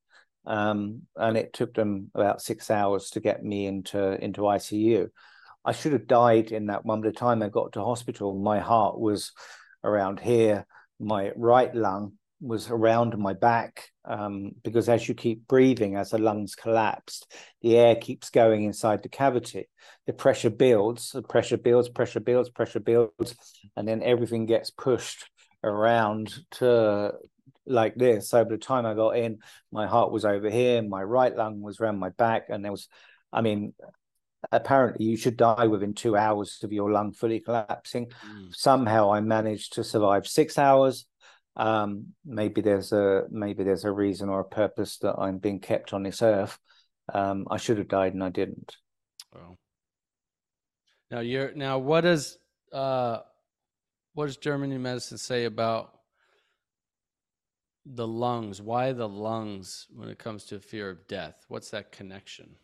Um, 0.45 1.03
and 1.15 1.37
it 1.37 1.53
took 1.53 1.75
them 1.75 2.09
about 2.15 2.41
six 2.41 2.71
hours 2.71 3.11
to 3.11 3.19
get 3.19 3.43
me 3.43 3.67
into 3.67 4.23
into 4.23 4.41
ICU. 4.41 5.09
I 5.63 5.71
should 5.71 5.93
have 5.93 6.07
died 6.07 6.51
in 6.51 6.67
that 6.67 6.85
one. 6.85 7.01
By 7.01 7.09
the 7.09 7.13
time 7.13 7.43
I 7.43 7.49
got 7.49 7.73
to 7.73 7.83
hospital, 7.83 8.33
my 8.33 8.59
heart 8.59 8.99
was 8.99 9.31
around 9.83 10.19
here. 10.19 10.65
My 10.99 11.31
right 11.35 11.73
lung 11.73 12.13
was 12.41 12.69
around 12.69 13.17
my 13.17 13.33
back 13.33 13.89
um, 14.03 14.53
because 14.63 14.89
as 14.89 15.07
you 15.07 15.13
keep 15.13 15.47
breathing, 15.47 15.95
as 15.95 16.09
the 16.09 16.17
lungs 16.17 16.55
collapsed, 16.55 17.31
the 17.61 17.77
air 17.77 17.95
keeps 17.95 18.29
going 18.31 18.63
inside 18.63 19.03
the 19.03 19.09
cavity. 19.09 19.69
The 20.07 20.13
pressure 20.13 20.49
builds, 20.49 21.11
the 21.11 21.21
pressure 21.21 21.57
builds, 21.57 21.87
pressure 21.87 22.19
builds, 22.19 22.49
pressure 22.49 22.79
builds, 22.79 23.35
and 23.77 23.87
then 23.87 24.01
everything 24.01 24.47
gets 24.47 24.71
pushed 24.71 25.29
around 25.63 26.33
to 26.51 27.13
like 27.67 27.95
this. 27.95 28.29
So 28.29 28.43
by 28.43 28.49
the 28.49 28.57
time 28.57 28.87
I 28.87 28.95
got 28.95 29.17
in, 29.17 29.39
my 29.71 29.85
heart 29.85 30.11
was 30.11 30.25
over 30.25 30.49
here, 30.49 30.81
my 30.81 31.03
right 31.03 31.35
lung 31.35 31.61
was 31.61 31.79
around 31.79 31.99
my 31.99 32.09
back, 32.09 32.47
and 32.49 32.65
there 32.65 32.71
was, 32.71 32.89
I 33.31 33.41
mean, 33.41 33.73
apparently 34.51 35.05
you 35.05 35.17
should 35.17 35.37
die 35.37 35.67
within 35.67 35.93
two 35.93 36.17
hours 36.17 36.59
of 36.63 36.73
your 36.73 36.91
lung 36.91 37.13
fully 37.13 37.39
collapsing. 37.39 38.07
Mm. 38.07 38.55
Somehow 38.55 39.13
I 39.13 39.21
managed 39.21 39.73
to 39.73 39.83
survive 39.83 40.27
six 40.27 40.57
hours 40.57 41.05
um, 41.55 42.07
maybe 42.25 42.61
there's 42.61 42.91
a 42.91 43.23
maybe 43.29 43.63
there's 43.63 43.85
a 43.85 43.91
reason 43.91 44.29
or 44.29 44.39
a 44.39 44.45
purpose 44.45 44.97
that 44.99 45.15
I'm 45.17 45.37
being 45.37 45.59
kept 45.59 45.93
on 45.93 46.03
this 46.03 46.21
earth. 46.21 46.57
Um, 47.13 47.47
I 47.49 47.57
should 47.57 47.77
have 47.77 47.87
died 47.87 48.13
and 48.13 48.23
I 48.23 48.29
didn't. 48.29 48.77
Well, 49.33 49.57
now 51.09 51.19
you're 51.19 51.53
now 51.53 51.77
what 51.77 52.01
does 52.01 52.37
uh, 52.71 53.19
what 54.13 54.27
does 54.27 54.37
German 54.37 54.81
Medicine 54.81 55.17
say 55.17 55.45
about 55.45 55.97
the 57.85 58.07
lungs? 58.07 58.61
Why 58.61 58.93
the 58.93 59.09
lungs 59.09 59.87
when 59.93 60.09
it 60.09 60.19
comes 60.19 60.45
to 60.45 60.59
fear 60.59 60.89
of 60.89 61.07
death? 61.07 61.45
What's 61.49 61.71
that 61.71 61.91
connection? 61.91 62.55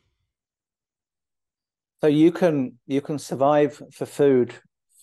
So 2.01 2.07
you 2.07 2.31
can 2.31 2.77
you 2.85 3.01
can 3.01 3.19
survive 3.19 3.81
for 3.91 4.05
food 4.05 4.53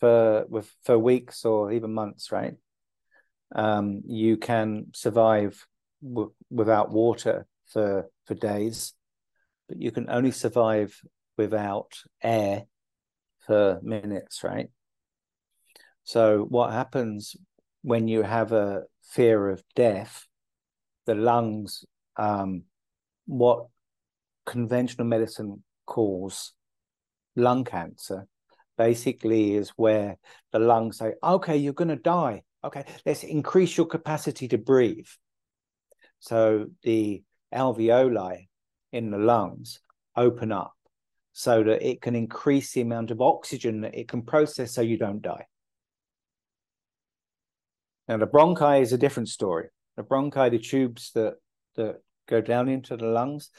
for 0.00 0.46
with 0.48 0.72
for 0.84 0.98
weeks 0.98 1.44
or 1.44 1.72
even 1.72 1.92
months, 1.92 2.32
right? 2.32 2.54
Um, 3.54 4.02
you 4.06 4.36
can 4.36 4.86
survive 4.94 5.66
w- 6.02 6.32
without 6.50 6.90
water 6.90 7.46
for 7.66 8.10
for 8.26 8.34
days, 8.34 8.94
but 9.68 9.80
you 9.80 9.90
can 9.90 10.10
only 10.10 10.32
survive 10.32 11.00
without 11.36 11.92
air 12.22 12.64
for 13.46 13.80
minutes, 13.82 14.42
right? 14.42 14.70
So 16.04 16.46
what 16.48 16.72
happens 16.72 17.36
when 17.82 18.08
you 18.08 18.22
have 18.22 18.52
a 18.52 18.82
fear 19.02 19.48
of 19.48 19.62
death? 19.74 20.26
The 21.06 21.14
lungs, 21.14 21.84
um, 22.16 22.64
what 23.26 23.66
conventional 24.46 25.06
medicine 25.06 25.62
calls 25.86 26.52
lung 27.36 27.64
cancer, 27.64 28.26
basically 28.76 29.54
is 29.54 29.70
where 29.76 30.18
the 30.52 30.58
lungs 30.58 30.98
say, 30.98 31.14
okay, 31.22 31.56
you're 31.56 31.72
going 31.72 31.88
to 31.88 31.96
die. 31.96 32.42
Okay, 32.64 32.84
let's 33.04 33.24
increase 33.24 33.76
your 33.76 33.86
capacity 33.86 34.48
to 34.48 34.58
breathe. 34.58 35.08
So 36.20 36.66
the 36.82 37.22
alveoli 37.54 38.48
in 38.92 39.10
the 39.10 39.18
lungs 39.18 39.80
open 40.16 40.50
up 40.50 40.72
so 41.32 41.62
that 41.64 41.86
it 41.86 42.00
can 42.00 42.14
increase 42.14 42.72
the 42.72 42.80
amount 42.80 43.10
of 43.10 43.20
oxygen 43.20 43.82
that 43.82 43.94
it 43.94 44.08
can 44.08 44.22
process 44.22 44.72
so 44.72 44.80
you 44.80 44.96
don't 44.96 45.20
die. 45.20 45.46
Now, 48.08 48.18
the 48.18 48.26
bronchi 48.26 48.80
is 48.80 48.92
a 48.92 48.98
different 48.98 49.28
story. 49.28 49.68
The 49.96 50.02
bronchi, 50.02 50.50
the 50.50 50.58
tubes 50.58 51.10
that, 51.12 51.34
that 51.76 51.96
go 52.28 52.40
down 52.40 52.68
into 52.68 52.96
the 52.96 53.06
lungs, 53.06 53.50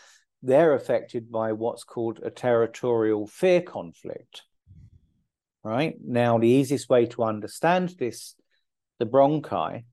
they're 0.41 0.73
affected 0.73 1.31
by 1.31 1.51
what's 1.51 1.83
called 1.83 2.21
a 2.23 2.29
territorial 2.29 3.27
fear 3.27 3.61
conflict. 3.61 4.43
Right 5.63 5.95
now, 6.03 6.37
the 6.37 6.47
easiest 6.47 6.89
way 6.89 7.07
to 7.07 7.23
understand 7.23 7.95
this, 7.99 8.35
the 8.99 9.05
bronchi, 9.05 9.83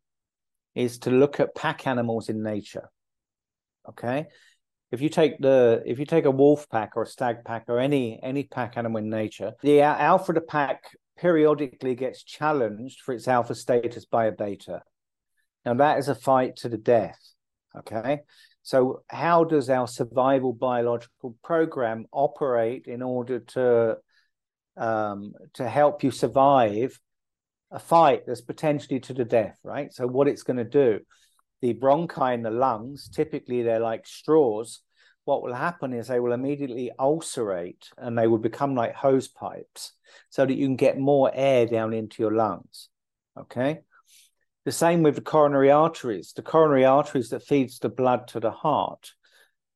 is 0.75 0.99
to 1.01 1.11
look 1.11 1.41
at 1.41 1.55
pack 1.55 1.87
animals 1.87 2.29
in 2.29 2.43
nature. 2.43 2.89
Okay, 3.89 4.27
if 4.91 5.01
you 5.01 5.09
take 5.09 5.39
the 5.39 5.83
if 5.85 5.99
you 5.99 6.07
take 6.07 6.25
a 6.25 6.31
wolf 6.31 6.69
pack 6.71 6.93
or 6.97 7.03
a 7.03 7.07
stag 7.07 7.45
pack 7.45 7.65
or 7.69 7.79
any 7.79 8.21
any 8.23 8.45
pack 8.45 8.77
animal 8.77 8.99
in 8.99 9.11
nature, 9.11 9.53
the 9.63 9.83
alpha 9.83 10.33
the 10.33 10.41
pack 10.41 10.85
periodically 11.19 11.95
gets 11.95 12.23
challenged 12.23 13.01
for 13.01 13.13
its 13.13 13.29
alpha 13.29 13.55
status 13.55 14.05
by 14.05 14.27
a 14.27 14.33
beta. 14.33 14.83
Now 15.65 15.75
that 15.75 15.99
is 15.99 16.09
a 16.09 16.15
fight 16.15 16.57
to 16.57 16.69
the 16.69 16.79
death. 16.79 17.19
Okay, 17.77 18.21
so, 18.63 19.03
how 19.09 19.45
does 19.45 19.69
our 19.69 19.89
survival 19.89 20.53
biological 20.53 21.37
program 21.43 22.07
operate 22.13 22.87
in 22.87 23.03
order 23.03 23.41
to 23.41 23.97
um, 24.77 25.33
to 25.55 25.69
help 25.69 26.05
you 26.05 26.11
survive 26.13 26.99
a 27.73 27.79
fight 27.79 28.27
that's 28.27 28.43
potentially 28.43 29.01
to 29.01 29.15
the 29.15 29.25
death, 29.25 29.59
right? 29.65 29.93
So, 29.93 30.07
what 30.07 30.29
it's 30.29 30.43
going 30.43 30.59
to 30.59 30.65
do, 30.65 31.01
the 31.61 31.75
bronchi 31.75 32.35
in 32.35 32.43
the 32.43 32.51
lungs, 32.51 33.09
typically 33.09 33.63
they're 33.63 33.81
like 33.81 34.07
straws. 34.07 34.81
What 35.25 35.43
will 35.43 35.55
happen 35.55 35.93
is 35.93 36.09
they 36.09 36.19
will 36.21 36.33
immediately 36.33 36.91
ulcerate 36.99 37.89
and 37.97 38.19
they 38.19 38.27
will 38.27 38.39
become 38.39 38.75
like 38.75 38.95
hose 38.95 39.29
pipes 39.29 39.93
so 40.31 40.45
that 40.45 40.55
you 40.55 40.67
can 40.67 40.77
get 40.77 40.99
more 40.99 41.31
air 41.33 41.67
down 41.67 41.93
into 41.93 42.23
your 42.23 42.33
lungs. 42.33 42.89
Okay. 43.39 43.81
The 44.65 44.73
same 44.73 45.03
with 45.03 45.15
the 45.15 45.21
coronary 45.21 45.71
arteries. 45.71 46.33
The 46.35 46.43
coronary 46.43 46.85
arteries 46.85 47.31
that 47.31 47.45
feeds 47.45 47.79
the 47.79 47.89
blood 47.89 48.29
to 48.29 48.41
the 48.41 48.51
heart. 48.51 49.13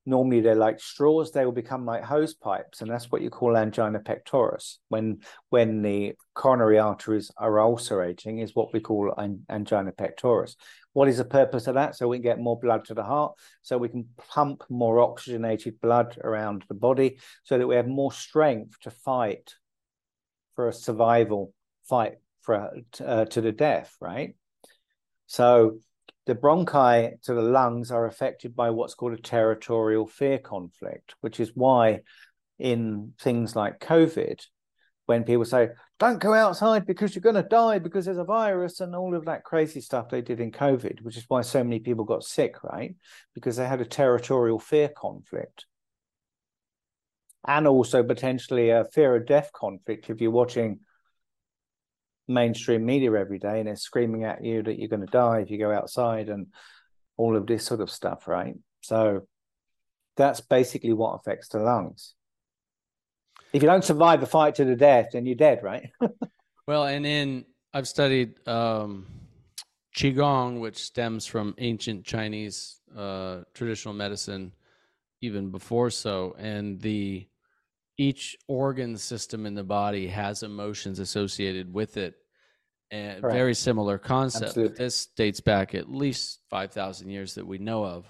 Normally 0.07 0.41
they're 0.41 0.55
like 0.55 0.79
straws, 0.79 1.33
they 1.33 1.45
will 1.45 1.53
become 1.53 1.85
like 1.85 2.05
hose 2.05 2.35
pipes, 2.35 2.81
and 2.81 2.91
that's 2.91 3.11
what 3.11 3.23
you 3.23 3.29
call 3.29 3.57
angina 3.57 3.99
pectoris. 3.99 4.79
When 4.89 5.21
when 5.51 5.83
the 5.83 6.15
coronary 6.35 6.79
arteries 6.79 7.33
are 7.37 7.61
ulcerating, 7.61 8.39
is 8.39 8.55
what 8.55 8.73
we 8.73 8.81
call 8.81 9.13
an, 9.19 9.45
angina 9.51 9.91
pectoris. 9.93 10.55
What 10.93 11.09
is 11.09 11.19
the 11.19 11.25
purpose 11.25 11.67
of 11.67 11.75
that? 11.75 11.97
So 11.97 12.07
we 12.07 12.19
can 12.19 12.23
get 12.23 12.39
more 12.39 12.59
blood 12.59 12.85
to 12.87 12.95
the 12.95 13.03
heart, 13.03 13.35
so 13.63 13.77
we 13.77 13.89
can 13.89 14.09
pump 14.31 14.63
more 14.71 15.01
oxygenated 15.01 15.81
blood 15.81 16.17
around 16.23 16.65
the 16.69 16.75
body, 16.75 17.19
so 17.43 17.59
that 17.59 17.67
we 17.67 17.75
have 17.75 17.89
more 17.89 18.13
strength 18.13 18.79
to 18.83 18.91
fight 18.91 19.55
for 20.55 20.69
a 20.69 20.73
survival 20.73 21.53
fight 21.89 22.15
for 22.43 22.71
uh, 23.05 23.25
to 23.25 23.41
the 23.41 23.53
death, 23.53 23.95
right? 24.01 24.37
So 25.27 25.81
the 26.27 26.35
bronchi 26.35 27.21
to 27.23 27.35
the 27.35 27.43
lungs 27.43 27.91
are 27.91 28.07
affected 28.07 28.55
by 28.55 28.71
what's 28.71 28.95
called 28.95 29.13
a 29.13 29.17
territorial 29.17 30.07
fear 30.07 30.39
conflict, 30.39 31.15
which 31.21 31.41
is 31.41 31.53
why 31.55 32.01
in 32.59 33.13
things 33.21 33.55
like 33.55 33.81
COVID, 33.81 34.41
when 35.07 35.23
people 35.23 35.45
say, 35.45 35.69
don't 36.01 36.19
go 36.19 36.35
outside 36.35 36.85
because 36.85 37.15
you're 37.15 37.23
going 37.23 37.37
to 37.37 37.43
die 37.45 37.79
because 37.79 38.05
there's 38.05 38.19
a 38.19 38.25
virus 38.25 38.81
and 38.81 38.95
all 38.95 39.15
of 39.15 39.27
that 39.27 39.45
crazy 39.45 39.81
stuff 39.81 40.09
they 40.09 40.21
did 40.21 40.41
in 40.41 40.51
COVID, 40.51 41.01
which 41.03 41.17
is 41.17 41.25
why 41.29 41.43
so 41.43 41.63
many 41.63 41.79
people 41.79 42.05
got 42.05 42.25
sick, 42.25 42.63
right? 42.65 42.97
Because 43.33 43.57
they 43.57 43.67
had 43.67 43.81
a 43.81 43.87
territorial 43.87 44.59
fear 44.59 44.89
conflict. 44.89 45.67
And 47.47 47.69
also 47.69 48.03
potentially 48.03 48.71
a 48.71 48.85
fear 48.85 49.15
of 49.15 49.27
death 49.27 49.53
conflict 49.53 50.11
if 50.11 50.21
you're 50.21 50.33
watching 50.33 50.81
mainstream 52.29 52.85
media 52.85 53.13
every 53.13 53.39
day 53.39 53.59
and 53.59 53.69
they're 53.69 53.77
screaming 53.77 54.25
at 54.25 54.45
you 54.45 54.63
that 54.63 54.79
you're 54.79 54.89
going 54.89 55.05
to 55.05 55.07
die 55.07 55.41
if 55.41 55.51
you 55.51 55.59
go 55.59 55.73
outside 55.73 56.29
and 56.29 56.49
all 57.17 57.37
of 57.37 57.47
this 57.47 57.65
sort 57.65 57.81
of 57.81 57.91
stuff, 57.91 58.27
right? 58.29 58.55
So 58.83 59.27
that's 60.17 60.41
basically 60.41 60.93
what 60.93 61.15
affects 61.15 61.49
the 61.49 61.59
lungs. 61.59 62.15
If 63.53 63.63
you 63.63 63.69
don't 63.69 63.85
survive 63.85 64.23
a 64.23 64.27
fight 64.27 64.57
to 64.57 64.65
the 64.65 64.77
death, 64.77 65.11
then 65.13 65.25
you're 65.27 65.35
dead, 65.35 65.63
right? 65.63 65.91
well, 66.67 66.85
and 66.85 67.07
in 67.07 67.45
I've 67.73 67.89
studied 67.89 68.47
um, 68.49 69.07
qigong, 69.97 70.61
which 70.61 70.79
stems 70.79 71.27
from 71.27 71.55
ancient 71.59 72.05
Chinese 72.05 72.81
uh, 72.97 73.43
traditional 73.55 73.95
medicine, 73.95 74.53
even 75.21 75.51
before 75.51 75.91
so, 75.91 76.35
and 76.39 76.81
the 76.81 77.27
each 77.99 78.37
organ 78.49 78.97
system 78.97 79.47
in 79.47 79.55
the 79.55 79.65
body 79.65 80.07
has 80.09 80.43
emotions 80.43 80.99
associated 80.99 81.73
with 81.73 81.97
it 81.97 82.15
and 82.91 83.21
Correct. 83.21 83.35
very 83.35 83.55
similar 83.55 83.99
concept 83.99 84.45
Absolutely. 84.45 84.77
this 84.77 85.07
dates 85.17 85.41
back 85.41 85.75
at 85.75 85.91
least 85.91 86.41
5000 86.51 87.09
years 87.09 87.35
that 87.35 87.47
we 87.47 87.59
know 87.59 87.85
of 87.85 88.07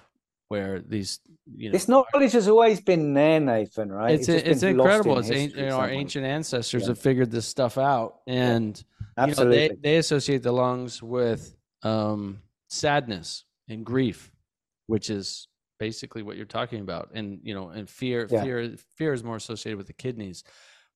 where 0.49 0.81
these 0.81 1.21
you 1.57 1.69
know 1.69 1.73
this 1.73 1.89
knowledge 1.89 2.33
has 2.33 2.47
always 2.49 2.81
been 2.81 3.15
there 3.15 3.41
nathan 3.41 3.91
right 3.91 4.15
it's, 4.15 4.29
it's, 4.29 4.47
it's 4.47 4.63
incredible 4.63 5.19
it's 5.19 5.31
you 5.31 5.67
know, 5.67 5.79
our 5.79 5.89
ancient 5.89 6.25
ancestors 6.25 6.83
yeah. 6.83 6.89
have 6.89 6.99
figured 6.99 7.31
this 7.31 7.47
stuff 7.47 7.79
out 7.79 8.21
and 8.27 8.77
yeah. 8.79 8.83
Absolutely. 9.19 9.63
You 9.63 9.69
know, 9.71 9.75
they, 9.83 9.91
they 9.93 9.97
associate 9.97 10.43
the 10.43 10.53
lungs 10.53 11.03
with 11.03 11.57
um, 11.83 12.43
sadness 12.69 13.45
and 13.69 13.85
grief 13.85 14.31
which 14.87 15.11
is 15.11 15.49
basically 15.79 16.23
what 16.23 16.37
you're 16.37 16.47
talking 16.47 16.81
about 16.81 17.11
and 17.15 17.41
you 17.43 17.55
know 17.55 17.69
and 17.69 17.89
fear 17.89 18.27
yeah. 18.31 18.43
fear 18.43 18.75
fear 18.97 19.13
is 19.13 19.23
more 19.23 19.37
associated 19.37 19.77
with 19.77 19.87
the 19.87 19.93
kidneys 19.93 20.45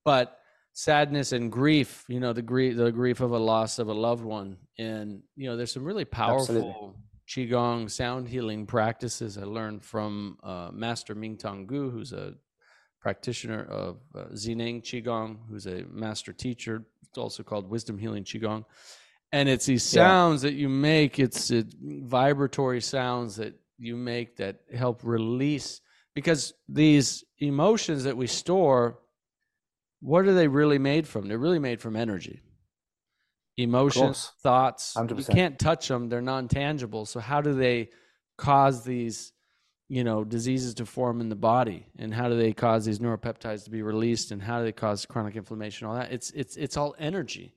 but 0.04 0.38
sadness 0.72 1.32
and 1.32 1.50
grief 1.50 2.04
you 2.08 2.20
know 2.20 2.32
the 2.32 2.42
grief 2.42 2.76
the 2.76 2.90
grief 2.90 3.20
of 3.20 3.32
a 3.32 3.38
loss 3.38 3.78
of 3.78 3.88
a 3.88 3.92
loved 3.92 4.24
one 4.24 4.56
and 4.78 5.22
you 5.36 5.48
know 5.48 5.56
there's 5.56 5.72
some 5.72 5.84
really 5.84 6.04
powerful 6.04 6.94
Absolutely. 7.28 7.50
qigong 7.50 7.90
sound 7.90 8.28
healing 8.28 8.66
practices 8.66 9.36
i 9.36 9.42
learned 9.42 9.82
from 9.82 10.38
uh, 10.42 10.70
master 10.72 11.14
mingtong 11.14 11.66
gu 11.66 11.90
who's 11.90 12.12
a 12.12 12.34
practitioner 13.00 13.64
of 13.64 13.98
uh, 14.14 14.24
Zineng 14.34 14.82
Qigong, 14.82 15.38
who's 15.48 15.66
a 15.66 15.84
master 15.90 16.32
teacher. 16.32 16.84
It's 17.08 17.18
also 17.18 17.42
called 17.42 17.68
Wisdom 17.68 17.98
Healing 17.98 18.24
Qigong. 18.24 18.64
And 19.32 19.48
it's 19.48 19.66
these 19.66 19.84
sounds 19.84 20.42
yeah. 20.44 20.50
that 20.50 20.56
you 20.56 20.68
make, 20.68 21.18
it's 21.18 21.50
it, 21.50 21.72
vibratory 21.80 22.80
sounds 22.80 23.36
that 23.36 23.54
you 23.80 23.96
make 23.96 24.36
that 24.36 24.60
help 24.76 25.02
release 25.02 25.80
because 26.14 26.52
these 26.68 27.24
emotions 27.38 28.04
that 28.04 28.16
we 28.16 28.26
store 28.26 28.98
what 30.00 30.24
are 30.26 30.34
they 30.34 30.48
really 30.48 30.78
made 30.78 31.06
from? 31.06 31.28
They're 31.28 31.38
really 31.38 31.58
made 31.58 31.80
from 31.80 31.94
energy. 31.94 32.40
Emotions 33.56 34.32
thoughts 34.42 34.94
100%. 34.96 35.18
you 35.18 35.24
can't 35.24 35.58
touch 35.58 35.88
them 35.88 36.08
they're 36.08 36.22
non-tangible. 36.22 37.04
So 37.04 37.20
how 37.20 37.42
do 37.42 37.52
they 37.52 37.90
cause 38.38 38.84
these 38.84 39.32
you 39.88 40.04
know 40.04 40.24
diseases 40.24 40.72
to 40.74 40.86
form 40.86 41.20
in 41.20 41.28
the 41.28 41.36
body? 41.36 41.86
And 41.98 42.14
how 42.14 42.28
do 42.28 42.36
they 42.36 42.54
cause 42.54 42.86
these 42.86 43.00
neuropeptides 43.00 43.64
to 43.64 43.70
be 43.70 43.82
released? 43.82 44.30
And 44.30 44.40
how 44.40 44.58
do 44.58 44.64
they 44.64 44.72
cause 44.72 45.04
chronic 45.04 45.36
inflammation? 45.36 45.86
All 45.86 45.94
that. 45.94 46.10
It's 46.10 46.30
it's 46.30 46.56
it's 46.56 46.78
all 46.78 46.94
energy. 46.98 47.54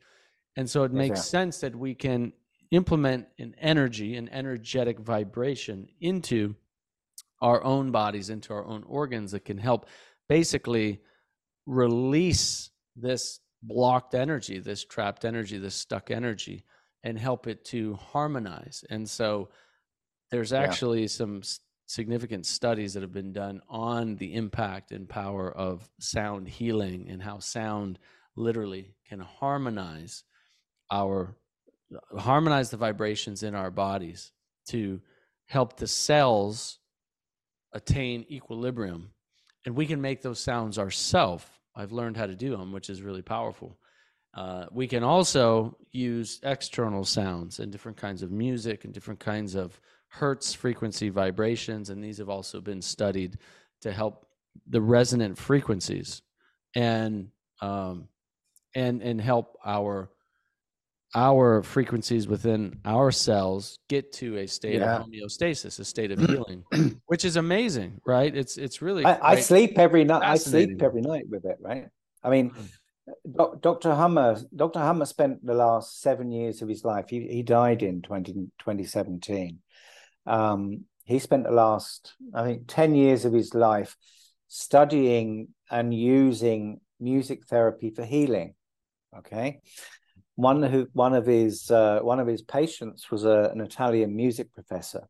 And 0.58 0.70
so 0.70 0.84
it 0.84 0.92
makes 0.92 1.24
sense 1.24 1.60
that 1.60 1.76
we 1.76 1.96
can 1.96 2.34
implement 2.74 3.28
an 3.38 3.56
energy, 3.62 4.16
an 4.16 4.28
energetic 4.30 5.00
vibration 5.00 5.88
into 6.02 6.56
our 7.40 7.64
own 7.64 7.92
bodies, 7.92 8.30
into 8.30 8.52
our 8.52 8.66
own 8.66 8.84
organs 8.88 9.32
that 9.32 9.46
can 9.46 9.60
help 9.60 9.86
basically 10.28 11.00
release 11.68 12.72
this 12.96 13.40
blocked 13.62 14.16
energy, 14.16 14.58
this 14.60 14.84
trapped 14.84 15.24
energy, 15.24 15.60
this 15.60 15.76
stuck 15.76 16.10
energy, 16.10 16.64
and 17.04 17.20
help 17.20 17.46
it 17.48 17.64
to 17.66 17.94
harmonize. 17.96 18.84
And 18.90 19.08
so 19.08 19.50
there's 20.32 20.52
actually 20.52 21.02
yeah. 21.02 21.08
some 21.08 21.42
significant 21.86 22.46
studies 22.48 22.96
that 22.96 23.04
have 23.04 23.14
been 23.14 23.34
done 23.34 23.62
on 23.70 24.16
the 24.16 24.34
impact 24.34 24.92
and 24.92 25.08
power 25.08 25.52
of 25.56 25.88
sound 26.00 26.48
healing 26.48 27.08
and 27.10 27.22
how 27.22 27.38
sound 27.38 28.00
literally 28.36 28.96
can 29.08 29.20
harmonize 29.20 30.24
our 30.92 31.36
harmonize 32.18 32.70
the 32.70 32.78
vibrations 32.78 33.44
in 33.44 33.56
our 33.56 33.72
bodies 33.72 34.32
to 34.70 35.02
help 35.46 35.78
the 35.78 35.88
cells 35.88 36.80
attain 37.74 38.26
equilibrium. 38.30 39.12
And 39.66 39.76
we 39.76 39.86
can 39.86 40.02
make 40.02 40.22
those 40.22 40.40
sounds 40.40 40.78
ourselves 40.78 41.46
i've 41.76 41.92
learned 41.92 42.18
how 42.18 42.28
to 42.28 42.36
do 42.36 42.52
them 42.52 42.72
which 42.72 42.90
is 42.90 43.02
really 43.02 43.22
powerful. 43.22 43.78
Uh, 44.36 44.66
we 44.72 44.88
can 44.88 45.04
also 45.04 45.78
use 45.92 46.40
external 46.44 47.06
sounds 47.06 47.60
and 47.60 47.72
different 47.72 47.98
kinds 47.98 48.24
of 48.24 48.32
music 48.32 48.84
and 48.84 48.94
different 48.94 49.20
kinds 49.20 49.54
of 49.54 49.80
hertz 50.08 50.54
frequency 50.54 51.10
vibrations. 51.10 51.92
And 51.92 52.04
these 52.04 52.18
have 52.18 52.30
also 52.30 52.60
been 52.60 52.82
studied 52.82 53.38
to 53.82 53.92
help 53.92 54.26
the 54.68 54.82
resonant 54.82 55.38
frequencies 55.38 56.24
and 56.76 57.30
um, 57.62 58.08
and 58.76 59.04
and 59.04 59.22
help 59.22 59.56
our 59.64 60.10
our 61.16 61.62
frequencies 61.62 62.28
within 62.28 62.80
our 62.86 63.12
cells 63.12 63.80
get 63.88 64.12
to 64.14 64.38
a 64.38 64.48
state 64.48 64.80
yeah. 64.80 64.98
of 64.98 65.06
homeostasis, 65.08 65.80
a 65.80 65.86
state 65.86 66.12
of 66.12 66.20
healing, 66.28 66.64
which 67.06 67.26
is 67.26 67.36
amazing, 67.36 68.00
right? 68.06 68.36
It's 68.36 68.58
it's 68.58 68.82
really. 68.82 69.06
I, 69.06 69.20
I 69.34 69.36
sleep 69.40 69.78
every 69.78 70.04
night. 70.04 70.24
I 70.24 70.38
sleep 70.38 70.82
every 70.82 71.02
night 71.02 71.26
with 71.30 71.46
it, 71.46 71.58
right? 71.60 71.88
I 72.24 72.30
mean, 72.30 72.50
hmm. 72.50 73.56
Dr. 73.60 73.96
Hamer, 73.96 74.38
Dr. 74.56 74.80
Hamer 74.80 75.06
spent 75.06 75.46
the 75.46 75.54
last 75.54 76.02
seven 76.02 76.32
years 76.32 76.62
of 76.62 76.70
his 76.70 76.84
life. 76.84 77.06
He 77.10 77.28
he 77.28 77.44
died 77.44 77.84
in 77.84 78.02
20, 78.02 78.34
2017. 78.60 79.60
Um, 80.26 80.86
he 81.04 81.20
spent 81.20 81.44
the 81.44 81.52
last, 81.52 82.14
I 82.34 82.44
think, 82.44 82.64
ten 82.68 82.96
years 82.96 83.26
of 83.26 83.34
his 83.34 83.54
life 83.54 83.98
studying 84.48 85.50
and 85.70 85.94
using 85.94 86.80
music 87.00 87.46
therapy 87.46 87.92
for 87.92 88.06
healing. 88.06 88.56
Okay, 89.18 89.62
one 90.36 90.64
who 90.64 90.88
one 90.94 91.14
of 91.14 91.26
his 91.26 91.70
uh, 91.70 92.00
one 92.00 92.20
of 92.20 92.28
his 92.28 92.42
patients 92.42 93.12
was 93.12 93.24
a, 93.24 93.50
an 93.54 93.62
Italian 93.62 94.16
music 94.16 94.54
professor, 94.54 95.08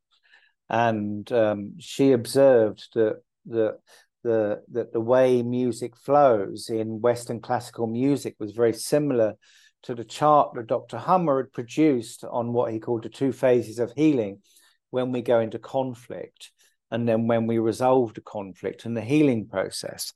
and 0.69 1.31
um, 1.31 1.73
she 1.79 2.11
observed 2.11 2.87
that 2.95 3.21
the 3.45 3.77
the 4.23 4.61
that 4.71 4.93
the 4.93 5.01
way 5.01 5.41
music 5.41 5.95
flows 5.95 6.69
in 6.69 7.01
Western 7.01 7.39
classical 7.39 7.87
music 7.87 8.35
was 8.39 8.51
very 8.51 8.73
similar 8.73 9.35
to 9.83 9.93
the 9.93 10.05
chart 10.05 10.53
that 10.55 10.67
Dr. 10.67 10.97
Hamer 10.97 11.43
had 11.43 11.51
produced 11.51 12.23
on 12.23 12.53
what 12.53 12.71
he 12.71 12.79
called 12.79 13.03
the 13.03 13.09
two 13.09 13.33
phases 13.33 13.79
of 13.79 13.91
healing 13.95 14.41
when 14.91 15.11
we 15.11 15.21
go 15.21 15.39
into 15.41 15.59
conflict 15.59 16.51
and 16.89 17.07
then 17.07 17.27
when 17.27 17.47
we 17.47 17.57
resolve 17.57 18.13
the 18.13 18.21
conflict 18.21 18.85
and 18.85 18.95
the 18.95 19.01
healing 19.01 19.47
process. 19.47 20.13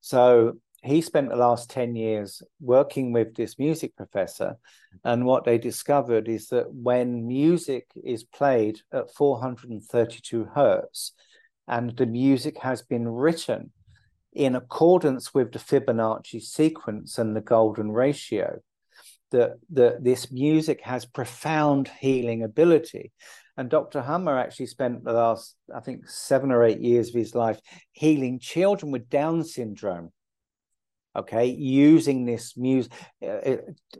So 0.00 0.58
he 0.82 1.00
spent 1.00 1.28
the 1.28 1.36
last 1.36 1.70
10 1.70 1.96
years 1.96 2.42
working 2.60 3.12
with 3.12 3.34
this 3.34 3.58
music 3.58 3.96
professor. 3.96 4.56
And 5.04 5.24
what 5.24 5.44
they 5.44 5.58
discovered 5.58 6.28
is 6.28 6.48
that 6.48 6.72
when 6.72 7.26
music 7.26 7.88
is 8.04 8.22
played 8.22 8.80
at 8.92 9.12
432 9.14 10.44
hertz, 10.54 11.12
and 11.66 11.96
the 11.96 12.06
music 12.06 12.58
has 12.58 12.82
been 12.82 13.08
written 13.08 13.72
in 14.32 14.54
accordance 14.54 15.34
with 15.34 15.52
the 15.52 15.58
Fibonacci 15.58 16.40
sequence 16.40 17.18
and 17.18 17.34
the 17.34 17.40
golden 17.40 17.90
ratio, 17.90 18.60
that, 19.30 19.58
that 19.70 20.02
this 20.02 20.30
music 20.30 20.80
has 20.82 21.04
profound 21.04 21.90
healing 22.00 22.42
ability. 22.42 23.12
And 23.56 23.68
Dr. 23.68 24.00
Hamer 24.00 24.38
actually 24.38 24.66
spent 24.66 25.04
the 25.04 25.12
last, 25.12 25.56
I 25.74 25.80
think, 25.80 26.08
seven 26.08 26.52
or 26.52 26.62
eight 26.62 26.80
years 26.80 27.08
of 27.08 27.16
his 27.16 27.34
life 27.34 27.60
healing 27.92 28.38
children 28.38 28.92
with 28.92 29.10
Down 29.10 29.42
syndrome 29.42 30.12
okay 31.18 31.46
using 31.46 32.24
this 32.24 32.56
music 32.56 32.92
uh, 33.22 33.26
uh, 33.26 33.56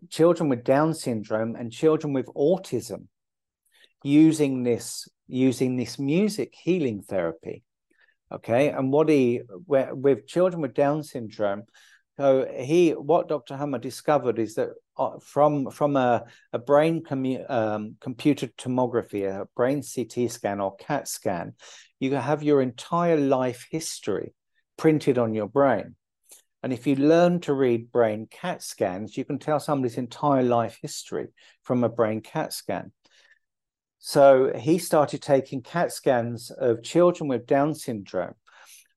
children 0.08 0.48
with 0.48 0.64
down 0.64 0.94
syndrome 0.94 1.56
and 1.56 1.72
children 1.72 2.12
with 2.12 2.26
autism 2.26 3.06
using 4.02 4.62
this 4.62 5.08
using 5.26 5.76
this 5.76 5.98
music 5.98 6.54
healing 6.54 7.02
therapy 7.02 7.62
okay? 8.32 8.70
And 8.70 8.92
what 8.92 9.08
he 9.08 9.42
with 9.66 10.26
children 10.26 10.62
with 10.62 10.74
down 10.74 11.02
syndrome 11.02 11.64
so 12.18 12.48
he 12.52 12.90
what 12.90 13.28
dr 13.28 13.56
Hamer 13.56 13.78
discovered 13.78 14.38
is 14.38 14.54
that 14.54 14.70
uh, 14.96 15.18
from 15.20 15.70
from 15.70 15.96
a, 15.96 16.24
a 16.52 16.58
brain 16.58 17.02
commu- 17.02 17.48
um, 17.50 17.96
computed 18.00 18.56
tomography 18.56 19.24
a 19.24 19.46
brain 19.54 19.82
ct 19.82 20.30
scan 20.30 20.60
or 20.60 20.74
cat 20.76 21.06
scan 21.06 21.54
you 22.00 22.14
have 22.14 22.42
your 22.42 22.60
entire 22.60 23.16
life 23.16 23.66
history 23.70 24.34
printed 24.76 25.18
on 25.18 25.34
your 25.34 25.48
brain 25.48 25.94
and 26.62 26.72
if 26.72 26.86
you 26.86 26.96
learn 26.96 27.40
to 27.40 27.52
read 27.52 27.92
brain 27.92 28.26
CAT 28.30 28.62
scans, 28.62 29.16
you 29.16 29.24
can 29.24 29.38
tell 29.38 29.60
somebody's 29.60 29.98
entire 29.98 30.42
life 30.42 30.78
history 30.82 31.28
from 31.62 31.84
a 31.84 31.88
brain 31.88 32.20
CAT 32.20 32.52
scan. 32.52 32.92
So 33.98 34.52
he 34.56 34.78
started 34.78 35.22
taking 35.22 35.62
CAT 35.62 35.92
scans 35.92 36.50
of 36.50 36.82
children 36.82 37.28
with 37.28 37.46
Down 37.46 37.74
syndrome. 37.74 38.34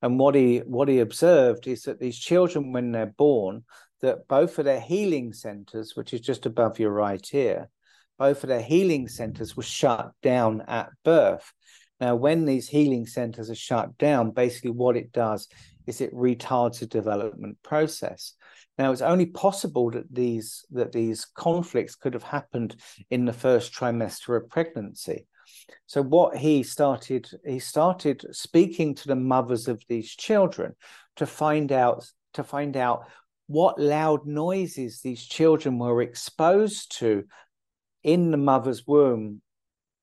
And 0.01 0.17
what 0.17 0.33
he 0.33 0.59
what 0.59 0.87
he 0.87 0.99
observed 0.99 1.67
is 1.67 1.83
that 1.83 1.99
these 1.99 2.17
children, 2.17 2.71
when 2.71 2.91
they're 2.91 3.05
born, 3.05 3.63
that 4.01 4.27
both 4.27 4.57
of 4.57 4.65
their 4.65 4.79
healing 4.79 5.31
centers, 5.31 5.95
which 5.95 6.13
is 6.13 6.21
just 6.21 6.47
above 6.47 6.79
your 6.79 6.91
right 6.91 7.27
ear, 7.33 7.69
both 8.17 8.43
of 8.43 8.49
their 8.49 8.61
healing 8.63 9.07
centers 9.07 9.55
were 9.55 9.63
shut 9.63 10.11
down 10.23 10.61
at 10.67 10.89
birth. 11.03 11.53
Now, 11.99 12.15
when 12.15 12.45
these 12.45 12.67
healing 12.67 13.05
centers 13.05 13.51
are 13.51 13.55
shut 13.55 13.95
down, 13.99 14.31
basically 14.31 14.71
what 14.71 14.97
it 14.97 15.11
does 15.11 15.47
is 15.87 16.01
it 16.01 16.13
retards 16.13 16.79
the 16.79 16.85
development 16.85 17.57
process. 17.63 18.33
Now, 18.77 18.91
it's 18.91 19.01
only 19.01 19.27
possible 19.27 19.91
that 19.91 20.13
these 20.13 20.65
that 20.71 20.91
these 20.91 21.25
conflicts 21.25 21.95
could 21.95 22.13
have 22.13 22.23
happened 22.23 22.75
in 23.09 23.25
the 23.25 23.33
first 23.33 23.73
trimester 23.73 24.37
of 24.37 24.49
pregnancy. 24.49 25.27
So, 25.85 26.01
what 26.01 26.37
he 26.37 26.63
started, 26.63 27.29
he 27.45 27.59
started 27.59 28.25
speaking 28.31 28.95
to 28.95 29.07
the 29.07 29.15
mothers 29.15 29.67
of 29.67 29.83
these 29.87 30.09
children 30.09 30.75
to 31.17 31.25
find 31.25 31.71
out 31.71 32.05
to 32.33 32.43
find 32.43 32.77
out 32.77 33.07
what 33.47 33.79
loud 33.79 34.25
noises 34.25 35.01
these 35.01 35.25
children 35.25 35.77
were 35.77 36.01
exposed 36.01 36.97
to 36.99 37.25
in 38.03 38.31
the 38.31 38.37
mother's 38.37 38.87
womb 38.87 39.41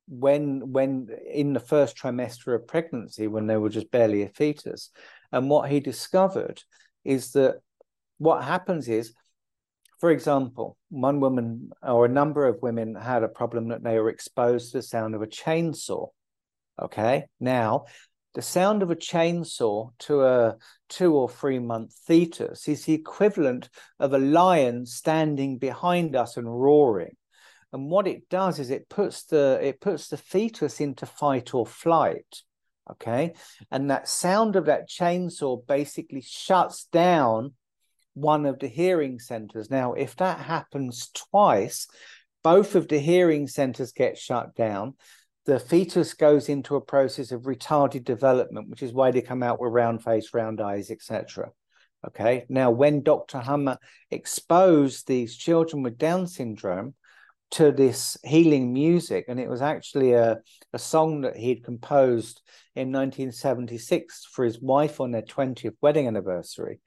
when 0.06 0.72
when 0.72 1.08
in 1.32 1.52
the 1.52 1.60
first 1.60 1.96
trimester 1.96 2.54
of 2.54 2.66
pregnancy 2.66 3.26
when 3.26 3.46
they 3.46 3.56
were 3.56 3.68
just 3.68 3.90
barely 3.90 4.22
a 4.22 4.28
fetus 4.28 4.90
and 5.32 5.48
what 5.48 5.70
he 5.70 5.80
discovered 5.80 6.62
is 7.04 7.32
that 7.32 7.56
what 8.18 8.44
happens 8.44 8.88
is, 8.88 9.12
for 10.00 10.10
example, 10.10 10.76
one 10.90 11.20
woman 11.20 11.70
or 11.82 12.04
a 12.04 12.10
number 12.10 12.46
of 12.46 12.62
women 12.62 12.94
had 12.94 13.22
a 13.22 13.28
problem 13.28 13.68
that 13.68 13.82
they 13.82 13.98
were 13.98 14.10
exposed 14.10 14.72
to 14.72 14.78
the 14.78 14.82
sound 14.82 15.14
of 15.14 15.22
a 15.22 15.26
chainsaw. 15.26 16.08
Okay. 16.80 17.24
Now, 17.40 17.86
the 18.34 18.42
sound 18.42 18.82
of 18.82 18.90
a 18.90 18.96
chainsaw 18.96 19.90
to 20.00 20.22
a 20.22 20.56
two 20.88 21.14
or 21.14 21.28
three 21.28 21.58
month 21.58 21.92
fetus 22.06 22.68
is 22.68 22.84
the 22.84 22.94
equivalent 22.94 23.68
of 23.98 24.12
a 24.12 24.18
lion 24.18 24.86
standing 24.86 25.58
behind 25.58 26.14
us 26.14 26.36
and 26.36 26.46
roaring. 26.46 27.16
And 27.72 27.90
what 27.90 28.06
it 28.06 28.28
does 28.28 28.58
is 28.58 28.70
it 28.70 28.88
puts 28.88 29.24
the 29.24 29.58
it 29.62 29.80
puts 29.80 30.08
the 30.08 30.16
fetus 30.16 30.80
into 30.80 31.04
fight 31.04 31.52
or 31.52 31.66
flight 31.66 32.42
okay? 32.92 33.34
And 33.70 33.90
that 33.90 34.08
sound 34.08 34.56
of 34.56 34.66
that 34.66 34.88
chainsaw 34.88 35.66
basically 35.66 36.22
shuts 36.22 36.84
down 36.86 37.54
one 38.14 38.46
of 38.46 38.58
the 38.58 38.68
hearing 38.68 39.18
centers. 39.18 39.70
Now 39.70 39.94
if 39.94 40.16
that 40.16 40.38
happens 40.38 41.10
twice 41.14 41.86
both 42.44 42.74
of 42.74 42.88
the 42.88 42.98
hearing 42.98 43.46
centers 43.46 43.92
get 43.92 44.16
shut 44.16 44.54
down. 44.54 44.94
The 45.44 45.58
fetus 45.58 46.14
goes 46.14 46.48
into 46.48 46.76
a 46.76 46.80
process 46.80 47.32
of 47.32 47.42
retarded 47.42 48.04
development 48.04 48.68
which 48.68 48.82
is 48.82 48.92
why 48.92 49.10
they 49.10 49.22
come 49.22 49.42
out 49.42 49.60
with 49.60 49.72
round 49.72 50.02
face 50.02 50.34
round 50.34 50.60
eyes 50.60 50.90
etc 50.90 51.50
okay? 52.06 52.44
Now 52.48 52.70
when 52.70 53.02
dr 53.02 53.38
Hamer 53.38 53.78
exposed 54.10 55.06
these 55.06 55.36
children 55.36 55.82
with 55.82 55.98
down 55.98 56.26
syndrome 56.26 56.94
to 57.52 57.72
this 57.72 58.16
healing 58.24 58.72
music. 58.72 59.26
And 59.28 59.40
it 59.40 59.48
was 59.48 59.62
actually 59.62 60.12
a, 60.12 60.38
a 60.72 60.78
song 60.78 61.22
that 61.22 61.36
he'd 61.36 61.64
composed 61.64 62.42
in 62.74 62.92
1976 62.92 64.26
for 64.32 64.44
his 64.44 64.60
wife 64.60 65.00
on 65.00 65.10
their 65.10 65.22
20th 65.22 65.76
wedding 65.80 66.06
anniversary. 66.06 66.80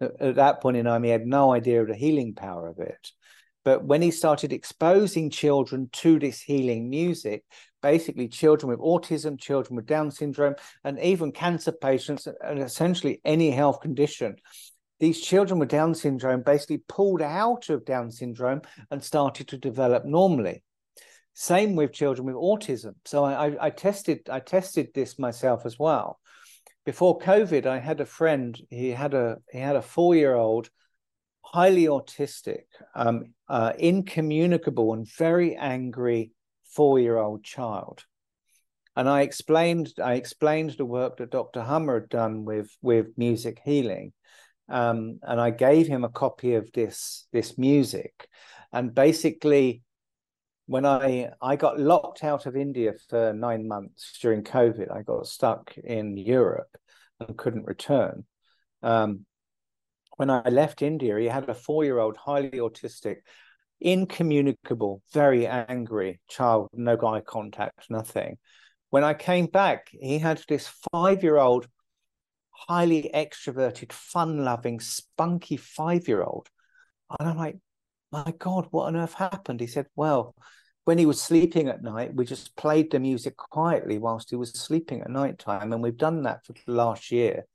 At 0.00 0.36
that 0.36 0.60
point 0.60 0.76
in 0.76 0.84
time, 0.84 1.04
he 1.04 1.10
had 1.10 1.26
no 1.26 1.52
idea 1.52 1.80
of 1.80 1.88
the 1.88 1.94
healing 1.94 2.34
power 2.34 2.68
of 2.68 2.78
it. 2.78 3.10
But 3.64 3.84
when 3.84 4.02
he 4.02 4.10
started 4.10 4.52
exposing 4.52 5.30
children 5.30 5.88
to 5.92 6.18
this 6.18 6.40
healing 6.40 6.90
music, 6.90 7.44
basically 7.80 8.28
children 8.28 8.70
with 8.70 8.80
autism, 8.80 9.38
children 9.38 9.76
with 9.76 9.86
Down 9.86 10.10
syndrome, 10.10 10.56
and 10.82 10.98
even 10.98 11.30
cancer 11.30 11.72
patients, 11.72 12.26
and 12.40 12.58
essentially 12.60 13.20
any 13.24 13.50
health 13.50 13.80
condition, 13.80 14.36
these 15.02 15.20
children 15.20 15.58
with 15.58 15.68
Down 15.68 15.96
syndrome 15.96 16.42
basically 16.42 16.78
pulled 16.86 17.22
out 17.22 17.68
of 17.70 17.84
Down 17.84 18.12
syndrome 18.12 18.62
and 18.88 19.02
started 19.02 19.48
to 19.48 19.58
develop 19.58 20.04
normally. 20.04 20.62
Same 21.34 21.74
with 21.74 21.92
children 21.92 22.24
with 22.24 22.36
autism. 22.36 22.94
So 23.04 23.24
I, 23.24 23.48
I, 23.48 23.66
I 23.66 23.70
tested 23.70 24.30
I 24.30 24.38
tested 24.38 24.90
this 24.94 25.18
myself 25.18 25.66
as 25.66 25.76
well. 25.76 26.20
Before 26.86 27.18
COVID, 27.18 27.66
I 27.66 27.80
had 27.80 28.00
a 28.00 28.06
friend. 28.06 28.56
He 28.70 28.90
had 28.90 29.12
a 29.12 29.38
he 29.50 29.58
had 29.58 29.74
a 29.74 29.82
four 29.82 30.14
year 30.14 30.36
old, 30.36 30.70
highly 31.40 31.86
autistic, 31.86 32.66
um, 32.94 33.34
uh, 33.48 33.72
incommunicable, 33.76 34.92
and 34.92 35.04
very 35.18 35.56
angry 35.56 36.30
four 36.62 37.00
year 37.00 37.16
old 37.16 37.42
child. 37.42 38.04
And 38.94 39.08
I 39.08 39.22
explained 39.22 39.94
I 40.00 40.14
explained 40.14 40.76
the 40.78 40.84
work 40.84 41.16
that 41.16 41.32
Dr. 41.32 41.64
Hamer 41.64 42.02
had 42.02 42.08
done 42.08 42.44
with 42.44 42.70
with 42.82 43.08
music 43.16 43.60
healing, 43.64 44.12
um, 44.72 45.20
and 45.22 45.40
I 45.40 45.50
gave 45.50 45.86
him 45.86 46.04
a 46.04 46.08
copy 46.08 46.54
of 46.54 46.72
this 46.72 47.26
this 47.32 47.58
music, 47.58 48.28
and 48.72 48.94
basically 48.94 49.82
when 50.66 50.86
I 50.86 51.30
I 51.40 51.56
got 51.56 51.78
locked 51.78 52.24
out 52.24 52.46
of 52.46 52.56
India 52.56 52.94
for 53.08 53.32
nine 53.32 53.68
months 53.68 54.18
during 54.20 54.42
COVID, 54.42 54.90
I 54.90 55.02
got 55.02 55.26
stuck 55.26 55.76
in 55.76 56.16
Europe 56.16 56.76
and 57.20 57.36
couldn't 57.36 57.66
return. 57.66 58.24
Um, 58.82 59.26
when 60.16 60.30
I 60.30 60.48
left 60.48 60.82
India, 60.82 61.18
he 61.18 61.26
had 61.26 61.48
a 61.48 61.54
four-year-old, 61.54 62.16
highly 62.16 62.50
autistic, 62.50 63.16
incommunicable, 63.80 65.02
very 65.12 65.46
angry 65.46 66.20
child, 66.28 66.68
no 66.72 66.96
eye 67.06 67.20
contact, 67.20 67.90
nothing. 67.90 68.38
When 68.90 69.04
I 69.04 69.14
came 69.14 69.46
back, 69.46 69.88
he 69.90 70.18
had 70.18 70.42
this 70.48 70.70
five-year-old, 70.92 71.66
highly 72.68 73.10
extroverted, 73.14 73.92
fun-loving, 73.92 74.80
spunky 74.80 75.56
five-year-old, 75.56 76.48
and 77.18 77.28
I'm 77.28 77.36
like, 77.36 77.58
my 78.10 78.32
God, 78.38 78.68
what 78.70 78.86
on 78.86 78.96
earth 78.96 79.14
happened? 79.14 79.60
He 79.60 79.66
said, 79.66 79.86
well, 79.96 80.34
when 80.84 80.98
he 80.98 81.06
was 81.06 81.20
sleeping 81.20 81.68
at 81.68 81.82
night, 81.82 82.14
we 82.14 82.24
just 82.24 82.56
played 82.56 82.90
the 82.90 83.00
music 83.00 83.36
quietly 83.36 83.98
whilst 83.98 84.30
he 84.30 84.36
was 84.36 84.50
sleeping 84.50 85.00
at 85.00 85.10
night 85.10 85.38
time. 85.38 85.72
And 85.72 85.82
we've 85.82 85.96
done 85.96 86.22
that 86.24 86.44
for 86.44 86.52
the 86.52 86.72
last 86.72 87.10
year. 87.10 87.46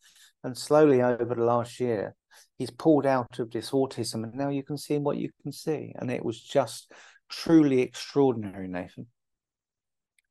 And 0.44 0.58
slowly 0.58 1.02
over 1.02 1.36
the 1.36 1.44
last 1.44 1.80
year, 1.80 2.16
he's 2.58 2.72
pulled 2.72 3.06
out 3.06 3.38
of 3.40 3.52
this 3.52 3.72
autism. 3.72 4.24
And 4.24 4.34
now 4.34 4.50
you 4.50 4.64
can 4.64 4.78
see 4.78 4.98
what 4.98 5.18
you 5.18 5.30
can 5.44 5.52
see. 5.52 5.94
And 5.98 6.10
it 6.10 6.24
was 6.24 6.42
just 6.42 6.92
truly 7.30 7.82
extraordinary, 7.82 8.68
Nathan. 8.68 9.08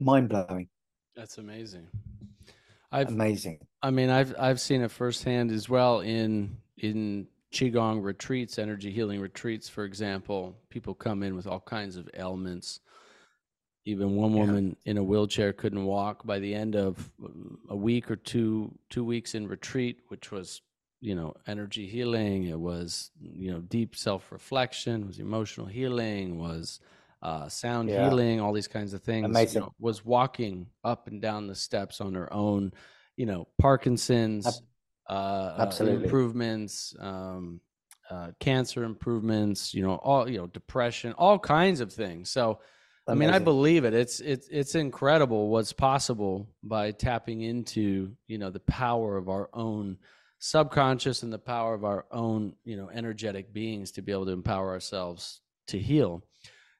Mind 0.00 0.28
blowing. 0.28 0.68
That's 1.14 1.38
amazing. 1.38 1.88
I've, 2.96 3.08
amazing. 3.08 3.58
I 3.82 3.90
mean, 3.90 4.10
I've 4.10 4.34
I've 4.38 4.60
seen 4.60 4.82
it 4.82 4.90
firsthand 4.90 5.50
as 5.50 5.68
well 5.68 6.00
in 6.00 6.56
in 6.78 7.28
qigong 7.52 8.02
retreats, 8.02 8.58
energy 8.58 8.90
healing 8.90 9.20
retreats, 9.20 9.68
for 9.68 9.84
example. 9.84 10.56
People 10.70 10.94
come 10.94 11.22
in 11.22 11.36
with 11.36 11.46
all 11.46 11.60
kinds 11.60 11.96
of 11.96 12.08
ailments, 12.14 12.80
even 13.84 14.16
one 14.16 14.34
woman 14.34 14.76
in 14.84 14.98
a 14.98 15.04
wheelchair 15.04 15.52
couldn't 15.52 15.84
walk 15.84 16.26
by 16.26 16.38
the 16.38 16.54
end 16.54 16.74
of 16.74 17.10
a 17.68 17.76
week 17.76 18.10
or 18.10 18.16
two, 18.16 18.74
two 18.90 19.04
weeks 19.04 19.34
in 19.34 19.46
retreat, 19.46 20.00
which 20.08 20.32
was, 20.32 20.62
you 21.00 21.14
know, 21.14 21.34
energy 21.46 21.86
healing. 21.86 22.44
It 22.44 22.58
was, 22.58 23.10
you 23.20 23.52
know, 23.52 23.60
deep 23.60 23.94
self 23.94 24.32
reflection, 24.32 25.06
was 25.06 25.18
emotional 25.18 25.66
healing, 25.66 26.38
was 26.38 26.80
uh, 27.22 27.48
sound 27.48 27.88
yeah. 27.88 28.08
healing, 28.08 28.40
all 28.40 28.52
these 28.52 28.68
kinds 28.68 28.92
of 28.94 29.02
things. 29.02 29.24
Amazing. 29.24 29.62
You 29.62 29.66
know, 29.66 29.74
was 29.78 30.04
walking 30.04 30.66
up 30.84 31.08
and 31.08 31.20
down 31.20 31.46
the 31.46 31.54
steps 31.54 32.00
on 32.00 32.14
her 32.14 32.32
own, 32.32 32.72
you 33.16 33.26
know, 33.26 33.48
Parkinson's, 33.58 34.62
uh, 35.08 35.12
uh, 35.12 35.56
Absolutely. 35.58 36.04
improvements, 36.04 36.94
um, 36.98 37.60
uh, 38.10 38.30
cancer 38.38 38.84
improvements, 38.84 39.74
you 39.74 39.82
know, 39.82 39.94
all, 39.94 40.28
you 40.28 40.38
know, 40.38 40.46
depression, 40.46 41.12
all 41.14 41.38
kinds 41.38 41.80
of 41.80 41.92
things. 41.92 42.30
So, 42.30 42.60
I 43.08 43.14
mean, 43.14 43.30
I 43.30 43.38
believe 43.38 43.84
it. 43.84 43.94
It's 43.94 44.18
it's 44.18 44.48
it's 44.48 44.74
incredible 44.74 45.48
what's 45.48 45.72
possible 45.72 46.48
by 46.64 46.90
tapping 46.90 47.42
into 47.42 48.10
you 48.26 48.38
know 48.38 48.50
the 48.50 48.58
power 48.60 49.16
of 49.16 49.28
our 49.28 49.48
own 49.54 49.98
subconscious 50.40 51.22
and 51.22 51.32
the 51.32 51.38
power 51.38 51.72
of 51.72 51.84
our 51.84 52.04
own 52.10 52.54
you 52.64 52.76
know 52.76 52.90
energetic 52.90 53.52
beings 53.52 53.92
to 53.92 54.02
be 54.02 54.10
able 54.10 54.26
to 54.26 54.32
empower 54.32 54.70
ourselves 54.70 55.40
to 55.68 55.78
heal. 55.78 56.24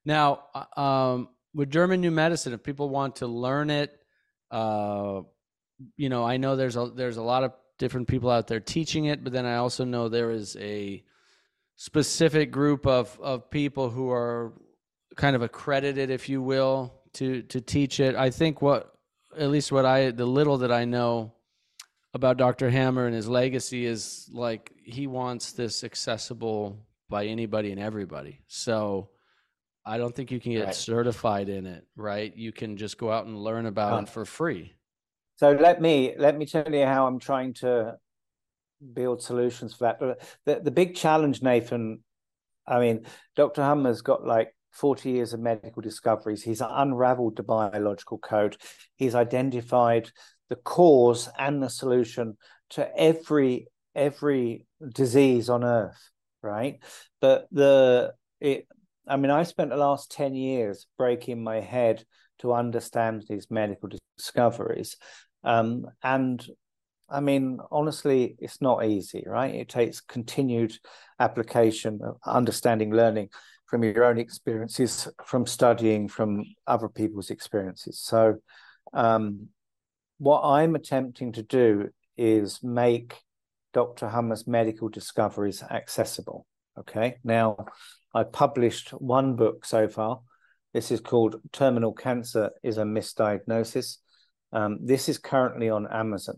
Now, 0.06 0.44
uh, 0.54 0.80
um, 0.80 1.28
with 1.52 1.70
German 1.70 2.00
New 2.00 2.12
Medicine, 2.12 2.52
if 2.52 2.62
people 2.62 2.88
want 2.88 3.16
to 3.16 3.26
learn 3.26 3.68
it, 3.70 3.92
uh, 4.50 5.22
you 5.96 6.08
know, 6.08 6.24
I 6.24 6.36
know 6.38 6.56
there's 6.56 6.76
a 6.76 6.86
there's 6.94 7.16
a 7.16 7.22
lot 7.22 7.42
of 7.42 7.52
different 7.78 8.08
people 8.08 8.30
out 8.30 8.46
there 8.46 8.60
teaching 8.60 9.06
it, 9.06 9.22
but 9.22 9.32
then 9.32 9.44
I 9.44 9.56
also 9.56 9.84
know 9.84 10.08
there 10.08 10.30
is 10.30 10.56
a 10.58 11.02
specific 11.74 12.52
group 12.52 12.86
of 12.86 13.18
of 13.20 13.50
people 13.50 13.90
who 13.90 14.10
are 14.10 14.54
kind 15.16 15.34
of 15.34 15.42
accredited, 15.42 16.08
if 16.08 16.28
you 16.28 16.40
will, 16.40 16.94
to 17.14 17.42
to 17.42 17.60
teach 17.60 17.98
it. 17.98 18.14
I 18.14 18.30
think 18.30 18.62
what 18.62 18.94
at 19.36 19.50
least 19.50 19.72
what 19.72 19.84
I 19.84 20.12
the 20.12 20.24
little 20.24 20.58
that 20.58 20.72
I 20.72 20.84
know 20.84 21.32
about 22.14 22.38
Dr. 22.38 22.70
Hamer 22.70 23.06
and 23.06 23.14
his 23.14 23.28
legacy 23.28 23.84
is 23.84 24.30
like 24.32 24.72
he 24.84 25.08
wants 25.08 25.52
this 25.52 25.82
accessible 25.82 26.86
by 27.10 27.26
anybody 27.26 27.72
and 27.72 27.80
everybody. 27.80 28.40
So 28.46 29.10
I 29.86 29.98
don't 29.98 30.14
think 30.14 30.32
you 30.32 30.40
can 30.40 30.52
get 30.52 30.64
right. 30.64 30.74
certified 30.74 31.48
in 31.48 31.64
it, 31.64 31.86
right? 31.94 32.36
You 32.36 32.50
can 32.50 32.76
just 32.76 32.98
go 32.98 33.12
out 33.12 33.26
and 33.26 33.38
learn 33.38 33.66
about 33.66 33.92
oh. 33.92 33.98
it 33.98 34.08
for 34.08 34.24
free. 34.24 34.74
So 35.36 35.52
let 35.52 35.80
me 35.80 36.14
let 36.18 36.36
me 36.36 36.44
tell 36.44 36.68
you 36.72 36.84
how 36.84 37.06
I'm 37.06 37.20
trying 37.20 37.54
to 37.54 37.94
build 38.92 39.22
solutions 39.22 39.74
for 39.74 39.84
that. 39.84 40.18
The 40.44 40.60
the 40.60 40.70
big 40.70 40.96
challenge, 40.96 41.40
Nathan. 41.40 42.02
I 42.66 42.80
mean, 42.80 43.06
Dr. 43.36 43.62
Hamer's 43.62 44.02
got 44.02 44.26
like 44.26 44.52
40 44.72 45.10
years 45.10 45.32
of 45.32 45.40
medical 45.40 45.82
discoveries. 45.82 46.42
He's 46.42 46.60
unraveled 46.60 47.36
the 47.36 47.44
biological 47.44 48.18
code. 48.18 48.56
He's 48.96 49.14
identified 49.14 50.10
the 50.48 50.56
cause 50.56 51.28
and 51.38 51.62
the 51.62 51.70
solution 51.70 52.36
to 52.70 52.90
every 52.98 53.68
every 53.94 54.66
disease 54.92 55.48
on 55.48 55.64
earth, 55.64 56.10
right? 56.42 56.80
But 57.20 57.46
the 57.52 58.14
it 58.40 58.66
I 59.06 59.16
mean, 59.16 59.30
I 59.30 59.44
spent 59.44 59.70
the 59.70 59.76
last 59.76 60.10
10 60.10 60.34
years 60.34 60.86
breaking 60.98 61.42
my 61.42 61.60
head 61.60 62.04
to 62.40 62.52
understand 62.52 63.24
these 63.28 63.50
medical 63.50 63.88
discoveries. 64.18 64.96
Um, 65.44 65.86
and 66.02 66.44
I 67.08 67.20
mean, 67.20 67.60
honestly, 67.70 68.36
it's 68.38 68.60
not 68.60 68.84
easy, 68.84 69.24
right? 69.26 69.54
It 69.54 69.68
takes 69.68 70.00
continued 70.00 70.76
application, 71.20 72.00
understanding, 72.24 72.92
learning 72.92 73.30
from 73.66 73.84
your 73.84 74.04
own 74.04 74.18
experiences, 74.18 75.08
from 75.24 75.46
studying 75.46 76.08
from 76.08 76.44
other 76.66 76.88
people's 76.88 77.30
experiences. 77.30 78.00
So, 78.00 78.36
um, 78.92 79.48
what 80.18 80.42
I'm 80.42 80.74
attempting 80.74 81.32
to 81.32 81.42
do 81.42 81.90
is 82.16 82.60
make 82.62 83.16
Dr. 83.72 84.08
Hamer's 84.08 84.46
medical 84.46 84.88
discoveries 84.88 85.62
accessible. 85.62 86.46
Okay. 86.78 87.16
Now, 87.24 87.66
I 88.16 88.24
published 88.24 88.92
one 88.92 89.36
book 89.36 89.66
so 89.66 89.88
far. 89.88 90.22
This 90.72 90.90
is 90.90 91.00
called 91.00 91.36
Terminal 91.52 91.92
Cancer 91.92 92.50
is 92.62 92.78
a 92.78 92.82
Misdiagnosis. 92.82 93.98
Um, 94.54 94.78
this 94.82 95.10
is 95.10 95.18
currently 95.18 95.68
on 95.68 95.86
Amazon. 95.86 96.36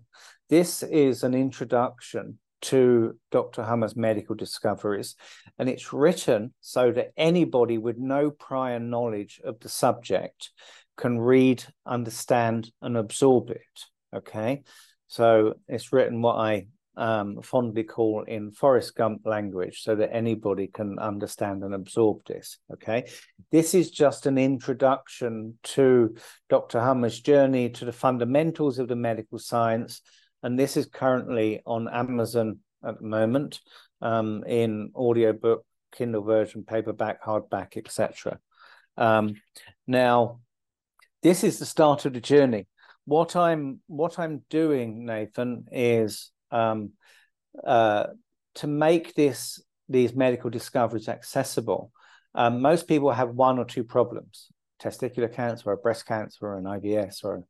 This 0.49 0.83
is 0.83 1.23
an 1.23 1.35
introduction 1.35 2.41
to 2.63 3.17
Dr. 3.31 3.63
Hamer's 3.63 3.95
medical 3.95 4.35
discoveries, 4.35 5.15
and 5.57 5.69
it's 5.69 5.93
written 5.93 6.53
so 6.61 6.91
that 6.91 7.13
anybody 7.17 7.79
with 7.79 7.97
no 7.97 8.33
prior 8.33 8.81
knowledge 8.81 9.41
of 9.45 9.61
the 9.61 9.69
subject 9.69 10.51
can 10.97 11.21
read, 11.21 11.63
understand, 11.87 12.73
and 12.83 12.97
absorb 12.97 13.51
it. 13.51 13.85
Okay, 14.13 14.65
so 15.07 15.55
it's 15.69 15.93
written 15.93 16.23
what 16.23 16.39
I 16.39 16.67
um, 16.99 17.41
fondly 17.43 17.85
call 17.85 18.25
in 18.25 18.51
Forrest 18.51 18.95
Gump 18.97 19.23
language 19.25 19.83
so 19.83 19.95
that 19.95 20.15
anybody 20.15 20.67
can 20.67 20.99
understand 20.99 21.63
and 21.63 21.75
absorb 21.75 22.25
this. 22.27 22.59
Okay. 22.73 23.09
This 23.51 23.75
is 23.75 23.91
just 23.91 24.27
an 24.27 24.37
introduction 24.37 25.59
to 25.63 26.15
Dr. 26.51 26.81
Hamer's 26.81 27.21
journey 27.21 27.71
to 27.71 27.85
the 27.85 27.93
fundamentals 27.93 28.79
of 28.79 28.89
the 28.89 28.97
medical 28.97 29.39
science 29.39 30.03
and 30.43 30.59
this 30.59 30.77
is 30.77 30.87
currently 30.87 31.63
on 31.67 31.89
Amazon 31.89 32.59
at 32.85 32.99
the 32.99 33.07
moment 33.07 33.61
um, 34.01 34.45
in 34.45 34.93
audiobook, 34.95 35.65
Kindle 35.93 36.23
version, 36.23 36.65
paperback, 36.65 37.23
hardback, 37.23 37.77
etc. 37.77 38.39
Um, 38.97 39.35
now, 39.87 40.41
this 41.23 41.43
is 41.43 41.59
the 41.59 41.67
start 41.67 42.05
of 42.05 42.13
the 42.13 42.21
journey. 42.21 42.67
What 43.05 43.35
I'm 43.35 43.81
what 43.87 44.19
I'm 44.19 44.43
doing, 44.51 45.07
Nathan, 45.07 45.65
is 45.73 46.31
um, 46.51 46.93
uh, 47.65 48.07
to 48.57 48.67
make 48.67 49.15
this 49.15 49.63
these 49.89 50.15
medical 50.15 50.51
discoveries 50.51 51.09
accessible. 51.09 51.93
Um, 52.35 52.61
most 52.61 52.87
people 52.87 53.11
have 53.11 53.31
one 53.31 53.59
or 53.59 53.65
two 53.65 53.85
problems: 53.85 54.49
testicular 54.81 55.33
cancer, 55.33 55.71
or 55.71 55.77
breast 55.77 56.07
cancer, 56.07 56.47
or 56.47 56.59
an 56.59 56.65
IBS, 56.65 57.25
or 57.25 57.45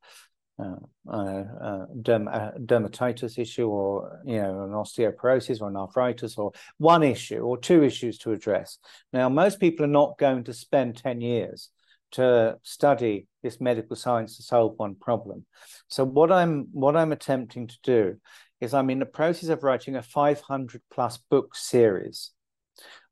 uh, 0.58 0.76
uh, 1.08 1.44
uh, 1.62 1.86
derm, 2.02 2.26
dermatitis 2.66 3.38
issue 3.38 3.68
or 3.68 4.20
you 4.24 4.42
know 4.42 4.64
an 4.64 4.70
osteoporosis 4.70 5.60
or 5.60 5.68
an 5.68 5.76
arthritis 5.76 6.36
or 6.36 6.50
one 6.78 7.04
issue 7.04 7.38
or 7.38 7.56
two 7.56 7.84
issues 7.84 8.18
to 8.18 8.32
address 8.32 8.78
now 9.12 9.28
most 9.28 9.60
people 9.60 9.84
are 9.84 9.88
not 10.02 10.18
going 10.18 10.42
to 10.42 10.52
spend 10.52 10.96
10 10.96 11.20
years 11.20 11.70
to 12.10 12.58
study 12.62 13.26
this 13.42 13.60
medical 13.60 13.96
science 13.96 14.36
to 14.36 14.42
solve 14.42 14.74
one 14.76 14.94
problem. 14.94 15.44
So 15.88 16.04
what 16.04 16.32
I'm 16.32 16.68
what 16.72 16.96
I'm 16.96 17.12
attempting 17.12 17.68
to 17.68 17.78
do 17.82 18.16
is 18.60 18.74
I'm 18.74 18.90
in 18.90 18.98
the 18.98 19.06
process 19.06 19.48
of 19.48 19.62
writing 19.62 19.96
a 19.96 20.02
500 20.02 20.82
plus 20.90 21.18
book 21.30 21.54
series, 21.54 22.32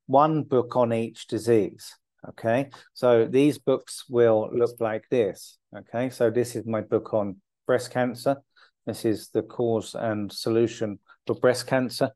one 0.06 0.42
book 0.42 0.76
on 0.76 0.92
each 0.92 1.26
disease. 1.26 1.94
Okay, 2.28 2.70
so 2.92 3.26
these 3.26 3.58
books 3.58 4.04
will 4.08 4.50
look 4.52 4.80
like 4.80 5.08
this. 5.10 5.58
Okay, 5.76 6.10
so 6.10 6.30
this 6.30 6.56
is 6.56 6.66
my 6.66 6.80
book 6.80 7.14
on 7.14 7.36
breast 7.66 7.92
cancer. 7.92 8.36
This 8.84 9.04
is 9.04 9.28
the 9.28 9.42
cause 9.42 9.94
and 9.94 10.32
solution 10.32 10.98
for 11.26 11.36
breast 11.36 11.66
cancer. 11.66 12.10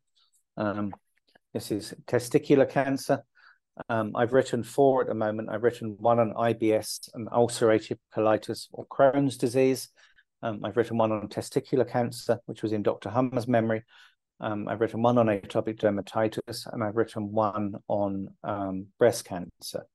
Um, 0.57 0.93
this 1.55 1.71
is 1.71 1.95
testicular 2.07 2.69
cancer. 2.69 3.25
Um, 3.89 4.13
I've 4.15 4.33
written 4.33 4.63
four 4.63 5.03
at 5.03 5.09
the 5.09 5.15
moment. 5.15 5.49
I've 5.51 5.63
written 5.63 5.97
one 5.99 6.19
on 6.19 6.35
IBS 6.35 7.09
and 7.15 7.29
ulcerative 7.29 7.99
colitis 8.15 8.69
or 8.73 8.87
Crohn's 8.87 9.37
disease. 9.37 9.89
Um, 10.43 10.65
I've 10.65 10.77
written 10.77 10.99
one 10.99 11.13
on 11.13 11.29
testicular 11.29 11.89
cancer, 11.89 12.39
which 12.47 12.63
was 12.63 12.73
in 12.73 12.83
Dr. 12.83 13.11
Hamer's 13.11 13.49
memory. 13.49 13.85
Um, 14.41 14.69
I've 14.69 14.81
written 14.81 15.03
one 15.03 15.19
on 15.19 15.27
atopic 15.27 15.79
dermatitis, 15.79 16.67
and 16.73 16.83
I've 16.83 16.97
written 16.97 17.33
one 17.33 17.75
on 17.89 18.29
um, 18.43 18.87
breast 18.99 19.27
cancer. 19.27 19.87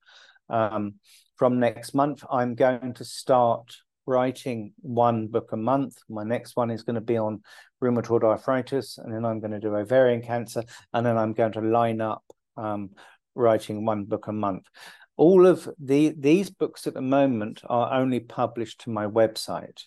Um, 0.50 0.96
from 1.36 1.60
next 1.60 1.94
month, 1.96 2.24
I'm 2.32 2.56
going 2.56 2.94
to 2.94 3.04
start 3.04 3.76
writing 4.06 4.74
one 4.82 5.28
book 5.28 5.52
a 5.52 5.58
month. 5.58 5.98
My 6.10 6.24
next 6.24 6.56
one 6.56 6.70
is 6.70 6.84
going 6.84 6.96
to 6.96 7.02
be 7.02 7.18
on 7.18 7.42
rheumatoid 7.84 8.24
arthritis, 8.24 8.98
and 8.98 9.14
then 9.14 9.26
I'm 9.26 9.40
going 9.40 9.52
to 9.52 9.60
do 9.60 9.76
ovarian 9.76 10.22
cancer, 10.22 10.64
and 10.94 11.06
then 11.06 11.18
I'm 11.18 11.34
going 11.34 11.54
to 11.54 11.62
line 11.62 12.02
up 12.02 12.24
um, 12.56 12.92
writing 13.34 13.86
one 13.86 14.06
book 14.06 14.28
a 14.28 14.34
month. 14.34 14.66
All 15.18 15.48
of 15.48 15.70
the 15.80 16.14
these 16.18 16.50
books 16.50 16.88
at 16.88 16.94
the 16.94 17.02
moment 17.02 17.62
are 17.68 17.94
only 17.94 18.20
published 18.20 18.82
to 18.82 18.90
my 18.90 19.08
website. 19.08 19.82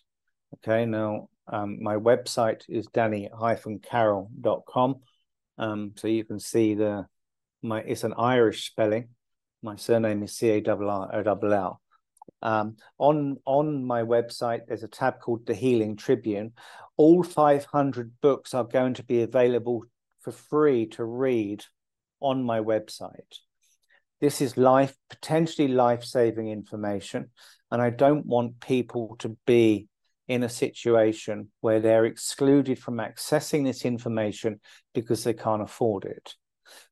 Okay, 0.65 0.87
now 0.87 1.29
um, 1.47 1.83
my 1.83 1.97
website 1.97 2.63
is 2.69 2.87
danny-carroll.com. 2.89 4.97
Um, 5.59 5.93
so 5.97 6.09
you 6.09 6.25
can 6.25 6.41
see 6.41 6.75
the 6.75 7.07
my 7.63 7.81
it's 7.81 8.05
an 8.05 8.15
Irish 8.17 8.71
spelling. 8.71 9.09
My 9.63 9.77
surname 9.77 10.23
is 10.23 10.37
C 10.37 10.51
A 10.51 10.63
R 10.67 10.85
R 10.85 11.15
O 11.15 11.21
L 11.21 11.53
L. 11.53 11.83
Um, 12.43 12.77
on 12.99 13.39
on 13.45 13.85
my 13.85 14.03
website, 14.03 14.63
there's 14.69 14.85
a 14.85 14.89
tab 14.89 15.21
called 15.21 15.47
the 15.47 15.55
Healing 15.55 15.97
Tribune. 15.97 16.53
All 16.97 17.23
500 17.23 18.13
books 18.21 18.55
are 18.55 18.65
going 18.65 18.95
to 18.95 19.05
be 19.05 19.23
available 19.23 19.85
for 20.21 20.33
free 20.33 20.87
to 20.89 21.05
read 21.05 21.65
on 22.21 22.45
my 22.45 22.61
website. 22.61 23.39
This 24.21 24.41
is 24.41 24.57
life 24.57 24.97
potentially 25.11 25.69
life 25.69 26.05
saving 26.05 26.49
information, 26.49 27.31
and 27.71 27.83
I 27.83 27.91
don't 27.91 28.27
want 28.27 28.61
people 28.61 29.17
to 29.21 29.37
be 29.47 29.88
in 30.29 30.43
a 30.43 30.49
situation 30.49 31.51
where 31.61 31.81
they're 31.81 32.05
excluded 32.05 32.79
from 32.79 32.99
accessing 32.99 33.65
this 33.65 33.85
information 33.85 34.61
because 34.95 35.25
they 35.25 35.33
can't 35.35 35.63
afford 35.63 36.05
it. 36.05 36.35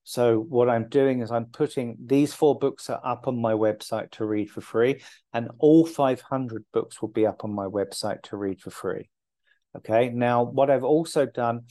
So 0.04 0.40
what 0.40 0.70
I'm 0.70 0.88
doing 0.88 1.20
is 1.20 1.30
I'm 1.30 1.46
putting 1.46 1.96
these 2.02 2.32
four 2.32 2.58
books 2.58 2.88
are 2.88 3.00
up 3.04 3.28
on 3.28 3.40
my 3.40 3.52
website 3.52 4.10
to 4.12 4.24
read 4.24 4.50
for 4.50 4.62
free, 4.62 5.02
and 5.32 5.50
all 5.58 5.84
500 5.84 6.64
books 6.72 7.02
will 7.02 7.08
be 7.08 7.26
up 7.26 7.44
on 7.44 7.52
my 7.52 7.66
website 7.66 8.22
to 8.24 8.36
read 8.36 8.60
for 8.60 8.70
free. 8.70 9.10
Okay. 9.76 10.08
Now, 10.08 10.42
what 10.42 10.70
I've 10.70 10.84
also 10.84 11.26
done 11.26 11.62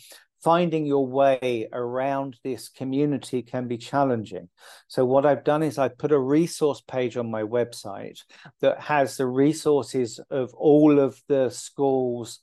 finding 0.45 0.85
your 0.85 1.07
way 1.07 1.67
around 1.73 2.37
this 2.43 2.69
community 2.69 3.41
can 3.41 3.67
be 3.67 3.79
challenging. 3.79 4.47
So, 4.87 5.03
what 5.03 5.25
I've 5.25 5.43
done 5.43 5.63
is 5.63 5.79
I've 5.79 5.97
put 5.97 6.11
a 6.11 6.19
resource 6.19 6.81
page 6.87 7.17
on 7.17 7.31
my 7.31 7.41
website 7.41 8.19
that 8.61 8.79
has 8.79 9.17
the 9.17 9.25
resources 9.25 10.19
of 10.29 10.53
all 10.53 10.99
of 10.99 11.19
the 11.27 11.49
schools 11.49 12.41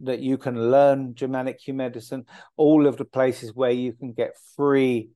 that 0.00 0.18
you 0.18 0.36
can 0.36 0.70
learn 0.70 1.14
Germanic 1.14 1.60
new 1.66 1.72
medicine, 1.72 2.26
all 2.58 2.86
of 2.86 2.98
the 2.98 3.06
places 3.06 3.54
where 3.54 3.70
you 3.70 3.94
can 3.94 4.12
get 4.12 4.32
free 4.54 5.08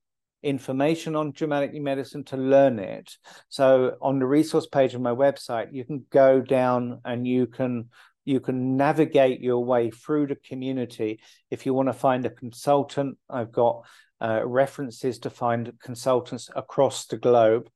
information 0.42 1.16
on 1.16 1.34
Germanic 1.34 1.74
medicine 1.74 2.24
to 2.24 2.38
learn 2.38 2.78
it. 2.78 3.12
So 3.50 3.96
on 4.00 4.20
the 4.20 4.26
resource 4.26 4.66
page 4.66 4.94
of 4.94 5.02
my 5.02 5.10
website, 5.10 5.68
you 5.72 5.84
can 5.84 6.06
go 6.08 6.40
down 6.40 7.00
and 7.04 7.26
you 7.26 7.46
can 7.46 7.90
you 8.26 8.40
can 8.40 8.76
navigate 8.76 9.40
your 9.40 9.64
way 9.64 9.90
through 9.90 10.26
the 10.26 10.34
community. 10.34 11.20
If 11.50 11.64
you 11.64 11.72
want 11.72 11.88
to 11.88 11.94
find 11.94 12.26
a 12.26 12.30
consultant, 12.30 13.16
I've 13.30 13.52
got 13.52 13.86
uh, 14.20 14.42
references 14.44 15.20
to 15.20 15.30
find 15.30 15.72
consultants 15.80 16.50
across 16.54 17.06
the 17.06 17.16
globe. 17.16 17.70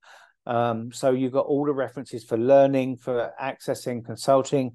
Um, 0.47 0.93
so 0.93 1.13
you've 1.13 1.33
got 1.33 1.47
all 1.47 1.65
the 1.65 1.73
references 1.73 2.25
for 2.25 2.37
learning, 2.37 2.97
for 2.97 3.33
accessing 3.41 4.05
consulting, 4.05 4.73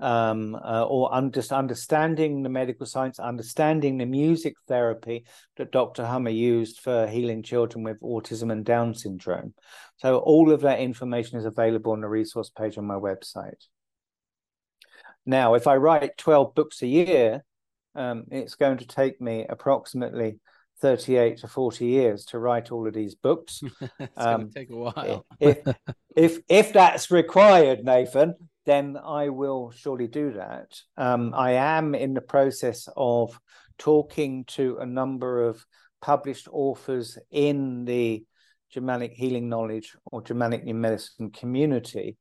um, 0.00 0.54
uh, 0.54 0.84
or 0.84 1.14
un- 1.14 1.32
just 1.32 1.50
understanding 1.50 2.42
the 2.42 2.50
medical 2.50 2.84
science, 2.84 3.18
understanding 3.18 3.96
the 3.96 4.04
music 4.04 4.54
therapy 4.68 5.24
that 5.56 5.72
Dr. 5.72 6.04
Hamer 6.04 6.28
used 6.28 6.80
for 6.80 7.06
healing 7.06 7.42
children 7.42 7.84
with 7.84 8.00
autism 8.00 8.52
and 8.52 8.66
Down 8.66 8.94
syndrome. 8.94 9.54
So 9.96 10.18
all 10.18 10.52
of 10.52 10.60
that 10.60 10.80
information 10.80 11.38
is 11.38 11.46
available 11.46 11.92
on 11.92 12.02
the 12.02 12.08
resource 12.08 12.50
page 12.50 12.76
on 12.76 12.84
my 12.84 12.96
website. 12.96 13.64
Now, 15.26 15.54
if 15.54 15.66
I 15.66 15.76
write 15.76 16.16
12 16.16 16.54
books 16.54 16.82
a 16.82 16.86
year, 16.86 17.44
um, 17.94 18.24
it's 18.30 18.54
going 18.54 18.78
to 18.78 18.86
take 18.86 19.20
me 19.20 19.44
approximately 19.48 20.38
38 20.80 21.38
to 21.38 21.48
40 21.48 21.86
years 21.86 22.24
to 22.26 22.38
write 22.38 22.70
all 22.70 22.86
of 22.86 22.94
these 22.94 23.14
books. 23.16 23.60
it's 23.98 24.12
um, 24.16 24.42
going 24.42 24.48
to 24.48 24.54
take 24.54 24.70
a 24.70 24.76
while. 24.76 25.26
if, 25.40 25.58
if, 26.16 26.38
if 26.48 26.72
that's 26.72 27.10
required, 27.10 27.84
Nathan, 27.84 28.34
then 28.66 28.96
I 29.02 29.30
will 29.30 29.70
surely 29.70 30.06
do 30.06 30.32
that. 30.32 30.78
Um, 30.96 31.32
I 31.34 31.52
am 31.52 31.94
in 31.94 32.14
the 32.14 32.20
process 32.20 32.88
of 32.96 33.38
talking 33.78 34.44
to 34.44 34.78
a 34.80 34.86
number 34.86 35.48
of 35.48 35.64
published 36.00 36.48
authors 36.50 37.18
in 37.30 37.84
the 37.84 38.24
Germanic 38.70 39.12
healing 39.12 39.48
knowledge 39.48 39.96
or 40.04 40.22
Germanic 40.22 40.64
new 40.64 40.74
medicine 40.74 41.30
community 41.30 42.16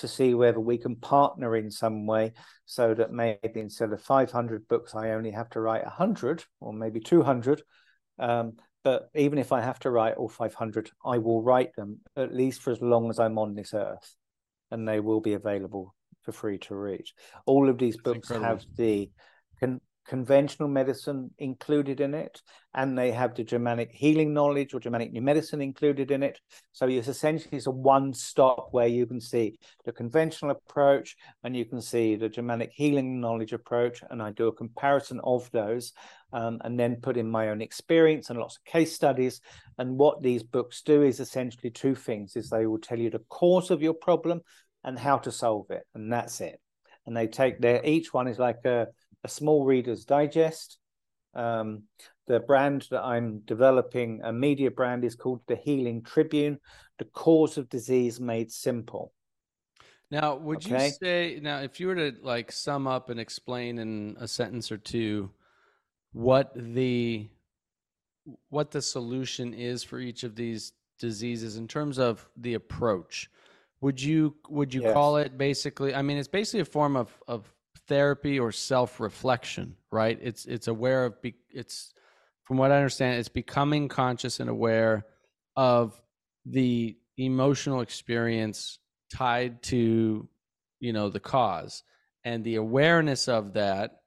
to 0.00 0.08
see 0.08 0.34
whether 0.34 0.60
we 0.60 0.78
can 0.78 0.96
partner 0.96 1.56
in 1.56 1.70
some 1.70 2.06
way 2.06 2.32
so 2.66 2.94
that 2.94 3.12
maybe 3.12 3.38
instead 3.54 3.92
of 3.92 4.02
500 4.02 4.68
books, 4.68 4.94
I 4.94 5.10
only 5.10 5.30
have 5.30 5.50
to 5.50 5.60
write 5.60 5.84
100 5.84 6.44
or 6.60 6.72
maybe 6.72 7.00
200. 7.00 7.62
Um, 8.18 8.54
but 8.82 9.10
even 9.14 9.38
if 9.38 9.52
I 9.52 9.60
have 9.60 9.78
to 9.80 9.90
write 9.90 10.16
all 10.16 10.28
500, 10.28 10.90
I 11.04 11.18
will 11.18 11.42
write 11.42 11.74
them 11.76 12.00
at 12.16 12.34
least 12.34 12.62
for 12.62 12.70
as 12.70 12.80
long 12.80 13.10
as 13.10 13.18
I'm 13.18 13.38
on 13.38 13.54
this 13.54 13.74
earth, 13.74 14.14
and 14.70 14.88
they 14.88 15.00
will 15.00 15.20
be 15.20 15.34
available 15.34 15.94
for 16.22 16.32
free 16.32 16.58
to 16.58 16.74
read. 16.74 17.04
All 17.46 17.68
of 17.68 17.78
these 17.78 17.96
books 17.96 18.28
have 18.28 18.64
the 18.76 19.10
can 19.58 19.80
conventional 20.10 20.68
medicine 20.68 21.30
included 21.38 22.00
in 22.00 22.14
it, 22.14 22.42
and 22.74 22.98
they 22.98 23.12
have 23.12 23.32
the 23.32 23.44
Germanic 23.44 23.92
healing 23.92 24.34
knowledge 24.34 24.74
or 24.74 24.80
Germanic 24.80 25.12
new 25.12 25.22
medicine 25.22 25.60
included 25.62 26.10
in 26.10 26.24
it. 26.24 26.40
So 26.72 26.88
it's 26.88 27.06
essentially 27.06 27.58
it's 27.58 27.68
a 27.68 27.70
one 27.70 28.12
stop 28.12 28.70
where 28.72 28.88
you 28.88 29.06
can 29.06 29.20
see 29.20 29.60
the 29.84 29.92
conventional 29.92 30.50
approach 30.50 31.16
and 31.44 31.56
you 31.56 31.64
can 31.64 31.80
see 31.80 32.16
the 32.16 32.28
Germanic 32.28 32.72
healing 32.72 33.20
knowledge 33.20 33.52
approach, 33.52 34.02
and 34.10 34.20
I 34.20 34.32
do 34.32 34.48
a 34.48 34.52
comparison 34.52 35.20
of 35.22 35.48
those. 35.52 35.92
Um, 36.32 36.60
and 36.64 36.78
then 36.78 37.02
put 37.02 37.16
in 37.16 37.28
my 37.28 37.48
own 37.48 37.60
experience 37.60 38.30
and 38.30 38.38
lots 38.38 38.56
of 38.56 38.64
case 38.64 38.94
studies. 38.94 39.40
And 39.78 39.98
what 39.98 40.22
these 40.22 40.44
books 40.44 40.80
do 40.82 41.02
is 41.02 41.18
essentially 41.18 41.70
two 41.70 41.94
things: 41.94 42.36
is 42.36 42.50
they 42.50 42.66
will 42.66 42.78
tell 42.78 42.98
you 42.98 43.10
the 43.10 43.26
cause 43.28 43.70
of 43.70 43.82
your 43.82 43.94
problem 43.94 44.40
and 44.84 44.98
how 44.98 45.18
to 45.18 45.30
solve 45.30 45.70
it, 45.70 45.84
and 45.94 46.12
that's 46.12 46.40
it. 46.40 46.60
And 47.06 47.16
they 47.16 47.26
take 47.26 47.60
their 47.60 47.84
each 47.84 48.12
one 48.12 48.28
is 48.28 48.38
like 48.38 48.64
a 48.64 48.88
a 49.24 49.28
small 49.28 49.64
reader's 49.64 50.04
digest. 50.04 50.78
Um, 51.34 51.84
the 52.26 52.40
brand 52.40 52.86
that 52.90 53.02
I'm 53.02 53.40
developing, 53.40 54.20
a 54.22 54.32
media 54.32 54.70
brand, 54.70 55.04
is 55.04 55.14
called 55.14 55.40
the 55.46 55.56
Healing 55.56 56.02
Tribune, 56.02 56.58
the 56.98 57.04
cause 57.06 57.58
of 57.58 57.68
disease 57.68 58.20
made 58.20 58.50
simple. 58.52 59.12
Now, 60.10 60.36
would 60.36 60.64
okay? 60.66 60.86
you 60.86 60.92
say 60.92 61.40
now 61.40 61.58
if 61.60 61.78
you 61.78 61.86
were 61.86 61.94
to 61.94 62.14
like 62.22 62.50
sum 62.50 62.86
up 62.86 63.10
and 63.10 63.20
explain 63.20 63.78
in 63.78 64.16
a 64.18 64.26
sentence 64.26 64.72
or 64.72 64.76
two 64.76 65.30
what 66.12 66.52
the 66.54 67.28
what 68.48 68.70
the 68.70 68.82
solution 68.82 69.54
is 69.54 69.84
for 69.84 69.98
each 70.00 70.24
of 70.24 70.34
these 70.34 70.72
diseases 70.98 71.56
in 71.56 71.68
terms 71.68 71.98
of 71.98 72.28
the 72.36 72.54
approach, 72.54 73.30
would 73.80 74.00
you 74.00 74.34
would 74.48 74.74
you 74.74 74.82
yes. 74.82 74.92
call 74.92 75.16
it 75.16 75.38
basically? 75.38 75.94
I 75.94 76.02
mean, 76.02 76.18
it's 76.18 76.28
basically 76.28 76.60
a 76.60 76.64
form 76.64 76.96
of 76.96 77.16
of 77.28 77.52
therapy 77.90 78.38
or 78.38 78.52
self-reflection 78.52 79.76
right? 79.90 80.18
It's 80.22 80.46
it's 80.46 80.68
aware 80.68 81.04
of 81.04 81.20
be, 81.20 81.34
it's 81.50 81.92
from 82.44 82.56
what 82.56 82.72
i 82.72 82.76
understand 82.76 83.18
it's 83.18 83.28
becoming 83.28 83.88
conscious 83.88 84.40
and 84.40 84.50
aware 84.50 85.04
of 85.56 86.00
the 86.46 86.96
emotional 87.16 87.80
experience 87.80 88.78
tied 89.12 89.62
to 89.64 90.28
you 90.78 90.92
know 90.92 91.08
the 91.10 91.20
cause. 91.20 91.82
And 92.22 92.44
the 92.44 92.56
awareness 92.56 93.28
of 93.28 93.54
that 93.54 94.02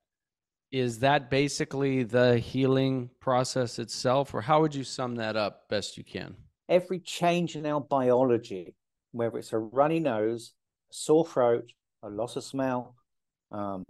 is 0.71 0.99
that 0.99 1.29
basically 1.29 2.03
the 2.03 2.37
healing 2.37 3.09
process 3.19 3.79
itself? 3.79 4.33
Or 4.33 4.41
how 4.41 4.61
would 4.61 4.75
you 4.75 4.83
sum 4.83 5.15
that 5.15 5.35
up 5.35 5.67
best 5.69 5.97
you 5.97 6.03
can? 6.03 6.35
Every 6.69 6.99
change 6.99 7.55
in 7.55 7.65
our 7.65 7.81
biology 7.81 8.75
whether 9.13 9.37
it's 9.37 9.53
a 9.53 9.59
runny 9.59 9.99
nose, 9.99 10.53
a 10.91 10.93
sore 10.93 11.25
throat, 11.25 11.71
a 12.01 12.09
loss 12.09 12.35
of 12.35 12.43
smell, 12.43 12.95
um, 13.53 13.85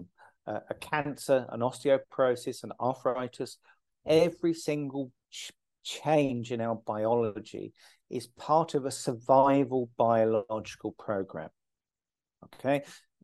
a, 0.45 0.61
a, 0.69 0.73
cancer, 0.75 1.45
an 1.49 1.61
osteoporosis, 1.61 2.63
an 2.63 2.71
arthritis, 2.79 3.57
every 4.05 4.53
single 4.53 5.11
ch- 5.31 5.51
change 5.83 6.51
in 6.51 6.61
our 6.61 6.75
biology 6.75 7.73
is 8.09 8.27
part 8.27 8.75
of 8.75 8.85
a 8.85 8.91
survival 8.91 9.89
biological 9.97 10.91
program. 10.99 11.49
Okay, 12.55 12.83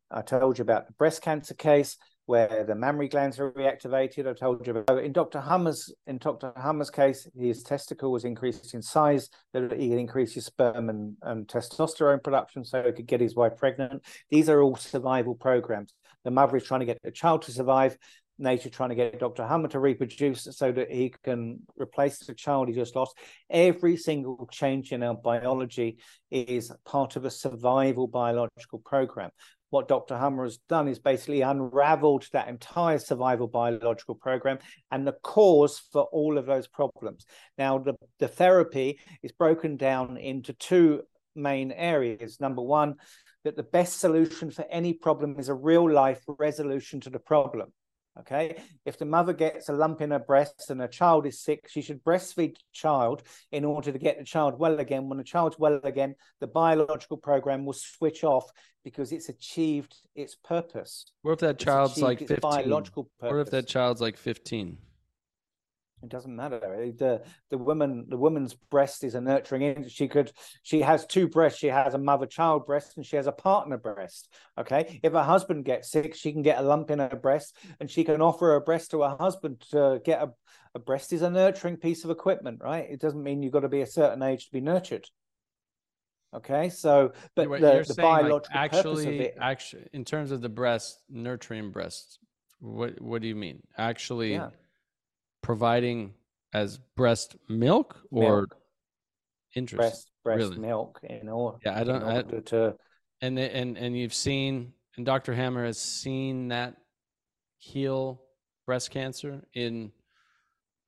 I 0.10 0.22
told 0.22 0.58
you 0.58 0.64
about 0.64 0.88
the 0.88 0.94
breast 0.94 1.22
cancer 1.22 1.54
case 1.54 1.98
where 2.30 2.64
the 2.64 2.76
mammary 2.76 3.08
glands 3.08 3.40
are 3.40 3.52
reactivated. 3.54 4.28
I 4.28 4.34
told 4.34 4.66
you 4.68 4.78
about 4.78 5.04
in 5.04 5.12
Dr. 5.12 5.42
Hamer's 5.42 5.92
in 6.06 6.20
Dr. 6.20 6.54
Hamer's 6.56 6.92
case, 6.92 7.28
his 7.36 7.64
testicle 7.64 8.12
was 8.12 8.24
increased 8.24 8.76
in 8.76 8.84
size, 8.84 9.30
that 9.52 9.72
he 9.80 9.90
could 9.90 9.98
increase 9.98 10.36
his 10.36 10.46
sperm 10.46 10.90
and, 10.90 11.18
and 11.24 11.48
testosterone 11.48 12.24
production 12.24 12.64
so 12.64 12.84
he 12.84 12.92
could 12.92 13.08
get 13.08 13.20
his 13.20 13.36
wife 13.36 13.58
pregnant. 13.58 14.04
These 14.30 14.48
are 14.48 14.62
all 14.62 14.76
survival 14.76 15.34
programs. 15.34 15.96
The 16.24 16.32
mother 16.32 16.58
is 16.58 16.64
trying 16.64 16.82
to 16.82 16.86
get 16.86 17.02
the 17.04 17.12
child 17.12 17.44
to 17.44 17.52
survive. 17.52 17.98
Nature 18.42 18.70
trying 18.70 18.90
to 18.90 18.96
get 18.96 19.20
Dr. 19.20 19.46
Hamer 19.46 19.68
to 19.70 19.80
reproduce 19.80 20.48
so 20.52 20.72
that 20.72 20.90
he 20.90 21.14
can 21.24 21.60
replace 21.76 22.20
the 22.20 22.34
child 22.34 22.70
he 22.70 22.74
just 22.74 22.96
lost. 22.96 23.18
Every 23.50 23.98
single 23.98 24.48
change 24.50 24.94
in 24.94 25.04
our 25.04 25.14
biology 25.14 25.98
is 26.32 26.72
part 26.86 27.18
of 27.18 27.26
a 27.26 27.32
survival 27.32 28.08
biological 28.08 28.80
program 28.80 29.32
what 29.70 29.88
Dr. 29.88 30.18
Hamer 30.18 30.44
has 30.44 30.58
done 30.70 30.88
is 30.88 31.00
basically 31.00 31.42
unraveled 31.42 32.26
that 32.34 32.48
entire 32.48 33.00
survival 33.00 33.48
biological 33.48 34.16
program 34.16 34.60
and 34.92 35.06
the 35.06 35.16
cause 35.24 35.82
for 35.92 36.04
all 36.12 36.38
of 36.38 36.46
those 36.46 36.68
problems. 36.68 37.26
Now, 37.58 37.78
the, 37.78 37.94
the 38.20 38.28
therapy 38.28 39.00
is 39.22 39.32
broken 39.32 39.78
down 39.78 40.18
into 40.18 40.54
two 40.54 41.04
main 41.36 41.72
areas. 41.72 42.40
Number 42.40 42.62
one, 42.62 42.96
that 43.44 43.56
the 43.56 43.64
best 43.64 44.00
solution 44.00 44.52
for 44.52 44.66
any 44.70 44.94
problem 44.94 45.36
is 45.40 45.50
a 45.50 45.54
real 45.54 45.90
life 45.90 46.22
resolution 46.28 47.00
to 47.02 47.10
the 47.10 47.20
problem. 47.20 47.72
Okay. 48.20 48.58
If 48.86 48.98
the 48.98 49.06
mother 49.06 49.32
gets 49.32 49.70
a 49.70 49.74
lump 49.74 50.02
in 50.02 50.12
her 50.12 50.20
breast 50.20 50.70
and 50.70 50.82
her 50.82 50.88
child 50.88 51.26
is 51.26 51.42
sick, 51.42 51.70
she 51.70 51.82
should 51.82 52.04
breastfeed 52.04 52.56
the 52.56 52.64
child 52.74 53.24
in 53.52 53.64
order 53.64 53.92
to 53.94 54.00
get 54.00 54.18
the 54.18 54.26
child 54.26 54.60
well 54.60 54.80
again. 54.80 55.08
When 55.08 55.18
the 55.18 55.24
child's 55.24 55.58
well 55.58 55.80
again, 55.84 56.16
the 56.42 56.48
biological 56.48 57.18
program 57.18 57.66
will 57.66 57.74
switch 57.74 58.26
off 58.26 58.52
because 58.84 59.14
it's 59.14 59.30
achieved 59.30 59.96
its 60.16 60.36
purpose. 60.36 61.06
What 61.22 61.34
if 61.34 61.40
that 61.40 61.60
child's 61.60 62.02
like 62.02 62.20
15? 62.20 62.40
Biological 62.42 63.10
purpose. 63.20 63.36
What 63.36 63.42
if 63.42 63.52
that 63.52 63.68
child's 63.68 64.02
like 64.02 64.18
15? 64.18 64.78
It 66.02 66.10
doesn't 66.10 66.36
matter. 66.36 66.60
The 66.98 67.24
the 67.50 67.58
woman 67.58 68.06
the 68.08 68.18
woman's 68.18 68.54
breast 68.54 69.04
is 69.04 69.16
a 69.16 69.22
nurturing. 69.22 69.88
She 69.90 70.08
could 70.08 70.32
she 70.64 70.82
has 70.82 71.06
two 71.06 71.28
breasts. 71.28 71.60
She 71.60 71.68
has 71.68 71.94
a 71.94 71.98
mother 71.98 72.26
child 72.26 72.66
breast 72.66 72.96
and 72.96 73.06
she 73.06 73.18
has 73.18 73.28
a 73.28 73.32
partner 73.34 73.78
breast. 73.78 74.30
Okay. 74.58 75.00
If 75.04 75.14
her 75.14 75.24
husband 75.24 75.66
gets 75.66 75.92
sick, 75.92 76.16
she 76.16 76.32
can 76.32 76.42
get 76.42 76.60
a 76.60 76.62
lump 76.62 76.90
in 76.90 77.00
her 77.00 77.20
breast 77.22 77.56
and 77.80 77.92
she 77.92 78.04
can 78.04 78.22
offer 78.22 78.48
her 78.48 78.62
breast 78.62 78.92
to 78.92 79.02
her 79.02 79.18
husband 79.20 79.62
to 79.72 80.02
get 80.06 80.22
a, 80.22 80.32
a 80.74 80.80
breast 80.80 81.12
is 81.12 81.22
a 81.22 81.30
nurturing 81.30 81.78
piece 81.78 82.06
of 82.06 82.12
equipment, 82.12 82.62
right? 82.62 82.88
It 82.90 83.02
doesn't 83.02 83.22
mean 83.22 83.44
you've 83.44 83.54
got 83.54 83.62
to 83.62 83.70
be 83.70 83.82
a 83.82 83.88
certain 83.88 84.24
age 84.24 84.46
to 84.46 84.52
be 84.52 84.62
nurtured. 84.62 85.06
Okay, 86.34 86.70
so 86.70 87.14
but 87.36 87.50
Wait, 87.50 87.60
the, 87.60 87.84
the 87.88 87.96
biological 88.00 88.56
like 88.56 88.74
actually, 88.74 88.82
purpose 88.82 89.06
of 89.06 89.14
it, 89.14 89.38
actually, 89.42 89.88
in 89.94 90.06
terms 90.06 90.32
of 90.32 90.42
the 90.42 90.50
breast, 90.50 91.02
nurturing 91.10 91.72
breasts, 91.72 92.20
what 92.60 93.02
what 93.02 93.24
do 93.24 93.28
you 93.28 93.36
mean? 93.36 93.64
Actually, 93.76 94.34
yeah 94.34 94.50
providing 95.50 96.14
as 96.54 96.78
breast 96.96 97.36
milk 97.48 97.98
or 98.12 98.42
milk. 98.42 98.58
interest 99.56 99.80
breast 99.80 100.12
breast 100.24 100.40
really? 100.42 100.60
milk 100.60 101.00
in 101.02 101.28
order 101.28 101.58
yeah 101.66 101.76
i 101.76 101.84
don't 101.84 102.04
I, 102.04 102.22
to 102.22 102.76
and 103.22 103.40
and 103.40 103.76
and 103.76 103.98
you've 103.98 104.14
seen 104.14 104.74
and 104.96 105.04
dr 105.08 105.34
Hamer 105.34 105.66
has 105.66 105.80
seen 105.80 106.50
that 106.50 106.76
heal 107.58 108.22
breast 108.68 108.92
cancer 108.92 109.44
in 109.56 109.92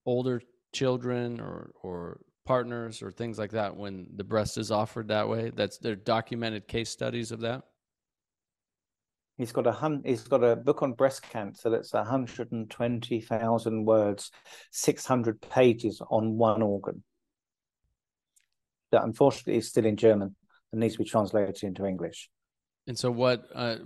older 0.06 0.44
children 0.74 1.40
or 1.40 1.72
or 1.82 2.22
partners 2.46 3.02
or 3.02 3.12
things 3.12 3.40
like 3.40 3.54
that 3.54 3.76
when 3.76 4.10
the 4.16 4.24
breast 4.24 4.60
is 4.60 4.70
offered 4.70 5.08
that 5.08 5.28
way 5.28 5.52
that's 5.56 5.80
there 5.80 5.94
are 5.94 5.96
documented 5.96 6.68
case 6.68 6.92
studies 6.92 7.32
of 7.32 7.40
that 7.40 7.64
He's 9.42 9.52
got 9.52 9.68
a 9.68 9.72
hun- 9.72 10.04
he's 10.06 10.24
got 10.24 10.44
a 10.44 10.56
book 10.56 10.84
on 10.84 10.94
breast 10.94 11.24
cancer 11.24 11.70
that's 11.70 11.94
120,000 11.94 13.86
words, 13.86 14.32
600 14.72 15.42
pages 15.42 16.02
on 16.10 16.38
one 16.38 16.62
organ. 16.62 17.04
That 18.92 19.04
unfortunately 19.04 19.58
is 19.58 19.70
still 19.70 19.86
in 19.86 19.98
German 19.98 20.36
and 20.72 20.82
needs 20.82 20.94
to 20.94 21.00
be 21.00 21.06
translated 21.06 21.64
into 21.64 21.86
English. 21.86 22.30
And 22.88 22.98
so 22.98 23.12
what 23.12 23.48
uh, 23.54 23.78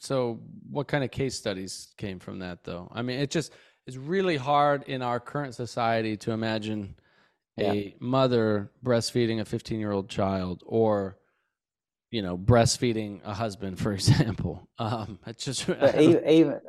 so 0.00 0.40
what 0.70 0.88
kind 0.88 1.04
of 1.04 1.10
case 1.10 1.36
studies 1.36 1.92
came 1.96 2.18
from 2.18 2.40
that 2.40 2.64
though? 2.64 2.90
I 2.92 3.02
mean, 3.02 3.20
it 3.20 3.30
just 3.30 3.52
it's 3.86 3.96
really 3.96 4.36
hard 4.36 4.84
in 4.84 5.02
our 5.02 5.20
current 5.20 5.54
society 5.54 6.16
to 6.18 6.32
imagine 6.32 6.96
a 7.58 7.74
yeah. 7.74 7.90
mother 8.00 8.70
breastfeeding 8.84 9.40
a 9.40 9.44
15 9.44 9.78
year 9.78 9.92
old 9.92 10.08
child 10.08 10.62
or 10.66 11.18
you 12.12 12.22
know, 12.22 12.38
breastfeeding 12.38 13.20
a 13.24 13.34
husband, 13.34 13.80
for 13.80 13.92
example. 13.98 14.68
Um, 14.78 15.18
it's 15.26 15.44
just 15.44 15.68
even, 15.98 16.28
even 16.28 16.60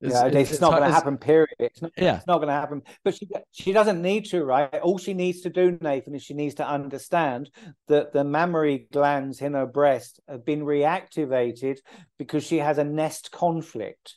it's, 0.00 0.12
yeah, 0.12 0.26
it's, 0.26 0.36
it's, 0.36 0.50
it's 0.52 0.60
not 0.60 0.72
going 0.72 0.82
to 0.82 0.90
happen. 0.90 1.16
Period. 1.16 1.48
It's 1.58 1.80
not. 1.80 1.92
Yeah. 1.96 2.16
it's 2.16 2.26
not 2.26 2.36
going 2.36 2.48
to 2.48 2.54
happen. 2.54 2.82
But 3.02 3.14
she 3.14 3.26
she 3.50 3.72
doesn't 3.72 4.02
need 4.02 4.26
to, 4.26 4.44
right? 4.44 4.72
All 4.74 4.98
she 4.98 5.14
needs 5.14 5.40
to 5.40 5.50
do, 5.50 5.78
Nathan, 5.80 6.14
is 6.14 6.22
she 6.22 6.34
needs 6.34 6.56
to 6.56 6.68
understand 6.68 7.50
that 7.88 8.12
the 8.12 8.22
mammary 8.22 8.86
glands 8.92 9.40
in 9.40 9.54
her 9.54 9.66
breast 9.66 10.20
have 10.28 10.44
been 10.44 10.60
reactivated 10.60 11.78
because 12.18 12.44
she 12.44 12.58
has 12.58 12.78
a 12.78 12.84
nest 12.84 13.30
conflict. 13.32 14.16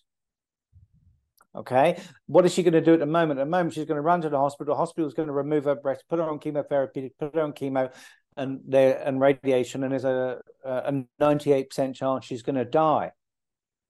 Okay, 1.55 1.99
what 2.27 2.45
is 2.45 2.53
she 2.53 2.61
going 2.61 2.73
to 2.73 2.81
do 2.81 2.93
at 2.93 2.99
the 2.99 3.05
moment? 3.05 3.39
At 3.39 3.45
the 3.45 3.49
moment, 3.49 3.73
she's 3.73 3.85
going 3.85 3.95
to 3.95 4.01
run 4.01 4.21
to 4.21 4.29
the 4.29 4.37
hospital. 4.37 4.75
The 4.75 4.77
hospital 4.77 5.07
is 5.07 5.15
going 5.15 5.27
to 5.27 5.33
remove 5.33 5.63
her 5.63 5.75
breast, 5.75 6.03
put 6.09 6.19
her 6.19 6.29
on 6.29 6.37
chemotherapy, 6.37 7.11
put 7.17 7.33
her 7.33 7.41
on 7.41 7.53
chemo, 7.53 7.91
and 8.37 8.61
there 8.67 9.01
and 9.03 9.19
radiation, 9.19 9.83
and 9.83 9.91
there's 9.91 10.05
a 10.05 10.41
a 10.63 11.03
98% 11.21 11.95
chance 11.95 12.25
she's 12.25 12.43
going 12.43 12.55
to 12.55 12.65
die. 12.65 13.11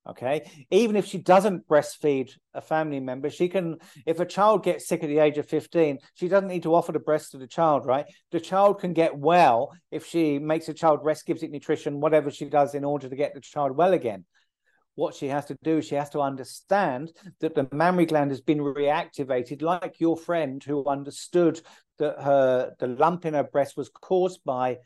Okay, 0.09 0.49
even 0.71 0.95
if 0.95 1.05
she 1.05 1.17
doesn't 1.17 1.67
breastfeed 1.67 2.31
a 2.53 2.61
family 2.61 3.01
member, 3.01 3.29
she 3.29 3.49
can. 3.49 3.79
If 4.05 4.21
a 4.21 4.25
child 4.25 4.63
gets 4.63 4.87
sick 4.87 5.03
at 5.03 5.07
the 5.07 5.19
age 5.19 5.37
of 5.37 5.49
15, 5.49 5.99
she 6.13 6.29
doesn't 6.29 6.47
need 6.47 6.63
to 6.63 6.73
offer 6.73 6.93
the 6.93 6.99
breast 6.99 7.31
to 7.31 7.37
the 7.37 7.47
child, 7.47 7.85
right? 7.85 8.05
The 8.31 8.39
child 8.39 8.79
can 8.79 8.93
get 8.93 9.17
well 9.17 9.73
if 9.91 10.05
she 10.05 10.39
makes 10.39 10.67
the 10.67 10.73
child 10.73 11.01
rest, 11.03 11.25
gives 11.25 11.43
it 11.43 11.51
nutrition, 11.51 11.99
whatever 11.99 12.31
she 12.31 12.45
does 12.45 12.73
in 12.73 12.85
order 12.85 13.09
to 13.09 13.15
get 13.17 13.33
the 13.33 13.41
child 13.41 13.75
well 13.75 13.91
again 13.91 14.23
what 14.97 15.13
she 15.13 15.27
has 15.27 15.45
to 15.45 15.55
do 15.63 15.77
is 15.77 15.85
she 15.85 15.95
has 15.95 16.09
to 16.09 16.19
understand 16.19 17.11
that 17.39 17.53
the 17.53 17.67
mammary 17.71 18.07
gland 18.07 18.31
has 18.31 18.41
been 18.41 18.57
reactivated 18.57 19.61
like 19.61 19.99
your 19.99 20.17
friend 20.17 20.63
who 20.63 20.83
understood 20.87 21.61
that 21.99 22.19
her 22.19 22.73
the 22.79 22.87
lump 22.87 23.23
in 23.23 23.35
her 23.35 23.43
breast 23.43 23.77
was 23.77 23.89
caused 23.89 24.43
by 24.43 24.77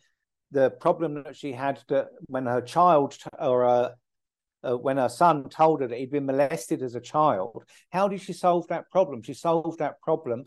the 0.51 0.69
problem 0.69 1.23
that 1.23 1.35
she 1.35 1.53
had 1.53 1.79
that 1.87 2.09
when 2.27 2.45
her 2.45 2.61
child 2.61 3.17
or 3.39 3.63
uh, 3.63 3.89
uh, 4.63 4.77
when 4.77 4.97
her 4.97 5.09
son 5.09 5.47
told 5.49 5.81
her 5.81 5.87
that 5.87 5.97
he'd 5.97 6.11
been 6.11 6.25
molested 6.25 6.83
as 6.83 6.93
a 6.93 7.01
child. 7.01 7.63
How 7.89 8.07
did 8.07 8.21
she 8.21 8.33
solve 8.33 8.67
that 8.67 8.91
problem? 8.91 9.23
She 9.23 9.33
solved 9.33 9.79
that 9.79 10.01
problem 10.01 10.43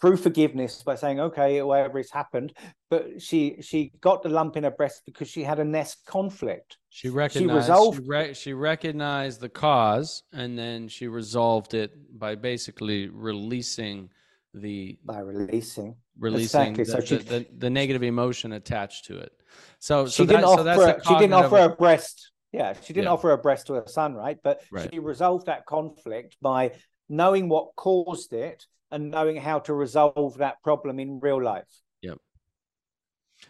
through 0.00 0.16
forgiveness 0.16 0.82
by 0.82 0.94
saying 0.94 1.20
okay 1.20 1.60
whatever 1.62 1.98
has 1.98 2.10
happened 2.10 2.52
but 2.90 3.20
she 3.20 3.56
she 3.60 3.92
got 4.00 4.22
the 4.22 4.28
lump 4.28 4.56
in 4.56 4.64
her 4.64 4.70
breast 4.70 5.02
because 5.06 5.28
she 5.28 5.42
had 5.42 5.58
a 5.58 5.64
nest 5.64 6.04
conflict 6.06 6.78
she 6.90 7.08
recognized 7.08 7.50
she, 7.50 7.56
resolved, 7.56 8.02
she, 8.02 8.08
re- 8.08 8.34
she 8.34 8.52
recognized 8.52 9.40
the 9.40 9.48
cause 9.48 10.22
and 10.32 10.58
then 10.58 10.88
she 10.88 11.08
resolved 11.08 11.74
it 11.74 11.92
by 12.18 12.34
basically 12.34 13.08
releasing 13.08 14.08
the 14.54 14.98
by 15.04 15.20
releasing 15.20 15.94
releasing 16.18 16.74
exactly. 16.74 16.84
the, 16.84 16.90
so 16.90 17.00
she, 17.00 17.16
the, 17.16 17.24
the, 17.24 17.46
the, 17.58 17.70
negative 17.70 18.02
emotion 18.02 18.52
attached 18.52 19.04
to 19.04 19.16
it 19.18 19.32
so 19.78 20.06
she 20.06 20.22
so 20.22 20.26
didn't 20.26 20.44
offer 20.44 20.74
so 20.74 20.98
she 21.06 21.18
didn't 21.18 21.34
offer 21.34 21.58
a 21.58 21.68
breast 21.68 22.32
yeah 22.52 22.72
she 22.72 22.92
didn't 22.92 23.04
yeah. 23.04 23.12
offer 23.12 23.32
a 23.32 23.38
breast 23.38 23.66
to 23.66 23.74
her 23.74 23.84
son 23.86 24.14
right 24.14 24.38
but 24.42 24.62
right. 24.72 24.88
she 24.90 24.98
resolved 24.98 25.46
that 25.46 25.66
conflict 25.66 26.36
by 26.40 26.72
knowing 27.08 27.48
what 27.48 27.74
caused 27.76 28.32
it 28.32 28.66
and 28.90 29.10
knowing 29.10 29.36
how 29.36 29.58
to 29.60 29.74
resolve 29.74 30.38
that 30.38 30.62
problem 30.62 30.98
in 30.98 31.20
real 31.20 31.42
life. 31.42 31.68
Yep. 32.02 32.18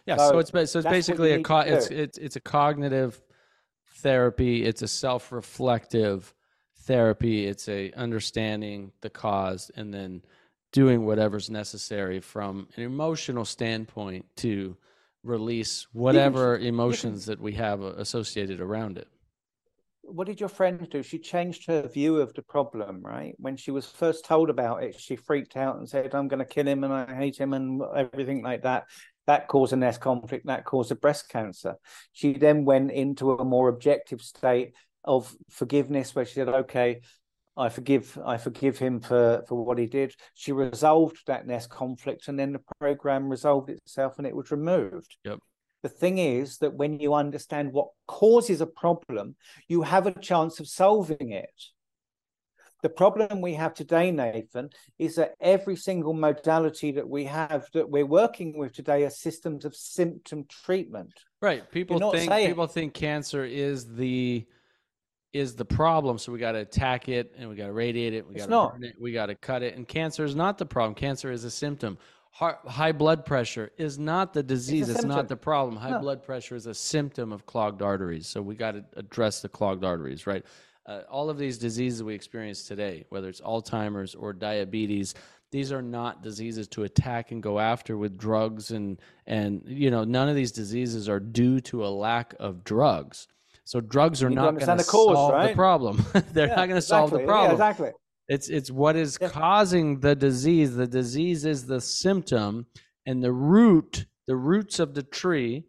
Yeah 0.05 0.17
so, 0.17 0.31
so 0.31 0.37
it's 0.39 0.71
so 0.71 0.79
it's 0.79 0.87
basically 0.87 1.31
a 1.33 1.43
co- 1.43 1.59
it's, 1.59 1.87
it's 1.87 2.17
it's 2.17 2.35
a 2.35 2.39
cognitive 2.39 3.19
therapy 3.95 4.63
it's 4.63 4.81
a 4.81 4.87
self-reflective 4.87 6.33
therapy 6.83 7.47
it's 7.47 7.67
a 7.67 7.91
understanding 7.93 8.91
the 9.01 9.09
cause 9.09 9.71
and 9.75 9.93
then 9.93 10.21
doing 10.71 11.05
whatever's 11.05 11.49
necessary 11.49 12.19
from 12.19 12.67
an 12.75 12.83
emotional 12.83 13.45
standpoint 13.45 14.25
to 14.35 14.77
release 15.23 15.87
whatever 15.91 16.57
emotions 16.57 17.25
that 17.25 17.39
we 17.39 17.53
have 17.53 17.81
uh, 17.81 17.93
associated 17.97 18.61
around 18.61 18.97
it. 18.97 19.07
What 20.11 20.27
did 20.27 20.39
your 20.39 20.49
friend 20.49 20.87
do? 20.89 21.03
She 21.03 21.19
changed 21.19 21.67
her 21.67 21.87
view 21.87 22.17
of 22.17 22.33
the 22.33 22.41
problem, 22.41 23.01
right? 23.03 23.35
When 23.37 23.57
she 23.57 23.71
was 23.71 23.85
first 23.85 24.25
told 24.25 24.49
about 24.49 24.83
it, 24.83 24.99
she 24.99 25.15
freaked 25.15 25.55
out 25.55 25.77
and 25.77 25.87
said, 25.87 26.15
I'm 26.15 26.27
going 26.27 26.39
to 26.39 26.45
kill 26.45 26.67
him 26.67 26.83
and 26.83 26.93
I 26.93 27.13
hate 27.15 27.37
him 27.37 27.53
and 27.53 27.81
everything 27.95 28.41
like 28.43 28.63
that. 28.63 28.85
That 29.27 29.47
caused 29.47 29.73
a 29.73 29.75
nest 29.75 30.01
conflict. 30.01 30.47
That 30.47 30.65
caused 30.65 30.91
a 30.91 30.95
breast 30.95 31.29
cancer. 31.29 31.75
She 32.13 32.33
then 32.33 32.65
went 32.65 32.91
into 32.91 33.33
a 33.33 33.45
more 33.45 33.69
objective 33.69 34.21
state 34.21 34.73
of 35.03 35.33
forgiveness, 35.49 36.15
where 36.15 36.25
she 36.25 36.33
said, 36.33 36.49
"Okay, 36.49 37.01
I 37.55 37.69
forgive, 37.69 38.17
I 38.25 38.37
forgive 38.37 38.79
him 38.79 38.99
for 38.99 39.43
for 39.47 39.63
what 39.63 39.77
he 39.77 39.85
did." 39.85 40.15
She 40.33 40.51
resolved 40.51 41.17
that 41.27 41.45
nest 41.45 41.69
conflict, 41.69 42.27
and 42.27 42.39
then 42.39 42.53
the 42.53 42.61
program 42.79 43.29
resolved 43.29 43.69
itself, 43.69 44.17
and 44.17 44.25
it 44.25 44.35
was 44.35 44.49
removed. 44.49 45.15
Yep. 45.23 45.39
The 45.83 45.89
thing 45.89 46.17
is 46.17 46.57
that 46.57 46.73
when 46.73 46.99
you 46.99 47.13
understand 47.13 47.71
what 47.71 47.89
causes 48.07 48.61
a 48.61 48.67
problem, 48.67 49.35
you 49.67 49.81
have 49.83 50.07
a 50.07 50.19
chance 50.19 50.59
of 50.59 50.67
solving 50.67 51.31
it. 51.31 51.53
The 52.81 52.89
problem 52.89 53.41
we 53.41 53.55
have 53.55 53.73
today, 53.73 54.09
Nathan, 54.11 54.69
is 54.97 55.15
that 55.15 55.33
every 55.41 55.75
single 55.75 56.13
modality 56.13 56.91
that 56.93 57.07
we 57.07 57.25
have 57.25 57.67
that 57.73 57.89
we're 57.89 58.05
working 58.05 58.57
with 58.57 58.73
today 58.73 59.03
are 59.03 59.09
systems 59.09 59.65
of 59.65 59.75
symptom 59.75 60.45
treatment. 60.47 61.11
Right. 61.41 61.69
People 61.71 62.11
think 62.11 62.31
saying... 62.31 62.47
people 62.47 62.67
think 62.67 62.93
cancer 62.93 63.43
is 63.43 63.85
the 63.85 64.45
is 65.31 65.55
the 65.55 65.65
problem, 65.65 66.17
so 66.17 66.31
we 66.31 66.39
got 66.39 66.53
to 66.53 66.59
attack 66.59 67.07
it 67.07 67.35
and 67.37 67.49
we 67.49 67.55
got 67.55 67.67
to 67.67 67.73
radiate 67.73 68.13
it. 68.13 68.27
We 68.27 68.35
got 68.35 68.45
to 68.45 68.71
burn 68.71 68.83
it. 68.83 68.95
We 68.99 69.11
got 69.11 69.27
to 69.27 69.35
cut 69.35 69.61
it. 69.61 69.75
And 69.75 69.87
cancer 69.87 70.23
is 70.23 70.35
not 70.35 70.57
the 70.57 70.65
problem. 70.65 70.95
Cancer 70.95 71.31
is 71.31 71.43
a 71.43 71.51
symptom. 71.51 71.97
Heart, 72.31 72.59
high 72.67 72.91
blood 72.91 73.25
pressure 73.25 73.71
is 73.77 73.99
not 73.99 74.33
the 74.33 74.43
disease. 74.43 74.87
It's, 74.87 74.99
it's 74.99 75.07
not 75.07 75.27
the 75.27 75.35
problem. 75.35 75.75
High 75.75 75.91
no. 75.91 75.99
blood 75.99 76.23
pressure 76.23 76.55
is 76.55 76.67
a 76.67 76.73
symptom 76.73 77.33
of 77.33 77.45
clogged 77.45 77.81
arteries. 77.81 78.27
So 78.27 78.41
we 78.41 78.55
got 78.55 78.71
to 78.71 78.85
address 78.95 79.41
the 79.41 79.49
clogged 79.49 79.83
arteries, 79.83 80.25
right? 80.25 80.45
Uh, 80.85 81.01
all 81.09 81.29
of 81.29 81.37
these 81.37 81.57
diseases 81.57 82.01
we 82.01 82.15
experience 82.15 82.63
today, 82.63 83.05
whether 83.09 83.29
it's 83.29 83.41
Alzheimer's 83.41 84.15
or 84.15 84.31
diabetes, 84.33 85.15
these 85.51 85.71
are 85.71 85.81
not 85.81 86.21
diseases 86.21 86.67
to 86.69 86.83
attack 86.83 87.31
and 87.31 87.41
go 87.41 87.59
after 87.59 87.97
with 87.97 88.17
drugs 88.17 88.71
and 88.71 89.01
and 89.25 89.63
you 89.65 89.89
know 89.89 90.03
none 90.03 90.29
of 90.29 90.35
these 90.35 90.51
diseases 90.51 91.09
are 91.09 91.19
due 91.19 91.59
to 91.61 91.85
a 91.85 91.89
lack 91.89 92.35
of 92.39 92.63
drugs. 92.63 93.27
So 93.65 93.81
drugs 93.81 94.23
are 94.23 94.29
not 94.29 94.57
going 94.57 94.77
to 94.77 94.83
solve 94.83 95.33
right? 95.33 95.49
the 95.49 95.55
problem. 95.55 96.03
They're 96.33 96.47
yeah, 96.47 96.55
not 96.55 96.67
going 96.67 96.69
to 96.69 96.75
exactly. 96.77 96.87
solve 96.87 97.11
the 97.11 97.19
problem. 97.19 97.49
Yeah, 97.49 97.51
exactly. 97.51 97.91
It's 98.29 98.47
it's 98.47 98.71
what 98.71 98.95
is 98.95 99.17
yeah. 99.19 99.29
causing 99.29 99.99
the 99.99 100.15
disease. 100.15 100.75
The 100.75 100.87
disease 100.87 101.45
is 101.45 101.65
the 101.65 101.81
symptom, 101.81 102.67
and 103.05 103.23
the 103.23 103.33
root, 103.33 104.05
the 104.27 104.35
roots 104.35 104.79
of 104.79 104.93
the 104.93 105.03
tree, 105.03 105.65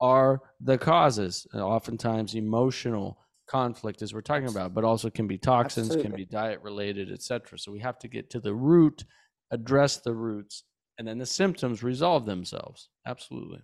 are 0.00 0.42
the 0.60 0.76
causes. 0.76 1.46
Oftentimes 1.54 2.34
emotional, 2.34 3.20
conflict 3.50 4.00
as 4.02 4.14
we're 4.14 4.20
talking 4.22 4.48
about, 4.48 4.72
but 4.74 4.84
also 4.84 5.10
can 5.10 5.26
be 5.26 5.36
toxins, 5.36 5.88
Absolutely. 5.88 6.10
can 6.10 6.16
be 6.16 6.24
diet 6.24 6.60
related, 6.62 7.12
etc. 7.12 7.58
So 7.58 7.72
we 7.72 7.80
have 7.80 7.98
to 7.98 8.08
get 8.08 8.30
to 8.30 8.40
the 8.40 8.54
root, 8.54 9.04
address 9.50 9.98
the 9.98 10.14
roots, 10.14 10.64
and 10.98 11.06
then 11.06 11.18
the 11.18 11.26
symptoms 11.26 11.82
resolve 11.82 12.26
themselves. 12.26 12.88
Absolutely. 13.06 13.60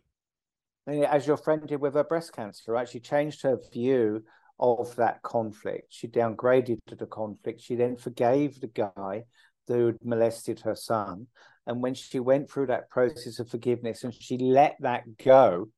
As 0.88 1.26
your 1.26 1.36
friend 1.36 1.66
did 1.66 1.80
with 1.80 1.94
her 1.94 2.04
breast 2.04 2.32
cancer, 2.32 2.72
right? 2.72 2.88
She 2.88 3.00
changed 3.00 3.42
her 3.42 3.58
view 3.72 4.22
of 4.58 4.96
that 4.96 5.22
conflict. 5.22 5.86
She 5.90 6.08
downgraded 6.08 6.78
the 6.86 7.06
conflict. 7.06 7.60
She 7.60 7.74
then 7.74 7.96
forgave 7.96 8.60
the 8.60 8.68
guy 8.68 9.24
who 9.68 9.86
had 9.86 10.04
molested 10.04 10.60
her 10.60 10.74
son. 10.74 11.26
And 11.66 11.82
when 11.82 11.94
she 11.94 12.20
went 12.20 12.50
through 12.50 12.68
that 12.68 12.88
process 12.88 13.38
of 13.38 13.50
forgiveness 13.50 14.04
and 14.04 14.14
she 14.14 14.38
let 14.38 14.76
that 14.80 15.02
go, 15.22 15.68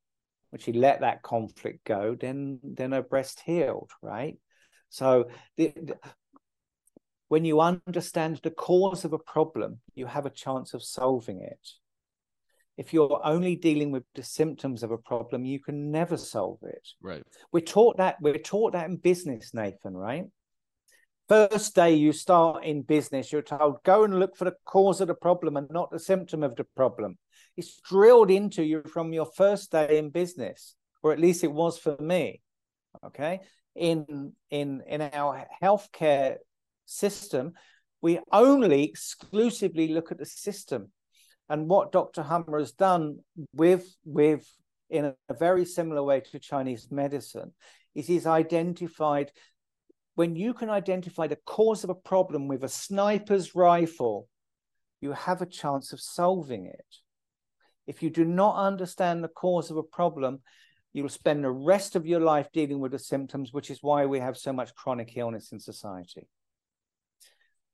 when 0.51 0.61
she 0.61 0.73
let 0.73 1.01
that 1.01 1.23
conflict 1.23 1.85
go, 1.85 2.17
then 2.19 2.61
then 2.63 2.93
her 2.93 3.03
breast 3.03 3.41
healed, 3.45 3.91
right? 4.03 4.39
So 4.91 5.29
the, 5.57 5.73
the, 5.77 5.99
when 7.29 7.45
you 7.45 7.61
understand 7.61 8.41
the 8.43 8.51
cause 8.51 9.05
of 9.05 9.13
a 9.13 9.19
problem, 9.19 9.81
you 9.95 10.07
have 10.07 10.25
a 10.25 10.31
chance 10.31 10.73
of 10.73 10.83
solving 10.83 11.43
it. 11.43 11.69
If 12.79 12.93
you're 12.93 13.21
only 13.25 13.57
dealing 13.57 13.91
with 13.91 14.05
the 14.15 14.23
symptoms 14.23 14.85
of 14.85 14.93
a 14.93 14.99
problem, 14.99 15.45
you 15.45 15.59
can 15.59 15.91
never 15.91 16.17
solve 16.17 16.61
it. 16.63 16.89
Right. 17.03 17.25
We're 17.51 17.61
taught 17.61 17.97
that 17.97 18.17
we're 18.21 18.39
taught 18.39 18.73
that 18.75 18.89
in 18.89 18.97
business, 18.97 19.53
Nathan, 19.53 19.97
right? 19.97 20.27
First 21.29 21.75
day 21.75 21.95
you 21.95 22.13
start 22.13 22.65
in 22.65 22.83
business, 22.83 23.33
you're 23.33 23.43
told 23.43 23.83
go 23.83 24.05
and 24.05 24.21
look 24.21 24.37
for 24.37 24.45
the 24.45 24.55
cause 24.65 25.01
of 25.01 25.09
the 25.09 25.15
problem 25.15 25.57
and 25.57 25.69
not 25.71 25.91
the 25.91 25.99
symptom 25.99 26.45
of 26.45 26.55
the 26.55 26.65
problem. 26.77 27.19
It's 27.57 27.81
drilled 27.81 28.31
into 28.31 28.63
you 28.63 28.83
from 28.93 29.13
your 29.13 29.27
first 29.27 29.73
day 29.73 29.99
in 29.99 30.11
business, 30.11 30.77
or 31.03 31.13
at 31.13 31.19
least 31.19 31.43
it 31.43 31.53
was 31.53 31.79
for 31.79 31.97
me. 31.99 32.41
Okay. 33.05 33.41
In 33.75 34.35
in 34.51 34.83
in 34.87 35.03
our 35.03 35.47
healthcare 35.61 36.37
system, 36.87 37.55
we 38.01 38.21
only 38.31 38.85
exclusively 38.85 39.89
look 39.89 40.13
at 40.13 40.19
the 40.19 40.27
system. 40.27 40.93
And 41.49 41.69
what 41.69 41.93
Dr. 41.93 42.23
Hamer 42.23 42.59
has 42.59 42.73
done 42.73 43.19
with 43.55 43.87
with 44.05 44.47
in 44.91 45.07
a, 45.07 45.15
a 45.29 45.35
very 45.35 45.65
similar 45.65 46.03
way 46.03 46.21
to 46.21 46.39
Chinese 46.39 46.89
medicine 46.91 47.53
is 47.95 48.07
he's 48.07 48.27
identified 48.27 49.33
when 50.19 50.35
you 50.35 50.53
can 50.53 50.69
identify 50.69 51.29
the 51.29 51.39
cause 51.47 51.85
of 51.85 51.91
a 51.91 51.95
problem 51.95 52.49
with 52.49 52.65
a 52.65 52.69
sniper's 52.69 53.55
rifle, 53.55 54.29
you 55.01 55.13
have 55.13 55.41
a 55.41 55.47
chance 55.47 55.93
of 55.93 56.01
solving 56.01 56.67
it. 56.67 56.97
If 57.87 58.03
you 58.03 58.11
do 58.11 58.25
not 58.25 58.57
understand 58.57 59.23
the 59.23 59.29
cause 59.29 59.71
of 59.71 59.77
a 59.77 59.83
problem, 59.85 60.41
you'll 60.93 61.09
spend 61.09 61.45
the 61.45 61.53
rest 61.53 61.95
of 61.95 62.05
your 62.05 62.19
life 62.19 62.49
dealing 62.53 62.81
with 62.81 62.91
the 62.91 62.99
symptoms, 62.99 63.53
which 63.53 63.71
is 63.71 63.79
why 63.81 64.07
we 64.07 64.19
have 64.19 64.37
so 64.37 64.53
much 64.53 64.75
chronic 64.75 65.17
illness 65.17 65.53
in 65.53 65.61
society. 65.61 66.27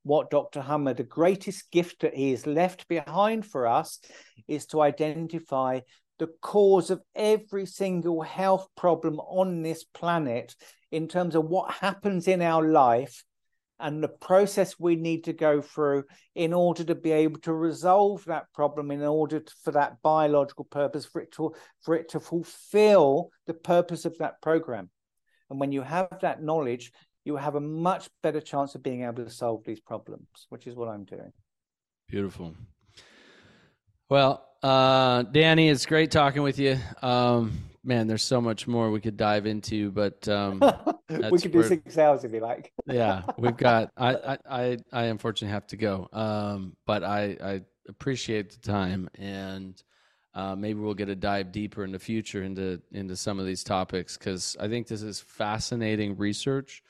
What 0.05 0.29
Dr. 0.29 0.61
Hamer, 0.61 0.93
the 0.93 1.03
greatest 1.03 1.71
gift 1.71 2.01
that 2.01 2.13
he 2.13 2.29
has 2.29 2.45
left 2.45 2.87
behind 2.87 3.43
for 3.43 3.65
us, 3.65 3.99
is 4.47 4.67
to 4.67 4.81
identify 4.81 5.79
the 6.19 6.27
cause 6.41 6.91
of 6.91 7.01
every 7.15 7.65
single 7.65 8.21
health 8.21 8.67
problem 8.77 9.19
on 9.19 9.63
this 9.63 9.83
planet 9.83 10.55
in 10.91 11.07
terms 11.07 11.33
of 11.33 11.45
what 11.45 11.71
happens 11.71 12.27
in 12.27 12.43
our 12.43 12.69
life 12.69 13.23
and 13.79 14.03
the 14.03 14.07
process 14.07 14.79
we 14.79 14.95
need 14.95 15.23
to 15.23 15.33
go 15.33 15.59
through 15.59 16.03
in 16.35 16.53
order 16.53 16.83
to 16.83 16.93
be 16.93 17.11
able 17.11 17.39
to 17.39 17.51
resolve 17.51 18.23
that 18.25 18.45
problem 18.53 18.91
in 18.91 19.01
order 19.01 19.39
to, 19.39 19.53
for 19.63 19.71
that 19.71 20.03
biological 20.03 20.65
purpose 20.65 21.07
for 21.07 21.19
it 21.19 21.31
to 21.31 21.51
for 21.81 21.95
it 21.95 22.09
to 22.09 22.19
fulfill 22.19 23.31
the 23.47 23.55
purpose 23.55 24.05
of 24.05 24.15
that 24.19 24.39
program 24.39 24.87
and 25.49 25.59
when 25.59 25.71
you 25.71 25.81
have 25.81 26.07
that 26.21 26.41
knowledge 26.41 26.91
you 27.25 27.35
have 27.35 27.55
a 27.55 27.61
much 27.61 28.09
better 28.23 28.39
chance 28.39 28.75
of 28.75 28.83
being 28.83 29.03
able 29.03 29.23
to 29.23 29.29
solve 29.29 29.63
these 29.65 29.79
problems 29.79 30.47
which 30.49 30.67
is 30.67 30.75
what 30.75 30.87
i'm 30.87 31.03
doing 31.03 31.33
beautiful 32.07 32.55
well 34.09 34.45
uh 34.63 35.23
danny 35.23 35.69
it's 35.69 35.85
great 35.85 36.11
talking 36.11 36.43
with 36.43 36.57
you 36.57 36.77
um 37.01 37.51
man, 37.85 38.07
there's 38.07 38.23
so 38.23 38.41
much 38.41 38.67
more 38.67 38.89
we 38.91 38.99
could 38.99 39.15
dive 39.15 39.45
into, 39.45 39.91
but 39.91 40.27
um, 40.27 40.59
we 41.31 41.39
could 41.39 41.51
do 41.51 41.63
six 41.63 41.97
hours 41.97 42.23
if 42.23 42.33
you 42.33 42.39
like. 42.39 42.73
yeah, 42.87 43.21
we've 43.37 43.55
got. 43.55 43.91
I, 43.95 44.37
I 44.49 44.77
I 44.91 45.03
unfortunately 45.03 45.53
have 45.53 45.67
to 45.67 45.77
go, 45.77 46.09
um, 46.11 46.75
but 46.85 47.03
I 47.03 47.37
I 47.41 47.61
appreciate 47.87 48.51
the 48.51 48.67
time, 48.67 49.09
and 49.15 49.81
uh, 50.33 50.55
maybe 50.55 50.79
we'll 50.79 50.95
get 50.95 51.09
a 51.09 51.15
dive 51.15 51.51
deeper 51.51 51.83
in 51.83 51.91
the 51.91 51.99
future 51.99 52.43
into 52.43 52.81
into 52.91 53.15
some 53.15 53.39
of 53.39 53.45
these 53.45 53.63
topics 53.63 54.17
because 54.17 54.57
I 54.59 54.67
think 54.67 54.87
this 54.87 55.03
is 55.03 55.19
fascinating 55.19 56.17
research. 56.17 56.83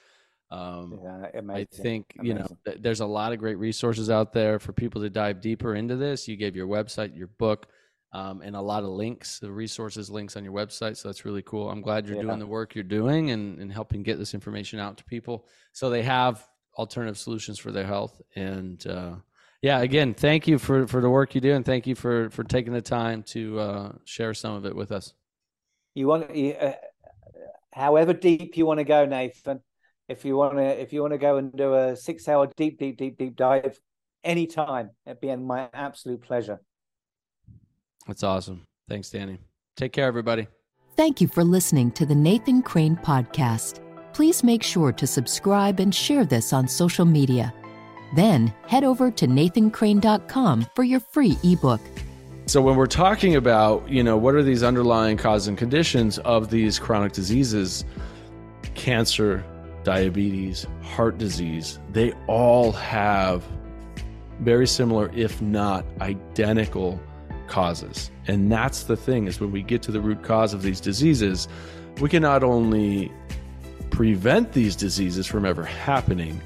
Um, 0.56 0.99
yeah, 1.03 1.53
I 1.53 1.65
think 1.65 2.15
amazing. 2.18 2.26
you 2.26 2.34
know 2.34 2.48
th- 2.65 2.77
there's 2.82 3.02
a 3.02 3.06
lot 3.06 3.34
of 3.34 3.40
great 3.40 3.57
resources 3.57 4.10
out 4.10 4.32
there 4.32 4.60
for 4.60 4.73
people 4.73 5.02
to 5.02 5.10
dive 5.10 5.41
deeper 5.41 5.76
into 5.76 5.95
this. 5.95 6.27
You 6.27 6.38
gave 6.38 6.56
your 6.56 6.68
website, 6.68 7.18
your 7.18 7.27
book 7.27 7.68
um, 8.15 8.41
and 8.41 8.56
a 8.56 8.61
lot 8.61 8.84
of 8.84 8.90
links, 8.90 9.40
the 9.40 9.52
resources 9.52 10.10
links 10.10 10.38
on 10.38 10.45
your 10.45 10.53
website. 10.53 10.95
So 10.95 11.10
that's 11.10 11.26
really 11.26 11.41
cool. 11.41 11.69
I'm 11.69 11.82
glad 11.82 12.07
you're 12.07 12.15
yeah. 12.15 12.23
doing 12.23 12.40
the 12.40 12.48
work 12.48 12.73
you're 12.73 12.84
doing 12.86 13.32
and, 13.32 13.60
and 13.60 13.69
helping 13.69 14.03
get 14.03 14.18
this 14.18 14.34
information 14.34 14.80
out 14.80 14.95
to 14.98 15.03
people 15.03 15.48
so 15.73 15.90
they 15.90 16.02
have 16.03 16.48
alternative 16.77 17.18
solutions 17.18 17.60
for 17.60 17.73
their 17.73 17.86
health. 17.86 18.22
And 18.38 18.88
uh, 18.88 19.15
yeah, 19.61 19.82
again, 19.82 20.14
thank 20.14 20.48
you 20.48 20.57
for, 20.57 20.88
for 20.88 21.02
the 21.02 21.10
work 21.10 21.36
you 21.36 21.41
do 21.41 21.56
and 21.56 21.65
thank 21.65 21.88
you 21.88 21.94
for, 21.94 22.30
for 22.30 22.45
taking 22.45 22.72
the 22.72 22.82
time 22.82 23.22
to 23.23 23.60
uh, 23.60 23.91
share 24.06 24.34
some 24.34 24.53
of 24.53 24.65
it 24.65 24.73
with 24.73 24.94
us. 24.94 25.14
You 25.94 26.07
want, 26.07 26.32
uh, 26.32 26.72
however 27.73 28.14
deep 28.14 28.56
you 28.56 28.65
want 28.65 28.77
to 28.77 28.86
go, 28.86 29.06
Nathan. 29.06 29.60
If 30.07 30.23
you 30.23 30.36
want 30.38 30.57
to, 30.57 30.64
if 30.64 30.94
you 30.94 31.02
want 31.02 31.14
to 31.14 31.18
go 31.18 31.38
and 31.38 31.56
do 31.56 31.73
a 31.73 31.95
six-hour 31.95 32.52
deep, 32.56 32.77
deep, 32.77 32.98
deep, 32.98 33.18
deep 33.18 33.36
dive, 33.36 33.80
anytime, 34.23 34.91
it'd 35.06 35.19
be 35.19 35.36
my 35.36 35.69
absolute 35.73 36.22
pleasure. 36.22 36.60
That's 38.07 38.23
awesome. 38.23 38.68
Thanks, 38.88 39.10
Danny. 39.10 39.40
Take 39.76 39.94
care, 39.94 40.06
everybody. 40.06 40.48
Thank 40.95 41.19
you 41.19 41.27
for 41.27 41.44
listening 41.44 41.91
to 41.91 42.06
the 42.06 42.15
Nathan 42.15 42.61
Crane 42.61 42.95
Podcast. 42.98 43.82
Please 44.14 44.44
make 44.44 44.64
sure 44.64 44.91
to 44.94 45.07
subscribe 45.07 45.80
and 45.80 45.94
share 45.94 46.23
this 46.23 46.53
on 46.53 46.68
social 46.68 47.03
media. 47.03 47.53
Then 48.15 48.53
head 48.68 48.84
over 48.84 49.11
to 49.11 49.27
nathancrane.com 49.27 50.68
for 50.76 50.84
your 50.84 50.99
free 50.99 51.38
ebook. 51.44 51.82
So 52.45 52.61
when 52.61 52.76
we're 52.76 52.86
talking 52.86 53.36
about, 53.36 53.90
you 53.90 54.03
know, 54.03 54.18
what 54.18 54.36
are 54.36 54.44
these 54.44 54.61
underlying 54.61 55.18
causes 55.18 55.48
and 55.48 55.57
conditions 55.57 56.19
of 56.19 56.52
these 56.52 56.77
chronic 56.77 57.11
diseases, 57.11 57.84
cancer, 58.76 59.44
diabetes, 59.86 60.68
heart 60.82 61.18
disease, 61.18 61.80
they 61.94 62.12
all 62.28 62.74
have 62.74 63.44
very 64.41 64.68
similar, 64.68 65.10
if 65.16 65.41
not 65.41 65.86
identical, 66.02 66.99
causes. 67.48 68.12
And 68.28 68.52
that's 68.52 68.84
the 68.84 68.98
thing 68.98 69.28
is 69.28 69.40
when 69.40 69.52
we 69.52 69.62
get 69.62 69.82
to 69.84 69.91
the 69.91 70.02
root 70.02 70.24
cause 70.24 70.53
of 70.53 70.62
these 70.62 70.82
diseases, 70.82 71.48
we 72.02 72.10
can 72.10 72.22
not 72.22 72.44
only 72.44 73.12
prevent 73.91 74.52
these 74.52 74.76
diseases 74.76 75.26
from 75.26 75.45
ever 75.45 75.64
happening, 75.64 76.41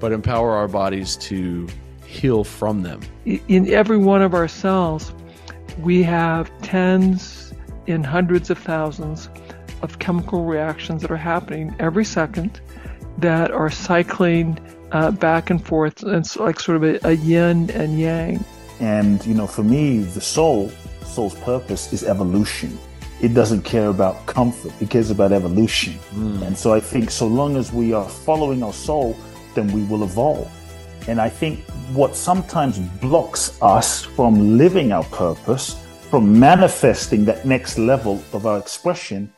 but 0.00 0.12
empower 0.12 0.50
our 0.50 0.68
bodies 0.68 1.16
to 1.16 1.66
heal 2.04 2.44
from 2.44 2.82
them. 2.82 3.00
In 3.24 3.72
every 3.72 3.96
one 3.96 4.20
of 4.20 4.34
our 4.34 4.48
cells, 4.48 5.14
we 5.78 6.02
have 6.02 6.50
tens 6.62 7.54
and 7.86 8.04
hundreds 8.04 8.50
of 8.50 8.58
thousands 8.58 9.28
of 9.82 9.98
chemical 9.98 10.44
reactions 10.44 11.02
that 11.02 11.10
are 11.10 11.16
happening 11.16 11.74
every 11.78 12.04
second 12.04 12.60
that 13.20 13.50
are 13.50 13.70
cycling 13.70 14.58
uh, 14.92 15.10
back 15.10 15.50
and 15.50 15.64
forth. 15.64 16.02
And 16.02 16.16
it's 16.16 16.36
like 16.36 16.60
sort 16.60 16.76
of 16.76 16.84
a, 16.84 17.08
a 17.08 17.12
yin 17.12 17.70
and 17.70 17.98
yang. 17.98 18.44
And, 18.80 19.24
you 19.26 19.34
know, 19.34 19.46
for 19.46 19.62
me, 19.62 20.00
the 20.00 20.20
soul, 20.20 20.70
soul's 21.04 21.34
purpose 21.36 21.92
is 21.92 22.02
evolution. 22.04 22.78
It 23.20 23.34
doesn't 23.34 23.62
care 23.62 23.88
about 23.88 24.24
comfort, 24.26 24.72
it 24.80 24.88
cares 24.88 25.10
about 25.10 25.32
evolution. 25.32 25.98
Mm. 26.14 26.42
And 26.42 26.56
so 26.56 26.72
I 26.72 26.80
think 26.80 27.10
so 27.10 27.26
long 27.26 27.56
as 27.56 27.70
we 27.70 27.92
are 27.92 28.08
following 28.08 28.62
our 28.62 28.72
soul, 28.72 29.14
then 29.54 29.70
we 29.72 29.82
will 29.84 30.04
evolve. 30.04 30.50
And 31.06 31.20
I 31.20 31.28
think 31.28 31.60
what 31.92 32.16
sometimes 32.16 32.78
blocks 32.78 33.60
us 33.60 34.04
from 34.04 34.56
living 34.56 34.92
our 34.92 35.04
purpose, 35.04 35.76
from 36.10 36.38
manifesting 36.38 37.24
that 37.26 37.44
next 37.44 37.78
level 37.78 38.22
of 38.32 38.46
our 38.46 38.58
expression, 38.58 39.30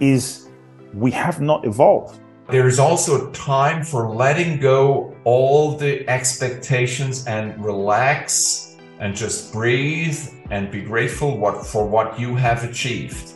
is 0.00 0.48
we 0.92 1.10
have 1.12 1.40
not 1.40 1.64
evolved. 1.64 2.19
There 2.50 2.66
is 2.66 2.80
also 2.80 3.28
a 3.28 3.32
time 3.32 3.84
for 3.84 4.10
letting 4.12 4.58
go 4.58 5.14
all 5.22 5.76
the 5.76 6.08
expectations 6.08 7.24
and 7.28 7.64
relax 7.64 8.76
and 8.98 9.14
just 9.14 9.52
breathe 9.52 10.18
and 10.50 10.68
be 10.68 10.82
grateful 10.82 11.38
what, 11.38 11.64
for 11.64 11.86
what 11.86 12.18
you 12.18 12.34
have 12.34 12.64
achieved. 12.64 13.34